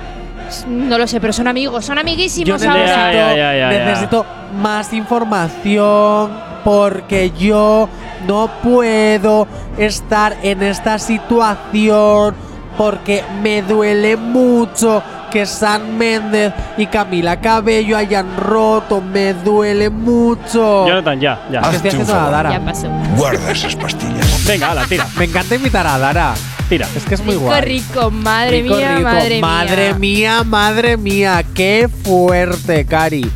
No 0.68 0.98
lo 0.98 1.06
sé, 1.06 1.20
pero 1.20 1.32
son 1.32 1.48
amigos, 1.48 1.84
son 1.84 1.96
Yo 1.96 2.00
amiguísimos 2.00 2.60
necesito, 2.60 2.70
ahora. 2.72 3.12
Ya, 3.12 3.36
ya, 3.36 3.56
ya, 3.56 3.72
ya. 3.72 3.84
necesito 3.84 4.26
más 4.60 4.92
información 4.92 6.30
porque 6.64 7.30
yo 7.38 7.88
no 8.26 8.50
puedo 8.62 9.46
estar 9.78 10.36
en 10.42 10.62
esta 10.62 10.98
situación 10.98 12.34
porque 12.76 13.22
me 13.42 13.62
duele 13.62 14.16
mucho 14.16 15.02
que 15.30 15.46
San 15.46 15.96
Méndez 15.98 16.52
y 16.76 16.86
Camila 16.86 17.40
Cabello 17.40 17.96
hayan 17.96 18.36
roto. 18.36 19.00
Me 19.00 19.32
duele 19.34 19.90
mucho. 19.90 20.86
Jonathan, 20.86 21.20
ya, 21.20 21.40
ya. 21.50 21.60
Estoy 21.60 21.88
haciendo 21.90 22.14
a 22.14 22.30
Dara. 22.30 22.50
Ya 22.52 22.64
pasó. 22.64 22.88
Guarda 23.16 23.50
esas 23.50 23.74
pastillas. 23.76 24.44
Venga, 24.46 24.70
ala, 24.72 24.84
tira, 24.86 25.06
Me 25.16 25.24
encanta 25.24 25.54
invitar 25.56 25.86
a 25.86 25.98
Dara. 25.98 26.34
tira. 26.68 26.86
Es 26.96 27.04
que 27.04 27.14
es 27.14 27.24
muy 27.24 27.34
Rico, 27.34 27.46
guay. 27.46 27.60
rico, 27.62 28.10
madre 28.10 28.62
Rico, 28.62 28.76
mía, 28.76 28.96
rico. 28.96 29.08
madre, 29.08 29.40
Madre 29.40 29.94
mía. 29.94 29.98
mía, 29.98 30.44
madre 30.44 30.96
mía, 30.96 31.44
qué 31.54 31.88
fuerte, 32.04 32.84
Cari. 32.86 33.28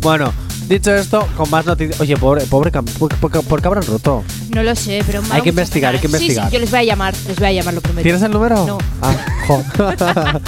Bueno, 0.00 0.32
dicho 0.68 0.94
esto, 0.94 1.26
con 1.36 1.50
más 1.50 1.66
noticias. 1.66 2.00
Oye, 2.00 2.16
pobre, 2.16 2.44
pobre, 2.46 2.70
¿por, 2.70 3.14
por- 3.16 3.42
por 3.44 3.60
qué 3.60 3.66
habrán 3.68 3.84
roto? 3.86 4.24
No 4.54 4.62
lo 4.62 4.74
sé, 4.74 5.02
pero 5.06 5.22
Hay 5.30 5.42
que 5.42 5.50
investigar, 5.50 5.94
hay 5.94 6.00
que. 6.00 6.08
Sí, 6.08 6.14
investigar. 6.14 6.46
Sí, 6.48 6.54
yo 6.54 6.60
les 6.60 6.70
voy 6.70 6.80
a 6.80 6.84
llamar, 6.84 7.14
les 7.28 7.36
voy 7.38 7.46
a 7.48 7.52
llamar, 7.52 7.74
lo 7.74 7.80
prometo. 7.80 8.02
¿Tienes 8.02 8.22
el 8.22 8.30
número? 8.32 8.66
No. 8.66 8.78
Ah, 9.02 9.14
jo. 9.46 9.62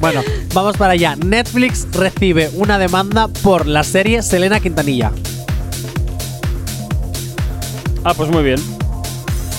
bueno, 0.00 0.20
vamos 0.54 0.76
para 0.76 0.92
allá. 0.92 1.16
Netflix 1.16 1.86
recibe 1.92 2.50
una 2.54 2.78
demanda 2.78 3.28
por 3.28 3.66
la 3.66 3.82
serie 3.84 4.22
Selena 4.22 4.60
Quintanilla. 4.60 5.12
Ah, 8.04 8.14
pues 8.14 8.30
muy 8.30 8.42
bien. 8.42 8.58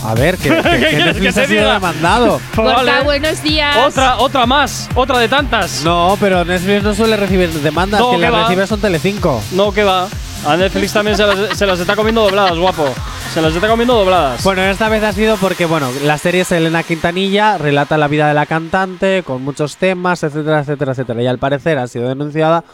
A 0.06 0.14
ver, 0.16 0.38
que, 0.38 0.50
¿Qué 0.50 0.98
Netflix 1.06 1.38
ha 1.38 1.46
sido 1.46 1.72
demandado. 1.72 2.40
Gorka, 2.56 2.74
Vale. 2.76 3.04
buenos 3.04 3.42
días. 3.42 3.78
Otra, 3.88 4.18
otra 4.18 4.46
más, 4.46 4.90
otra 4.96 5.18
de 5.20 5.30
tantas. 5.30 5.82
No, 5.84 6.18
pero 6.20 6.44
Netflix 6.44 6.84
no 6.84 6.94
suele 6.94 7.16
recibir 7.16 7.50
demandas, 7.50 8.02
No, 8.02 8.12
que 8.12 8.18
que 8.18 8.22
las 8.24 8.34
va. 8.34 8.44
recibe 8.44 8.68
son 8.68 8.82
Telecinco. 8.82 9.42
No, 9.54 9.72
que 9.72 9.84
va. 9.84 10.08
A 10.46 10.58
Netflix 10.58 10.92
también 10.92 11.16
se 11.16 11.26
las, 11.26 11.38
se 11.58 11.66
las 11.66 11.80
está 11.80 11.96
comiendo 11.96 12.22
dobladas, 12.24 12.58
guapo. 12.58 12.86
Se 13.34 13.42
las 13.42 13.56
está 13.56 13.68
comiendo 13.70 13.96
dobladas. 13.96 14.44
Bueno, 14.44 14.62
esta 14.64 14.90
vez 14.90 15.02
ha 15.04 15.14
sido 15.14 15.38
porque, 15.38 15.66
bueno, 15.66 15.88
la 16.04 16.18
serie 16.18 16.44
Selena 16.44 16.84
Quintanilla 16.84 17.58
relata 17.58 17.98
la 17.98 18.10
vida 18.10 18.28
de 18.28 18.34
la 18.34 18.46
cantante 18.46 19.24
con 19.26 19.42
muchos 19.44 19.78
temas, 19.78 20.22
etcétera, 20.24 20.60
etcétera, 20.60 20.92
etcétera. 20.92 21.22
Y 21.24 21.28
al 21.28 21.38
parecer 21.40 21.78
ha 21.78 21.88
sido 21.88 22.10
denunciada, 22.10 22.66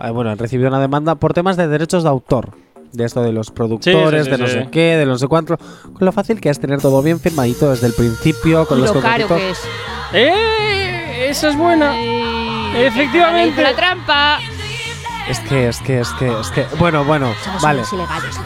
eh, 0.00 0.10
bueno, 0.10 0.30
han 0.30 0.38
recibido 0.38 0.68
una 0.68 0.78
demanda 0.80 1.16
por 1.16 1.34
temas 1.34 1.56
de 1.56 1.66
derechos 1.66 2.04
de 2.04 2.08
autor. 2.08 2.50
De 2.92 3.04
esto 3.04 3.22
de 3.22 3.32
los 3.32 3.50
productores, 3.50 4.24
sí, 4.24 4.30
de 4.30 4.36
sí, 4.36 4.42
no 4.42 4.48
sí. 4.48 4.54
sé 4.54 4.68
qué, 4.70 4.96
de 4.96 5.06
no 5.06 5.18
sé 5.18 5.26
cuánto. 5.28 5.56
Con 5.56 6.04
lo 6.06 6.12
fácil 6.12 6.40
que 6.40 6.48
es 6.50 6.58
tener 6.58 6.80
todo 6.80 7.02
bien 7.02 7.20
firmadito 7.20 7.70
desde 7.70 7.86
el 7.86 7.92
principio, 7.92 8.66
con 8.66 8.78
Y 8.78 8.82
los 8.82 8.94
lo 8.94 9.00
caro 9.00 9.28
que 9.28 9.50
es. 9.50 9.58
¡Eh! 10.12 11.26
Esa 11.28 11.48
es 11.50 11.56
buena. 11.56 11.92
Ay, 11.92 12.84
Efectivamente. 12.86 13.62
La 13.62 13.74
trampa. 13.74 14.38
Es 15.28 15.40
que, 15.40 15.68
es 15.68 15.78
que, 15.80 16.00
es 16.00 16.08
que, 16.18 16.40
es 16.40 16.50
que. 16.50 16.66
Bueno, 16.78 17.04
bueno, 17.04 17.34
Somos 17.44 17.60
vale, 17.62 17.82
ilegales, 17.92 18.36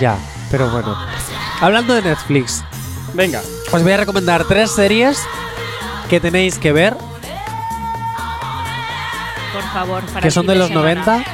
ya, 0.00 0.18
pero 0.50 0.68
bueno. 0.68 0.94
Hablando 1.62 1.94
de 1.94 2.02
Netflix, 2.02 2.62
Venga. 3.14 3.40
os 3.72 3.82
voy 3.82 3.92
a 3.92 3.96
recomendar 3.96 4.44
tres 4.44 4.70
series 4.72 5.18
que 6.10 6.20
tenéis 6.20 6.58
que 6.58 6.72
ver, 6.72 6.94
Por 9.52 9.62
favor, 9.72 10.02
para 10.06 10.20
que 10.20 10.30
son 10.30 10.46
de 10.46 10.56
los 10.56 10.68
semana. 10.68 11.04
90 11.06 11.24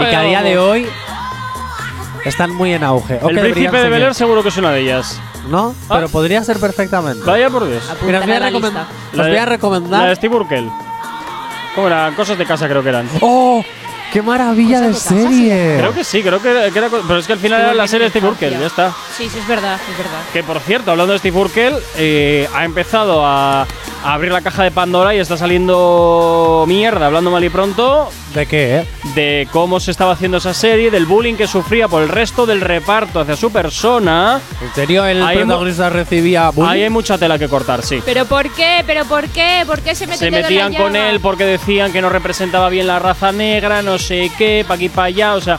y 0.00 0.04
que 0.10 0.16
a 0.16 0.22
día 0.22 0.42
de 0.42 0.58
hoy 0.58 0.86
están 2.24 2.50
muy 2.52 2.72
en 2.74 2.84
auge. 2.84 3.14
El 3.22 3.38
príncipe 3.38 3.70
de 3.76 3.82
seguir. 3.84 3.90
Bel 3.90 4.02
Air 4.02 4.14
seguro 4.14 4.42
que 4.42 4.48
es 4.50 4.56
una 4.56 4.70
de 4.72 4.80
ellas. 4.80 5.20
¿No? 5.48 5.74
Ah. 5.88 5.94
Pero 5.96 6.08
podría 6.08 6.42
ser 6.44 6.58
perfectamente. 6.58 7.24
Vaya 7.24 7.50
por 7.50 7.66
Dios. 7.66 7.82
Mira, 8.02 8.20
os 8.20 8.24
voy 8.26 8.34
a, 8.34 8.36
a 8.36 8.40
la 8.40 8.50
recomen- 8.50 8.62
lista. 8.62 8.86
os 9.10 9.16
La 9.16 9.22
voy 9.24 9.32
de- 9.32 9.38
a 9.38 9.40
La 9.40 9.44
de 9.44 9.56
recomendar. 9.56 10.16
Steve 10.16 10.36
Urkel. 10.36 10.70
¿Cómo 11.74 11.86
era? 11.86 12.12
Cosas 12.14 12.38
de 12.38 12.44
casa 12.46 12.68
creo 12.68 12.82
que 12.82 12.90
eran. 12.90 13.08
¡Oh! 13.20 13.64
¡Qué 14.12 14.20
maravilla 14.20 14.80
de 14.82 14.88
Cosas 14.88 15.08
de 15.16 15.22
casa, 15.22 15.28
serie! 15.30 15.76
Creo 15.78 15.94
que 15.94 16.04
sí, 16.04 16.22
creo 16.22 16.40
que, 16.42 16.70
que 16.70 16.78
era. 16.78 16.88
co- 16.90 17.00
Pero 17.06 17.18
es 17.18 17.26
que 17.26 17.32
al 17.32 17.38
final 17.38 17.60
era 17.62 17.72
la 17.74 17.88
serie 17.88 18.04
de 18.04 18.10
Steve 18.10 18.28
Urkel, 18.28 18.58
ya 18.60 18.66
está. 18.66 18.92
Sí, 19.16 19.26
sí, 19.28 19.38
es 19.38 19.48
verdad, 19.48 19.78
es 19.90 19.96
verdad. 19.98 20.20
Que 20.34 20.42
por 20.42 20.60
cierto, 20.60 20.90
hablando 20.90 21.14
de 21.14 21.18
Steve 21.18 21.38
Urkel, 21.38 21.74
eh, 21.96 22.46
ha 22.54 22.64
empezado 22.66 23.24
a, 23.24 23.66
a 24.02 24.14
abrir 24.14 24.32
la 24.32 24.40
caja 24.40 24.64
de 24.64 24.70
Pandora 24.70 25.14
y 25.14 25.18
está 25.18 25.36
saliendo 25.36 26.64
mierda, 26.66 27.06
hablando 27.06 27.30
mal 27.30 27.44
y 27.44 27.48
pronto, 27.48 28.10
¿De 28.34 28.46
qué, 28.46 28.78
eh? 28.78 28.86
de 29.14 29.48
cómo 29.52 29.78
se 29.78 29.90
estaba 29.90 30.12
haciendo 30.12 30.38
esa 30.38 30.54
serie, 30.54 30.90
del 30.90 31.06
bullying 31.06 31.34
que 31.34 31.46
sufría 31.46 31.88
por 31.88 32.02
el 32.02 32.08
resto 32.08 32.46
del 32.46 32.60
reparto 32.60 33.20
hacia 33.20 33.36
su 33.36 33.52
persona. 33.52 34.40
¿En 34.60 34.74
serio 34.74 35.04
el 35.04 35.22
Ahí 35.22 35.38
protagonista 35.38 35.90
recibía 35.90 36.50
bullying? 36.50 36.70
Ahí 36.70 36.82
hay 36.82 36.90
mucha 36.90 37.18
tela 37.18 37.38
que 37.38 37.48
cortar, 37.48 37.82
sí. 37.82 38.02
¿Pero 38.04 38.24
por 38.24 38.50
qué? 38.50 38.82
¿Pero 38.86 39.04
por 39.04 39.28
qué? 39.28 39.62
¿Por 39.66 39.80
qué 39.80 39.94
se 39.94 40.06
Se 40.16 40.30
metían 40.30 40.74
con 40.74 40.96
él 40.96 41.20
porque 41.20 41.44
decían 41.44 41.92
que 41.92 42.02
no 42.02 42.08
representaba 42.08 42.68
bien 42.68 42.86
la 42.86 42.98
raza 42.98 43.32
negra, 43.32 43.82
no 43.82 43.98
sé 43.98 44.30
qué, 44.36 44.64
pa' 44.66 44.74
aquí 44.74 44.88
pa' 44.88 45.04
allá, 45.04 45.34
o 45.34 45.40
sea, 45.40 45.58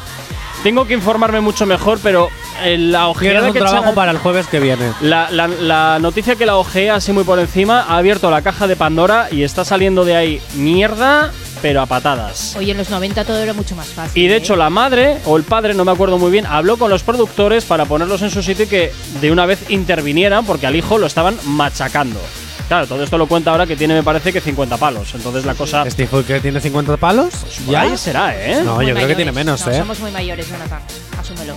tengo 0.64 0.86
que 0.88 0.94
informarme 0.94 1.42
mucho 1.42 1.66
mejor, 1.66 2.00
pero 2.02 2.30
eh, 2.64 2.78
la 2.78 3.08
ojeada 3.10 3.48
un 3.48 3.54
que 3.54 3.60
trabajo 3.60 3.94
para 3.94 4.12
el 4.12 4.18
jueves 4.18 4.48
que 4.48 4.60
viene. 4.60 4.92
la, 5.02 5.30
la- 5.30 5.48
la 5.48 6.00
noticia 6.00 6.36
que 6.36 6.46
la 6.46 6.56
ojea 6.58 6.96
así 6.96 7.12
muy 7.12 7.24
por 7.26 7.38
encima 7.40 7.82
ha 7.82 7.98
abierto 7.98 8.32
la 8.32 8.42
caja 8.42 8.68
de 8.68 8.76
Pandora 8.76 9.28
y 9.32 9.44
está 9.44 9.66
saliendo 9.66 10.06
de 10.06 10.16
ahí 10.16 10.42
mierda, 10.56 11.32
pero 11.62 11.82
a 11.82 11.86
patadas. 11.86 12.56
Oye, 12.58 12.72
en 12.72 12.78
los 12.78 12.90
90 12.90 13.24
todo 13.26 13.38
era 13.38 13.54
mucho 13.54 13.76
más 13.76 13.88
fácil. 13.88 14.22
Y 14.24 14.28
de 14.28 14.36
¿eh? 14.36 14.38
hecho 14.38 14.56
la 14.56 14.70
madre 14.70 15.18
o 15.26 15.38
el 15.38 15.44
padre, 15.44 15.74
no 15.74 15.84
me 15.86 15.92
acuerdo 15.92 16.18
muy 16.18 16.32
bien, 16.32 16.46
habló 16.46 16.78
con 16.78 16.90
los 16.90 17.04
productores 17.04 17.66
para 17.66 17.86
ponerlos 17.86 18.22
en 18.22 18.30
su 18.32 18.42
sitio 18.42 18.66
y 18.66 18.68
que 18.70 18.92
de 19.22 19.32
una 19.32 19.46
vez 19.46 19.70
intervinieran 19.70 20.46
porque 20.46 20.68
al 20.68 20.76
hijo 20.76 20.98
lo 20.98 21.08
estaban 21.08 21.38
machacando. 21.46 22.20
Claro, 22.74 22.88
todo 22.88 23.04
esto 23.04 23.20
lo 23.20 23.28
cuenta 23.28 23.52
ahora 23.52 23.68
que 23.68 23.76
tiene 23.76 23.94
me 23.94 24.02
parece 24.02 24.34
que 24.34 24.42
50 24.42 24.78
palos. 24.78 25.14
Entonces 25.14 25.46
la 25.46 25.54
cosa... 25.54 25.88
¿Steve 25.88 26.10
Urkel 26.12 26.42
tiene 26.42 26.60
50 26.60 26.98
palos? 26.98 27.32
por 27.68 27.76
ahí 27.76 27.96
será, 27.96 28.36
¿eh? 28.36 28.64
No, 28.64 28.82
yo 28.82 28.96
creo 28.96 29.08
que 29.10 29.16
tiene 29.16 29.32
menos, 29.32 29.64
No, 29.64 29.72
¿eh? 29.72 29.78
Somos 29.78 30.00
muy 30.00 30.10
mayores, 30.10 30.50
Jonathan. 30.50 30.82
Asúmelo. 31.20 31.56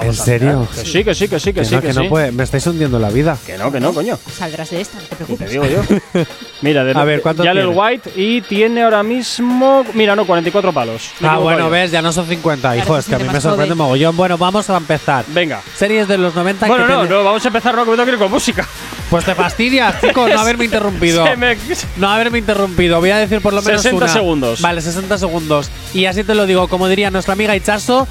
¿En 0.00 0.14
serio? 0.14 0.66
Que 0.74 0.84
sí, 0.84 1.04
que 1.04 1.14
sí, 1.14 1.28
que 1.28 1.38
sí, 1.38 1.52
que, 1.52 1.60
Que 1.60 1.64
sí, 1.66 1.74
no, 1.74 1.80
que, 1.80 1.88
que 1.88 1.92
no 1.94 2.02
sí. 2.02 2.08
puede. 2.08 2.32
Me 2.32 2.42
estáis 2.44 2.66
hundiendo 2.66 2.98
la 2.98 3.10
vida. 3.10 3.36
Que 3.46 3.58
no, 3.58 3.70
que 3.70 3.78
no, 3.80 3.92
coño. 3.92 4.18
Saldrás 4.36 4.70
de 4.70 4.80
esta, 4.80 4.96
no 4.98 5.02
te 5.02 5.08
Te 5.10 5.16
preocupes. 5.16 5.50
digo 5.50 5.64
yo. 5.66 5.82
Mira, 6.62 6.84
de 6.84 6.92
A 6.98 7.04
ver, 7.04 7.20
¿cuántos 7.22 7.44
ya 7.44 7.50
el 7.50 7.58
tiene? 7.58 7.72
White 7.74 8.12
y 8.16 8.40
tiene 8.42 8.82
ahora 8.82 9.02
mismo. 9.02 9.84
Mira, 9.94 10.14
no, 10.16 10.24
44 10.24 10.72
palos. 10.72 11.10
Ah, 11.22 11.38
bueno, 11.38 11.68
ves, 11.68 11.90
ya 11.90 12.00
no 12.02 12.12
son 12.12 12.26
50, 12.26 12.60
Claro, 12.60 12.78
hijo, 12.78 12.98
es 12.98 13.06
que 13.06 13.14
a 13.16 13.18
mí 13.18 13.24
me 13.24 13.40
sorprende 13.40 13.64
joven. 13.74 13.78
mogollón. 13.78 14.16
Bueno, 14.16 14.38
vamos 14.38 14.70
a 14.70 14.76
empezar. 14.76 15.24
Venga. 15.28 15.60
Series 15.76 16.06
de 16.08 16.18
los 16.18 16.34
90 16.34 16.66
Bueno, 16.68 16.86
que 16.86 16.92
no, 16.92 17.04
no, 17.04 17.24
vamos 17.24 17.44
a 17.44 17.48
empezar, 17.48 17.74
no, 17.74 17.84
que 17.84 17.90
me 17.90 17.96
tengo 17.96 18.06
que 18.06 18.12
ir 18.12 18.18
con 18.18 18.30
música. 18.30 18.66
Pues 19.10 19.24
te 19.26 19.34
fastidias, 19.34 20.00
chicos, 20.00 20.30
no 20.32 20.40
haberme 20.40 20.64
interrumpido. 20.66 21.24
Me- 21.36 21.56
No 21.96 22.08
haberme 22.08 22.38
interrumpido. 22.38 23.00
Voy 23.00 23.10
a 23.10 23.18
decir 23.18 23.40
por 23.40 23.52
lo 23.52 23.60
menos 23.62 23.82
60 23.82 24.04
una. 24.04 24.12
segundos. 24.12 24.60
Vale, 24.60 24.80
60 24.80 25.18
segundos. 25.18 25.68
Y 25.92 26.06
así 26.06 26.22
te 26.24 26.34
lo 26.34 26.46
digo, 26.46 26.68
como 26.68 26.88
diría 26.88 27.10
nuestra 27.10 27.32
amiga 27.34 27.54
Ichazo, 27.56 28.06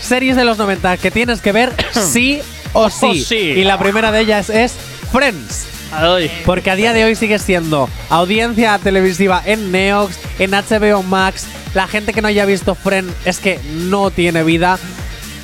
series 0.00 0.36
de 0.36 0.44
los 0.44 0.58
90 0.58 0.96
que 0.98 1.10
tienes 1.10 1.40
que 1.40 1.52
ver 1.52 1.72
sí 1.92 2.40
o 2.72 2.90
sí. 2.90 3.24
sí. 3.24 3.36
Y 3.36 3.64
la 3.64 3.78
primera 3.78 4.12
de 4.12 4.20
ellas 4.20 4.50
es 4.50 4.74
Friends. 5.12 5.66
Ay. 5.92 6.30
Porque 6.44 6.70
a 6.70 6.76
día 6.76 6.92
de 6.92 7.04
hoy 7.04 7.14
sigue 7.14 7.38
siendo 7.38 7.88
audiencia 8.10 8.78
televisiva 8.78 9.40
en 9.44 9.70
Neox, 9.70 10.18
en 10.38 10.50
HBO 10.50 11.02
Max. 11.02 11.46
La 11.74 11.86
gente 11.86 12.12
que 12.12 12.22
no 12.22 12.28
haya 12.28 12.44
visto 12.44 12.74
Friends 12.74 13.12
es 13.24 13.38
que 13.38 13.60
no 13.72 14.10
tiene 14.10 14.42
vida. 14.42 14.78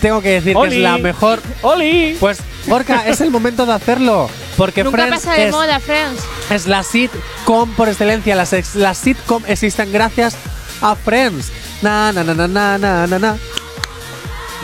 Tengo 0.00 0.20
que 0.20 0.30
decir 0.40 0.56
que 0.56 0.66
es 0.68 0.76
la 0.76 0.98
mejor. 0.98 1.40
¡Oli! 1.62 2.16
Pues, 2.18 2.38
Gorka, 2.66 3.06
es 3.06 3.20
el 3.20 3.30
momento 3.30 3.66
de 3.66 3.72
hacerlo. 3.72 4.28
Porque 4.56 4.82
Nunca 4.82 5.04
Friends 5.04 5.24
pasa 5.24 5.34
de 5.34 5.46
es, 5.46 5.52
moda, 5.52 5.78
Friends. 5.78 6.20
es 6.50 6.66
la 6.66 6.82
sitcom 6.82 7.72
por 7.74 7.88
excelencia. 7.88 8.34
Las, 8.34 8.98
sitcom 8.98 9.42
existen 9.46 9.92
gracias 9.92 10.34
a 10.80 10.96
Friends. 10.96 11.52
Na, 11.82 12.12
na, 12.12 12.24
na, 12.24 12.34
na, 12.34 12.48
na, 12.78 13.06
na, 13.06 13.18
na. 13.18 13.36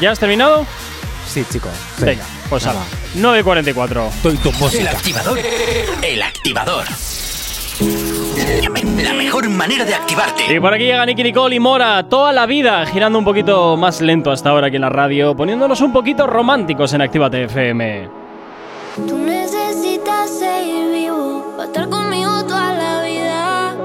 ¿Ya 0.01 0.13
has 0.13 0.19
terminado? 0.19 0.67
Sí, 1.27 1.45
chicos. 1.51 1.73
sí. 1.99 2.05
Venga, 2.05 2.25
pues 2.49 2.65
Nada. 2.65 2.81
ala. 3.15 3.39
9.44. 3.43 4.73
El 4.79 4.89
activador. 4.89 5.39
El 6.03 6.23
activador. 6.23 6.85
La 9.03 9.13
mejor 9.13 9.49
manera 9.51 9.85
de 9.85 9.95
activarte. 9.95 10.53
Y 10.55 10.59
por 10.61 10.73
aquí 10.75 10.85
llega 10.85 11.05
Nicky 11.07 11.23
Nicole 11.23 11.57
y 11.57 11.61
Mora, 11.61 12.09
toda 12.09 12.33
la 12.33 12.47
vida 12.47 12.85
girando 12.87 13.19
un 13.19 13.25
poquito 13.25 13.77
más 13.77 14.01
lento 14.01 14.31
hasta 14.31 14.51
ahora 14.51 14.67
aquí 14.69 14.77
en 14.77 14.83
la 14.83 14.89
radio, 14.89 15.37
poniéndonos 15.37 15.81
un 15.81 15.93
poquito 15.93 16.27
románticos 16.27 16.93
en 16.95 17.03
Actívate 17.03 17.45
FM. 17.45 18.09
Tú 19.07 19.17
necesitas 19.19 20.31
seguir 20.39 20.91
vivo 20.93 21.55
para 21.57 21.69
estar 21.69 21.89
conmigo 21.89 22.45
toda 22.47 22.73
la 22.75 23.03
vida. 23.03 23.77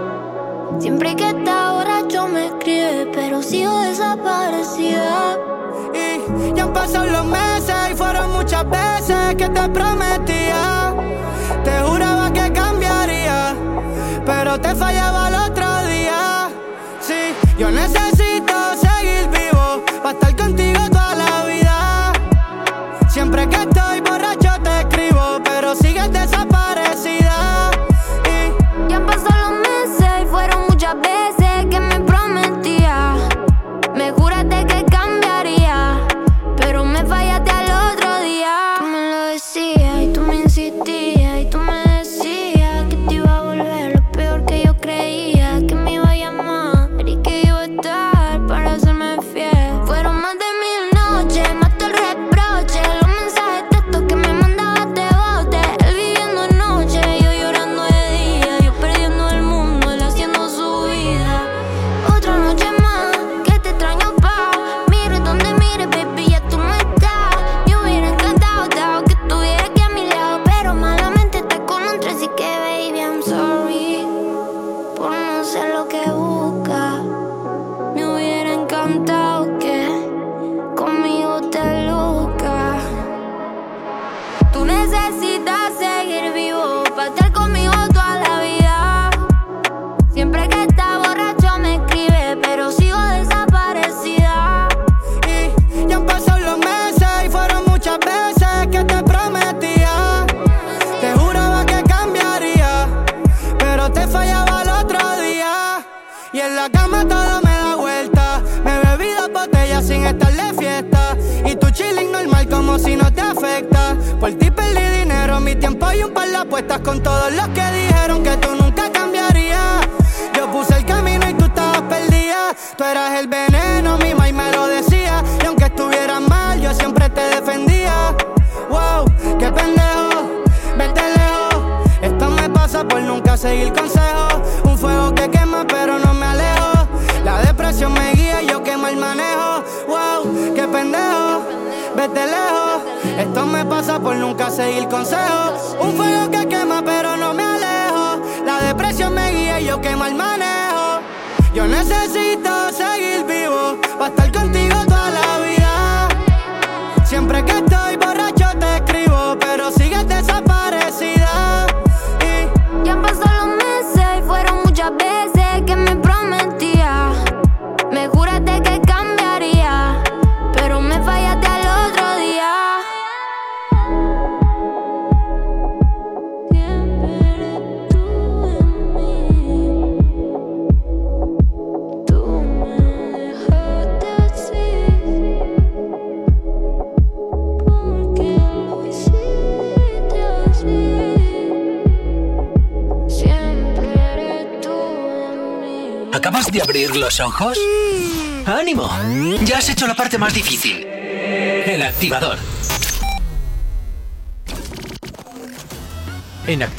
Siempre 0.80 1.16
que 1.16 1.30
está 1.30 1.72
borracho 1.74 2.28
me 2.28 2.46
escribe, 2.48 3.08
pero 3.14 3.44
sigo 3.44 3.80
desaparecida. 3.82 5.38
Ya 6.56 6.64
han 6.64 6.74
pasado 6.74 7.06
los 7.06 7.26
meses 7.26 7.76
y 7.92 7.96
fueron 7.96 8.32
muchas 8.34 8.66
veces 8.70 9.36
que 9.36 9.50
te 9.50 9.70
prometía. 9.70 10.94
Te 11.64 11.82
juraba 11.82 12.32
que 12.32 12.52
cambiaría, 12.52 13.56
pero 14.26 14.60
te 14.60 14.76
fallaba 14.76 15.30
el 15.30 15.36
otro 15.36 15.88
día. 15.88 16.50
Sí, 17.02 17.34
yo 17.58 17.72
necesito 17.72 18.13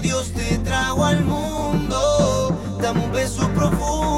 Dios 0.00 0.32
te 0.32 0.58
trajo 0.58 1.04
al 1.04 1.24
mundo. 1.24 2.56
Dame 2.80 3.04
un 3.04 3.12
beso 3.12 3.48
profundo. 3.50 4.17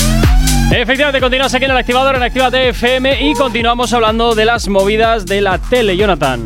Efectivamente, 0.71 1.19
continúas 1.19 1.53
aquí 1.53 1.65
en 1.65 1.71
el 1.71 1.77
activador 1.77 2.15
en 2.15 2.23
Actívate 2.23 2.69
FM 2.69 3.29
y 3.29 3.33
continuamos 3.33 3.91
hablando 3.93 4.35
de 4.35 4.45
las 4.45 4.67
movidas 4.69 5.25
de 5.25 5.41
la 5.41 5.57
tele, 5.57 5.97
Jonathan. 5.97 6.45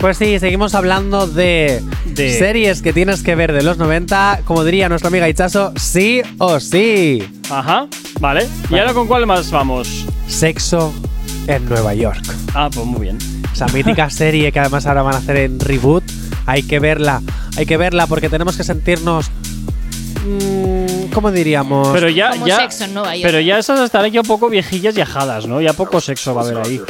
Pues 0.00 0.16
sí, 0.16 0.38
seguimos 0.38 0.74
hablando 0.74 1.26
de, 1.26 1.82
De- 2.06 2.38
series 2.38 2.80
que 2.82 2.92
tienes 2.92 3.22
que 3.22 3.34
ver 3.34 3.52
de 3.52 3.62
los 3.62 3.76
90, 3.76 4.40
como 4.44 4.64
diría 4.64 4.88
nuestra 4.88 5.08
amiga 5.08 5.28
Ichazo, 5.28 5.72
sí 5.76 6.22
o 6.38 6.58
sí. 6.58 7.22
Ajá, 7.50 7.86
vale. 8.18 8.46
¿Y 8.70 8.78
ahora 8.78 8.94
con 8.94 9.06
cuál 9.06 9.26
más 9.26 9.50
vamos? 9.50 10.06
Sexo 10.26 10.92
en 11.46 11.68
Nueva 11.68 11.94
York. 11.94 12.22
Ah, 12.54 12.70
pues 12.72 12.86
muy 12.86 13.00
bien. 13.02 13.18
Esa 13.52 13.66
mítica 13.68 14.08
serie 14.10 14.52
que 14.52 14.60
además 14.60 14.86
ahora 14.86 15.02
van 15.02 15.14
a 15.14 15.18
hacer 15.18 15.36
en 15.36 15.60
reboot. 15.60 16.02
Hay 16.46 16.62
que 16.62 16.78
verla, 16.78 17.22
hay 17.56 17.66
que 17.66 17.76
verla 17.76 18.06
porque 18.06 18.28
tenemos 18.30 18.56
que 18.56 18.64
sentirnos... 18.64 19.30
mm, 20.24 20.95
¿Cómo 21.12 21.30
diríamos? 21.30 21.88
Pero 21.92 22.08
ya, 22.08 22.30
Como 22.30 22.46
ya, 22.46 22.56
sexo 22.58 22.84
en 22.84 22.94
Nueva 22.94 23.14
York. 23.16 23.24
pero 23.26 23.40
ya 23.40 23.58
esas 23.58 23.80
estarán 23.80 24.10
ya 24.10 24.20
un 24.20 24.26
poco 24.26 24.48
viejillas 24.48 24.96
y 24.96 25.00
ajadas, 25.00 25.46
¿no? 25.46 25.60
Ya 25.60 25.72
poco 25.72 26.00
sexo 26.00 26.34
va 26.34 26.42
a 26.42 26.44
haber 26.44 26.58
ahí. 26.58 26.80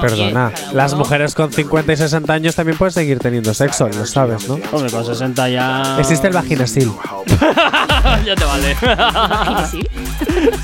Perdona, 0.00 0.52
las 0.72 0.94
mujeres 0.94 1.34
con 1.34 1.52
50 1.52 1.92
y 1.92 1.96
60 1.96 2.32
años 2.32 2.54
también 2.54 2.76
pueden 2.78 2.92
seguir 2.92 3.18
teniendo 3.18 3.52
sexo, 3.54 3.88
lo 3.88 4.06
sabes, 4.06 4.48
¿no? 4.48 4.58
Hombre, 4.72 4.90
con 4.90 5.04
60 5.04 5.48
ya. 5.48 5.96
Existe 5.98 6.26
el 6.28 6.32
vaginesil. 6.32 6.92
ya 8.24 8.34
te 8.34 8.44
vale. 8.44 8.76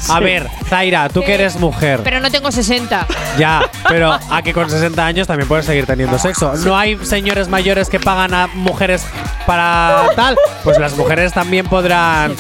A 0.09 0.21
ver, 0.21 0.49
Zaira, 0.69 1.09
tú 1.09 1.21
que 1.23 1.35
eres 1.35 1.57
mujer. 1.57 2.01
Pero 2.05 2.21
no 2.21 2.31
tengo 2.31 2.51
60. 2.51 3.07
Ya, 3.39 3.63
pero 3.89 4.13
a 4.13 4.43
que 4.43 4.53
con 4.53 4.69
60 4.69 5.05
años 5.05 5.27
también 5.27 5.49
puedes 5.49 5.67
seguir 5.67 5.87
teniendo 5.87 6.19
sexo. 6.19 6.53
No 6.65 6.77
hay 6.77 6.99
señores 7.05 7.49
mayores 7.49 7.89
que 7.89 7.99
pagan 8.01 8.35
a 8.35 8.47
mujeres 8.49 9.05
para 9.47 10.07
tal. 10.17 10.37
Pues 10.65 10.79
las 10.79 10.97
mujeres 10.97 11.33
también 11.33 11.67
podrán. 11.67 12.32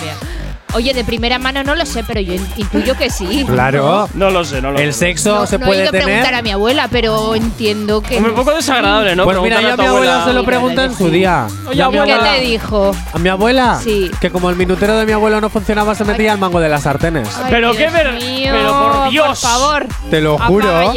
Oye, 0.74 0.94
de 0.94 1.04
primera 1.04 1.38
mano 1.38 1.62
no 1.62 1.74
lo 1.74 1.84
sé, 1.84 2.02
pero 2.02 2.18
yo 2.22 2.32
in- 2.32 2.48
intuyo 2.56 2.96
que 2.96 3.10
sí. 3.10 3.44
Claro. 3.46 4.08
No 4.14 4.30
lo 4.30 4.42
sé, 4.42 4.62
no 4.62 4.70
lo 4.70 4.78
El 4.78 4.94
sé. 4.94 5.00
sexo 5.00 5.34
No, 5.40 5.46
se 5.46 5.58
no 5.58 5.66
he 5.66 5.68
puede 5.68 5.80
ido 5.82 5.88
a 5.88 5.92
preguntar 5.92 6.22
tener. 6.22 6.34
a 6.34 6.40
mi 6.42 6.50
abuela, 6.50 6.88
pero 6.90 7.34
entiendo 7.34 8.00
que. 8.00 8.16
Hombre, 8.16 8.30
un 8.32 8.36
poco 8.38 8.54
desagradable, 8.54 9.14
¿no? 9.14 9.24
Pues 9.24 9.38
mira, 9.42 9.60
yo 9.60 9.74
a 9.74 9.76
mi 9.76 9.84
abuela 9.84 10.24
se 10.24 10.32
lo 10.32 10.44
pregunté 10.44 10.84
en 10.84 10.94
su 10.96 11.10
día. 11.10 11.46
Oye, 11.68 11.82
a 11.82 11.88
mi 11.88 11.92
¿Qué 11.92 11.98
abuela- 12.12 12.32
te 12.32 12.40
dijo? 12.40 12.96
¿A 13.12 13.18
mi 13.18 13.28
abuela? 13.28 13.78
Sí. 13.84 14.10
Que 14.18 14.30
como 14.30 14.48
el 14.48 14.56
minutero 14.56 14.96
de 14.96 15.04
mi 15.04 15.12
abuelo 15.12 15.42
no 15.42 15.50
funcionaba, 15.50 15.94
se 15.94 16.04
metía 16.06 16.32
al 16.32 16.38
mango 16.38 16.58
de 16.58 16.70
las 16.70 16.84
sartenes. 16.84 17.28
Ay, 17.36 17.44
Pero 17.50 17.72
qué 17.72 17.78
Dios 17.78 17.92
ver- 17.92 18.12
mío, 18.14 18.52
pero 18.52 18.72
por 19.02 19.10
Dios. 19.10 19.26
Por 19.26 19.36
favor. 19.36 19.86
Te 20.10 20.20
lo 20.22 20.38
juro. 20.38 20.94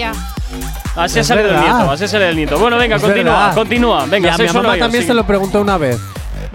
Así 0.95 1.19
Es 1.19 1.27
sale 1.27 1.41
el 1.41 1.51
nieto, 1.59 1.91
así 1.91 2.07
sale 2.07 2.29
el 2.29 2.35
nieto. 2.37 2.57
Bueno, 2.57 2.77
venga, 2.77 2.95
Es 2.95 3.01
continúa, 3.01 3.33
verdad. 3.39 3.53
continúa. 3.55 4.05
Venga, 4.05 4.29
y 4.29 4.31
a 4.31 4.37
mi 4.37 4.47
mamá 4.53 4.77
también 4.77 5.03
sí. 5.03 5.07
se 5.07 5.13
lo 5.13 5.27
preguntó 5.27 5.59
una 5.59 5.77
vez. 5.77 5.99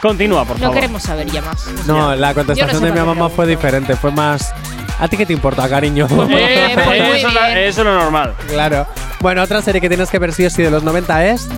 Continúa, 0.00 0.44
por 0.44 0.56
No 0.56 0.60
favor. 0.62 0.74
queremos 0.74 1.02
saber 1.02 1.30
ya 1.30 1.42
más. 1.42 1.66
No, 1.86 2.14
la 2.14 2.32
contestación 2.34 2.80
no 2.82 2.86
sé 2.88 2.92
de 2.94 3.00
mi 3.00 3.06
mamá 3.06 3.28
fue 3.28 3.46
diferente. 3.46 3.96
Fue 3.96 4.10
más. 4.10 4.52
¿A 4.98 5.08
ti 5.08 5.16
qué 5.16 5.26
te 5.26 5.32
importa, 5.32 5.68
cariño? 5.68 6.06
Eh, 6.30 6.72
pues 6.84 7.00
eso, 7.22 7.28
es 7.54 7.76
lo 7.78 7.94
normal. 7.94 8.34
claro. 8.48 8.86
Bueno, 9.20 9.42
otra 9.42 9.60
serie 9.62 9.80
que 9.80 9.88
tienes 9.88 10.08
que 10.10 10.18
ver 10.18 10.32
sí 10.32 10.46
o 10.46 10.50
sí 10.50 10.62
de 10.62 10.70
los 10.70 10.82
90 10.82 11.26
es. 11.26 11.48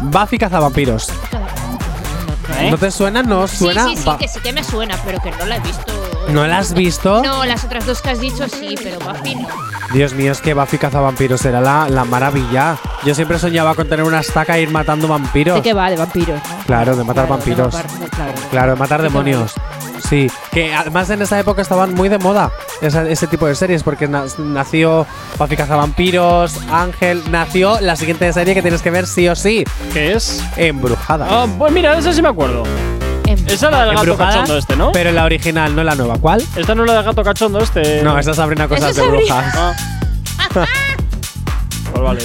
Buffy 0.00 0.36
Cazavampiros. 0.38 1.08
¿Eh? 2.58 2.70
¿No 2.70 2.78
te 2.78 2.90
suena? 2.90 3.22
¿No 3.22 3.46
Sí, 3.48 3.56
suena? 3.58 3.84
sí, 3.84 3.96
sí, 3.96 4.04
Va- 4.08 4.18
que 4.18 4.28
sí 4.28 4.40
que 4.40 4.52
me 4.52 4.62
suena, 4.64 4.96
pero 5.04 5.20
que 5.20 5.30
no 5.32 5.46
la 5.46 5.56
he 5.56 5.60
visto. 5.60 5.92
¿No 6.28 6.46
la 6.46 6.58
has 6.58 6.72
visto? 6.72 7.22
No, 7.22 7.44
las 7.44 7.64
otras 7.64 7.84
dos 7.84 8.00
que 8.00 8.10
has 8.10 8.20
dicho 8.20 8.48
sí, 8.48 8.74
pero 8.82 8.98
Buffy 9.00 9.34
no. 9.34 9.48
Dios 9.92 10.14
mío, 10.14 10.32
es 10.32 10.40
que 10.40 10.54
Buffy 10.54 10.78
cazavampiros 10.78 11.44
era 11.44 11.60
la, 11.60 11.88
la 11.88 12.04
maravilla. 12.04 12.76
Yo 13.04 13.14
siempre 13.14 13.38
soñaba 13.38 13.74
con 13.74 13.88
tener 13.88 14.04
una 14.04 14.20
estaca 14.20 14.56
e 14.56 14.62
ir 14.62 14.70
matando 14.70 15.08
vampiros. 15.08 15.56
¿De 15.56 15.62
qué 15.62 15.74
va? 15.74 15.90
De 15.90 15.96
vampiros, 15.96 16.40
¿no? 16.48 16.64
Claro, 16.64 16.96
de 16.96 17.04
matar 17.04 17.26
Claro, 17.26 17.42
de 17.44 17.44
vampiros. 17.54 17.74
matar- 17.74 18.08
claro. 18.10 18.32
Claro, 18.50 18.72
de 18.72 18.78
matar 18.78 19.02
demonios. 19.02 19.52
Sí, 20.08 20.28
que 20.50 20.74
además 20.74 21.08
en 21.10 21.22
esa 21.22 21.38
época 21.38 21.62
estaban 21.62 21.94
muy 21.94 22.08
de 22.08 22.18
moda 22.18 22.50
esa- 22.80 23.08
ese 23.08 23.26
tipo 23.26 23.46
de 23.46 23.54
series, 23.54 23.82
porque 23.82 24.08
na- 24.08 24.24
nació 24.38 25.06
Buffy 25.38 25.56
Cazavampiros, 25.56 26.58
Ángel, 26.70 27.22
nació 27.30 27.80
la 27.80 27.96
siguiente 27.96 28.30
serie 28.32 28.54
que 28.54 28.62
tienes 28.62 28.82
que 28.82 28.90
ver 28.90 29.06
sí 29.06 29.28
o 29.28 29.36
sí. 29.36 29.64
¿Qué 29.92 30.12
es? 30.12 30.42
Embrujada. 30.56 31.26
Ah, 31.30 31.46
pues 31.58 31.72
mira, 31.72 31.96
esa 31.98 32.12
sí 32.12 32.20
me 32.20 32.28
acuerdo. 32.28 32.64
Esa 33.46 33.66
es 33.66 33.72
la 33.72 33.84
del 33.86 33.94
gato 33.96 34.16
cachondo 34.16 34.58
este, 34.58 34.76
¿no? 34.76 34.92
Pero 34.92 35.10
la 35.12 35.24
original, 35.24 35.74
no 35.74 35.82
la 35.84 35.94
nueva. 35.94 36.16
¿Cuál? 36.18 36.44
Esta 36.56 36.74
no 36.74 36.82
es 36.84 36.88
la 36.90 36.96
del 36.96 37.04
gato 37.04 37.22
cachondo 37.22 37.60
este. 37.60 38.02
No, 38.02 38.18
esa 38.18 38.32
es 38.32 38.36
Sabrina 38.36 38.68
Cosas 38.68 38.90
Esa 38.90 39.02
de. 39.02 39.08
Brujas. 39.08 39.54
Ah. 39.56 39.72
Pues 41.92 42.02
vale. 42.02 42.22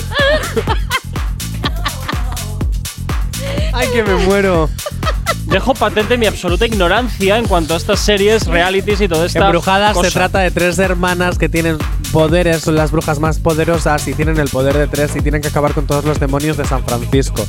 Ay, 3.73 3.87
que 3.93 4.03
me 4.03 4.15
muero. 4.25 4.69
Dejo 5.47 5.73
patente 5.73 6.17
mi 6.17 6.25
absoluta 6.25 6.65
ignorancia 6.65 7.37
en 7.37 7.45
cuanto 7.45 7.73
a 7.73 7.77
estas 7.77 8.01
series, 8.01 8.47
realities 8.47 8.99
y 8.99 9.07
todo 9.07 9.23
esto. 9.23 9.39
Embrujadas 9.39 9.97
se 9.97 10.11
trata 10.11 10.39
de 10.39 10.51
tres 10.51 10.77
hermanas 10.77 11.37
que 11.37 11.47
tienen 11.47 11.77
poderes, 12.11 12.61
son 12.61 12.75
las 12.75 12.91
brujas 12.91 13.19
más 13.19 13.39
poderosas 13.39 14.05
y 14.09 14.13
tienen 14.13 14.37
el 14.39 14.49
poder 14.49 14.77
de 14.77 14.87
tres 14.87 15.15
y 15.15 15.21
tienen 15.21 15.41
que 15.41 15.47
acabar 15.47 15.73
con 15.73 15.87
todos 15.87 16.03
los 16.03 16.19
demonios 16.19 16.57
de 16.57 16.65
San 16.65 16.83
Francisco. 16.83 17.47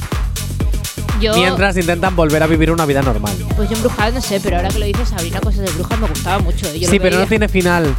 Yo, 1.20 1.34
Mientras 1.34 1.76
intentan 1.76 2.14
volver 2.14 2.40
a 2.44 2.46
vivir 2.46 2.70
una 2.70 2.86
vida 2.86 3.02
normal. 3.02 3.34
pues 3.56 3.68
yo 3.68 3.74
embrujada 3.74 4.12
no 4.12 4.20
sé, 4.20 4.38
pero 4.40 4.56
ahora 4.56 4.68
que 4.68 4.78
lo 4.78 4.86
dices, 4.86 5.08
Sabrina, 5.08 5.40
cosas 5.40 5.62
de 5.62 5.72
brujas 5.72 5.98
me 5.98 6.06
gustaba 6.06 6.38
mucho. 6.38 6.66
¿eh? 6.68 6.78
Yo 6.78 6.88
sí, 6.88 6.98
lo 6.98 7.02
pero 7.02 7.18
no 7.18 7.26
tiene 7.26 7.48
final. 7.48 7.96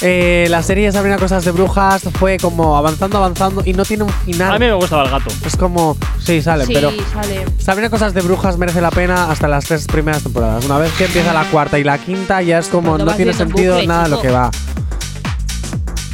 Eh, 0.00 0.46
la 0.48 0.62
serie 0.62 0.92
Sabrina 0.92 1.16
Cosas 1.18 1.44
de 1.44 1.50
Brujas 1.50 2.02
fue 2.18 2.36
como 2.36 2.76
avanzando, 2.76 3.18
avanzando 3.18 3.62
y 3.64 3.72
no 3.72 3.84
tiene 3.84 4.04
un 4.04 4.10
final. 4.10 4.52
A 4.54 4.58
mí 4.58 4.66
me 4.66 4.72
gustaba 4.74 5.04
el 5.04 5.10
gato. 5.10 5.30
Es 5.44 5.56
como. 5.56 5.96
Sí, 6.22 6.40
sale, 6.40 6.66
Sí, 6.66 6.72
pero. 6.74 6.92
sale. 7.12 7.44
Sabrina 7.58 7.90
Cosas 7.90 8.14
de 8.14 8.20
Brujas 8.20 8.56
merece 8.58 8.80
la 8.80 8.90
pena 8.90 9.30
hasta 9.30 9.48
las 9.48 9.64
tres 9.64 9.86
primeras 9.86 10.22
temporadas. 10.22 10.64
Una 10.64 10.78
vez 10.78 10.92
que 10.92 11.06
empieza 11.06 11.32
la 11.32 11.44
cuarta 11.50 11.78
y 11.78 11.84
la 11.84 11.98
quinta, 11.98 12.40
ya 12.42 12.58
es 12.58 12.68
como. 12.68 12.90
Cuando 12.90 13.06
no 13.06 13.14
tiene 13.14 13.32
sentido 13.32 13.74
bucle, 13.74 13.86
nada 13.88 14.04
chico. 14.04 14.16
lo 14.16 14.22
que 14.22 14.30
va. 14.30 14.50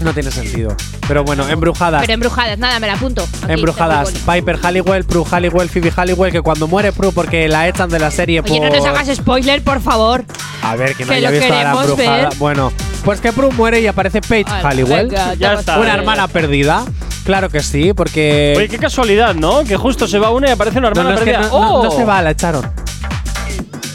No 0.00 0.12
tiene 0.12 0.30
sentido. 0.30 0.74
Pero 1.06 1.22
bueno, 1.22 1.46
Embrujadas. 1.48 2.00
Pero 2.00 2.14
embrujadas, 2.14 2.58
nada, 2.58 2.80
me 2.80 2.86
la 2.86 2.94
apunto. 2.94 3.22
Aquí, 3.42 3.52
Embrujadas. 3.52 4.10
Piper 4.12 4.58
Halliwell, 4.62 5.04
Prue 5.04 5.24
Halliwell, 5.30 5.68
Phoebe 5.68 5.92
Halliwell, 5.94 6.32
que 6.32 6.40
cuando 6.40 6.66
muere 6.66 6.92
Prue 6.92 7.12
porque 7.12 7.46
la 7.48 7.68
echan 7.68 7.88
de 7.90 7.98
la 7.98 8.10
serie. 8.10 8.40
Oye, 8.40 8.58
por. 8.58 8.70
no 8.70 8.76
nos 8.76 8.86
hagas 8.86 9.14
spoiler, 9.14 9.62
por 9.62 9.80
favor. 9.80 10.24
A 10.62 10.74
ver, 10.76 10.94
que 10.96 11.04
no 11.04 11.10
que 11.10 11.16
haya 11.16 11.30
lo 11.30 11.36
visto 11.38 11.54
a 11.54 11.62
la 11.62 11.70
embrujada. 11.80 12.28
ver. 12.30 12.38
Bueno, 12.38 12.72
pues 13.04 13.20
que 13.20 13.32
Prue 13.32 13.50
muere 13.52 13.80
y 13.80 13.86
aparece 13.86 14.20
Paige 14.20 14.44
Vale, 14.50 14.62
Halliwell. 14.82 15.08
venga, 15.08 15.34
Ya 15.34 15.54
está, 15.54 15.78
Una 15.78 15.90
eh. 15.94 15.98
hermana 15.98 16.28
perdida. 16.28 16.84
Claro 17.24 17.48
que 17.48 17.60
sí, 17.62 17.92
porque. 17.94 18.54
Oye, 18.56 18.68
qué 18.68 18.78
casualidad, 18.78 19.34
¿no? 19.34 19.64
Que 19.64 19.76
justo 19.76 20.06
se 20.06 20.18
va 20.18 20.30
una 20.30 20.48
y 20.48 20.50
aparece 20.52 20.78
una 20.78 20.90
no, 20.90 20.92
hermana 20.92 21.10
no, 21.10 21.14
es 21.16 21.24
que 21.24 21.30
perdida. 21.32 21.48
no, 21.50 21.60
no- 21.60 21.74
¡Oh! 21.80 21.84
no 21.84 21.90
se 21.90 22.04
va, 22.04 22.20
la 22.22 22.30
echaron. 22.32 22.70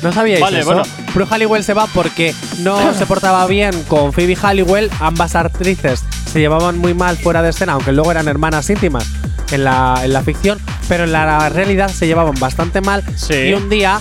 ¿No 0.02 0.14
sabíais 0.14 0.40
Vale, 0.42 0.60
eso? 0.60 0.68
bueno. 0.68 0.84
Prue 1.14 1.26
Halliwell 1.30 1.64
se 1.64 1.74
va 1.74 1.88
porque 1.94 2.34
no 2.60 2.94
se 2.98 3.06
portaba 3.06 3.46
bien 3.48 3.84
con 3.88 4.14
Phoebe 4.14 4.36
Halliwell. 4.36 4.90
Ambas 5.00 5.36
actrices 5.36 6.04
se 6.32 6.40
llevaban 6.40 6.78
muy 6.78 6.94
mal 6.94 7.18
fuera 7.18 7.42
de 7.42 7.50
escena, 7.50 7.74
aunque 7.74 7.92
luego 7.92 8.12
eran 8.12 8.28
hermanas 8.28 8.70
íntimas 8.70 9.06
en 9.52 9.64
la, 9.64 10.00
en 10.04 10.14
la 10.14 10.22
ficción, 10.22 10.60
pero 10.88 11.04
en 11.04 11.12
la 11.12 11.50
realidad 11.50 11.90
se 11.90 12.08
llevaban 12.08 12.36
bastante 12.40 12.82
mal. 12.82 13.04
Y 13.30 13.52
un 13.54 13.68
día, 13.70 14.00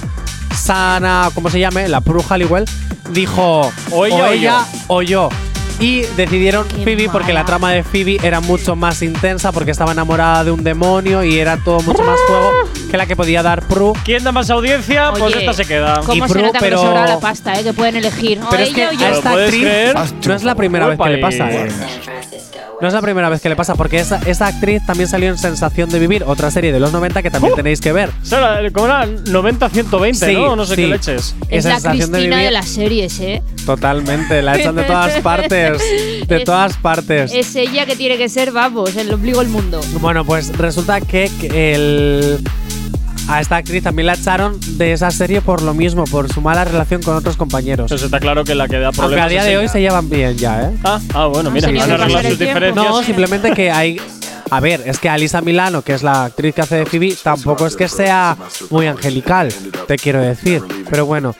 Sana, 0.58 1.30
¿cómo 1.34 1.48
se 1.50 1.60
llame? 1.60 1.88
La 1.88 2.00
Prue 2.00 2.22
Halliwell, 2.28 2.64
dijo 3.10 3.72
O 3.90 4.06
ella 4.06 4.16
o 4.16 4.26
ella 4.26 4.64
o 4.88 5.02
yo. 5.02 5.28
Y 5.80 6.00
decidieron 6.16 6.66
Phoebe 6.68 7.08
porque 7.08 7.32
la 7.32 7.44
trama 7.44 7.70
de 7.70 7.84
Phoebe 7.84 8.18
era 8.24 8.40
mucho 8.40 8.74
más 8.74 9.00
intensa 9.00 9.52
porque 9.52 9.70
estaba 9.70 9.92
enamorada 9.92 10.42
de 10.42 10.50
un 10.50 10.64
demonio 10.64 11.22
y 11.22 11.38
era 11.38 11.56
todo 11.58 11.80
mucho 11.82 12.02
más 12.02 12.18
juego 12.26 12.50
que 12.90 12.96
la 12.96 13.06
que 13.06 13.14
podía 13.14 13.44
dar 13.44 13.62
Prue. 13.62 13.92
¿Quién 14.04 14.24
da 14.24 14.32
más 14.32 14.50
audiencia? 14.50 15.12
pues 15.16 15.36
esta 15.36 15.52
se 15.52 15.64
queda. 15.66 16.00
¿Cómo 16.04 16.24
Y 16.24 16.26
se 16.28 16.32
Prue, 16.34 16.42
nota 16.46 16.58
que 16.58 16.64
pero- 16.64 16.78
sobra 16.82 17.06
la 17.06 17.20
pasta, 17.20 17.60
eh? 17.60 17.62
Que 17.62 17.72
pueden 17.72 17.94
elegir. 17.94 18.40
O 18.42 18.50
Pero 18.50 18.64
que 18.64 18.70
ella 18.70 18.88
o 18.90 18.92
yo. 18.92 19.06
a 19.06 19.10
esta 19.10 19.30
¿Puedes 19.30 19.94
actriz 19.94 20.26
no 20.26 20.34
es 20.34 20.42
la 20.42 20.54
primera 20.56 20.86
vez 20.88 20.98
que 20.98 21.08
le 21.10 21.18
pasa, 21.18 21.48
eh. 21.48 21.68
No 22.80 22.86
es 22.86 22.94
la 22.94 23.02
primera 23.02 23.28
vez 23.28 23.40
que 23.40 23.48
le 23.48 23.56
pasa, 23.56 23.74
porque 23.74 23.98
esa, 23.98 24.20
esa 24.26 24.46
actriz 24.46 24.86
también 24.86 25.08
salió 25.08 25.28
en 25.30 25.36
Sensación 25.36 25.88
de 25.90 25.98
Vivir, 25.98 26.22
otra 26.24 26.48
serie 26.52 26.72
de 26.72 26.78
los 26.78 26.92
90 26.92 27.22
que 27.24 27.30
también 27.30 27.52
tenéis 27.56 27.80
que 27.80 27.90
ver. 27.92 28.10
O 28.22 28.24
sea, 28.24 28.60
la- 28.60 28.70
¿Cómo 28.70 28.86
era? 28.86 29.04
90-120, 29.04 30.14
Sí, 30.14 30.32
¿no? 30.34 30.54
No 30.54 30.64
sé 30.64 30.76
sí. 30.76 30.82
qué 30.82 30.86
leches. 30.88 31.34
Es 31.48 31.64
Esa 31.64 31.70
la 31.70 31.74
sensación 31.80 32.12
de 32.12 32.18
Cristina 32.18 32.36
de, 32.36 32.42
vivir- 32.44 32.52
las 32.52 32.68
series, 32.68 33.18
¿eh? 33.18 33.42
Totalmente, 33.66 34.42
la 34.42 34.56
echan 34.56 34.76
de 34.76 34.84
todas 34.84 35.12
partes. 35.22 35.78
De 36.28 36.36
Es- 36.36 36.44
todas 36.44 36.76
partes. 36.76 37.32
Es 37.34 37.56
ella 37.56 37.84
que 37.84 37.96
tiene 37.96 38.16
que 38.16 38.28
ser, 38.28 38.52
vamos, 38.52 38.94
el 38.94 39.12
ombligo 39.12 39.40
del 39.40 39.48
mundo. 39.48 39.80
Bueno, 40.00 40.24
pues 40.24 40.56
resulta 40.56 41.00
que 41.00 41.28
que 41.40 41.74
el. 41.74 42.38
A 43.28 43.40
esta 43.42 43.56
actriz 43.56 43.82
también 43.82 44.06
la 44.06 44.14
echaron 44.14 44.58
de 44.78 44.92
esa 44.94 45.10
serie 45.10 45.42
por 45.42 45.60
lo 45.62 45.74
mismo, 45.74 46.04
por 46.04 46.32
su 46.32 46.40
mala 46.40 46.64
relación 46.64 47.02
con 47.02 47.14
otros 47.14 47.36
compañeros. 47.36 47.90
Pues 47.90 48.02
está 48.02 48.18
claro 48.20 48.42
que 48.42 48.54
la 48.54 48.66
que 48.68 48.78
da 48.78 48.86
Aunque 48.86 49.00
problemas 49.00 49.26
a 49.26 49.28
día 49.28 49.44
de 49.44 49.50
ella. 49.50 49.60
hoy 49.60 49.68
se 49.68 49.80
llevan 49.82 50.08
bien 50.08 50.36
ya, 50.38 50.62
¿eh? 50.62 50.70
Ah, 50.82 50.98
ah, 51.12 51.26
bueno, 51.26 51.50
mira, 51.50 51.68
sería 51.68 51.84
han 51.84 51.90
arreglado 51.92 52.28
sus 52.30 52.38
diferencias. 52.38 52.74
No, 52.74 53.02
simplemente 53.02 53.52
que 53.52 53.70
hay. 53.70 54.00
A 54.50 54.60
ver, 54.60 54.82
es 54.86 54.98
que 54.98 55.10
Alisa 55.10 55.42
Milano, 55.42 55.82
que 55.82 55.92
es 55.92 56.02
la 56.02 56.24
actriz 56.24 56.54
que 56.54 56.62
hace 56.62 56.76
de 56.76 56.86
Phoebe, 56.86 57.14
tampoco 57.22 57.66
es 57.66 57.76
que 57.76 57.86
sea 57.86 58.34
muy 58.70 58.86
angelical, 58.86 59.52
te 59.86 59.96
quiero 59.96 60.22
decir. 60.22 60.62
Pero 60.88 61.04
bueno. 61.04 61.34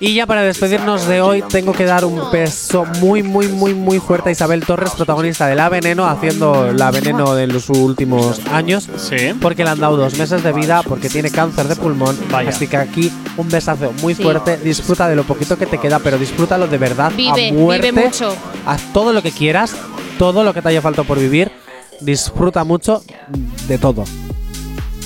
Y 0.00 0.14
ya 0.14 0.26
para 0.26 0.42
despedirnos 0.42 1.06
de 1.06 1.20
hoy, 1.20 1.42
tengo 1.48 1.72
que 1.72 1.84
dar 1.84 2.04
un 2.04 2.30
peso 2.30 2.84
muy, 3.00 3.22
muy, 3.22 3.46
muy, 3.48 3.74
muy 3.74 4.00
fuerte 4.00 4.28
a 4.28 4.32
Isabel 4.32 4.64
Torres, 4.66 4.90
protagonista 4.90 5.46
de 5.46 5.54
La 5.54 5.68
Veneno, 5.68 6.06
haciendo 6.06 6.72
La 6.72 6.90
Veneno 6.90 7.34
de 7.34 7.46
los 7.46 7.70
últimos 7.70 8.40
años. 8.52 8.88
Sí. 8.96 9.32
Porque 9.40 9.62
le 9.64 9.70
han 9.70 9.78
dado 9.78 9.96
dos 9.96 10.18
meses 10.18 10.42
de 10.42 10.52
vida, 10.52 10.82
porque 10.82 11.08
tiene 11.08 11.30
cáncer 11.30 11.68
de 11.68 11.76
pulmón. 11.76 12.18
Vaya. 12.30 12.50
Así 12.50 12.66
que 12.66 12.76
aquí 12.76 13.10
un 13.36 13.48
besazo 13.48 13.92
muy 14.02 14.14
Sí. 14.14 14.22
fuerte. 14.22 14.56
Disfruta 14.58 15.08
de 15.08 15.16
lo 15.16 15.22
poquito 15.24 15.56
que 15.56 15.66
te 15.66 15.78
queda, 15.78 16.00
pero 16.00 16.18
disfrútalo 16.18 16.66
de 16.66 16.76
verdad. 16.78 17.12
Vive, 17.16 17.48
a 17.50 17.52
muerte. 17.52 17.92
vive 17.92 18.04
mucho. 18.06 18.36
Haz 18.66 18.82
todo 18.92 19.12
lo 19.12 19.22
que 19.22 19.30
quieras, 19.30 19.74
todo 20.18 20.42
lo 20.42 20.52
que 20.52 20.60
te 20.60 20.68
haya 20.70 20.82
faltado 20.82 21.06
por 21.06 21.18
vivir. 21.20 21.52
Disfruta 22.00 22.64
mucho 22.64 23.02
de 23.68 23.78
todo. 23.78 24.04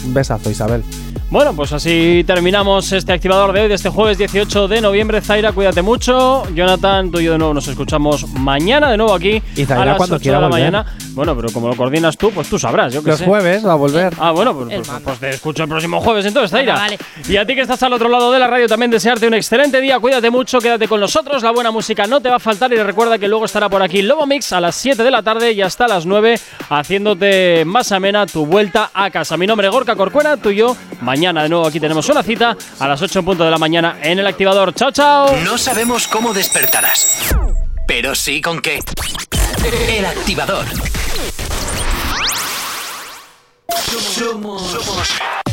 Un 0.04 0.14
besazo, 0.14 0.50
Isabel. 0.50 0.82
Bueno, 1.30 1.52
pues 1.54 1.74
así 1.74 2.24
terminamos 2.26 2.90
este 2.90 3.12
activador 3.12 3.52
de 3.52 3.60
hoy, 3.60 3.68
de 3.68 3.74
este 3.74 3.90
jueves 3.90 4.16
18 4.16 4.66
de 4.66 4.80
noviembre. 4.80 5.20
Zaira, 5.20 5.52
cuídate 5.52 5.82
mucho. 5.82 6.44
Jonathan, 6.54 7.10
tú 7.10 7.20
y 7.20 7.24
yo 7.24 7.32
de 7.32 7.38
nuevo 7.38 7.52
nos 7.52 7.68
escuchamos 7.68 8.26
mañana 8.32 8.90
de 8.90 8.96
nuevo 8.96 9.12
aquí. 9.12 9.42
Y 9.54 9.66
Zaira 9.66 9.82
a 9.82 9.84
las 9.84 9.96
cuando 9.98 10.16
8 10.16 10.22
quiera 10.22 10.38
de 10.38 10.42
la 10.42 10.48
volver. 10.48 10.72
mañana. 10.72 10.96
Bueno, 11.12 11.36
pero 11.36 11.50
como 11.52 11.68
lo 11.68 11.76
coordinas 11.76 12.16
tú, 12.16 12.30
pues 12.30 12.48
tú 12.48 12.58
sabrás. 12.58 12.94
Yo 12.94 13.02
qué 13.04 13.10
Los 13.10 13.18
sé. 13.18 13.26
jueves 13.26 13.66
va 13.66 13.72
a 13.72 13.74
volver. 13.74 14.14
Ah, 14.18 14.30
bueno, 14.30 14.54
pues, 14.54 14.74
pues- 14.74 15.00
pues 15.04 15.18
te 15.18 15.28
escucho 15.28 15.64
el 15.64 15.68
próximo 15.68 16.00
jueves 16.00 16.24
entonces, 16.24 16.50
Zaira. 16.50 16.74
Vale. 16.76 16.98
Y 17.28 17.36
a 17.36 17.44
ti 17.44 17.54
que 17.54 17.60
estás 17.60 17.82
al 17.82 17.92
otro 17.92 18.08
lado 18.08 18.32
de 18.32 18.38
la 18.38 18.46
radio 18.46 18.66
también 18.66 18.90
desearte 18.90 19.26
un 19.26 19.34
excelente 19.34 19.82
día. 19.82 19.98
Cuídate 20.00 20.30
mucho, 20.30 20.60
quédate 20.60 20.88
con 20.88 20.98
nosotros. 20.98 21.42
La 21.42 21.50
buena 21.50 21.70
música 21.70 22.06
no 22.06 22.22
te 22.22 22.30
va 22.30 22.36
a 22.36 22.40
faltar. 22.40 22.72
Y 22.72 22.76
recuerda 22.76 23.18
que 23.18 23.28
luego 23.28 23.44
estará 23.44 23.68
por 23.68 23.82
aquí 23.82 24.00
Lobo 24.00 24.26
Mix 24.26 24.54
a 24.54 24.62
las 24.62 24.74
7 24.76 25.02
de 25.02 25.10
la 25.10 25.22
tarde 25.22 25.52
y 25.52 25.60
hasta 25.60 25.86
las 25.88 26.06
9 26.06 26.40
haciéndote 26.70 27.64
más 27.66 27.92
amena 27.92 28.24
tu 28.24 28.46
vuelta 28.46 28.90
a 28.94 29.10
casa. 29.10 29.36
Mi 29.36 29.46
nombre 29.46 29.66
es 29.66 29.72
Gorka 29.74 29.94
Corcuera, 29.94 30.38
tú 30.38 30.48
y 30.48 30.56
yo. 30.56 30.74
Mañana 31.02 31.17
de 31.20 31.48
nuevo 31.48 31.66
aquí 31.66 31.80
tenemos 31.80 32.08
una 32.08 32.22
cita 32.22 32.56
a 32.78 32.88
las 32.88 33.02
8 33.02 33.18
en 33.18 33.24
punto 33.24 33.44
de 33.44 33.50
la 33.50 33.58
mañana 33.58 33.98
en 34.00 34.20
el 34.20 34.26
activador. 34.26 34.72
¡Chao, 34.72 34.92
chao! 34.92 35.36
No 35.44 35.58
sabemos 35.58 36.06
cómo 36.06 36.32
despertarás, 36.32 37.34
pero 37.86 38.14
sí 38.14 38.40
con 38.40 38.60
qué. 38.60 38.80
El 39.88 40.06
activador. 40.06 40.64
Somos, 44.14 44.62
somos 44.62 45.08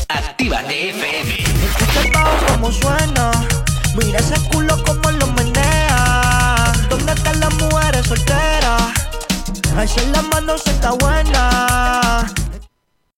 Actívate 0.07 0.89
FM. 0.91 1.33
Escucha 1.33 2.01
el 2.03 2.11
bajo 2.11 2.45
como 2.45 2.71
suena. 2.71 3.31
Mira 3.95 4.19
ese 4.19 4.39
culo 4.51 4.81
como 4.83 5.11
lo 5.11 5.27
menea. 5.27 6.73
¿Dónde 6.89 7.11
están 7.11 7.39
las 7.39 7.53
mujeres 7.55 8.05
solteras? 8.05 8.93
Ay, 9.75 9.87
si 9.87 9.99
en 9.99 10.11
la 10.11 10.21
mano 10.21 10.57
se 10.59 10.69
está 10.69 10.91
buena. 10.91 12.25